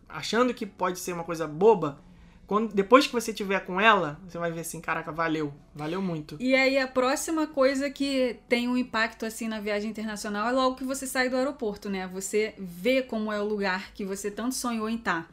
achando 0.09 0.55
que 0.55 0.65
pode 0.65 0.99
ser 0.99 1.13
uma 1.13 1.25
coisa 1.25 1.47
boba, 1.47 2.01
quando, 2.49 2.73
depois 2.73 3.07
que 3.07 3.13
você 3.13 3.31
tiver 3.31 3.61
com 3.61 3.79
ela, 3.79 4.19
você 4.27 4.39
vai 4.39 4.51
ver 4.51 4.61
assim, 4.61 4.81
caraca, 4.81 5.13
valeu, 5.13 5.53
valeu 5.75 6.01
muito. 6.01 6.35
E 6.41 6.55
aí 6.55 6.79
a 6.79 6.89
próxima 6.89 7.47
coisa 7.47 7.91
que 7.91 8.39
tem 8.49 8.67
um 8.67 8.77
impacto 8.77 9.27
assim 9.27 9.47
na 9.47 9.61
viagem 9.61 9.91
internacional 9.91 10.49
é 10.49 10.53
logo 10.53 10.75
que 10.75 10.85
você 10.85 11.07
sai 11.07 11.29
do 11.29 11.37
aeroporto, 11.37 11.91
né? 11.91 12.07
Você 12.07 12.55
vê 12.57 13.03
como 13.03 13.31
é 13.31 13.39
o 13.39 13.45
lugar 13.45 13.93
que 13.93 14.03
você 14.03 14.31
tanto 14.31 14.55
sonhou 14.55 14.89
em 14.89 14.95
estar. 14.95 15.31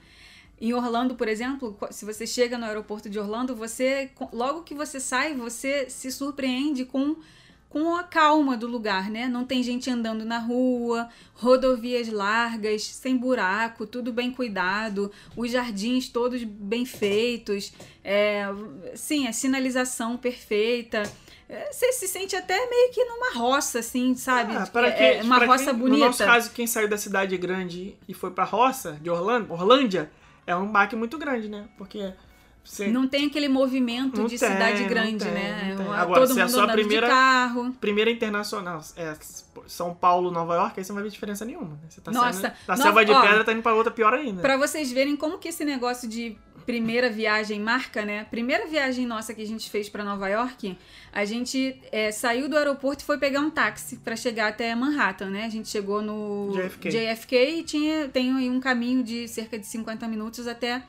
Em 0.59 0.73
Orlando, 0.73 1.15
por 1.15 1.29
exemplo, 1.29 1.77
se 1.89 2.03
você 2.03 2.27
chega 2.27 2.57
no 2.57 2.65
aeroporto 2.65 3.09
de 3.09 3.17
Orlando, 3.17 3.55
você 3.55 4.11
logo 4.33 4.63
que 4.63 4.73
você 4.73 4.99
sai, 4.99 5.33
você 5.33 5.89
se 5.89 6.11
surpreende 6.11 6.83
com 6.83 7.15
com 7.75 7.93
a 7.93 8.03
calma 8.03 8.55
do 8.55 8.67
lugar, 8.67 9.09
né? 9.09 9.27
Não 9.27 9.43
tem 9.43 9.61
gente 9.61 9.89
andando 9.89 10.23
na 10.23 10.39
rua, 10.39 11.09
rodovias 11.33 12.07
largas, 12.07 12.85
sem 12.85 13.17
buraco, 13.17 13.85
tudo 13.85 14.13
bem 14.13 14.31
cuidado, 14.31 15.11
os 15.35 15.51
jardins 15.51 16.07
todos 16.07 16.41
bem 16.45 16.85
feitos, 16.85 17.73
é, 18.01 18.45
sim, 18.95 19.27
a 19.27 19.33
sinalização 19.33 20.15
perfeita. 20.15 21.03
É, 21.49 21.69
Você 21.69 21.91
se 21.91 22.07
sente 22.07 22.33
até 22.33 22.55
meio 22.69 22.93
que 22.93 23.03
numa 23.03 23.33
roça, 23.33 23.79
assim, 23.79 24.15
sabe? 24.15 24.55
Ah, 24.55 24.65
para 24.65 24.87
É, 24.87 24.91
quem- 24.91 25.19
é 25.19 25.21
uma 25.23 25.35
para 25.39 25.45
roça 25.47 25.65
quem- 25.65 25.73
bonita. 25.73 25.97
No 25.99 26.05
nosso 26.05 26.23
caso, 26.23 26.51
quem 26.51 26.65
saiu 26.65 26.87
da 26.87 26.97
cidade 26.97 27.35
grande 27.37 27.97
e 28.07 28.13
foi 28.13 28.31
pra 28.31 28.45
roça 28.45 28.93
de 29.01 29.09
Orlando, 29.09 29.51
Orlândia, 29.51 30.09
é 30.47 30.55
um 30.55 30.71
baque 30.71 30.95
muito 30.95 31.17
grande, 31.17 31.49
né? 31.49 31.67
Porque 31.77 32.13
você 32.65 32.87
Não 32.87 33.07
tem 33.07 33.27
aquele 33.27 33.47
movimento 33.47 34.17
Não 34.19 34.27
de 34.27 34.37
tem, 34.37 34.49
cidade 34.49 34.83
grande, 34.85 35.23
tem, 35.23 35.33
né? 35.33 35.75
Agora, 35.95 36.21
Todo 36.21 36.33
se 36.33 36.39
é 36.39 36.41
a 36.41 36.45
mundo 36.45 36.53
sua 36.53 36.63
andando 36.63 36.73
primeira- 36.75 37.07
de 37.07 37.13
carro. 37.13 37.71
primeira 37.79 38.11
internacional 38.11 38.81
é 38.97 39.13
São 39.67 39.93
Paulo, 39.93 40.31
Nova 40.31 40.55
York, 40.55 40.73
aí 40.79 40.83
você 40.83 40.91
não 40.91 40.95
vai 40.95 41.03
ver 41.03 41.09
diferença 41.11 41.45
nenhuma. 41.45 41.69
né? 41.69 41.77
Você 41.89 42.01
tá 42.01 42.11
Nossa, 42.11 42.33
saindo 42.41 42.53
da 42.67 42.73
Nova- 42.75 42.83
selva 42.83 43.05
de 43.05 43.11
ó, 43.11 43.21
pedra, 43.21 43.43
tá 43.43 43.53
indo 43.53 43.61
pra 43.61 43.73
outra 43.73 43.91
pior 43.91 44.13
ainda. 44.13 44.41
Pra 44.41 44.57
vocês 44.57 44.91
verem 44.91 45.15
como 45.15 45.37
que 45.37 45.47
esse 45.47 45.63
negócio 45.63 46.07
de 46.09 46.35
primeira 46.65 47.09
viagem 47.11 47.59
marca, 47.59 48.03
né? 48.03 48.25
Primeira 48.31 48.65
viagem 48.67 49.05
nossa 49.05 49.33
que 49.35 49.41
a 49.41 49.45
gente 49.45 49.69
fez 49.69 49.87
pra 49.87 50.03
Nova 50.03 50.27
York, 50.27 50.75
a 51.13 51.23
gente 51.23 51.79
é, 51.91 52.11
saiu 52.11 52.49
do 52.49 52.57
aeroporto 52.57 53.03
e 53.03 53.05
foi 53.05 53.19
pegar 53.19 53.39
um 53.39 53.51
táxi 53.51 53.97
pra 53.97 54.15
chegar 54.15 54.47
até 54.47 54.73
Manhattan, 54.73 55.29
né? 55.29 55.45
A 55.45 55.49
gente 55.49 55.69
chegou 55.69 56.01
no 56.01 56.51
JFK. 56.53 56.89
JFK 56.89 57.35
e 57.59 57.63
tinha, 57.63 58.07
tem 58.07 58.35
aí 58.35 58.49
um 58.49 58.59
caminho 58.59 59.03
de 59.03 59.27
cerca 59.27 59.59
de 59.59 59.67
50 59.67 60.07
minutos 60.07 60.47
até 60.47 60.81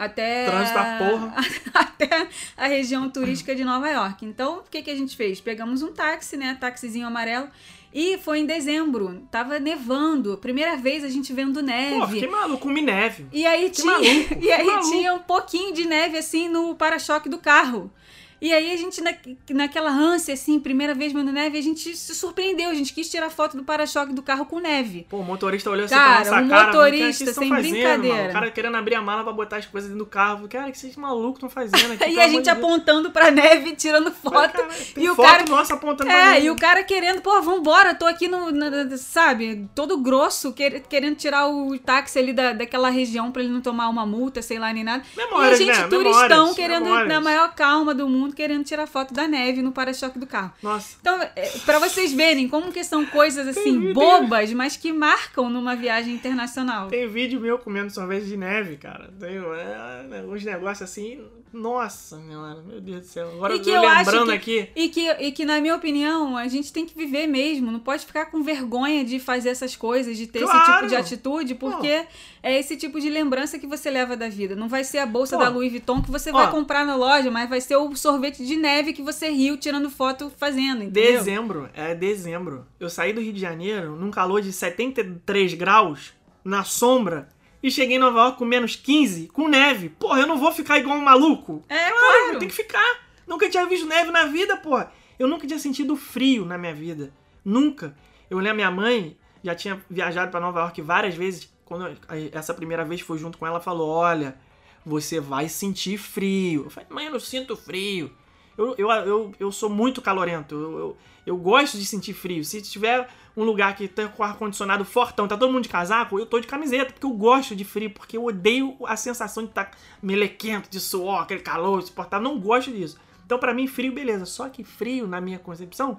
até 0.00 0.46
Trânsito 0.46 0.74
da 0.78 0.98
porra. 0.98 1.34
até 1.74 2.28
a 2.56 2.66
região 2.66 3.10
turística 3.10 3.54
de 3.54 3.62
Nova 3.62 3.86
York. 3.86 4.24
Então, 4.24 4.60
o 4.60 4.62
que, 4.70 4.80
que 4.80 4.90
a 4.90 4.96
gente 4.96 5.14
fez? 5.14 5.40
Pegamos 5.42 5.82
um 5.82 5.92
táxi, 5.92 6.38
né? 6.38 6.56
Taxizinho 6.58 7.06
amarelo. 7.06 7.48
E 7.92 8.16
foi 8.18 8.38
em 8.38 8.46
dezembro. 8.46 9.22
Tava 9.30 9.58
nevando. 9.58 10.38
Primeira 10.38 10.76
vez 10.76 11.04
a 11.04 11.08
gente 11.08 11.32
vendo 11.34 11.60
neve. 11.60 11.98
Pô, 12.00 12.06
fiquei 12.08 12.28
maluco, 12.28 12.62
comi 12.62 12.80
neve. 12.80 13.26
E 13.30 13.44
aí 13.44 13.68
Que 13.68 13.82
tinha, 13.82 13.92
maluco, 13.92 14.34
e 14.40 14.50
aí 14.52 14.64
maluco. 14.64 14.90
tinha 14.90 15.14
um 15.14 15.18
pouquinho 15.18 15.74
de 15.74 15.84
neve 15.86 16.16
assim 16.16 16.48
no 16.48 16.74
para-choque 16.76 17.28
do 17.28 17.36
carro. 17.36 17.92
E 18.40 18.52
aí 18.52 18.72
a 18.72 18.76
gente, 18.76 19.00
na, 19.02 19.12
naquela 19.50 19.90
ânsia, 19.90 20.32
assim, 20.34 20.58
primeira 20.58 20.94
vez 20.94 21.12
vendo 21.12 21.30
neve, 21.30 21.58
a 21.58 21.62
gente 21.62 21.94
se 21.94 22.14
surpreendeu. 22.14 22.70
A 22.70 22.74
gente 22.74 22.92
quis 22.94 23.10
tirar 23.10 23.28
foto 23.30 23.56
do 23.56 23.62
para-choque 23.64 24.12
do 24.14 24.22
carro 24.22 24.46
com 24.46 24.58
neve. 24.60 25.06
Pô, 25.10 25.18
o 25.18 25.22
motorista 25.24 25.68
olhou 25.70 25.84
assim 25.84 25.94
Cara, 25.94 26.22
pra 26.22 26.40
nossa 26.40 26.46
o 26.46 26.48
cara. 26.48 26.66
motorista, 26.68 27.24
cara, 27.26 27.36
sem 27.36 27.48
fazendo, 27.50 27.70
brincadeira. 27.72 28.16
mano? 28.16 28.28
O 28.30 28.32
cara 28.32 28.50
querendo 28.50 28.76
abrir 28.76 28.94
a 28.94 29.02
mala 29.02 29.22
pra 29.24 29.32
botar 29.32 29.56
as 29.58 29.66
coisas 29.66 29.90
dentro 29.90 30.04
do 30.04 30.10
carro. 30.10 30.48
Cara, 30.48 30.68
o 30.68 30.72
que 30.72 30.78
vocês 30.78 30.96
malucos 30.96 31.34
estão 31.42 31.50
fazendo 31.50 31.92
aqui? 31.92 32.08
e 32.10 32.18
a 32.18 32.28
gente 32.28 32.44
de 32.44 32.50
apontando 32.50 33.10
pra 33.10 33.30
neve, 33.30 33.76
tirando 33.76 34.10
foto. 34.10 34.52
cara, 34.52 34.68
e 34.96 35.08
o 35.10 35.14
foto 35.14 35.26
cara. 35.28 35.44
nossa 35.48 35.74
apontando 35.74 36.08
pra 36.10 36.18
É, 36.18 36.30
neve. 36.34 36.46
e 36.46 36.50
o 36.50 36.56
cara 36.56 36.82
querendo, 36.82 37.20
pô, 37.20 37.40
vambora, 37.42 37.94
tô 37.94 38.06
aqui 38.06 38.26
no, 38.26 38.50
na- 38.50 38.96
sabe, 38.96 39.68
todo 39.74 39.98
grosso, 39.98 40.52
quer- 40.52 40.80
querendo 40.80 41.16
tirar 41.16 41.46
o 41.48 41.78
táxi 41.78 42.18
ali 42.18 42.32
da, 42.32 42.52
daquela 42.54 42.88
região 42.90 43.30
pra 43.30 43.42
ele 43.42 43.52
não 43.52 43.60
tomar 43.60 43.88
uma 43.88 44.06
multa, 44.06 44.40
sei 44.40 44.58
lá, 44.58 44.72
nem 44.72 44.82
nada. 44.82 45.02
Memórias, 45.16 45.60
e 45.60 45.62
a 45.64 45.66
gente, 45.74 45.82
né? 45.82 45.88
turistão, 45.88 46.28
Memórias, 46.28 46.56
querendo, 46.56 46.84
memórias. 46.84 47.08
na 47.08 47.20
maior 47.20 47.54
calma 47.54 47.94
do 47.94 48.08
mundo, 48.08 48.29
querendo 48.32 48.64
tirar 48.64 48.86
foto 48.86 49.12
da 49.14 49.26
neve 49.28 49.62
no 49.62 49.72
para-choque 49.72 50.18
do 50.18 50.26
carro. 50.26 50.52
Nossa. 50.62 50.96
Então, 51.00 51.20
é, 51.22 51.48
pra 51.64 51.78
vocês 51.78 52.12
verem 52.12 52.48
como 52.48 52.72
que 52.72 52.82
são 52.84 53.04
coisas 53.06 53.46
assim, 53.48 53.78
vídeo. 53.78 53.94
bobas, 53.94 54.52
mas 54.52 54.76
que 54.76 54.92
marcam 54.92 55.48
numa 55.50 55.74
viagem 55.76 56.14
internacional. 56.14 56.88
Tem 56.88 57.06
vídeo 57.08 57.40
meu 57.40 57.58
comendo 57.58 57.90
sorvete 57.90 58.24
de 58.26 58.36
neve, 58.36 58.76
cara. 58.76 59.10
Tem 59.18 59.36
é, 59.36 60.02
né, 60.08 60.22
uns 60.26 60.44
negócios 60.44 60.88
assim. 60.90 61.20
Nossa, 61.52 62.16
meu 62.18 62.80
Deus 62.80 63.00
do 63.00 63.06
céu. 63.06 63.28
Agora 63.34 63.54
eu 63.56 63.80
lembrando 63.80 64.26
que- 64.38 64.60
aqui. 64.60 64.68
E 64.76 64.88
que, 64.88 65.10
e 65.10 65.32
que, 65.32 65.44
na 65.44 65.60
minha 65.60 65.74
opinião, 65.74 66.36
a 66.36 66.46
gente 66.46 66.72
tem 66.72 66.86
que 66.86 66.96
viver 66.96 67.26
mesmo. 67.26 67.72
Não 67.72 67.80
pode 67.80 68.06
ficar 68.06 68.26
com 68.26 68.40
vergonha 68.40 69.04
de 69.04 69.18
fazer 69.18 69.48
essas 69.48 69.74
coisas, 69.74 70.16
de 70.16 70.28
ter 70.28 70.40
esse 70.44 70.48
Claro! 70.50 70.74
tipo 70.76 70.86
de 70.88 70.94
atitude, 70.94 71.54
porque 71.56 72.04
é 72.42 72.56
esse 72.58 72.76
tipo 72.76 73.00
de 73.00 73.10
lembrança 73.10 73.58
que 73.58 73.66
você 73.66 73.90
leva 73.90 74.16
da 74.16 74.28
vida. 74.28 74.54
Não 74.54 74.68
vai 74.68 74.84
ser 74.84 74.98
a 74.98 75.06
bolsa 75.06 75.36
Pô. 75.36 75.42
da 75.42 75.48
Louis 75.50 75.72
Vuitton 75.72 76.00
que 76.00 76.10
você 76.10 76.30
Ó. 76.30 76.34
vai 76.34 76.50
comprar 76.52 76.86
na 76.86 76.94
loja, 76.94 77.32
mas 77.32 77.48
vai 77.50 77.60
ser 77.60 77.74
o 77.74 77.96
sorvete 77.96 78.19
de 78.20 78.56
neve 78.56 78.92
que 78.92 79.02
você 79.02 79.28
riu 79.30 79.56
tirando 79.56 79.88
foto 79.90 80.30
fazendo, 80.36 80.82
entendeu? 80.82 81.18
Dezembro, 81.18 81.68
é 81.74 81.94
dezembro. 81.94 82.66
Eu 82.78 82.90
saí 82.90 83.12
do 83.12 83.20
Rio 83.20 83.32
de 83.32 83.40
Janeiro 83.40 83.96
num 83.96 84.10
calor 84.10 84.42
de 84.42 84.52
73 84.52 85.54
graus, 85.54 86.12
na 86.44 86.64
sombra, 86.64 87.28
e 87.62 87.70
cheguei 87.70 87.96
em 87.96 88.00
Nova 88.00 88.18
York 88.20 88.38
com 88.38 88.44
menos 88.44 88.74
15, 88.76 89.28
com 89.28 89.48
neve. 89.48 89.88
Porra, 89.90 90.20
eu 90.20 90.26
não 90.26 90.38
vou 90.38 90.50
ficar 90.52 90.78
igual 90.78 90.96
um 90.96 91.02
maluco. 91.02 91.62
É, 91.68 91.90
Claro, 91.90 91.96
claro. 92.24 92.38
tem 92.38 92.48
que 92.48 92.54
ficar. 92.54 92.98
Nunca 93.26 93.48
tinha 93.48 93.66
visto 93.66 93.86
neve 93.86 94.10
na 94.10 94.26
vida, 94.26 94.56
porra. 94.56 94.92
Eu 95.18 95.28
nunca 95.28 95.46
tinha 95.46 95.58
sentido 95.58 95.94
frio 95.96 96.44
na 96.46 96.56
minha 96.56 96.74
vida. 96.74 97.12
Nunca. 97.44 97.94
Eu 98.28 98.38
lembro 98.38 98.56
minha 98.56 98.70
mãe 98.70 99.16
já 99.42 99.54
tinha 99.54 99.80
viajado 99.88 100.30
pra 100.30 100.40
Nova 100.40 100.60
York 100.60 100.80
várias 100.82 101.14
vezes. 101.14 101.52
Quando 101.64 101.96
essa 102.32 102.52
primeira 102.54 102.84
vez 102.84 103.00
foi 103.00 103.18
junto 103.18 103.38
com 103.38 103.46
ela, 103.46 103.60
falou: 103.60 103.88
"Olha, 103.90 104.36
você 104.84 105.20
vai 105.20 105.48
sentir 105.48 105.98
frio". 105.98 106.64
Eu 106.64 106.70
falei: 106.70 106.88
"Mãe, 106.90 107.06
eu 107.06 107.12
não 107.12 107.20
sinto 107.20 107.56
frio". 107.56 108.10
Eu, 108.56 108.74
eu, 108.76 108.90
eu, 108.90 109.34
eu 109.40 109.52
sou 109.52 109.70
muito 109.70 110.02
calorento. 110.02 110.54
Eu, 110.54 110.78
eu, 110.78 110.96
eu 111.26 111.36
gosto 111.36 111.78
de 111.78 111.84
sentir 111.86 112.12
frio. 112.12 112.44
Se 112.44 112.60
tiver 112.60 113.08
um 113.36 113.42
lugar 113.42 113.74
que 113.74 113.88
tá 113.88 114.08
com 114.08 114.22
ar-condicionado 114.22 114.84
fortão, 114.84 115.26
tá 115.26 115.36
todo 115.36 115.50
mundo 115.52 115.62
de 115.62 115.68
casaco, 115.68 116.18
eu 116.18 116.26
tô 116.26 116.38
de 116.38 116.46
camiseta, 116.46 116.92
porque 116.92 117.06
eu 117.06 117.12
gosto 117.12 117.56
de 117.56 117.64
frio, 117.64 117.90
porque 117.90 118.16
eu 118.16 118.24
odeio 118.24 118.76
a 118.84 118.96
sensação 118.96 119.44
de 119.44 119.50
estar 119.50 119.66
tá 119.66 119.76
melequento, 120.02 120.68
de 120.68 120.80
suor, 120.80 121.22
aquele 121.22 121.40
calor 121.40 121.80
insuportável. 121.80 122.28
Não 122.28 122.38
gosto 122.38 122.70
disso. 122.70 122.98
Então, 123.24 123.38
pra 123.38 123.54
mim, 123.54 123.66
frio, 123.66 123.92
beleza. 123.92 124.26
Só 124.26 124.48
que 124.48 124.64
frio, 124.64 125.06
na 125.06 125.20
minha 125.20 125.38
concepção, 125.38 125.98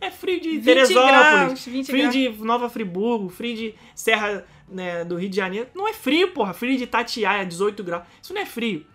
é 0.00 0.10
frio 0.10 0.40
de 0.40 0.52
20 0.52 0.64
Teresópolis, 0.64 1.10
graus, 1.10 1.64
20 1.64 1.86
frio 1.86 2.10
graus. 2.10 2.14
de 2.14 2.44
Nova 2.44 2.68
Friburgo, 2.68 3.28
frio 3.28 3.54
de 3.54 3.74
Serra 3.94 4.44
né, 4.72 5.04
do 5.04 5.16
Rio 5.16 5.28
de 5.28 5.36
Janeiro. 5.36 5.68
Não 5.74 5.88
é 5.88 5.92
frio, 5.92 6.32
porra. 6.32 6.52
Frio 6.52 6.76
de 6.76 6.84
Itatiaia, 6.84 7.46
18 7.46 7.82
graus. 7.84 8.04
Isso 8.22 8.32
não 8.32 8.40
é 8.40 8.46
frio. 8.46 8.86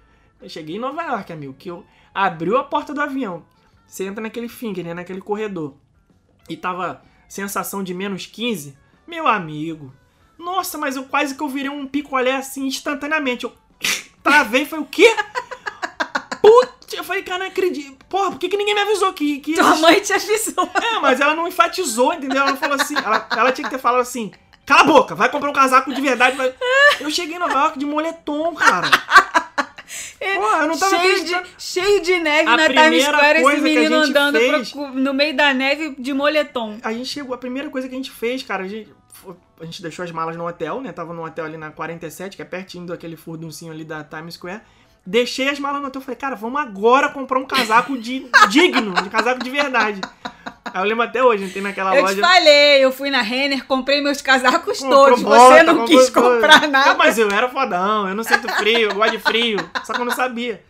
Eu 0.42 0.50
cheguei 0.50 0.76
em 0.76 0.80
Nova 0.80 1.02
York, 1.04 1.32
amigo, 1.32 1.54
que 1.54 1.70
eu 1.70 1.86
abriu 2.14 2.58
a 2.58 2.64
porta 2.64 2.94
do 2.94 3.02
avião. 3.02 3.46
Você 3.88 4.06
entra 4.06 4.22
naquele 4.22 4.50
finger, 4.50 4.84
né, 4.84 4.94
naquele 4.94 5.22
corredor. 5.22 5.76
E 6.50 6.58
tava 6.58 7.02
sensação 7.28 7.84
de 7.84 7.94
menos 7.94 8.26
15. 8.26 8.78
Meu 9.08 9.28
amigo. 9.28 9.94
Nossa, 10.38 10.78
mas 10.78 10.96
eu 10.96 11.06
quase 11.06 11.36
que 11.36 11.42
eu 11.42 11.50
virei 11.50 11.70
um 11.70 11.88
picolé 11.88 12.36
assim 12.36 12.66
instantaneamente. 12.68 13.46
Eu 13.46 13.54
travei, 14.22 14.66
foi 14.66 14.80
o 14.80 14.86
quê? 14.86 15.16
Putz, 16.42 16.94
eu 16.94 17.04
falei, 17.04 17.24
cara, 17.24 17.40
não 17.40 17.48
acredito. 17.48 18.06
Porra, 18.06 18.32
por 18.32 18.40
que, 18.40 18.50
que 18.50 18.58
ninguém 18.58 18.76
me 18.76 18.82
avisou 18.82 19.14
que, 19.14 19.40
que 19.40 19.56
Tua 19.56 19.76
mãe 19.78 20.00
te 20.00 20.14
avisou. 20.14 20.70
é, 20.76 21.00
mas 21.00 21.20
ela 21.20 21.36
não 21.36 21.48
enfatizou, 21.48 22.14
entendeu? 22.14 22.42
Ela 22.42 22.56
falou 22.56 22.76
assim, 22.80 22.96
ela, 22.96 23.28
ela 23.32 23.52
tinha 23.52 23.68
que 23.68 23.76
ter 23.76 23.82
falado 23.82 24.02
assim, 24.02 24.32
cala 24.68 24.82
a 24.82 24.84
boca, 24.84 25.16
vai 25.16 25.30
comprar 25.32 25.50
um 25.50 25.54
casaco 25.54 25.92
de 25.92 26.00
verdade. 26.02 26.38
Vai... 26.38 26.54
Eu 27.00 27.10
cheguei 27.10 27.36
em 27.38 27.40
Nova 27.40 27.54
York 27.54 27.80
de 27.80 27.86
moletom, 27.88 28.54
cara. 28.54 28.88
Pô, 30.36 30.44
eu 30.62 30.68
não 30.68 30.78
tava 30.78 30.98
cheio, 31.00 31.26
de, 31.26 31.36
cheio 31.58 32.02
de 32.02 32.20
neve 32.20 32.50
A 32.50 32.58
na 32.58 32.68
Times 32.68 33.04
Square, 33.06 33.40
esse 33.40 33.62
menino 33.62 33.96
andando 33.96 34.38
fez- 34.38 34.72
pro- 34.72 34.88
no 34.90 35.14
meio 35.14 35.36
da 35.36 35.54
neve 35.54 35.96
de 35.98 36.14
moletom. 36.14 36.78
A 36.84 36.92
gente 36.92 37.06
chegou, 37.08 37.34
a 37.34 37.38
primeira 37.38 37.70
coisa 37.70 37.88
que 37.88 37.94
a 37.94 37.98
gente 37.98 38.12
fez, 38.12 38.44
cara, 38.44 38.64
a 38.64 38.68
gente, 38.68 38.94
a 39.60 39.66
gente 39.66 39.82
deixou 39.82 40.04
as 40.04 40.12
malas 40.12 40.36
no 40.36 40.46
hotel, 40.46 40.82
né? 40.82 40.92
Tava 40.92 41.14
no 41.14 41.24
hotel 41.24 41.46
ali 41.46 41.56
na 41.58 41.72
47, 41.72 42.36
que 42.36 42.42
é 42.42 42.46
pertinho 42.46 42.86
daquele 42.86 43.16
furduncinho 43.16 43.72
ali 43.72 43.86
da 43.86 44.04
Times 44.04 44.34
Square. 44.36 44.62
Deixei 45.10 45.48
as 45.48 45.58
malas 45.58 45.82
no 45.82 45.88
hotel. 45.88 46.02
Falei, 46.02 46.18
cara, 46.18 46.36
vamos 46.36 46.60
agora 46.62 47.08
comprar 47.08 47.40
um 47.40 47.46
casaco 47.46 47.98
de, 47.98 48.30
digno, 48.50 48.94
de 49.02 49.10
casaco 49.10 49.42
de 49.42 49.50
verdade. 49.50 50.02
Aí 50.66 50.82
eu 50.82 50.84
lembro 50.84 51.06
até 51.06 51.24
hoje, 51.24 51.46
entrei 51.46 51.64
naquela 51.64 51.96
Eu 51.96 52.02
loja. 52.02 52.16
te 52.16 52.20
falei, 52.20 52.84
eu 52.84 52.92
fui 52.92 53.10
na 53.10 53.22
Renner, 53.22 53.66
comprei 53.66 54.02
meus 54.02 54.22
casacos 54.22 54.80
comprou 54.82 55.06
todos. 55.06 55.24
bota, 55.24 55.56
Você 55.56 55.64
não 55.64 55.86
quis 55.86 56.10
comprar 56.10 56.68
nada. 56.68 56.90
Não, 56.90 56.98
mas 56.98 57.18
eu 57.18 57.30
era 57.32 57.48
fodão, 57.48 58.10
eu 58.10 58.14
não 58.14 58.24
sinto 58.26 58.50
frio, 58.56 58.90
eu 58.90 58.96
gosto 58.96 59.12
de 59.12 59.20
frio. 59.20 59.58
Só 59.86 59.94
que 59.94 60.02
eu 60.02 60.06
não 60.06 60.12
sabia. 60.14 60.62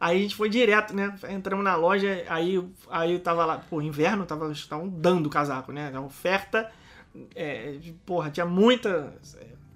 Aí 0.00 0.16
a 0.16 0.22
gente 0.22 0.36
foi 0.36 0.48
direto, 0.48 0.94
né? 0.94 1.12
Entramos 1.28 1.64
na 1.64 1.74
loja, 1.74 2.24
aí, 2.28 2.64
aí 2.88 3.12
eu 3.14 3.18
tava 3.20 3.44
lá, 3.44 3.60
pô, 3.68 3.82
inverno, 3.82 4.24
tava, 4.24 4.50
estavam 4.52 4.88
dando 4.88 5.28
casaco, 5.28 5.72
né? 5.72 5.90
A 5.92 6.00
oferta, 6.00 6.70
é, 7.34 7.74
porra, 8.06 8.30
tinha 8.30 8.46
muita. 8.46 9.12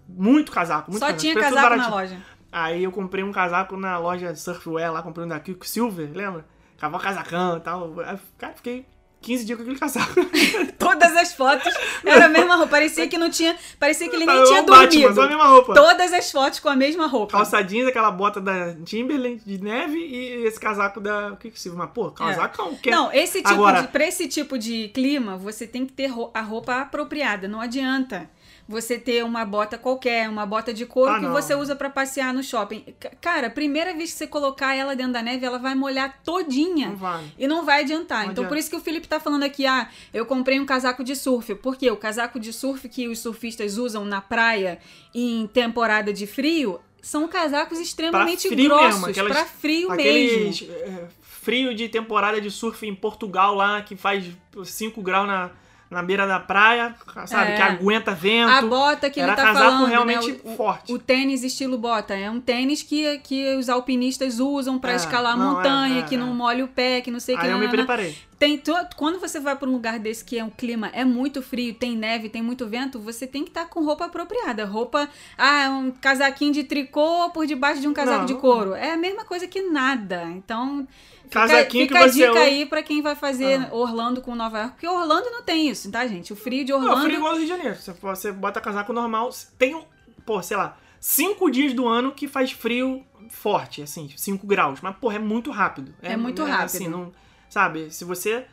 Muito 0.09 0.53
casaco, 0.53 0.93
muito 0.93 1.05
Só 1.05 1.13
tinha 1.13 1.35
preço 1.35 1.49
casaco 1.53 1.71
na 1.77 1.77
baratinho. 1.91 1.97
loja. 1.97 2.36
Aí 2.59 2.85
eu 2.85 2.91
comprei 2.91 3.23
um 3.23 3.31
casaco 3.31 3.77
na 3.77 3.99
loja 3.99 4.35
Surfwear 4.35 4.91
lá, 4.91 5.03
comprei 5.03 5.27
um 5.27 5.29
da 5.29 5.39
Quicksilver, 5.39 6.09
lembra? 6.15 6.43
Cavalo 6.79 7.03
casacão 7.03 7.59
e 7.59 7.61
tal. 7.61 7.95
Cara, 8.39 8.55
fiquei 8.55 8.87
15 9.21 9.45
dias 9.45 9.59
com 9.59 9.63
aquele 9.63 9.79
casaco. 9.79 10.15
Todas 10.79 11.15
as 11.19 11.35
fotos 11.35 11.71
era 12.03 12.25
a 12.25 12.29
mesma 12.31 12.55
roupa. 12.57 12.71
Parecia 12.71 13.07
que 13.09 13.19
não 13.19 13.29
tinha. 13.29 13.55
Parecia 13.79 14.09
que 14.09 14.17
ele 14.17 14.25
nem 14.25 14.43
tinha 14.45 14.63
o 14.63 14.65
Batman, 14.65 14.87
dormido. 14.89 15.15
só 15.15 15.23
a 15.23 15.29
mesma 15.29 15.47
roupa. 15.47 15.75
Todas 15.75 16.13
as 16.15 16.33
fotos 16.33 16.59
com 16.61 16.71
a 16.71 16.77
mesma 16.77 17.07
roupa. 17.07 17.33
Calça 17.33 17.61
jeans, 17.63 17.89
aquela 17.89 18.11
bota 18.11 18.41
da 18.41 18.75
Timberland 18.85 19.43
de 19.45 19.59
neve 19.63 19.99
e 19.99 20.47
esse 20.47 20.59
casaco 20.59 20.99
da 20.99 21.37
Quicksilver. 21.39 21.79
Mas, 21.79 21.91
pô, 21.91 22.11
casacão, 22.11 22.75
que 22.75 22.89
é- 22.89 22.93
Não, 22.93 23.13
esse 23.13 23.39
tipo 23.43 23.51
Agora- 23.53 23.83
de, 23.83 23.89
pra 23.89 24.07
esse 24.07 24.29
tipo 24.29 24.59
de 24.59 24.89
clima, 24.89 25.37
você 25.37 25.67
tem 25.67 25.85
que 25.85 25.93
ter 25.93 26.11
a 26.33 26.41
roupa 26.41 26.81
apropriada. 26.81 27.47
Não 27.49 27.61
adianta 27.61 28.31
você 28.69 28.99
ter 28.99 29.25
uma 29.25 29.45
bota 29.45 29.79
qualquer, 29.79 30.29
uma 30.29 30.45
bota 30.45 30.75
de 30.75 30.85
couro 30.87 31.13
Ah, 31.13 31.17
que 31.21 31.27
não. 31.27 31.33
você 31.33 31.55
usa 31.55 31.77
pra 31.77 31.89
passear 31.89 32.35
no 32.35 32.43
shopping. 32.43 32.85
Cara, 33.21 33.47
a 33.47 33.51
primeira 33.51 33.95
vez 33.95 34.11
que 34.13 34.19
você 34.19 34.27
colocar 34.27 34.75
ela 34.75 34.97
dentro 34.97 35.13
da 35.13 35.23
neve, 35.23 35.47
ela 35.47 35.59
vai 35.59 35.75
molhar 35.75 36.21
todinha. 36.25 36.89
Não 36.89 36.97
vai. 36.97 37.25
E 37.39 37.47
não 37.47 37.65
vai 37.65 37.83
adiantar. 37.83 38.25
Não 38.25 38.33
então, 38.33 38.43
adianta. 38.45 38.49
por 38.49 38.57
isso 38.59 38.69
que 38.69 38.77
o 38.77 38.81
Felipe 38.81 39.07
tá 39.07 39.21
falando 39.21 39.45
aqui, 39.45 39.67
ah, 39.67 39.89
eu 40.13 40.27
comprei 40.27 40.59
um 40.59 40.67
casaco 40.67 41.05
de 41.05 41.15
surf. 41.15 41.55
Por 41.57 41.77
quê? 41.77 41.91
O 41.91 41.97
casaco 41.97 42.41
de 42.41 42.53
surf 42.53 42.89
que 42.89 43.07
os 43.07 43.21
surfistas 43.21 43.79
usam 43.79 44.05
na 44.05 44.21
praia 44.21 44.79
em 45.15 45.47
temporada 45.47 46.13
de 46.13 46.27
frio 46.27 46.81
são 47.01 47.29
casacos 47.29 47.79
extremamente 47.79 48.49
grossos, 48.53 48.95
mesmo, 48.95 49.07
aquelas- 49.07 49.33
pra 49.33 49.45
frio 49.45 49.93
Aqueles 49.93 50.61
mesmo. 50.61 50.73
é, 50.75 51.05
frio 51.23 51.73
de 51.73 51.89
temporada 51.89 52.41
de 52.41 52.51
surf 52.51 52.85
em 52.85 52.93
Portugal 52.97 53.55
lá, 53.55 53.81
que 53.81 53.95
faz 53.95 54.25
5 54.65 55.01
graus 55.03 55.29
na, 55.29 55.51
na 55.91 56.03
beira 56.03 56.27
da 56.27 56.41
praia, 56.41 56.95
sabe? 57.27 57.53
É. 57.53 57.57
Que 57.57 57.63
aguenta 57.63 58.13
vento. 58.13 58.51
A 58.51 58.63
bota 58.63 59.09
que 59.09 59.21
Era 59.21 59.31
ele 59.33 59.37
tá 59.37 59.43
casaco 59.45 59.71
falando, 59.71 59.87
realmente 59.89 60.33
né? 60.33 60.39
O- 60.45 60.57
forte. 60.57 60.93
O 60.93 60.99
tênis 60.99 61.45
estilo 61.45 61.79
bota 61.79 62.15
é 62.15 62.29
um 62.31 62.41
tênis 62.41 62.83
que, 62.83 63.19
que 63.21 63.55
os 63.57 63.69
alpinistas 63.69 64.41
usam 64.41 64.79
pra 64.79 64.93
É, 64.93 64.97
escalar 64.97 65.35
a 65.35 65.37
não, 65.37 65.55
montanha, 65.55 65.97
é, 65.97 65.99
é, 66.01 66.03
que 66.03 66.17
não 66.17 66.31
é. 66.31 66.35
molha 66.35 66.65
o 66.65 66.69
pé, 66.69 67.01
que 67.01 67.11
não 67.11 67.21
sei 67.21 67.35
o 67.37 67.39
que. 67.39 67.47
Aí 67.47 67.53
eu 67.53 67.59
me 67.59 67.69
preparei. 67.69 68.17
Tem 68.39 68.59
to- 68.59 68.75
quando 68.97 69.19
você 69.19 69.41
vai 69.41 69.57
para 69.57 69.67
um 69.69 69.73
lugar 69.73 69.99
desse 69.99 70.23
que 70.23 70.39
é 70.39 70.45
um 70.45 70.51
clima 70.51 70.91
é 70.93 71.05
muito 71.07 71.41
frio, 71.41 71.73
tem 71.73 71.97
neve, 71.97 72.29
tem 72.29 72.43
muito 72.43 72.67
vento, 72.67 72.99
você 73.01 73.27
tem 73.27 73.43
que 73.45 73.49
estar 73.51 73.65
com 73.67 73.83
roupa 73.83 74.05
apropriada. 74.07 74.65
Roupa, 74.67 75.09
ah, 75.39 75.69
um 75.71 75.91
casaquinho 75.91 76.53
de 76.53 76.65
tricô 76.65 77.31
por 77.31 77.47
debaixo 77.47 77.81
de 77.81 77.89
um 77.89 77.95
casaco 77.95 78.19
Não. 78.19 78.27
de 78.27 78.35
couro. 78.35 78.75
É 78.75 78.93
a 78.93 78.97
mesma 78.97 79.25
coisa 79.25 79.47
que 79.47 79.63
nada. 79.63 80.25
Então, 80.33 80.87
Casaquinho 81.31 81.87
fica 81.87 81.99
que 81.99 82.05
a 82.05 82.09
você 82.09 82.19
dica 82.19 82.31
usa- 82.31 82.41
aí 82.41 82.67
para 82.67 82.83
quem 82.83 83.03
vai 83.03 83.15
fazer 83.17 83.61
Ah. 83.61 83.69
Orlando 83.75 84.21
com 84.21 84.35
Nova 84.35 84.59
York, 84.59 84.73
porque 84.75 84.89
Orlando 84.89 85.31
não 85.31 85.43
tem 85.43 85.69
isso, 85.69 85.91
tá, 85.91 86.07
gente? 86.07 86.33
O 86.33 86.37
frio 86.37 86.65
de 86.65 86.73
Não, 86.73 86.79
Orlando 86.81 87.03
frio 87.05 87.17
igual 87.17 87.33
no 87.33 87.39
Rio 87.39 87.47
de 87.47 87.53
Janeiro. 87.53 87.77
Você, 88.03 88.33
bota 88.33 88.61
casaco 88.61 88.93
normal. 88.93 89.31
Tem, 89.59 89.75
um- 89.75 89.85
pô, 90.25 90.43
sei 90.43 90.57
lá, 90.57 90.77
5 91.01 91.51
dias 91.51 91.73
do 91.73 91.87
ano 91.87 92.13
que 92.13 92.27
faz 92.29 92.53
frio 92.53 93.05
forte, 93.29 93.83
assim, 93.83 94.09
5 94.17 94.47
graus. 94.47 94.81
Mas, 94.81 94.97
porra, 94.97 95.17
é 95.17 95.19
muito 95.19 95.51
rápido. 95.51 95.95
É 96.03 96.17
muito 96.17 96.43
rápido. 96.45 96.65
Assim, 96.65 96.89
não, 96.89 97.13
sabe, 97.49 97.91
se 97.93 98.05
você 98.05 98.45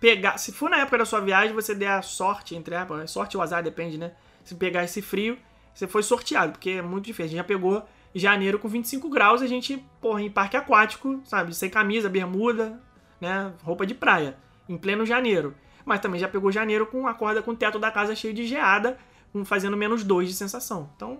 pegar... 0.00 0.38
Se 0.38 0.52
for 0.52 0.68
na 0.70 0.78
época 0.78 0.98
da 0.98 1.04
sua 1.04 1.20
viagem, 1.20 1.54
você 1.54 1.74
der 1.74 1.90
a 1.90 2.02
sorte, 2.02 2.54
entre 2.54 2.74
aspas, 2.74 3.10
sorte 3.10 3.36
ou 3.36 3.42
azar, 3.42 3.62
depende, 3.62 3.98
né? 3.98 4.12
Se 4.44 4.54
pegar 4.54 4.82
esse 4.84 5.00
frio, 5.00 5.38
você 5.74 5.86
foi 5.86 6.02
sorteado, 6.02 6.52
porque 6.52 6.70
é 6.70 6.82
muito 6.82 7.04
difícil. 7.06 7.24
A 7.26 7.28
gente 7.28 7.36
já 7.38 7.44
pegou 7.44 7.84
janeiro 8.14 8.58
com 8.58 8.68
25 8.68 9.08
graus, 9.08 9.42
a 9.42 9.46
gente, 9.46 9.82
porra, 10.00 10.22
em 10.22 10.30
parque 10.30 10.56
aquático, 10.56 11.20
sabe, 11.24 11.54
sem 11.54 11.70
camisa, 11.70 12.08
bermuda, 12.08 12.80
né, 13.20 13.52
roupa 13.62 13.86
de 13.86 13.94
praia, 13.94 14.36
em 14.68 14.76
pleno 14.76 15.06
janeiro. 15.06 15.54
Mas 15.84 16.00
também 16.00 16.20
já 16.20 16.28
pegou 16.28 16.52
janeiro 16.52 16.86
com 16.86 17.06
a 17.06 17.14
corda 17.14 17.42
com 17.42 17.52
o 17.52 17.56
teto 17.56 17.78
da 17.78 17.90
casa 17.90 18.14
cheio 18.14 18.34
de 18.34 18.46
geada, 18.46 18.98
fazendo 19.44 19.76
menos 19.76 20.04
2 20.04 20.28
de 20.28 20.34
sensação. 20.34 20.90
Então, 20.94 21.18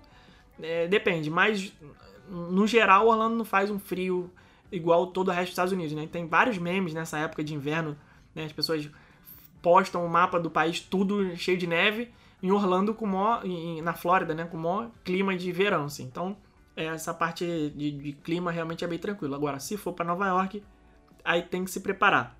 é, 0.60 0.86
depende. 0.86 1.30
Mas, 1.30 1.72
no 2.28 2.66
geral, 2.66 3.08
Orlando 3.08 3.36
não 3.36 3.44
faz 3.44 3.70
um 3.70 3.78
frio 3.78 4.30
igual 4.70 5.08
todo 5.08 5.28
o 5.28 5.30
resto 5.30 5.46
dos 5.46 5.52
Estados 5.52 5.72
Unidos, 5.72 5.92
né? 5.94 6.08
Tem 6.10 6.26
vários 6.26 6.58
memes 6.58 6.94
nessa 6.94 7.18
época 7.18 7.42
de 7.42 7.54
inverno, 7.54 7.96
né? 8.34 8.44
As 8.44 8.52
pessoas 8.52 8.88
postam 9.60 10.04
o 10.04 10.08
mapa 10.08 10.38
do 10.38 10.50
país 10.50 10.80
tudo 10.80 11.36
cheio 11.36 11.58
de 11.58 11.66
neve, 11.66 12.10
em 12.42 12.50
Orlando, 12.50 12.94
com 12.94 13.06
na 13.82 13.94
Flórida, 13.94 14.34
né? 14.34 14.44
Com 14.44 14.56
o 14.56 14.60
maior 14.60 14.90
clima 15.04 15.36
de 15.36 15.50
verão, 15.52 15.84
assim. 15.84 16.04
Então, 16.04 16.36
essa 16.76 17.12
parte 17.12 17.44
de, 17.76 17.90
de 17.90 18.12
clima 18.12 18.50
realmente 18.50 18.84
é 18.84 18.88
bem 18.88 18.98
tranquilo. 18.98 19.34
Agora, 19.34 19.58
se 19.60 19.76
for 19.76 19.92
para 19.92 20.04
Nova 20.04 20.26
York, 20.26 20.62
aí 21.24 21.42
tem 21.42 21.64
que 21.64 21.70
se 21.70 21.80
preparar. 21.80 22.38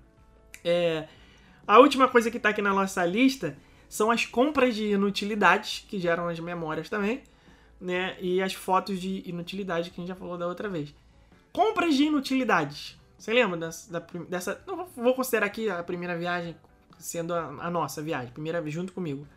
É, 0.63 1.07
a 1.67 1.79
última 1.79 2.07
coisa 2.07 2.31
que 2.31 2.39
tá 2.39 2.49
aqui 2.49 2.61
na 2.61 2.73
nossa 2.73 3.05
lista 3.05 3.57
são 3.87 4.09
as 4.09 4.25
compras 4.25 4.75
de 4.75 4.91
inutilidades, 4.91 5.85
que 5.87 5.99
geram 5.99 6.27
as 6.27 6.39
memórias 6.39 6.89
também, 6.89 7.21
né? 7.79 8.17
E 8.19 8.41
as 8.41 8.53
fotos 8.53 8.99
de 8.99 9.21
inutilidade 9.25 9.91
que 9.91 9.99
a 9.99 10.01
gente 10.01 10.07
já 10.09 10.15
falou 10.15 10.37
da 10.37 10.47
outra 10.47 10.67
vez. 10.67 10.93
Compras 11.51 11.95
de 11.95 12.05
inutilidades. 12.05 12.99
Você 13.17 13.31
lembra 13.31 13.57
dessa? 13.57 13.99
dessa 14.27 14.63
não, 14.65 14.87
vou- 14.95 15.13
considerar 15.13 15.45
aqui 15.45 15.69
a 15.69 15.83
primeira 15.83 16.17
viagem 16.17 16.55
sendo 16.97 17.33
a, 17.33 17.45
a 17.59 17.69
nossa 17.69 18.01
viagem, 18.01 18.33
primeira 18.33 18.67
junto 18.69 18.93
comigo. 18.93 19.27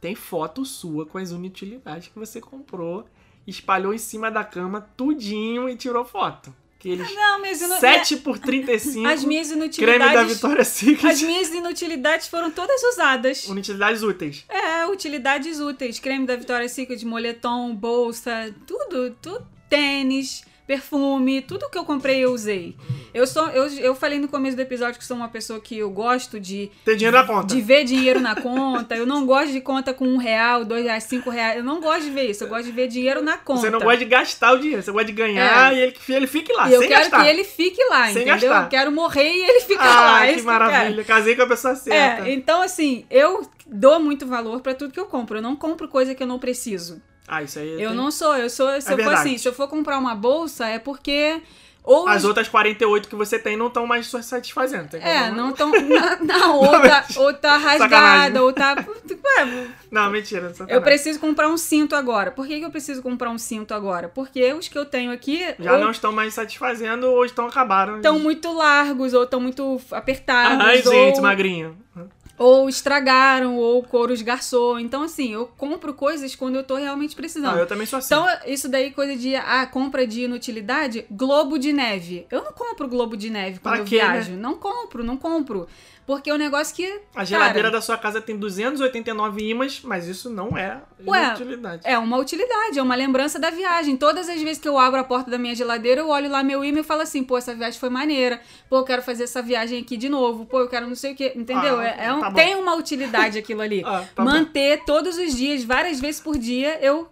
Tem 0.00 0.14
foto 0.14 0.64
sua 0.64 1.04
com 1.06 1.18
as 1.18 1.30
inutilidades 1.30 2.08
que 2.08 2.18
você 2.18 2.40
comprou, 2.40 3.06
espalhou 3.46 3.92
em 3.94 3.98
cima 3.98 4.30
da 4.30 4.42
cama 4.44 4.88
tudinho 4.96 5.68
e 5.68 5.76
tirou 5.76 6.04
foto. 6.04 6.54
Aqueles 6.78 7.14
Não, 7.14 7.40
mas 7.40 7.62
inu- 7.62 7.76
7 7.78 8.18
por 8.18 8.38
35 8.38 9.06
as 9.08 9.24
minhas 9.24 9.48
creme 9.48 9.58
da 9.60 9.64
inutilidades. 9.64 10.32
Victoria's 10.32 10.68
Secret. 10.68 11.10
As 11.12 11.22
minhas 11.22 11.48
inutilidades 11.50 12.28
foram 12.28 12.50
todas 12.50 12.82
usadas. 12.82 13.48
Utilidades 13.48 14.02
úteis. 14.02 14.44
É, 14.50 14.86
utilidades 14.86 15.60
úteis. 15.60 15.98
Creme 15.98 16.26
da 16.26 16.36
Victoria's 16.36 16.72
Secret, 16.72 17.02
moletom, 17.06 17.74
bolsa, 17.74 18.54
tudo, 18.66 19.16
tudo. 19.22 19.46
Tênis, 19.70 20.44
perfume, 20.66 21.42
tudo 21.42 21.68
que 21.70 21.76
eu 21.76 21.84
comprei 21.84 22.18
eu 22.20 22.32
usei. 22.32 22.74
Eu 23.12 23.26
sou, 23.26 23.48
eu, 23.48 23.66
eu 23.78 23.94
falei 23.94 24.18
no 24.18 24.28
começo 24.28 24.56
do 24.56 24.60
episódio 24.62 24.98
que 24.98 25.04
sou 25.06 25.16
uma 25.16 25.28
pessoa 25.28 25.60
que 25.60 25.78
eu 25.78 25.90
gosto 25.90 26.40
de, 26.40 26.70
Tem 26.84 26.96
dinheiro 26.96 27.16
na 27.16 27.24
conta. 27.24 27.54
de 27.54 27.60
ver 27.60 27.84
dinheiro 27.84 28.20
na 28.20 28.34
conta. 28.34 28.96
Eu 28.96 29.06
não 29.06 29.26
gosto 29.26 29.52
de 29.52 29.60
conta 29.60 29.92
com 29.94 30.06
um 30.06 30.16
real, 30.16 30.64
dois 30.64 30.84
reais, 30.84 31.04
cinco 31.04 31.30
reais. 31.30 31.58
Eu 31.58 31.64
não 31.64 31.80
gosto 31.80 32.02
de 32.04 32.10
ver 32.10 32.30
isso. 32.30 32.44
Eu 32.44 32.48
gosto 32.48 32.64
de 32.64 32.72
ver 32.72 32.88
dinheiro 32.88 33.22
na 33.22 33.36
conta. 33.36 33.60
Você 33.60 33.70
não 33.70 33.78
gosta 33.78 33.98
de 33.98 34.04
gastar 34.06 34.52
o 34.52 34.58
dinheiro, 34.58 34.82
você 34.82 34.90
gosta 34.90 35.06
de 35.06 35.12
ganhar 35.12 35.72
É. 35.72 35.76
e 35.76 35.80
ele, 35.80 35.96
ele 36.08 36.26
fique 36.26 36.52
lá, 36.52 36.68
E 36.68 36.74
eu 36.74 36.80
quero 36.80 36.94
gastar. 36.94 37.22
que 37.22 37.28
ele 37.28 37.44
fique 37.44 37.84
lá, 37.90 38.04
Sem 38.06 38.22
entendeu? 38.22 38.34
gastar. 38.50 38.62
Eu 38.64 38.68
quero 38.68 38.90
morrer 38.92 39.32
e 39.32 39.42
ele 39.44 39.60
ficar 39.60 39.84
ah, 39.84 40.00
lá. 40.12 40.26
é 40.26 40.34
que 40.34 40.42
maravilha. 40.42 41.04
Casei 41.04 41.36
com 41.36 41.42
a 41.42 41.46
pessoa 41.46 41.74
certa. 41.76 42.26
É, 42.28 42.32
então 42.32 42.62
assim, 42.62 43.04
eu 43.10 43.48
dou 43.66 44.00
muito 44.00 44.26
valor 44.26 44.60
pra 44.60 44.74
tudo 44.74 44.92
que 44.92 45.00
eu 45.00 45.06
compro. 45.06 45.38
Eu 45.38 45.42
não 45.42 45.54
compro 45.56 45.88
coisa 45.88 46.14
que 46.14 46.22
eu 46.22 46.26
não 46.26 46.38
preciso. 46.38 47.00
Ah, 47.26 47.42
isso 47.42 47.58
aí. 47.58 47.80
Eu 47.82 47.90
tem- 47.90 47.96
não 47.98 48.10
sou, 48.10 48.36
eu 48.36 48.50
sou, 48.50 48.80
se 48.80 48.92
eu 48.92 48.98
for 48.98 49.12
assim, 49.14 49.38
se 49.38 49.48
eu 49.48 49.52
for 49.54 49.66
comprar 49.68 49.98
uma 49.98 50.14
bolsa 50.14 50.66
é 50.66 50.78
porque 50.78 51.40
ou 51.86 52.08
As 52.08 52.24
outras 52.24 52.48
48 52.48 53.08
que 53.10 53.14
você 53.14 53.38
tem 53.38 53.58
não 53.58 53.66
estão 53.66 53.86
mais 53.86 54.06
satisfazendo. 54.06 54.94
É, 54.96 55.30
não 55.30 55.52
tão 55.52 55.70
na, 55.86 56.16
na 56.16 56.52
ou, 56.54 56.66
tá, 56.80 57.04
ou 57.18 57.34
tá 57.34 57.60
Sacanagem. 57.60 57.78
rasgada, 57.90 58.42
ou 58.42 58.52
tá 58.54 58.74
Ué, 59.38 59.66
Não, 59.90 60.10
mentira. 60.10 60.48
sacanagem. 60.50 60.74
Eu 60.74 60.80
preciso 60.82 61.20
comprar 61.20 61.46
um 61.48 61.58
cinto 61.58 61.94
agora. 61.94 62.30
Por 62.30 62.46
que, 62.46 62.58
que 62.58 62.64
eu 62.64 62.70
preciso 62.70 63.02
comprar 63.02 63.28
um 63.28 63.36
cinto 63.36 63.74
agora? 63.74 64.08
Porque 64.08 64.50
os 64.54 64.66
que 64.66 64.78
eu 64.78 64.86
tenho 64.86 65.12
aqui 65.12 65.44
Já 65.58 65.74
ou 65.74 65.78
não 65.78 65.90
estão 65.90 66.10
mais 66.10 66.32
satisfazendo 66.32 67.04
ou 67.06 67.22
estão 67.22 67.46
acabaram. 67.46 67.96
estão 67.96 68.18
muito 68.18 68.50
largos, 68.52 69.12
ou 69.12 69.24
estão 69.24 69.40
muito 69.40 69.78
apertados, 69.90 70.64
Ai, 70.64 70.82
ou 70.86 70.90
gente, 70.92 71.20
magrinho. 71.20 71.76
Ou 72.36 72.68
estragaram, 72.68 73.56
ou 73.56 73.82
couro 73.82 74.12
esgarçou. 74.12 74.78
Então, 74.80 75.02
assim, 75.04 75.32
eu 75.32 75.46
compro 75.56 75.94
coisas 75.94 76.34
quando 76.34 76.56
eu 76.56 76.64
tô 76.64 76.74
realmente 76.76 77.14
precisando. 77.14 77.52
Não, 77.52 77.60
eu 77.60 77.66
também 77.66 77.86
sou 77.86 77.98
assim. 77.98 78.12
Então, 78.14 78.26
isso 78.46 78.68
daí, 78.68 78.90
coisa 78.90 79.14
de 79.16 79.36
ah, 79.36 79.66
compra 79.66 80.06
de 80.06 80.22
inutilidade, 80.22 81.06
globo 81.10 81.58
de 81.58 81.72
neve. 81.72 82.26
Eu 82.30 82.42
não 82.42 82.52
compro 82.52 82.88
globo 82.88 83.16
de 83.16 83.30
neve 83.30 83.60
quando 83.60 83.74
Pra 83.74 83.82
eu 83.82 83.86
quê, 83.86 83.98
né? 84.02 84.12
viajo. 84.12 84.32
Não 84.32 84.54
compro, 84.56 85.04
não 85.04 85.16
compro. 85.16 85.68
Porque 86.06 86.28
é 86.28 86.34
um 86.34 86.36
negócio 86.36 86.74
que. 86.76 87.00
a 87.14 87.24
geladeira 87.24 87.68
cara, 87.68 87.70
da 87.70 87.80
sua 87.80 87.96
casa 87.96 88.20
tem 88.20 88.36
289 88.36 89.42
ímãs, 89.48 89.80
mas 89.82 90.06
isso 90.06 90.28
não 90.28 90.56
é 90.56 90.82
Ué, 91.06 91.32
utilidade. 91.32 91.80
É 91.82 91.96
uma 91.98 92.18
utilidade, 92.18 92.78
é 92.78 92.82
uma 92.82 92.94
lembrança 92.94 93.38
da 93.38 93.48
viagem. 93.48 93.96
Todas 93.96 94.28
as 94.28 94.42
vezes 94.42 94.58
que 94.58 94.68
eu 94.68 94.76
abro 94.78 95.00
a 95.00 95.04
porta 95.04 95.30
da 95.30 95.38
minha 95.38 95.54
geladeira, 95.54 96.02
eu 96.02 96.08
olho 96.10 96.30
lá 96.30 96.42
meu 96.42 96.62
imã 96.62 96.80
e 96.80 96.82
falo 96.82 97.00
assim: 97.00 97.24
pô, 97.24 97.38
essa 97.38 97.54
viagem 97.54 97.80
foi 97.80 97.88
maneira. 97.88 98.38
Pô, 98.68 98.78
eu 98.80 98.84
quero 98.84 99.00
fazer 99.00 99.24
essa 99.24 99.40
viagem 99.40 99.80
aqui 99.80 99.96
de 99.96 100.10
novo. 100.10 100.44
Pô, 100.44 100.60
eu 100.60 100.68
quero 100.68 100.86
não 100.86 100.94
sei 100.94 101.12
o 101.12 101.16
quê. 101.16 101.32
Entendeu? 101.34 101.78
Ah, 101.78 101.86
É- 101.86 102.04
é 102.06 102.12
um- 102.12 102.20
tá 102.24 102.30
bom. 102.30 102.36
tem 102.36 102.54
uma 102.56 102.74
utilidade 102.74 103.38
aquilo 103.38 103.60
ali. 103.62 103.82
Ah, 103.86 104.04
tá 104.14 104.24
bom. 104.24 104.30
Manter 104.30 104.84
todos 104.84 105.16
os 105.16 105.34
dias, 105.36 105.64
várias 105.64 106.00
vezes 106.00 106.20
por 106.20 106.36
dia, 106.38 106.78
eu. 106.82 107.08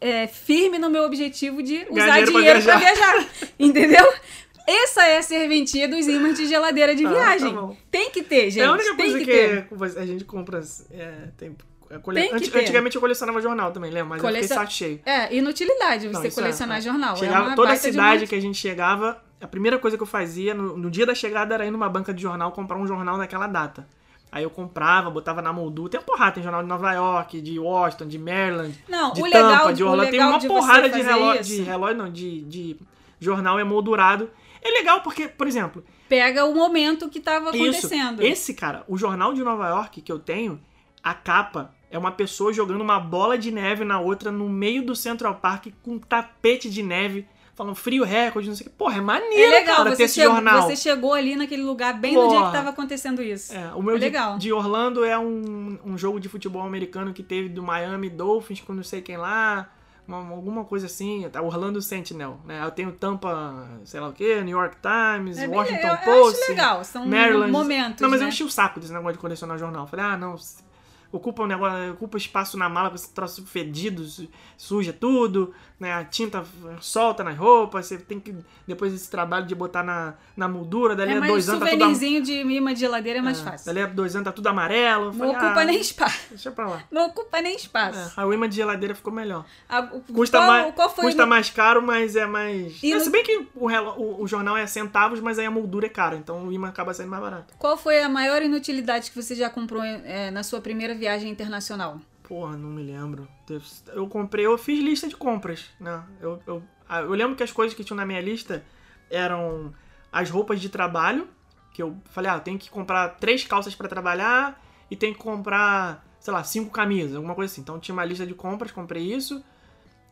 é, 0.00 0.26
firme 0.26 0.78
no 0.78 0.90
meu 0.90 1.04
objetivo 1.04 1.62
de 1.62 1.86
usar 1.88 2.20
dinheiro 2.20 2.32
pra 2.32 2.40
dinheiro 2.40 2.60
viajar. 2.60 2.78
viajar. 2.78 3.28
Entendeu? 3.58 4.12
Essa 4.66 5.06
é 5.06 5.18
a 5.18 5.22
serventia 5.22 5.86
dos 5.86 6.06
ímãs 6.06 6.36
de 6.38 6.46
geladeira 6.46 6.94
de 6.94 7.04
Ah, 7.04 7.10
viagem. 7.10 7.54
tá 7.54 7.60
bom. 7.60 7.76
tem 7.90 8.10
que 8.10 8.22
ter, 8.22 8.50
gente. 8.50 8.60
é 8.62 8.64
a 8.64 8.72
única 8.72 8.96
coisa 8.96 9.18
que, 9.18 9.24
que, 9.24 9.98
a 9.98 10.06
gente 10.06 10.24
compra. 10.24 10.62
É, 10.90 11.28
tem, 11.36 11.54
é 11.90 11.98
cole... 11.98 12.20
Tem 12.20 12.50
ter. 12.50 12.58
Antigamente 12.60 12.96
eu 12.96 13.00
colecionava 13.00 13.42
jornal 13.42 13.72
também, 13.72 13.90
lembra? 13.90 14.10
Mas 14.10 14.18
eu 14.18 14.24
Colecion- 14.24 14.42
fiquei 14.48 14.56
saco 14.56 14.72
cheio. 14.72 15.00
É, 15.04 15.34
inutilidade 15.36 16.08
Não, 16.08 16.18
você 16.18 16.28
isso 16.28 16.40
é- 16.40 16.42
colecionar 16.42 16.78
é. 16.78 16.80
jornal. 16.80 17.14
Chegava 17.16 17.52
é 17.52 17.54
toda 17.54 17.72
a 17.72 17.76
cidade 17.76 18.26
que 18.26 18.34
a 18.34 18.40
gente 18.40 18.56
chegava, 18.58 19.22
a 19.38 19.46
primeira 19.46 19.78
coisa 19.78 19.98
que 19.98 20.02
eu 20.02 20.06
fazia 20.06 20.54
no, 20.54 20.78
no 20.78 20.90
dia 20.90 21.04
da 21.04 21.14
chegada 21.14 21.54
era 21.54 21.66
ir 21.66 21.70
numa 21.70 21.88
banca 21.88 22.14
de 22.14 22.22
jornal 22.22 22.50
comprar 22.52 22.78
um 22.78 22.86
jornal 22.86 23.18
naquela 23.18 23.46
data. 23.46 23.86
Aí 24.34 24.42
eu 24.42 24.50
comprava, 24.50 25.08
botava 25.10 25.40
na 25.40 25.52
moldura. 25.52 25.92
Tem 25.92 26.00
uma 26.00 26.04
porrada, 26.04 26.32
tem 26.32 26.42
jornal 26.42 26.60
de 26.60 26.68
Nova 26.68 26.92
York, 26.92 27.40
de 27.40 27.56
Washington, 27.56 28.08
de 28.08 28.18
Maryland, 28.18 28.74
Não, 28.88 29.12
de 29.12 29.22
o 29.22 29.30
Tampa, 29.30 29.48
legal, 29.48 29.72
de 29.72 29.84
Orlando. 29.84 30.10
Tem 30.10 30.20
uma 30.20 30.38
de 30.38 30.48
porrada 30.48 30.88
de 30.88 31.00
relógio, 31.00 31.40
isso, 31.40 31.54
de 31.54 31.62
relógio, 31.62 31.96
não, 31.96 32.10
de, 32.10 32.40
de 32.40 32.76
jornal 33.20 33.60
emoldurado. 33.60 34.28
É 34.60 34.68
legal 34.72 35.02
porque, 35.02 35.28
por 35.28 35.46
exemplo, 35.46 35.84
pega 36.08 36.44
o 36.46 36.52
momento 36.52 37.08
que 37.08 37.20
tava 37.20 37.56
isso, 37.56 37.86
acontecendo. 37.86 38.22
esse 38.24 38.54
cara, 38.54 38.82
o 38.88 38.98
jornal 38.98 39.32
de 39.32 39.44
Nova 39.44 39.68
York 39.68 40.02
que 40.02 40.10
eu 40.10 40.18
tenho, 40.18 40.60
a 41.00 41.14
capa 41.14 41.72
é 41.88 41.96
uma 41.96 42.10
pessoa 42.10 42.52
jogando 42.52 42.80
uma 42.80 42.98
bola 42.98 43.38
de 43.38 43.52
neve 43.52 43.84
na 43.84 44.00
outra 44.00 44.32
no 44.32 44.48
meio 44.48 44.84
do 44.84 44.96
Central 44.96 45.36
Park 45.36 45.68
com 45.80 45.92
um 45.92 45.98
tapete 46.00 46.68
de 46.68 46.82
neve, 46.82 47.24
falando 47.54 47.74
frio 47.74 48.04
recorde, 48.04 48.48
não 48.48 48.56
sei 48.56 48.66
o 48.66 48.70
que. 48.70 48.76
Porra, 48.76 48.98
é 48.98 49.00
maneiro, 49.00 49.34
É 49.54 49.58
legal, 49.60 49.76
cara, 49.76 49.90
ter 49.90 49.96
você 49.96 50.02
esse 50.04 50.14
chegou, 50.14 50.34
jornal. 50.34 50.62
você 50.62 50.76
chegou 50.76 51.12
ali 51.14 51.36
naquele 51.36 51.62
lugar 51.62 51.94
bem 51.98 52.14
no 52.14 52.28
dia 52.28 52.38
Porra. 52.38 52.50
que 52.50 52.56
tava 52.56 52.70
acontecendo 52.70 53.22
isso. 53.22 53.54
É, 53.54 53.72
o 53.74 53.82
meu 53.82 53.94
É 53.96 53.98
de, 53.98 54.04
legal. 54.04 54.38
de 54.38 54.52
Orlando 54.52 55.04
é 55.04 55.18
um, 55.18 55.78
um 55.84 55.96
jogo 55.98 56.18
de 56.18 56.28
futebol 56.28 56.62
americano 56.62 57.12
que 57.12 57.22
teve 57.22 57.48
do 57.48 57.62
Miami 57.62 58.10
Dolphins 58.10 58.60
com 58.60 58.72
não 58.72 58.82
sei 58.82 59.00
quem 59.02 59.16
lá, 59.16 59.70
uma- 60.06 60.18
alguma 60.18 60.64
coisa 60.64 60.86
assim, 60.86 61.26
tá? 61.32 61.40
Orlando 61.40 61.80
Sentinel, 61.80 62.38
né? 62.44 62.60
Eu 62.64 62.70
tenho 62.70 62.92
Tampa, 62.92 63.66
sei 63.84 64.00
lá 64.00 64.08
o 64.08 64.12
que, 64.12 64.40
New 64.42 64.58
York 64.58 64.76
Times, 64.82 65.38
É 65.38 65.46
Washington 65.46 65.86
eu- 65.86 65.94
eu 65.94 65.98
Post. 66.22 66.40
acho 66.42 66.50
legal, 66.50 66.84
são 66.84 67.06
Maryland. 67.06 67.50
momentos, 67.52 68.00
Não, 68.02 68.10
mas 68.10 68.20
eu 68.20 68.26
né? 68.26 68.32
enchi 68.32 68.42
o 68.44 68.50
saco 68.50 68.80
desse 68.80 68.92
negócio 68.92 69.14
de 69.14 69.18
colecionar 69.20 69.56
jornal. 69.58 69.86
Falei, 69.86 70.04
ah, 70.04 70.16
não, 70.18 70.34
ocupa 71.12 71.44
um 71.44 71.46
negócio, 71.46 71.92
ocupa 71.92 72.18
espaço 72.18 72.58
na 72.58 72.68
mala 72.68 72.88
com 72.90 72.96
esse 72.96 73.14
troço 73.14 73.46
fedido, 73.46 74.04
su- 74.04 74.28
suja 74.56 74.92
tudo, 74.92 75.54
né? 75.78 75.92
A 75.92 76.04
tinta 76.04 76.44
solta 76.80 77.22
nas 77.24 77.36
roupas, 77.36 77.86
você 77.86 77.98
tem 77.98 78.20
que, 78.20 78.34
depois 78.66 78.92
desse 78.92 79.10
trabalho 79.10 79.44
de 79.46 79.54
botar 79.54 79.82
na, 79.82 80.14
na 80.36 80.46
moldura, 80.48 80.94
dali 80.94 81.12
É, 81.12 81.16
a 81.16 81.20
dois 81.20 81.48
anos 81.48 81.60
tá 81.60 81.66
tudo... 81.66 81.78
souvenirzinho 81.80 82.22
de 82.22 82.32
imã 82.32 82.72
de 82.72 82.80
geladeira 82.80 83.18
é 83.18 83.22
mais 83.22 83.40
É, 83.40 83.42
fácil. 83.44 83.66
Dali 83.66 83.80
a 83.82 83.86
dois 83.86 84.14
anos 84.14 84.24
tá 84.24 84.32
tudo 84.32 84.46
amarelo. 84.46 85.06
Não 85.06 85.12
falei, 85.14 85.32
ocupa 85.32 85.60
ah, 85.60 85.64
nem 85.64 85.80
espaço. 85.80 86.20
Deixa 86.30 86.50
pra 86.52 86.68
lá. 86.68 86.82
Não 86.90 87.06
ocupa 87.06 87.40
nem 87.40 87.56
espaço. 87.56 87.98
É, 88.16 88.22
a 88.22 88.26
imã 88.34 88.48
de 88.48 88.56
geladeira 88.56 88.94
ficou 88.94 89.12
melhor. 89.12 89.44
A- 89.68 89.80
o- 89.80 90.00
Custa, 90.00 90.38
qual, 90.38 90.46
mais, 90.46 90.74
qual 90.74 90.94
foi 90.94 91.04
custa 91.04 91.22
no- 91.22 91.28
mais 91.28 91.50
caro, 91.50 91.82
mas 91.82 92.14
é 92.16 92.24
mais. 92.26 92.82
E 92.82 92.92
É, 92.92 92.94
no- 92.94 93.00
Se 93.00 93.10
bem 93.10 93.22
que 93.24 93.36
o, 93.54 93.68
o- 93.68 94.22
o 94.22 94.26
jornal 94.28 94.56
é 94.56 94.66
centavos, 94.66 95.20
mas 95.20 95.38
aí 95.38 95.46
a 95.46 95.50
moldura 95.50 95.86
é 95.86 95.90
cara, 95.90 96.16
então 96.16 96.46
o 96.46 96.52
imã 96.52 96.68
acaba 96.68 96.94
saindo 96.94 97.10
mais 97.10 97.22
barato. 97.22 97.52
Qual 97.58 97.76
foi 97.76 98.02
a 98.02 98.08
maior 98.08 98.40
inutilidade 98.42 99.10
que 99.10 99.20
você 99.22 99.34
já 99.34 99.50
comprou 99.50 99.82
é, 99.82 100.30
na 100.30 100.42
sua 100.42 100.60
primeira 100.60 100.94
viagem 100.94 101.30
internacional? 101.30 102.00
Porra, 102.26 102.56
não 102.56 102.70
me 102.70 102.82
lembro. 102.82 103.28
Eu 103.88 104.08
comprei, 104.08 104.46
eu 104.46 104.56
fiz 104.56 104.82
lista 104.82 105.06
de 105.06 105.14
compras, 105.14 105.70
né? 105.78 106.02
Eu, 106.20 106.42
eu, 106.46 106.62
ah, 106.88 107.00
eu 107.00 107.10
lembro 107.10 107.36
que 107.36 107.42
as 107.42 107.52
coisas 107.52 107.76
que 107.76 107.84
tinham 107.84 107.96
na 107.96 108.06
minha 108.06 108.20
lista 108.20 108.64
eram 109.10 109.74
as 110.10 110.30
roupas 110.30 110.58
de 110.58 110.70
trabalho, 110.70 111.28
que 111.72 111.82
eu 111.82 111.96
falei, 112.06 112.30
ah, 112.30 112.36
eu 112.36 112.40
tenho 112.40 112.58
que 112.58 112.70
comprar 112.70 113.10
três 113.16 113.44
calças 113.44 113.74
pra 113.74 113.88
trabalhar 113.88 114.58
e 114.90 114.96
tenho 114.96 115.12
que 115.12 115.20
comprar, 115.20 116.02
sei 116.18 116.32
lá, 116.32 116.42
cinco 116.42 116.70
camisas, 116.70 117.14
alguma 117.14 117.34
coisa 117.34 117.52
assim. 117.52 117.60
Então 117.60 117.78
tinha 117.78 117.92
uma 117.92 118.04
lista 118.04 118.26
de 118.26 118.34
compras, 118.34 118.72
comprei 118.72 119.02
isso. 119.12 119.44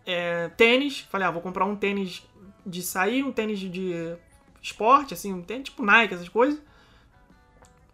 É, 0.05 0.49
tênis, 0.51 1.01
falei, 1.01 1.27
ah, 1.27 1.31
vou 1.31 1.41
comprar 1.41 1.65
um 1.65 1.77
tênis 1.77 2.29
de 2.67 2.83
sair, 2.83 3.25
um 3.25 3.33
tênis 3.33 3.59
de, 3.59 3.71
de 3.71 4.17
esporte, 4.61 5.15
assim, 5.15 5.33
um 5.33 5.43
tênis 5.43 5.71
tipo 5.71 5.83
Nike, 5.83 6.13
essas 6.13 6.29
coisas. 6.29 6.61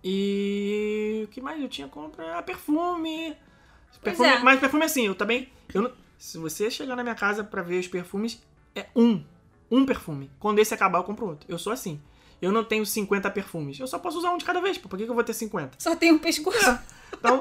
E 0.03 1.23
o 1.25 1.29
que 1.29 1.41
mais 1.41 1.63
eu 1.63 1.69
tinha 1.69 1.87
compra? 1.87 2.37
Ah, 2.37 2.43
perfume. 2.43 3.37
Perfume 4.03 4.29
é. 4.29 4.39
Mas 4.41 4.61
perfume 4.61 4.85
assim, 4.85 5.07
eu 5.07 5.15
também. 5.15 5.49
Eu 5.75 5.83
não- 5.83 5.93
se 6.17 6.39
você 6.39 6.71
chegar 6.71 6.97
na 6.97 7.03
minha 7.03 7.15
casa 7.15 7.43
pra 7.45 7.63
ver 7.63 7.79
os 7.81 7.89
perfumes, 7.89 8.41
é 8.75 8.87
um. 8.95 9.23
Um 9.71 9.85
perfume. 9.85 10.31
Quando 10.39 10.59
esse 10.61 10.73
acabar, 10.73 10.99
eu 10.99 11.05
compro 11.05 11.27
outro. 11.27 11.47
Eu 11.49 11.59
sou 11.59 11.73
assim. 11.73 12.01
Eu 12.41 12.53
não 12.53 12.63
tenho 12.65 12.87
50 12.87 13.29
perfumes. 13.31 13.79
Eu 13.81 13.87
só 13.87 13.99
posso 13.99 14.19
usar 14.19 14.31
um 14.33 14.39
de 14.39 14.45
cada 14.45 14.61
vez. 14.61 14.79
Por 14.79 14.97
que, 14.97 15.05
que 15.05 15.11
eu 15.11 15.15
vou 15.15 15.25
ter 15.25 15.33
50? 15.35 15.73
Só 15.79 15.95
tem 15.97 16.13
um 16.13 16.19
pescoço. 16.19 16.79
Então, 17.13 17.41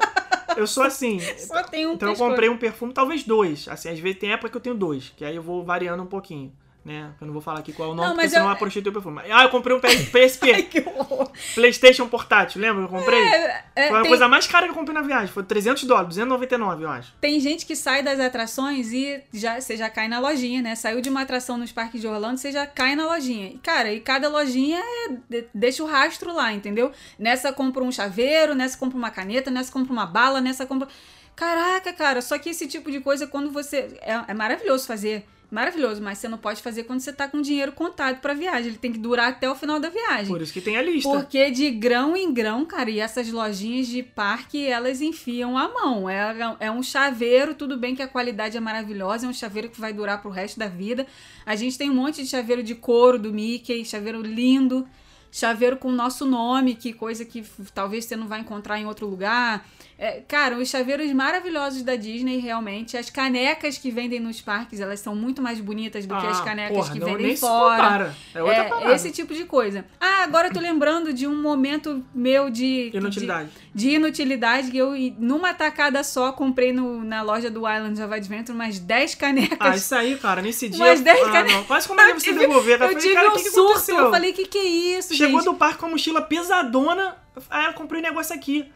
eu 0.58 0.66
sou 0.66 0.84
assim. 0.84 1.20
Só 1.38 1.62
tem 1.64 1.86
um 1.86 1.94
Então 1.94 2.10
eu 2.10 2.14
pescoço. 2.14 2.30
comprei 2.32 2.50
um 2.50 2.58
perfume, 2.58 2.92
talvez 2.94 3.24
dois. 3.24 3.68
Assim, 3.68 3.90
às 3.90 4.00
vezes 4.00 4.20
tem 4.20 4.32
época 4.32 4.50
que 4.50 4.58
eu 4.58 4.62
tenho 4.62 4.76
dois, 4.76 5.14
que 5.16 5.24
aí 5.24 5.36
eu 5.36 5.44
vou 5.44 5.64
variando 5.64 6.02
um 6.02 6.08
pouquinho, 6.08 6.52
né? 6.88 7.12
Eu 7.20 7.28
não 7.28 7.34
vou 7.34 7.42
falar 7.42 7.60
aqui 7.60 7.74
qual 7.74 7.90
é 7.90 7.92
o 7.92 7.96
nome, 7.96 8.08
Não, 8.08 8.16
porque 8.16 8.30
senão 8.30 8.46
eu- 8.46 8.52
eu 8.52 8.56
prostitui 8.58 8.90
o 8.90 8.94
perfume. 8.94 9.22
Ah, 9.30 9.44
eu 9.44 9.50
comprei 9.50 9.76
um 9.76 9.80
PSP, 9.80 10.64
Que 10.72 10.80
horror. 10.80 11.30
PlayStation 11.54 12.08
portátil, 12.08 12.62
lembra 12.62 12.88
que 12.88 12.94
eu 12.96 12.98
comprei? 13.00 13.22
É, 13.22 13.90
Foi 13.90 13.98
a 14.00 14.02
tem- 14.02 14.10
coisa 14.10 14.28
mais 14.28 14.48
cara 14.48 14.66
que 14.66 14.72
eu 14.72 14.76
comprei 14.76 14.96
na 14.96 15.02
viagem, 15.06 15.28
foi 15.28 15.44
300 15.44 15.84
dólares, 15.84 16.08
299, 16.10 16.84
eu 16.86 16.90
acho. 16.90 17.14
Tem 17.20 17.40
gente 17.40 17.66
que 17.66 17.76
sai 17.76 18.02
das 18.02 18.20
atrações 18.20 18.92
e 18.94 19.22
já, 19.34 19.60
você 19.60 19.76
já 19.76 19.90
cai 19.90 20.08
na 20.08 20.20
lojinha, 20.20 20.62
né? 20.62 20.76
Saiu 20.76 21.02
de 21.02 21.10
uma 21.10 21.22
atração 21.22 21.58
nos 21.58 21.72
parques 21.72 22.00
de 22.02 22.08
Orlando, 22.08 22.38
você 22.38 22.52
já 22.52 22.66
cai 22.66 22.96
na 22.96 23.06
lojinha. 23.06 23.48
E, 23.50 23.58
cara, 23.58 23.92
e 23.92 24.00
cada 24.00 24.30
lojinha 24.30 24.80
é, 24.80 25.10
de- 25.30 25.46
deixa 25.54 25.84
o 25.84 25.86
rastro 25.86 26.34
lá, 26.34 26.54
entendeu? 26.54 26.92
Nessa 27.20 27.52
compra 27.52 27.84
um 27.84 27.92
chaveiro, 27.92 28.56
nessa 28.56 28.78
compra 28.78 28.98
uma 28.98 29.12
caneta, 29.12 29.52
nessa 29.52 29.72
compra 29.72 29.92
uma 29.92 30.06
bala, 30.06 30.40
nessa 30.40 30.66
compra. 30.66 30.88
Caraca, 31.36 31.94
cara, 31.94 32.22
só 32.22 32.38
que 32.40 32.50
esse 32.50 32.66
tipo 32.68 32.90
de 32.90 33.00
coisa, 33.00 33.28
quando 33.28 33.52
você. 33.52 33.98
É, 34.02 34.20
é 34.30 34.34
maravilhoso 34.34 34.88
fazer. 34.88 35.26
Maravilhoso, 35.50 36.02
mas 36.02 36.18
você 36.18 36.28
não 36.28 36.38
pode 36.38 36.62
fazer 36.62 36.84
quando 36.84 37.00
você 37.00 37.14
tá 37.14 37.26
com 37.26 37.42
dinheiro 37.42 37.72
contado 37.72 38.20
pra 38.20 38.34
viagem. 38.34 38.68
Ele 38.68 38.78
tem 38.78 38.92
que 38.92 39.00
durar 39.00 39.30
até 39.30 39.50
o 39.50 39.56
final 39.56 39.80
da 39.80 39.88
viagem. 39.88 40.28
Por 40.28 40.42
isso 40.42 40.52
que 40.52 40.60
tem 40.60 40.76
a 40.76 40.82
lista. 40.82 41.10
Porque 41.10 41.50
de 41.50 41.72
grão 41.72 42.18
em 42.18 42.34
grão, 42.34 42.66
cara, 42.66 42.90
e 42.90 43.00
essas 43.00 43.32
lojinhas 43.32 43.88
de 43.88 44.04
parque, 44.04 44.68
elas 44.68 45.00
enfiam 45.00 45.58
a 45.58 45.70
mão. 45.70 46.10
É, 46.10 46.36
é 46.60 46.70
um 46.70 46.84
chaveiro, 46.84 47.56
tudo 47.56 47.78
bem 47.78 47.96
que 47.96 48.02
a 48.02 48.08
qualidade 48.10 48.58
é 48.58 48.60
maravilhosa, 48.60 49.26
é 49.26 49.30
um 49.30 49.34
chaveiro 49.34 49.70
que 49.70 49.80
vai 49.80 49.94
durar 49.94 50.22
pro 50.22 50.30
resto 50.30 50.60
da 50.60 50.68
vida. 50.68 51.08
A 51.46 51.56
gente 51.56 51.78
tem 51.78 51.90
um 51.90 51.96
monte 51.96 52.24
de 52.24 52.28
chaveiro 52.28 52.62
de 52.62 52.76
couro 52.76 53.18
do 53.18 53.32
Mickey, 53.32 53.86
chaveiro 53.86 54.22
lindo, 54.22 54.86
chaveiro 55.32 55.78
com 55.78 55.88
o 55.88 55.94
nosso 55.94 56.26
nome, 56.26 56.76
que 56.76 56.92
coisa 56.92 57.24
que 57.24 57.42
talvez 57.74 58.04
você 58.04 58.18
não 58.18 58.28
vai 58.28 58.42
encontrar 58.42 58.80
em 58.80 58.86
outro 58.86 59.08
lugar. 59.08 59.66
É, 60.00 60.22
cara, 60.28 60.56
os 60.58 60.70
chaveiros 60.70 61.12
maravilhosos 61.12 61.82
da 61.82 61.96
Disney, 61.96 62.38
realmente. 62.38 62.96
As 62.96 63.10
canecas 63.10 63.80
que 63.80 63.90
vendem 63.90 64.20
nos 64.20 64.40
parques, 64.40 64.80
elas 64.80 65.00
são 65.00 65.16
muito 65.16 65.42
mais 65.42 65.60
bonitas 65.60 66.06
do 66.06 66.16
que 66.16 66.28
as 66.28 66.40
Ah, 66.40 66.44
canecas 66.44 66.78
porra, 66.78 66.94
que 66.94 67.00
não, 67.00 67.08
vendem 67.08 67.36
fora. 67.36 68.16
É 68.36 68.44
outra 68.44 68.64
parada. 68.66 68.94
esse 68.94 69.12
tipo 69.12 69.34
de 69.34 69.46
coisa. 69.46 69.86
Ah, 70.00 70.22
agora 70.24 70.50
eu 70.50 70.54
tô 70.54 70.60
lembrando 70.60 71.12
de 71.12 71.26
um 71.26 71.36
momento 71.42 72.06
meu 72.14 72.50
de. 72.52 72.92
Inutilidade. 72.94 73.50
De, 73.74 73.88
de 73.90 73.96
inutilidade 73.96 74.70
que 74.70 74.78
eu, 74.78 74.92
numa 75.18 75.54
tacada 75.54 76.04
só, 76.04 76.32
comprei 76.32 76.72
no- 76.72 77.04
na 77.04 77.24
loja 77.24 77.50
do 77.50 77.62
Islands 77.68 78.00
of 78.00 78.14
Adventure 78.14 78.54
umas 78.56 78.78
10 78.78 79.16
canecas. 79.16 79.58
Ah, 79.60 79.76
isso 79.76 79.96
aí, 79.96 80.16
cara, 80.18 80.44
nesse 80.44 80.70
dia. 80.70 80.84
Umas 80.86 81.02
10 81.02 81.20
ah, 81.20 81.32
canecas. 81.32 81.54
não. 81.54 81.64
Quase 81.64 81.88
como 81.88 82.00
é 82.02 82.14
que 82.14 82.20
você 82.20 82.34
devolver, 82.34 82.74
eu 82.76 82.80
falei, 82.80 82.96
tive 82.98 83.18
um 83.28 83.32
que, 83.32 83.44
que 83.44 83.50
surto. 83.50 83.72
aconteceu? 83.72 83.98
Eu 84.00 84.12
falei, 84.12 84.32
que 84.34 84.46
que 84.46 84.58
é 84.60 84.64
isso, 85.00 85.16
Chegou 85.16 85.40
gente? 85.40 85.46
do 85.52 85.56
parque 85.56 85.80
com 85.80 85.88
a 85.88 85.90
mochila 85.90 86.22
pesadona. 86.22 87.16
Ah, 87.50 87.66
eu 87.66 87.74
comprei 87.74 88.00
um 88.00 88.04
negócio 88.04 88.36
aqui. 88.36 88.72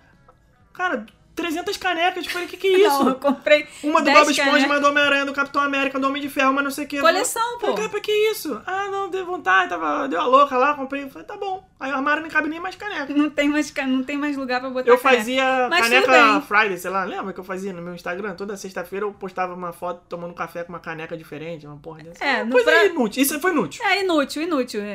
Cara, 0.82 1.06
300 1.42 1.78
canecas. 1.78 2.26
Eu 2.26 2.32
falei, 2.32 2.48
que 2.48 2.58
que 2.58 2.68
é 2.68 2.78
isso? 2.88 3.04
Não, 3.04 3.10
eu 3.10 3.16
comprei. 3.16 3.68
Uma 3.84 4.02
do 4.02 4.06
10 4.06 4.18
Bob 4.20 4.30
Esponja, 4.32 4.46
canecas. 4.52 4.70
uma 4.72 4.80
do 4.80 4.88
Homem-Aranha, 4.88 5.26
do 5.26 5.34
Capitão 5.34 5.62
América, 5.62 6.00
do 6.00 6.08
Homem 6.08 6.22
de 6.22 6.30
Ferro, 6.30 6.54
mas 6.54 6.64
não 6.64 6.72
sei 6.72 6.86
o 6.86 6.88
que. 6.88 7.00
Coleção, 7.00 7.54
pô. 7.54 7.62
Falei, 7.62 7.76
cara, 7.76 7.90
pra 7.90 8.00
que 8.00 8.12
isso? 8.32 8.62
Ah, 8.66 8.88
não, 8.90 9.10
deu 9.10 9.26
vontade, 9.26 9.70
tava, 9.70 10.08
deu 10.08 10.20
a 10.20 10.26
louca 10.26 10.58
lá, 10.58 10.74
comprei. 10.74 11.10
Falei, 11.10 11.28
tá 11.28 11.36
bom. 11.38 11.68
Aí 11.80 11.92
o 11.92 11.96
armário 11.96 12.22
não 12.22 12.30
cabe 12.30 12.48
nem 12.48 12.60
mais 12.60 12.76
caneca. 12.76 13.12
Não 13.14 13.30
tem 13.30 13.50
mais, 13.50 13.74
não 13.88 14.04
tem 14.04 14.18
mais 14.18 14.38
lugar 14.38 14.60
pra 14.62 14.70
botar 14.70 14.90
Eu 14.90 14.98
caneca. 14.98 15.18
fazia 15.20 15.68
Mas 15.70 15.82
caneca. 15.90 16.42
Friday, 16.42 16.78
sei 16.78 16.92
lá, 16.92 17.04
lembra 17.04 17.34
que 17.34 17.40
eu 17.40 17.44
fazia 17.44 17.74
no 17.74 17.82
meu 17.82 17.96
Instagram? 17.96 18.36
Toda 18.36 18.56
sexta-feira 18.56 19.06
eu 19.06 19.12
postava 19.14 19.54
uma 19.54 19.74
foto 19.74 20.02
tomando 20.08 20.34
café 20.34 20.64
com 20.64 20.72
uma 20.72 20.80
caneca 20.80 21.18
diferente, 21.18 21.66
uma 21.66 21.78
porra 21.78 22.04
dessa. 22.04 22.24
É, 22.24 22.46
Coisa 22.46 22.70
pra- 22.72 22.86
inútil, 22.86 23.24
isso 23.24 23.40
foi 23.40 23.52
inútil. 23.52 23.84
É 23.84 24.04
inútil, 24.04 24.44
inútil. 24.44 24.82
É, 24.82 24.86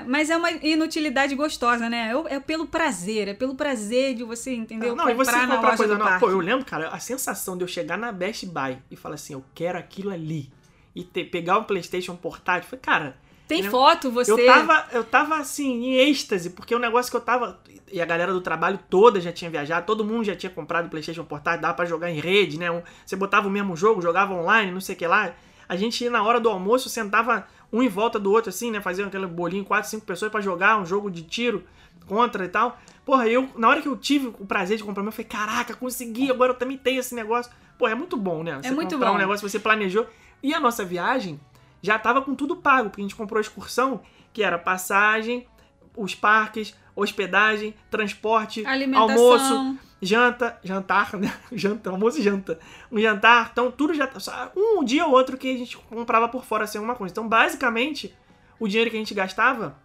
é- 0.00 0.04
mas 0.06 0.30
é 0.30 0.36
uma 0.36 0.50
inutilidade 0.52 1.34
gostosa, 1.34 1.88
né? 1.88 2.12
É, 2.30 2.36
é 2.36 2.40
pelo 2.40 2.66
prazer, 2.66 3.26
é 3.28 3.34
pelo 3.34 3.54
prazer 3.56 4.14
de 4.14 4.22
você, 4.22 4.54
entendeu? 4.54 4.94
Não, 4.94 5.08
e 5.10 5.14
você 5.14 5.32
Comprar 5.32 5.70
loja 5.70 5.76
coisa 5.88 5.98
nova. 5.98 6.10
parque. 6.10 6.24
Pô, 6.26 6.30
eu 6.32 6.38
lembro, 6.40 6.64
cara, 6.64 6.88
a 6.88 6.98
sensação 6.98 7.56
de 7.56 7.64
eu 7.64 7.68
chegar 7.68 7.96
na 7.98 8.10
Best 8.12 8.46
Buy 8.46 8.78
e 8.90 8.96
falar 8.96 9.16
assim, 9.16 9.32
eu 9.34 9.44
quero 9.54 9.78
aquilo 9.78 10.10
ali. 10.10 10.50
E 10.94 11.04
ter- 11.04 11.24
pegar 11.24 11.58
um 11.58 11.64
Playstation 11.64 12.16
portátil, 12.16 12.68
foi, 12.68 12.78
cara, 12.78 13.16
Tem 13.46 13.64
eu- 13.64 13.70
foto, 13.70 14.10
você... 14.10 14.32
Eu 14.32 14.44
tava, 14.46 14.86
eu 14.92 15.04
tava 15.04 15.36
assim, 15.36 15.84
em 15.84 15.94
êxtase, 15.96 16.50
porque 16.50 16.74
o 16.74 16.78
negócio 16.78 17.10
que 17.10 17.16
eu 17.16 17.20
tava. 17.20 17.58
E 17.90 18.00
a 18.00 18.04
galera 18.04 18.32
do 18.32 18.40
trabalho 18.40 18.78
toda 18.90 19.20
já 19.20 19.32
tinha 19.32 19.50
viajado, 19.50 19.86
todo 19.86 20.04
mundo 20.04 20.24
já 20.24 20.36
tinha 20.36 20.50
comprado 20.50 20.88
PlayStation 20.90 21.24
Portátil, 21.24 21.62
dava 21.62 21.74
pra 21.74 21.86
jogar 21.86 22.10
em 22.10 22.20
rede, 22.20 22.58
né? 22.58 22.70
Um- 22.70 22.82
Você 23.06 23.16
botava 23.16 23.48
o 23.48 23.50
mesmo 23.50 23.74
jogo, 23.76 24.02
jogava 24.02 24.34
online, 24.34 24.70
não 24.72 24.80
sei 24.80 24.94
o 24.94 24.98
que 24.98 25.06
lá. 25.06 25.32
A 25.68 25.76
gente 25.76 26.02
ia 26.04 26.10
na 26.10 26.22
hora 26.22 26.40
do 26.40 26.48
almoço, 26.48 26.88
sentava 26.90 27.46
um 27.72 27.82
em 27.82 27.88
volta 27.88 28.18
do 28.18 28.30
outro, 28.32 28.50
assim, 28.50 28.70
né? 28.70 28.80
Fazia 28.80 29.06
aquele 29.06 29.26
bolinho, 29.26 29.64
quatro, 29.64 29.88
cinco 29.88 30.04
pessoas 30.04 30.30
pra 30.32 30.40
jogar 30.40 30.78
um 30.78 30.84
jogo 30.86 31.10
de 31.10 31.22
tiro 31.22 31.64
contra 32.06 32.44
e 32.44 32.48
tal. 32.48 32.78
Porra, 33.08 33.26
eu, 33.26 33.48
na 33.56 33.70
hora 33.70 33.80
que 33.80 33.88
eu 33.88 33.96
tive 33.96 34.26
o 34.38 34.44
prazer 34.44 34.76
de 34.76 34.84
comprar 34.84 35.00
o 35.00 35.04
meu, 35.04 35.08
eu 35.08 35.12
falei, 35.12 35.30
caraca, 35.30 35.74
consegui, 35.74 36.30
agora 36.30 36.52
eu 36.52 36.54
também 36.54 36.76
tenho 36.76 37.00
esse 37.00 37.14
negócio. 37.14 37.50
Pô, 37.78 37.88
é 37.88 37.94
muito 37.94 38.18
bom, 38.18 38.42
né? 38.42 38.60
Você 38.62 38.70
muito 38.70 38.96
comprar 38.96 39.08
bom. 39.08 39.14
um 39.14 39.18
negócio 39.18 39.42
que 39.42 39.50
você 39.50 39.58
planejou. 39.58 40.06
E 40.42 40.52
a 40.52 40.60
nossa 40.60 40.84
viagem 40.84 41.40
já 41.80 41.98
tava 41.98 42.20
com 42.20 42.34
tudo 42.34 42.56
pago, 42.56 42.90
porque 42.90 43.00
a 43.00 43.04
gente 43.04 43.16
comprou 43.16 43.38
a 43.38 43.40
excursão, 43.40 44.02
que 44.30 44.42
era 44.42 44.58
passagem, 44.58 45.48
os 45.96 46.14
parques, 46.14 46.76
hospedagem, 46.94 47.74
transporte, 47.90 48.66
Alimentação. 48.66 49.08
almoço, 49.08 49.78
janta, 50.02 50.58
jantar, 50.62 51.16
né? 51.16 51.34
Janta, 51.50 51.88
almoço 51.88 52.18
e 52.18 52.22
janta. 52.22 52.60
Um 52.92 53.00
jantar, 53.00 53.48
então 53.50 53.70
tudo 53.70 53.94
já 53.94 54.06
só 54.20 54.52
um 54.54 54.84
dia 54.84 55.06
ou 55.06 55.12
outro 55.12 55.38
que 55.38 55.50
a 55.50 55.56
gente 55.56 55.78
comprava 55.78 56.28
por 56.28 56.44
fora 56.44 56.64
assim 56.64 56.76
alguma 56.76 56.94
coisa. 56.94 57.10
Então, 57.10 57.26
basicamente, 57.26 58.14
o 58.60 58.68
dinheiro 58.68 58.90
que 58.90 58.96
a 58.96 59.00
gente 59.00 59.14
gastava 59.14 59.78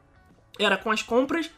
era 0.60 0.76
com 0.76 0.92
as 0.92 1.02
compras 1.02 1.50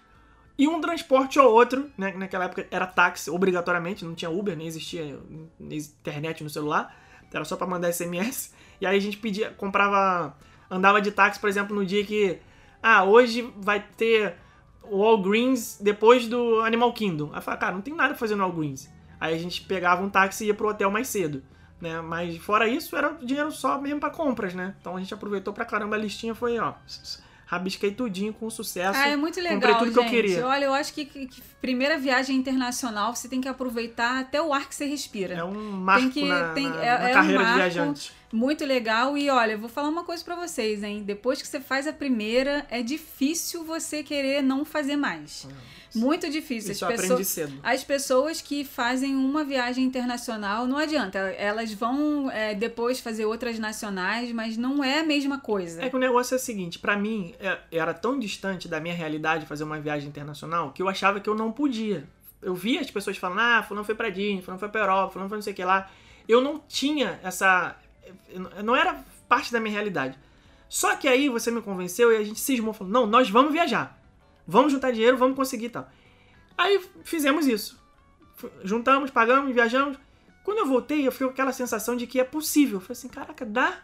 e 0.58 0.68
um 0.68 0.80
transporte 0.80 1.38
ou 1.38 1.52
outro, 1.52 1.90
né? 1.98 2.14
Naquela 2.16 2.46
época 2.46 2.68
era 2.72 2.88
táxi, 2.88 3.30
obrigatoriamente, 3.30 4.06
não 4.06 4.16
tinha 4.16 4.32
Uber, 4.32 4.56
nem 4.56 4.68
existia 4.68 5.20
internet 5.60 6.44
no 6.44 6.50
celular, 6.50 6.96
era 7.34 7.44
só 7.44 7.58
pra 7.58 7.68
mandar 7.68 7.92
SMS. 7.92 8.54
E 8.80 8.86
aí 8.86 8.98
a 8.98 9.02
gente 9.02 9.18
pedia, 9.18 9.52
comprava, 9.52 10.36
andava 10.70 11.02
de 11.02 11.12
táxi, 11.12 11.40
por 11.40 11.50
exemplo, 11.50 11.76
no 11.76 11.86
dia 11.86 12.06
que, 12.06 12.40
ah, 12.82 13.04
hoje 13.04 13.54
vai 13.58 13.84
ter 13.98 14.36
o 14.84 15.04
All 15.04 15.22
Greens 15.22 15.80
depois 15.82 16.28
do 16.28 16.62
Animal 16.62 16.94
Kingdom. 16.94 17.32
Aí 17.34 17.42
falava, 17.42 17.62
cara, 17.62 17.74
não 17.74 17.82
tem 17.82 17.94
nada 17.94 18.10
pra 18.10 18.18
fazer 18.18 18.36
no 18.36 18.44
All 18.44 18.52
Greens. 18.52 18.90
Aí 19.20 19.34
a 19.34 19.38
gente 19.38 19.62
pegava 19.62 20.04
um 20.04 20.10
táxi 20.10 20.46
e 20.46 20.48
ia 20.48 20.54
pro 20.54 20.70
hotel 20.70 20.90
mais 20.90 21.08
cedo. 21.08 21.44
Né? 21.82 22.00
Mas 22.02 22.38
fora 22.38 22.68
isso, 22.68 22.96
era 22.96 23.10
dinheiro 23.22 23.52
só 23.52 23.80
mesmo 23.80 24.00
pra 24.00 24.10
compras, 24.10 24.54
né? 24.54 24.76
Então 24.80 24.96
a 24.96 25.00
gente 25.00 25.14
aproveitou 25.14 25.54
pra 25.54 25.66
caramba 25.66 25.96
a 25.96 26.00
listinha, 26.00 26.34
foi, 26.34 26.58
ó, 26.58 26.74
rabisquei 27.46 27.92
tudinho 27.92 28.34
com 28.34 28.50
sucesso. 28.50 28.98
Ah, 29.00 29.08
é 29.10 29.16
muito 29.16 29.40
legal, 29.40 29.54
Comprei 29.56 29.76
tudo 29.76 29.86
gente. 29.86 29.94
que 29.94 30.00
eu 30.00 30.10
queria. 30.10 30.48
Olha, 30.48 30.66
eu 30.66 30.74
acho 30.74 30.94
que, 30.94 31.06
que- 31.06 31.30
primeira 31.62 31.98
viagem 31.98 32.36
internacional 32.36 33.16
você 33.16 33.28
tem 33.30 33.40
que 33.42 33.48
aproveitar 33.48 34.20
até 34.20 34.42
o 34.42 34.54
ar 34.54 34.68
que 34.68 34.76
você 34.76 34.86
respira. 34.86 35.36
É 35.36 35.44
um 35.44 35.72
marco 35.72 36.10
que- 36.10 36.26
na, 36.28 36.50
tem- 36.54 36.70
na- 36.70 36.84
é- 36.84 36.98
na 37.00 37.10
é 37.10 37.12
um 37.12 37.14
carreira 37.14 37.38
de 37.40 37.44
marco. 37.44 37.56
viajante. 37.58 38.12
Muito 38.32 38.66
legal. 38.66 39.18
E 39.18 39.30
olha, 39.30 39.58
vou 39.58 39.70
falar 39.70 39.90
uma 39.90 40.04
coisa 40.04 40.24
pra 40.24 40.36
vocês, 40.36 40.84
hein? 40.84 41.04
Depois 41.04 41.42
que 41.42 41.48
você 41.48 41.60
faz 41.60 41.88
a 41.88 41.94
primeira, 41.94 42.66
é 42.70 42.82
difícil 42.82 43.64
você 43.64 44.04
querer 44.04 44.42
não 44.42 44.66
fazer 44.66 44.96
mais. 44.96 45.48
Muito 45.94 46.30
difícil. 46.30 46.74
Isso 46.74 46.84
As 46.86 46.92
eu 46.92 46.98
pessoas- 46.98 47.12
aprendi 47.12 47.30
cedo. 47.30 47.60
As 47.64 47.84
pessoas 47.84 48.42
que 48.42 48.66
fazem 48.66 49.16
uma 49.16 49.46
viagem 49.46 49.86
internacional, 49.86 50.68
não 50.68 50.78
adianta. 50.78 51.18
Elas 51.18 51.72
vão 51.74 52.30
é, 52.30 52.54
depois 52.54 53.00
fazer 53.00 53.26
outras 53.26 53.58
nacionais, 53.58 54.30
mas 54.34 54.58
não 54.58 54.84
é 54.84 55.00
a 55.00 55.04
mesma 55.06 55.40
coisa. 55.40 55.82
É 55.82 55.90
que 55.90 55.96
o 55.96 56.00
negócio 56.00 56.34
é 56.34 56.38
o 56.38 56.40
seguinte, 56.40 56.80
pra 56.80 56.98
mim, 56.98 57.34
é- 57.40 57.60
era 57.72 57.94
tão 57.94 58.20
distante 58.20 58.68
da 58.68 58.80
minha 58.82 58.94
realidade 58.94 59.46
fazer 59.46 59.64
uma 59.64 59.80
viagem 59.80 60.10
internacional 60.10 60.72
que 60.74 60.82
eu 60.82 60.90
achava 60.90 61.22
que 61.22 61.30
eu 61.30 61.36
não 61.36 61.52
podia. 61.52 62.06
Eu 62.42 62.54
via 62.54 62.82
as 62.82 62.92
pessoas 62.92 63.16
falando, 63.18 63.40
ah, 63.40 63.64
fulano 63.64 63.86
foi 63.86 63.96
pra 63.96 64.10
Disney, 64.10 64.42
fulano 64.42 64.60
foi 64.60 64.68
pra 64.70 64.82
Europa, 64.82 65.14
fulano 65.14 65.30
foi 65.30 65.38
não 65.38 65.42
sei 65.44 65.54
o 65.54 65.56
que 65.56 65.64
lá. 65.64 65.90
Eu 66.28 66.42
não 66.42 66.60
tinha 66.68 67.20
essa... 67.24 67.76
Não 68.64 68.76
era 68.76 69.04
parte 69.28 69.52
da 69.52 69.60
minha 69.60 69.74
realidade. 69.74 70.18
Só 70.68 70.96
que 70.96 71.08
aí 71.08 71.30
você 71.30 71.52
me 71.52 71.62
convenceu 71.62 72.12
e 72.12 72.18
a 72.18 72.24
gente 72.24 72.40
cismou, 72.40 72.74
falou, 72.74 72.92
não, 72.92 73.06
nós 73.06 73.30
vamos 73.30 73.52
viajar. 73.52 74.00
Vamos 74.48 74.72
juntar 74.72 74.92
dinheiro, 74.92 75.18
vamos 75.18 75.36
conseguir 75.36 75.66
e 75.66 75.70
tal. 75.70 75.90
Aí 76.58 76.82
fizemos 77.04 77.48
isso. 77.48 77.82
Juntamos, 78.64 79.10
pagamos, 79.10 79.54
viajamos. 79.54 79.98
Quando 80.44 80.60
eu 80.60 80.68
voltei, 80.68 81.08
eu 81.08 81.12
fiquei 81.12 81.28
com 81.28 81.34
aquela 81.34 81.52
sensação 81.52 81.96
de 81.96 82.06
que 82.06 82.20
é 82.20 82.24
possível. 82.24 82.78
Eu 82.78 82.82
falei 82.82 82.94
assim, 82.94 83.08
caraca, 83.08 83.46
dá. 83.46 83.80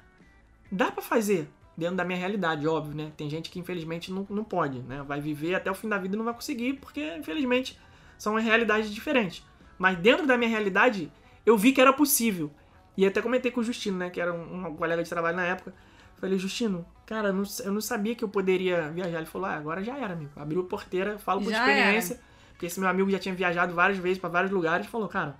Dá 0.71 0.91
pra 0.91 1.01
fazer. 1.01 1.49
Dentro 1.75 1.95
da 1.95 2.03
minha 2.03 2.19
realidade, 2.19 2.67
óbvio, 2.67 2.95
né? 2.95 3.11
Tem 3.17 3.29
gente 3.29 3.49
que 3.49 3.59
infelizmente 3.59 4.11
não, 4.11 4.27
não 4.29 4.43
pode, 4.43 4.79
né? 4.79 5.03
Vai 5.03 5.19
viver 5.19 5.55
até 5.55 5.71
o 5.71 5.75
fim 5.75 5.89
da 5.89 5.97
vida 5.97 6.15
e 6.15 6.17
não 6.17 6.25
vai 6.25 6.33
conseguir, 6.33 6.73
porque 6.73 7.15
infelizmente 7.15 7.79
são 8.17 8.35
realidades 8.35 8.91
diferentes. 8.91 9.43
Mas 9.79 9.97
dentro 9.97 10.27
da 10.27 10.37
minha 10.37 10.49
realidade, 10.49 11.11
eu 11.45 11.57
vi 11.57 11.71
que 11.71 11.81
era 11.81 11.91
possível. 11.91 12.51
E 12.97 13.05
até 13.05 13.21
comentei 13.21 13.51
com 13.51 13.61
o 13.61 13.63
Justino, 13.63 13.97
né? 13.97 14.09
Que 14.09 14.19
era 14.19 14.33
um, 14.33 14.67
um 14.67 14.75
colega 14.75 15.03
de 15.03 15.09
trabalho 15.09 15.37
na 15.37 15.45
época. 15.45 15.73
Falei, 16.15 16.37
Justino, 16.37 16.85
cara, 17.05 17.29
eu 17.29 17.33
não, 17.33 17.43
eu 17.63 17.71
não 17.71 17.81
sabia 17.81 18.13
que 18.13 18.23
eu 18.23 18.29
poderia 18.29 18.89
viajar. 18.91 19.17
Ele 19.17 19.25
falou, 19.25 19.47
ah, 19.47 19.55
agora 19.55 19.83
já 19.83 19.97
era, 19.97 20.13
amigo. 20.13 20.31
Abriu 20.35 20.61
a 20.61 20.65
porteira, 20.65 21.17
falo 21.17 21.41
por 21.41 21.51
Já 21.51 21.59
experiência. 21.59 22.19
Porque 22.51 22.67
esse 22.67 22.79
meu 22.79 22.87
amigo 22.87 23.09
já 23.09 23.17
tinha 23.17 23.33
viajado 23.33 23.73
várias 23.73 23.97
vezes 23.97 24.19
pra 24.19 24.29
vários 24.29 24.51
lugares. 24.51 24.85
Falou, 24.85 25.07
cara, 25.07 25.35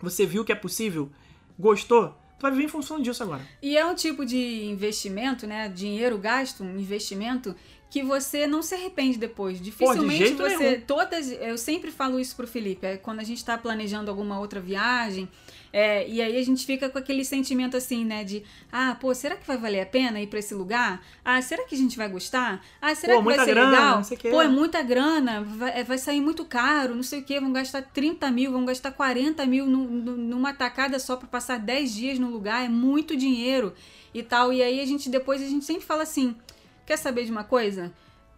você 0.00 0.24
viu 0.24 0.44
que 0.44 0.52
é 0.52 0.54
possível? 0.54 1.10
Gostou? 1.58 2.10
Tu 2.38 2.42
vai 2.42 2.52
viver 2.52 2.64
em 2.64 2.68
função 2.68 3.00
disso 3.00 3.22
agora. 3.22 3.42
E 3.60 3.76
é 3.76 3.84
um 3.84 3.94
tipo 3.94 4.24
de 4.24 4.64
investimento, 4.66 5.46
né? 5.46 5.68
Dinheiro 5.68 6.16
gasto, 6.18 6.62
um 6.62 6.78
investimento 6.78 7.54
que 7.90 8.02
você 8.02 8.46
não 8.46 8.62
se 8.62 8.74
arrepende 8.74 9.18
depois. 9.18 9.60
Dificilmente 9.60 10.18
jeito 10.26 10.42
você. 10.42 10.56
nenhum. 10.56 10.80
Todas. 10.82 11.30
Eu 11.30 11.58
sempre 11.58 11.90
falo 11.90 12.18
isso 12.18 12.34
pro 12.34 12.46
Felipe. 12.46 12.86
É 12.86 12.96
quando 12.96 13.20
a 13.20 13.24
gente 13.24 13.44
tá 13.44 13.58
planejando 13.58 14.10
alguma 14.10 14.38
outra 14.38 14.60
viagem. 14.60 15.28
É, 15.72 16.06
e 16.06 16.20
aí 16.20 16.36
a 16.36 16.44
gente 16.44 16.66
fica 16.66 16.90
com 16.90 16.98
aquele 16.98 17.24
sentimento 17.24 17.76
assim, 17.76 18.04
né? 18.04 18.22
De 18.24 18.42
ah, 18.70 18.94
pô, 19.00 19.14
será 19.14 19.36
que 19.36 19.46
vai 19.46 19.56
valer 19.56 19.80
a 19.80 19.86
pena 19.86 20.20
ir 20.20 20.26
pra 20.26 20.38
esse 20.38 20.54
lugar? 20.54 21.02
Ah, 21.24 21.40
será 21.40 21.64
que 21.64 21.74
a 21.74 21.78
gente 21.78 21.96
vai 21.96 22.08
gostar? 22.08 22.62
Ah, 22.80 22.94
será 22.94 23.14
Pô, 23.14 23.20
que 23.20 23.24
vai 23.36 23.38
ser 23.44 23.54
grana, 23.54 23.70
legal? 23.70 23.96
não 23.96 24.04
sei 24.04 24.16
o 24.16 24.20
quê. 24.20 24.30
Pô, 24.30 24.42
é 24.42 24.48
muita 24.48 24.82
grana, 24.82 25.40
vai, 25.42 25.80
é, 25.80 25.82
vai 25.82 25.96
sair 25.96 26.20
muito 26.20 26.44
caro, 26.44 26.94
não 26.94 27.02
sei 27.02 27.20
o 27.20 27.22
que, 27.24 27.40
vão 27.40 27.52
gastar 27.52 27.80
30 27.82 28.30
mil, 28.30 28.52
vão 28.52 28.64
gastar 28.66 28.92
40 28.92 29.46
mil 29.46 29.64
nu- 29.66 29.88
nu- 29.88 30.16
numa 30.16 30.52
tacada 30.52 30.98
só 30.98 31.16
pra 31.16 31.26
passar 31.26 31.58
10 31.58 31.94
dias 31.94 32.18
no 32.18 32.28
lugar, 32.28 32.64
é 32.64 32.68
muito 32.68 33.16
dinheiro 33.16 33.72
e 34.12 34.22
tal. 34.22 34.52
E 34.52 34.62
aí 34.62 34.78
a 34.80 34.84
gente 34.86 35.08
depois 35.08 35.40
a 35.40 35.46
gente 35.46 35.64
sempre 35.64 35.84
fala 35.84 36.02
assim: 36.02 36.36
quer 36.84 36.98
saber 36.98 37.24
de 37.24 37.30
uma 37.32 37.44
coisa? 37.44 37.90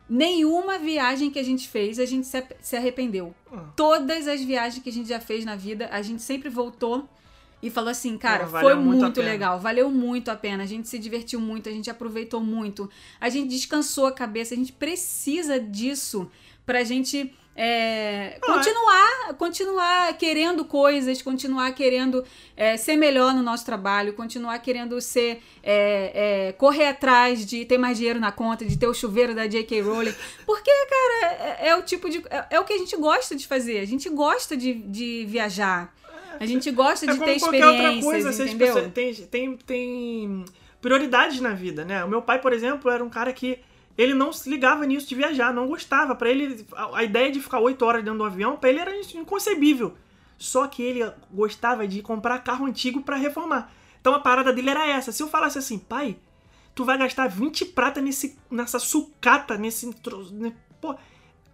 Nenhuma 0.09 0.78
viagem 0.78 1.31
que 1.31 1.39
a 1.39 1.43
gente 1.43 1.66
fez 1.66 1.98
a 1.98 2.05
gente 2.05 2.28
se 2.61 2.77
arrependeu. 2.77 3.35
Ah. 3.51 3.65
Todas 3.74 4.28
as 4.28 4.43
viagens 4.43 4.82
que 4.82 4.90
a 4.90 4.93
gente 4.93 5.09
já 5.09 5.19
fez 5.19 5.44
na 5.47 5.56
vida, 5.56 5.89
a 5.90 6.02
gente 6.02 6.23
sempre 6.23 6.51
voltou 6.51 7.09
e 7.65 7.70
falou 7.70 7.91
assim, 7.91 8.19
cara, 8.19 8.45
Pô, 8.45 8.61
foi 8.61 8.74
muito 8.74 9.01
muito 9.01 9.23
legal, 9.23 9.59
valeu 9.59 9.91
muito 9.91 10.31
a 10.31 10.36
pena, 10.36 10.62
a 10.62 10.66
gente 10.66 10.86
se 10.86 10.99
divertiu 10.99 11.41
muito, 11.41 11.66
a 11.69 11.73
gente 11.73 11.91
aproveitou 11.91 12.41
muito, 12.41 12.91
a 13.19 13.31
gente 13.31 13.49
descansou 13.49 14.07
a 14.07 14.12
cabeça, 14.12 14.53
a 14.53 14.57
gente 14.57 14.73
precisa 14.73 15.59
disso 15.59 16.31
pra 16.66 16.85
gente 16.85 17.35
é, 17.57 18.36
Ah, 18.43 18.53
continuar, 18.53 19.35
continuar 19.39 20.19
querendo 20.19 20.65
coisas, 20.65 21.23
continuar 21.23 21.73
querendo 21.73 22.24
é, 22.57 22.77
ser 22.77 22.97
melhor 22.97 23.32
no 23.32 23.43
nosso 23.43 23.65
trabalho, 23.65 24.12
continuar 24.12 24.59
querendo 24.59 25.01
ser 25.01 25.41
é, 25.62 26.49
é, 26.49 26.53
correr 26.53 26.89
atrás 26.89 27.47
de 27.47 27.65
ter 27.65 27.78
mais 27.78 27.97
dinheiro 27.97 28.19
na 28.19 28.32
conta, 28.32 28.65
de 28.65 28.77
ter 28.77 28.89
o 28.89 28.95
chuveiro 28.95 29.35
da 29.35 29.47
J.K. 29.47 29.81
Rowling, 29.82 30.15
porque 30.45 30.70
cara 30.70 31.32
é, 31.61 31.69
é 31.69 31.77
o 31.77 31.82
tipo 31.82 32.11
de 32.11 32.24
é, 32.28 32.47
é 32.51 32.61
o 32.61 32.65
que 32.65 32.73
a 32.73 32.78
gente 32.78 32.97
gosta 32.97 33.36
de 33.36 33.47
fazer, 33.47 33.78
a 33.78 33.85
gente 33.85 34.09
gosta 34.11 34.57
de, 34.57 34.74
de 34.74 35.24
viajar, 35.28 35.95
a 36.40 36.47
gente 36.47 36.70
gosta 36.70 37.06
É 37.06 37.12
de 37.12 37.19
como 37.19 37.32
ter 37.32 37.40
qualquer 37.40 37.66
outra 37.66 38.01
coisa, 38.02 38.32
se 38.32 38.43
as 38.43 38.48
entendeu? 38.51 38.74
pessoas- 38.74 38.93
tem, 38.93 39.15
tem, 39.15 39.56
tem 39.56 40.44
prioridades 40.81 41.40
na 41.40 41.52
vida, 41.55 41.85
né? 41.85 42.05
O 42.05 42.09
meu 42.09 42.23
pai, 42.23 42.40
por 42.40 42.52
exemplo, 42.52 42.90
era 42.90 43.02
um 43.05 43.09
cara 43.11 43.32
que 43.32 43.59
ele 43.97 44.12
não 44.15 44.32
se 44.32 44.48
ligava 44.51 44.85
nisso 44.86 45.09
de 45.09 45.15
viajar, 45.15 45.52
não 45.55 45.66
gostava. 45.69 46.15
Pra 46.15 46.28
ele, 46.31 46.66
a, 46.74 46.98
a 46.98 47.05
ideia 47.05 47.31
de 47.31 47.40
ficar 47.40 47.61
oito 47.61 47.85
horas 47.85 48.02
dentro 48.05 48.19
do 48.19 48.24
avião, 48.24 48.56
pra 48.56 48.69
ele 48.70 48.81
era 48.81 48.93
inconcebível. 49.15 49.94
Só 50.36 50.66
que 50.66 50.82
ele 50.82 51.11
gostava 51.32 51.86
de 51.86 52.02
comprar 52.02 52.39
carro 52.40 52.66
antigo 52.66 53.01
pra 53.02 53.16
reformar. 53.16 53.73
Então 54.01 54.12
a 54.15 54.19
parada 54.20 54.52
dele 54.52 54.69
era 54.70 54.86
essa. 54.86 55.12
Se 55.12 55.23
eu 55.23 55.28
falasse 55.28 55.56
assim, 55.59 55.78
pai, 55.78 56.16
tu 56.74 56.85
vai 56.85 56.98
gastar 56.98 57.28
20 57.28 57.65
prata 57.66 58.01
nesse, 58.01 58.36
nessa 58.51 58.78
sucata, 58.78 59.56
nesse. 59.56 59.86
né? 60.32 60.52
Pô, 60.81 60.94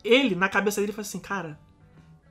ele, 0.03 0.35
na 0.35 0.49
cabeça 0.49 0.81
dele, 0.81 0.93
falou 0.93 1.03
assim, 1.07 1.21
cara, 1.21 1.59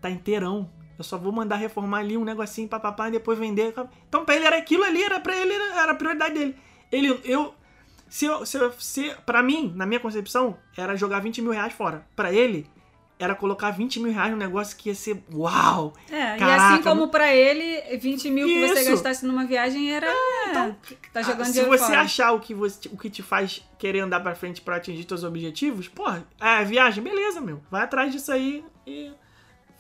tá 0.02 0.10
inteirão. 0.10 0.70
Eu 1.00 1.04
só 1.04 1.18
vou 1.18 1.32
mandar 1.32 1.56
reformar 1.56 2.00
ali 2.00 2.16
um 2.18 2.24
negocinho, 2.26 2.68
papapá, 2.68 3.08
e 3.08 3.12
depois 3.14 3.40
vender. 3.40 3.74
Então 4.08 4.26
pra 4.26 4.36
ele 4.36 4.46
era 4.46 4.58
aquilo 4.58 4.84
ali, 4.84 5.02
era 5.02 5.20
pra 5.20 5.36
ele, 5.36 5.54
era 5.54 5.94
a 5.94 5.96
prioridade 5.96 6.34
dele. 6.36 6.56
Ele, 6.92 7.20
eu. 7.24 7.56
Se, 8.10 8.26
eu, 8.26 8.46
se, 8.46 8.58
eu- 8.58 8.74
se 8.80 9.12
pra 9.26 9.42
mim, 9.42 9.72
na 9.76 9.86
minha 9.86 10.00
concepção, 10.00 10.58
era 10.78 10.96
jogar 10.98 11.20
20 11.22 11.42
mil 11.42 11.52
reais 11.52 11.72
fora. 11.74 12.06
Pra 12.16 12.34
ele, 12.34 12.68
era 13.20 13.36
colocar 13.36 13.70
20 13.72 14.00
mil 14.00 14.12
reais 14.12 14.32
num 14.32 14.38
negócio 14.38 14.76
que 14.76 14.90
ia 14.90 14.96
ser 14.96 15.24
uau! 15.34 15.94
É, 16.10 16.16
e 16.16 16.26
assim 16.34 16.40
Caraca, 16.40 16.84
como 16.84 17.10
pra 17.10 17.34
ele, 17.36 17.98
20 17.98 18.32
mil 18.32 18.48
que 18.48 18.68
você 18.68 18.82
Isso. 18.82 18.90
gastasse 18.92 19.26
numa 19.26 19.46
viagem 19.46 19.92
era. 19.94 20.08
então, 20.50 20.76
tá 21.14 21.22
jogando 21.22 21.46
Se 21.54 21.64
você 21.66 21.86
fora. 21.86 22.02
achar 22.02 22.32
o 22.32 22.40
que, 22.40 22.54
você, 22.54 22.90
o 22.92 22.98
que 22.98 23.10
te 23.10 23.22
faz 23.22 23.62
querer 23.78 24.00
andar 24.00 24.22
pra 24.22 24.34
frente 24.36 24.60
pra 24.62 24.78
atingir 24.78 25.06
seus 25.08 25.24
objetivos, 25.24 25.88
porra, 25.88 26.26
é 26.40 26.64
viagem, 26.66 27.04
beleza, 27.04 27.40
meu. 27.40 27.62
Vai 27.70 27.84
atrás 27.84 28.12
disso 28.12 28.32
aí 28.32 28.64
e 28.88 29.12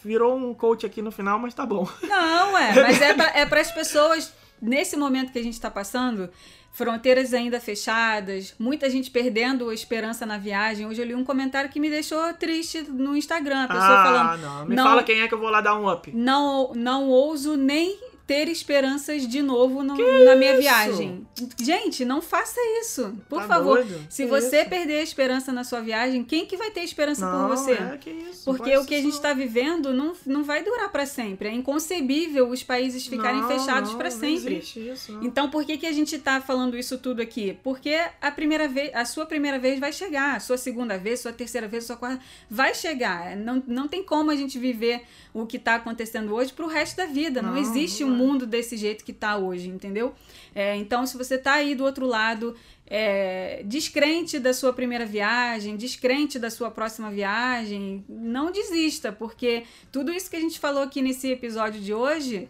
virou 0.04 0.36
um 0.36 0.54
coach 0.54 0.86
aqui 0.86 1.02
no 1.02 1.12
final, 1.12 1.40
mas 1.40 1.54
tá 1.54 1.66
bom. 1.66 1.88
Não, 2.04 2.58
é, 2.58 2.74
mas 2.82 3.02
é, 3.02 3.14
pra, 3.14 3.32
é 3.36 3.46
pras 3.46 3.72
pessoas, 3.72 4.34
nesse 4.62 4.96
momento 4.96 5.32
que 5.32 5.40
a 5.40 5.44
gente 5.44 5.60
tá 5.60 5.70
passando, 5.70 6.30
fronteiras 6.72 7.34
ainda 7.34 7.60
fechadas, 7.60 8.56
muita 8.60 8.90
gente 8.90 9.12
perdendo 9.12 9.70
a 9.70 9.74
esperança 9.74 10.26
na 10.26 10.38
viagem. 10.38 10.86
Hoje 10.86 11.02
eu 11.02 11.06
li 11.06 11.16
um 11.16 11.24
comentário 11.24 11.70
que 11.70 11.80
me 11.80 11.90
deixou 11.90 12.34
triste 12.34 12.82
no 12.84 13.16
Instagram, 13.16 13.64
a 13.64 13.68
pessoa 13.68 14.02
ah, 14.02 14.04
falando. 14.04 14.42
não. 14.42 14.66
Me 14.66 14.76
não- 14.76 14.84
fala 14.84 15.04
quem 15.04 15.22
é 15.22 15.28
que 15.28 15.34
eu 15.34 15.40
vou 15.40 15.50
lá 15.50 15.62
dar 15.62 15.76
um 15.76 15.92
up. 15.92 16.12
Não, 16.14 16.72
não 16.74 17.10
ouso 17.10 17.58
nem 17.58 18.00
ter 18.30 18.48
esperanças 18.48 19.28
de 19.28 19.42
novo 19.42 19.82
no- 19.82 19.98
na 20.24 20.36
minha 20.36 20.52
isso? 20.52 20.62
viagem. 20.62 21.28
Gente, 21.60 22.06
não 22.06 22.22
faça 22.22 22.60
isso. 22.80 23.12
Por 23.28 23.42
Tá 23.42 23.48
favor. 23.48 23.78
doido? 23.84 24.06
Se 24.08 24.24
Que 24.26 24.30
você 24.30 24.60
isso? 24.62 24.70
perder 24.70 25.00
a 25.00 25.02
esperança 25.02 25.52
na 25.52 25.64
sua 25.64 25.82
viagem, 25.82 26.24
quem 26.24 26.46
que 26.46 26.56
vai 26.56 26.70
ter 26.70 26.82
esperança 26.82 27.26
Não, 27.26 27.48
por 27.50 27.58
você? 27.58 27.72
é, 27.72 27.98
que 28.00 28.12
isso. 28.12 28.44
Porque 28.46 28.78
o 28.78 28.86
que 28.86 28.94
a 28.94 29.02
gente 29.02 29.14
está 29.16 29.34
vivendo 29.34 29.92
não, 29.92 30.14
não 30.28 30.44
vai 30.44 30.64
durar 30.64 30.92
para 30.92 31.08
sempre. 31.08 31.50
É 31.50 31.52
inconcebível 31.52 32.48
os 32.48 32.62
países 32.62 33.08
ficarem 33.08 33.42
Não, 33.42 33.48
fechados 33.48 33.96
para 33.96 34.12
sempre. 34.12 34.58
existe 34.58 34.80
isso. 34.92 35.20
Então, 35.24 35.50
por 35.50 35.66
que, 35.66 35.76
que 35.80 35.88
a 35.88 35.92
gente 35.92 36.16
está 36.16 36.40
falando 36.40 36.78
isso 36.78 37.00
tudo 37.00 37.24
aqui? 37.24 37.58
Porque 37.64 37.98
a 38.22 38.30
primeira 38.30 38.68
vez, 38.68 38.92
a 38.94 39.06
sua 39.06 39.26
primeira 39.26 39.58
vez 39.58 39.80
vai 39.80 39.92
chegar, 39.92 40.36
a 40.36 40.40
sua 40.40 40.58
segunda 40.58 41.00
vez, 41.00 41.20
sua 41.22 41.34
terceira 41.34 41.68
vez, 41.68 41.86
sua 41.86 41.98
quarta 41.98 42.22
vai 42.48 42.76
chegar. 42.76 43.36
Não, 43.36 43.64
não 43.66 43.88
tem 43.88 44.04
como 44.04 44.30
a 44.30 44.36
gente 44.36 44.60
viver 44.60 45.02
o 45.34 45.48
que 45.48 45.58
está 45.58 45.76
acontecendo 45.76 46.36
hoje 46.36 46.54
pro 46.54 46.68
resto 46.68 46.98
da 46.98 47.06
vida. 47.08 47.42
Não, 47.42 47.54
Não, 47.54 47.58
existe 47.58 48.04
um. 48.04 48.19
Mundo 48.20 48.46
desse 48.46 48.78
jeito 48.78 49.04
que 49.04 49.12
está 49.12 49.38
hoje, 49.38 49.70
entendeu? 49.70 50.14
É, 50.54 50.76
então, 50.76 51.06
se 51.06 51.18
você 51.18 51.36
está 51.36 51.54
aí 51.54 51.74
do 51.74 51.84
outro 51.84 52.06
lado, 52.06 52.56
é, 52.86 53.62
descrente 53.66 54.40
da 54.40 54.54
sua 54.54 54.74
primeira 54.74 55.06
viagem, 55.06 55.78
descrente 55.78 56.38
da 56.38 56.50
sua 56.50 56.70
próxima 56.70 57.10
viagem, 57.10 58.04
não 58.08 58.52
desista, 58.52 59.12
porque 59.12 59.64
tudo 59.92 60.12
isso 60.12 60.30
que 60.30 60.36
a 60.36 60.40
gente 60.40 60.60
falou 60.60 60.84
aqui 60.84 61.02
nesse 61.02 61.32
episódio 61.32 61.80
de 61.80 61.94
hoje 61.94 62.50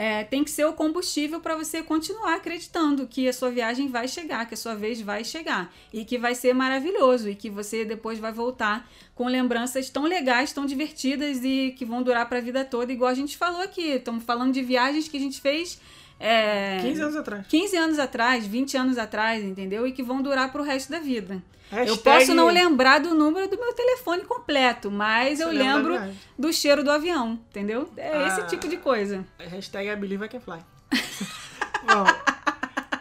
é, 0.00 0.24
tem 0.24 0.42
que 0.42 0.50
ser 0.50 0.64
o 0.64 0.72
combustível 0.72 1.40
para 1.40 1.54
você 1.54 1.82
continuar 1.82 2.36
acreditando 2.36 3.06
que 3.06 3.28
a 3.28 3.34
sua 3.34 3.50
viagem 3.50 3.86
vai 3.86 4.08
chegar, 4.08 4.46
que 4.46 4.54
a 4.54 4.56
sua 4.56 4.74
vez 4.74 4.98
vai 4.98 5.22
chegar 5.22 5.70
e 5.92 6.06
que 6.06 6.16
vai 6.16 6.34
ser 6.34 6.54
maravilhoso 6.54 7.28
e 7.28 7.34
que 7.34 7.50
você 7.50 7.84
depois 7.84 8.18
vai 8.18 8.32
voltar 8.32 8.90
com 9.14 9.26
lembranças 9.26 9.90
tão 9.90 10.04
legais, 10.04 10.54
tão 10.54 10.64
divertidas 10.64 11.44
e 11.44 11.74
que 11.76 11.84
vão 11.84 12.02
durar 12.02 12.26
para 12.30 12.38
a 12.38 12.40
vida 12.40 12.64
toda, 12.64 12.90
igual 12.90 13.10
a 13.10 13.14
gente 13.14 13.36
falou 13.36 13.60
aqui. 13.60 13.88
Estamos 13.88 14.24
falando 14.24 14.54
de 14.54 14.62
viagens 14.62 15.06
que 15.06 15.18
a 15.18 15.20
gente 15.20 15.38
fez. 15.38 15.78
É, 16.22 16.78
15 16.82 17.00
anos 17.00 17.16
atrás. 17.16 17.46
15 17.48 17.76
anos 17.76 17.98
atrás, 17.98 18.46
20 18.46 18.76
anos 18.76 18.98
atrás, 18.98 19.42
entendeu? 19.42 19.86
E 19.86 19.92
que 19.92 20.02
vão 20.02 20.20
durar 20.20 20.52
pro 20.52 20.62
resto 20.62 20.90
da 20.92 20.98
vida. 21.00 21.42
Eu 21.72 21.78
Hashtag- 21.78 22.02
posso 22.02 22.34
não 22.34 22.48
lembrar 22.48 22.98
do 23.00 23.14
número 23.14 23.48
do 23.48 23.56
meu 23.56 23.72
telefone 23.72 24.22
completo, 24.24 24.90
mas 24.90 25.38
Você 25.38 25.44
eu 25.44 25.46
da 25.46 25.52
lembro 25.54 26.00
do 26.38 26.52
cheiro 26.52 26.82
do 26.84 26.90
avião, 26.90 27.38
entendeu? 27.48 27.88
É 27.96 28.10
Ah. 28.16 28.26
esse 28.26 28.42
tipo 28.48 28.68
de 28.68 28.76
coisa. 28.76 29.24
Hashtag 29.38 29.88
I 29.88 29.96
believe 29.96 30.24
I 30.24 30.28
can 30.28 30.40
fly. 30.40 30.58
Bom, 31.86 32.04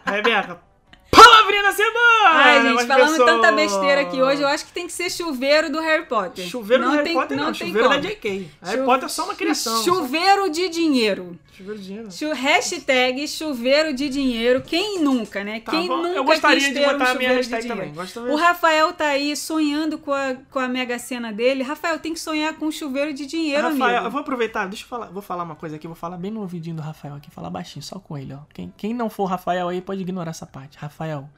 Rebeca, 0.05 0.59
palavrinha 1.11 1.63
da 1.63 1.71
semana! 1.71 2.29
Ai, 2.29 2.61
gente, 2.61 2.85
falando 2.87 3.25
tanta 3.25 3.51
besteira 3.51 4.01
aqui 4.01 4.21
hoje, 4.21 4.41
eu 4.41 4.47
acho 4.47 4.65
que 4.65 4.71
tem 4.71 4.85
que 4.87 4.93
ser 4.93 5.09
chuveiro 5.09 5.71
do 5.71 5.79
Harry 5.81 6.05
Potter. 6.05 6.45
Chuveiro 6.47 6.83
do 6.83 6.89
Harry 6.91 7.03
tem- 7.03 7.13
Potter 7.13 7.37
não, 7.37 7.51
tem 7.51 7.67
chuveiro 7.67 7.89
da 7.89 7.95
como. 7.95 8.07
JK. 8.07 8.51
Harry 8.61 8.77
Chu- 8.77 8.85
Potter 8.85 9.05
é 9.05 9.09
só 9.09 9.23
uma 9.25 9.35
criação. 9.35 9.83
Chuveiro 9.83 10.49
de 10.49 10.69
dinheiro. 10.69 11.37
Chuveiro 11.59 11.79
de 11.81 11.85
dinheiro. 11.85 12.11
Chu- 12.11 12.33
Hashtag 12.33 13.27
chuveiro 13.27 13.93
de 13.93 14.07
dinheiro. 14.07 14.61
Quem 14.61 15.01
nunca, 15.03 15.43
né? 15.43 15.59
Tá 15.59 15.71
Quem 15.73 15.87
bom. 15.87 15.97
nunca 15.97 16.09
Eu 16.15 16.23
gostaria 16.23 16.57
quis 16.57 16.67
de 16.69 16.73
ter 16.73 16.87
um 16.87 16.91
botar 16.93 17.11
a 17.11 17.15
minha 17.15 17.33
hashtag 17.33 17.67
também. 17.67 17.93
O 18.31 18.35
Rafael 18.37 18.93
tá 18.93 19.07
aí 19.07 19.35
sonhando 19.35 19.97
com 19.97 20.13
a, 20.13 20.35
com 20.49 20.57
a 20.57 20.69
mega 20.69 20.97
cena 20.97 21.33
dele. 21.33 21.61
Rafael, 21.61 21.99
tem 21.99 22.13
que 22.13 22.19
sonhar 22.19 22.53
com 22.53 22.67
um 22.67 22.71
chuveiro 22.71 23.13
de 23.13 23.25
dinheiro, 23.25 23.61
Rafael, 23.63 23.89
eu 23.91 23.97
amigo. 23.97 24.11
vou 24.11 24.21
aproveitar, 24.21 24.67
deixa 24.67 24.85
eu 24.85 24.87
falar, 24.87 25.07
vou 25.07 25.21
falar 25.21 25.43
uma 25.43 25.55
coisa 25.55 25.75
aqui, 25.75 25.85
vou 25.85 25.95
falar 25.97 26.15
bem 26.15 26.31
no 26.31 26.39
ouvidinho 26.39 26.77
do 26.77 26.81
Rafael 26.81 27.15
aqui, 27.15 27.29
falar 27.29 27.49
baixinho, 27.49 27.83
só 27.83 27.99
com 27.99 28.17
ele, 28.17 28.33
ó. 28.33 28.39
Quem, 28.53 28.73
quem 28.77 28.93
não 28.93 29.09
for 29.09 29.25
Rafael 29.25 29.67
aí 29.67 29.81
pode 29.81 29.99
ignorar 30.01 30.29
essa 30.31 30.45
parte. 30.45 30.77
Rafael, 30.77 31.29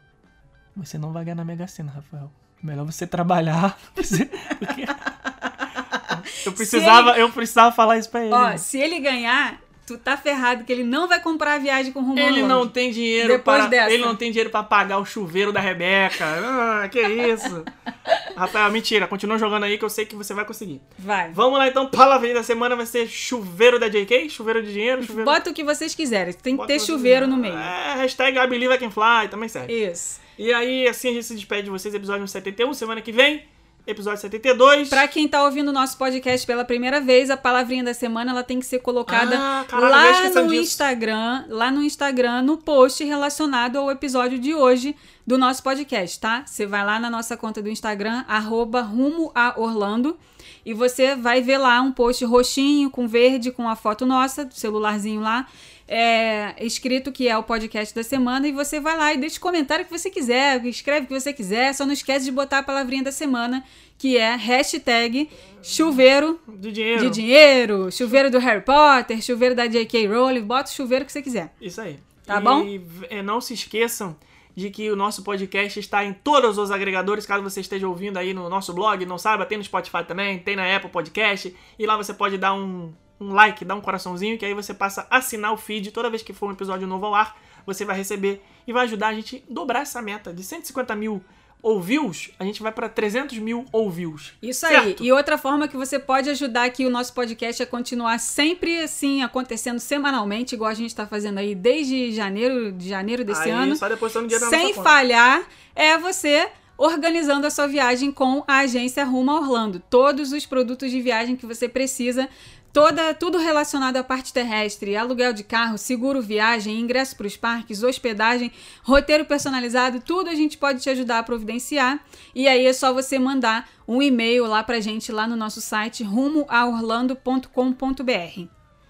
você 0.75 0.99
não 0.99 1.11
vai 1.11 1.23
ganhar 1.25 1.35
na 1.35 1.43
Mega 1.43 1.65
Sena, 1.67 1.91
Rafael. 1.91 2.31
Melhor 2.61 2.85
você 2.85 3.07
trabalhar. 3.07 3.75
Porque- 3.95 4.85
eu 6.45 6.51
precisava, 6.53 7.17
eu 7.17 7.29
precisava 7.31 7.71
falar 7.75 7.97
isso 7.97 8.09
pra 8.09 8.23
ele. 8.23 8.33
Ó, 8.33 8.55
se 8.57 8.77
ele 8.77 8.99
ganhar, 8.99 9.59
tu 9.91 9.97
tá 9.97 10.15
ferrado 10.15 10.63
que 10.63 10.71
ele 10.71 10.83
não 10.83 11.07
vai 11.07 11.21
comprar 11.21 11.53
a 11.53 11.57
viagem 11.57 11.91
com 11.91 12.01
rumo 12.01 12.19
ao 12.19 12.27
Ele 12.27 12.43
não 12.43 12.67
tem 12.67 12.91
dinheiro 12.91 13.27
Depois 13.27 13.57
para 13.57 13.67
dessa. 13.67 13.93
ele 13.93 14.03
não 14.03 14.15
tem 14.15 14.31
dinheiro 14.31 14.49
para 14.49 14.63
pagar 14.63 14.97
o 14.99 15.05
chuveiro 15.05 15.51
da 15.51 15.59
Rebeca. 15.59 16.25
Ah, 16.25 16.87
que 16.89 17.01
isso? 17.01 17.63
Rafael, 18.35 18.71
mentira, 18.71 19.07
continua 19.07 19.37
jogando 19.37 19.63
aí 19.63 19.77
que 19.77 19.85
eu 19.85 19.89
sei 19.89 20.05
que 20.05 20.15
você 20.15 20.33
vai 20.33 20.45
conseguir. 20.45 20.81
Vai. 20.97 21.31
Vamos 21.31 21.59
lá 21.59 21.67
então, 21.67 21.87
palavrinha 21.87 22.35
da 22.35 22.43
semana 22.43 22.75
vai 22.75 22.85
ser 22.85 23.07
chuveiro 23.07 23.79
da 23.79 23.87
JK, 23.87 24.29
chuveiro 24.29 24.63
de 24.63 24.71
dinheiro, 24.71 25.03
chuveiro 25.03 25.25
Bota 25.25 25.49
o 25.49 25.53
que 25.53 25.63
vocês 25.63 25.93
quiserem. 25.93 26.33
Tem 26.33 26.53
que 26.53 26.57
Bota 26.57 26.67
ter 26.67 26.79
chuveiro 26.79 27.27
no 27.27 27.37
meio. 27.37 27.57
É, 27.57 27.95
hashtag 27.95 28.37
I 28.37 28.47
believe 28.47 28.73
I 28.73 28.77
can 28.77 28.91
fly, 28.91 29.27
também 29.29 29.49
serve. 29.49 29.73
Isso. 29.73 30.19
E 30.37 30.51
aí, 30.53 30.87
assim 30.87 31.09
a 31.09 31.13
gente 31.13 31.25
se 31.25 31.35
despede 31.35 31.63
de 31.63 31.69
vocês, 31.69 31.93
episódio 31.93 32.27
71, 32.27 32.73
semana 32.73 33.01
que 33.01 33.11
vem, 33.11 33.43
episódio 33.85 34.21
72. 34.21 34.89
Pra 34.89 35.07
quem 35.07 35.27
tá 35.27 35.43
ouvindo 35.43 35.69
o 35.69 35.73
nosso 35.73 35.97
podcast 35.97 36.45
pela 36.45 36.63
primeira 36.63 37.01
vez, 37.01 37.29
a 37.29 37.37
palavrinha 37.37 37.83
da 37.83 37.93
semana 37.93 38.31
ela 38.31 38.43
tem 38.43 38.59
que 38.59 38.65
ser 38.65 38.79
colocada 38.79 39.35
Ah, 39.37 39.65
ia 39.71 39.79
lá 39.79 40.29
no 40.41 40.49
disso. 40.49 40.63
Instagram, 40.63 41.45
lá 41.49 41.71
no 41.71 41.81
Instagram, 41.83 42.41
no 42.41 42.57
post 42.57 43.03
relacionado 43.03 43.77
ao 43.77 43.91
episódio 43.91 44.39
de 44.39 44.53
hoje 44.53 44.95
do 45.25 45.37
nosso 45.37 45.63
podcast, 45.63 46.19
tá? 46.19 46.43
Você 46.45 46.65
vai 46.65 46.85
lá 46.85 46.99
na 46.99 47.09
nossa 47.09 47.35
conta 47.37 47.61
do 47.61 47.69
Instagram, 47.69 48.23
arroba 48.27 48.81
rumo 48.81 49.31
a 49.33 49.53
Orlando, 49.59 50.17
e 50.65 50.73
você 50.73 51.15
vai 51.15 51.41
ver 51.41 51.57
lá 51.57 51.81
um 51.81 51.91
post 51.91 52.23
roxinho 52.25 52.89
com 52.89 53.07
verde, 53.07 53.51
com 53.51 53.67
a 53.67 53.75
foto 53.75 54.05
nossa, 54.05 54.45
do 54.45 54.53
celularzinho 54.53 55.21
lá, 55.21 55.47
é, 55.93 56.55
escrito 56.65 57.11
que 57.11 57.27
é 57.27 57.37
o 57.37 57.43
podcast 57.43 57.93
da 57.93 58.01
semana, 58.01 58.47
e 58.47 58.53
você 58.53 58.79
vai 58.79 58.95
lá 58.95 59.13
e 59.13 59.17
deixa 59.17 59.37
o 59.37 59.41
comentário 59.41 59.83
que 59.83 59.91
você 59.91 60.09
quiser, 60.09 60.65
escreve 60.65 61.03
o 61.03 61.07
que 61.09 61.19
você 61.19 61.33
quiser, 61.33 61.73
só 61.75 61.85
não 61.85 61.91
esquece 61.91 62.23
de 62.23 62.31
botar 62.31 62.59
a 62.59 62.63
palavrinha 62.63 63.03
da 63.03 63.11
semana, 63.11 63.61
que 63.97 64.17
é 64.17 64.33
hashtag 64.37 65.29
chuveiro 65.61 66.39
De 66.47 66.71
dinheiro. 66.71 67.01
de 67.01 67.09
dinheiro, 67.09 67.91
chuveiro 67.91 68.31
do 68.31 68.39
Harry 68.39 68.61
Potter, 68.61 69.21
chuveiro 69.21 69.53
da 69.53 69.67
J.K. 69.67 70.07
Rowling, 70.07 70.43
bota 70.43 70.71
o 70.71 70.73
chuveiro 70.73 71.03
que 71.03 71.11
você 71.11 71.21
quiser. 71.21 71.53
Isso 71.59 71.81
aí. 71.81 71.99
Tá 72.25 72.39
e, 72.39 72.41
bom? 72.41 72.65
é, 73.09 73.21
não 73.21 73.41
se 73.41 73.53
esqueçam 73.53 74.15
de 74.55 74.69
que 74.69 74.89
o 74.89 74.95
nosso 74.95 75.23
podcast 75.23 75.77
está 75.77 76.05
em 76.05 76.13
todos 76.13 76.57
os 76.57 76.71
agregadores, 76.71 77.25
caso 77.25 77.43
você 77.43 77.59
esteja 77.59 77.85
ouvindo 77.85 78.15
aí 78.15 78.33
no 78.33 78.49
nosso 78.49 78.73
blog, 78.73 79.05
não 79.05 79.17
saiba, 79.17 79.45
tem 79.45 79.57
no 79.57 79.63
Spotify 79.63 80.05
também, 80.07 80.39
tem 80.39 80.55
na 80.55 80.73
Apple 80.73 80.89
Podcast, 80.89 81.53
e 81.77 81.85
lá 81.85 81.97
você 81.97 82.13
pode 82.13 82.37
dar 82.37 82.53
um, 82.53 82.93
um 83.21 83.33
like, 83.33 83.63
dar 83.63 83.75
um 83.75 83.81
coraçãozinho, 83.81 84.37
que 84.37 84.45
aí 84.45 84.53
você 84.53 84.73
passa 84.73 85.07
a 85.09 85.17
assinar 85.17 85.53
o 85.53 85.57
feed 85.57 85.91
toda 85.91 86.09
vez 86.09 86.23
que 86.23 86.33
for 86.33 86.49
um 86.49 86.51
episódio 86.51 86.87
novo 86.87 87.05
ao 87.05 87.15
ar, 87.15 87.37
você 87.65 87.85
vai 87.85 87.95
receber 87.95 88.43
e 88.65 88.73
vai 88.73 88.85
ajudar 88.85 89.09
a 89.09 89.13
gente 89.13 89.43
a 89.49 89.53
dobrar 89.53 89.81
essa 89.81 90.01
meta 90.01 90.33
de 90.33 90.43
150 90.43 90.95
mil 90.95 91.23
ouvios, 91.61 92.31
a 92.39 92.43
gente 92.43 92.61
vai 92.61 92.71
para 92.71 92.89
300 92.89 93.37
mil 93.37 93.65
ouvios. 93.71 94.33
Isso 94.41 94.65
aí. 94.65 94.73
Certo? 94.73 95.03
E 95.03 95.11
outra 95.11 95.37
forma 95.37 95.67
que 95.67 95.77
você 95.77 95.99
pode 95.99 96.29
ajudar 96.29 96.65
aqui 96.65 96.85
o 96.85 96.89
nosso 96.89 97.13
podcast 97.13 97.61
a 97.61 97.67
continuar 97.67 98.19
sempre 98.19 98.81
assim, 98.81 99.21
acontecendo 99.21 99.79
semanalmente, 99.79 100.55
igual 100.55 100.71
a 100.71 100.73
gente 100.73 100.95
tá 100.95 101.05
fazendo 101.05 101.37
aí 101.37 101.53
desde 101.53 102.11
janeiro, 102.11 102.71
de 102.71 102.89
janeiro 102.89 103.23
desse 103.23 103.43
aí, 103.43 103.51
ano. 103.51 103.75
só 103.75 103.87
depositando 103.87 104.27
dinheiro 104.27 104.45
na 104.45 104.49
sem 104.49 104.73
falhar, 104.73 105.43
é 105.75 105.97
você 105.97 106.49
organizando 106.77 107.45
a 107.45 107.51
sua 107.51 107.67
viagem 107.67 108.11
com 108.11 108.43
a 108.47 108.59
agência 108.59 109.05
Rumo 109.05 109.29
a 109.29 109.39
Orlando. 109.39 109.79
Todos 109.87 110.31
os 110.31 110.47
produtos 110.47 110.89
de 110.89 110.99
viagem 110.99 111.35
que 111.35 111.45
você 111.45 111.69
precisa, 111.69 112.27
toda 112.73 113.13
tudo 113.13 113.37
relacionado 113.37 113.97
à 113.97 114.03
parte 114.03 114.33
terrestre, 114.33 114.95
aluguel 114.95 115.33
de 115.33 115.43
carro, 115.43 115.77
seguro 115.77 116.21
viagem, 116.21 116.79
ingresso 116.79 117.15
para 117.15 117.27
os 117.27 117.37
parques, 117.37 117.83
hospedagem, 117.83 118.51
roteiro 118.83 119.25
personalizado, 119.25 119.99
tudo 119.99 120.29
a 120.29 120.35
gente 120.35 120.57
pode 120.57 120.81
te 120.81 120.89
ajudar 120.89 121.19
a 121.19 121.23
providenciar. 121.23 122.03
E 122.33 122.47
aí 122.47 122.65
é 122.65 122.73
só 122.73 122.93
você 122.93 123.19
mandar 123.19 123.69
um 123.87 124.01
e-mail 124.01 124.45
lá 124.45 124.63
pra 124.63 124.79
gente 124.79 125.11
lá 125.11 125.27
no 125.27 125.35
nosso 125.35 125.61
site 125.61 126.03
rumoaorlando.com.br. 126.03 128.47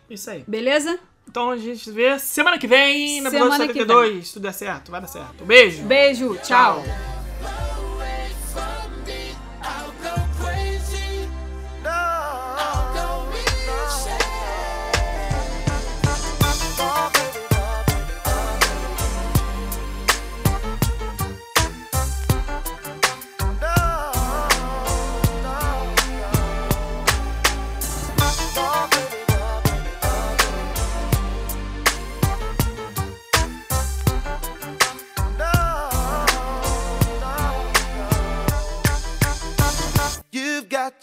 Isso 0.10 0.30
aí. 0.30 0.44
Beleza? 0.48 1.00
Então 1.28 1.50
a 1.50 1.58
gente 1.58 1.86
se 1.86 1.92
vê 1.92 2.20
semana 2.20 2.58
que 2.58 2.68
vem, 2.68 3.22
no 3.22 3.30
Semana 3.30 3.56
episódio 3.56 3.74
que 3.74 3.80
72. 3.80 4.28
Se 4.28 4.34
tudo 4.34 4.44
der 4.44 4.54
certo, 4.54 4.92
vai 4.92 5.00
dar 5.00 5.08
certo. 5.08 5.46
Beijo. 5.46 5.84
Beijo, 5.84 6.38
tchau. 6.44 6.84
I'll 6.86 7.11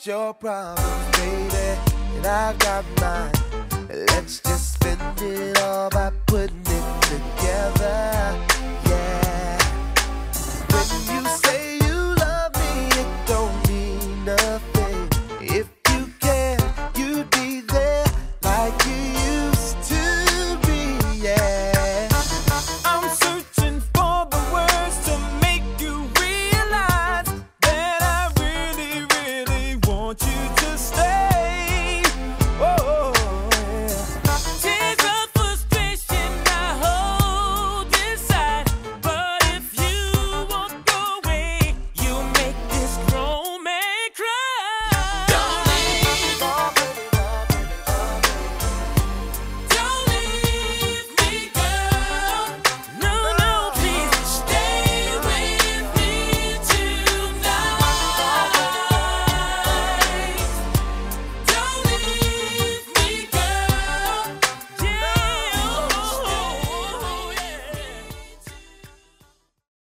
your 0.07 0.35
problems, 0.35 1.17
baby, 1.17 1.79
and 2.17 2.27
I've 2.27 2.59
got 2.59 2.85
mine. 3.01 3.33
Let's 3.89 4.41
just 4.41 4.75
spend 4.75 5.23
it 5.23 5.61
all 5.63 5.89
by 5.91 6.11
putting 6.27 6.67
it 6.67 6.99
together. 7.07 8.35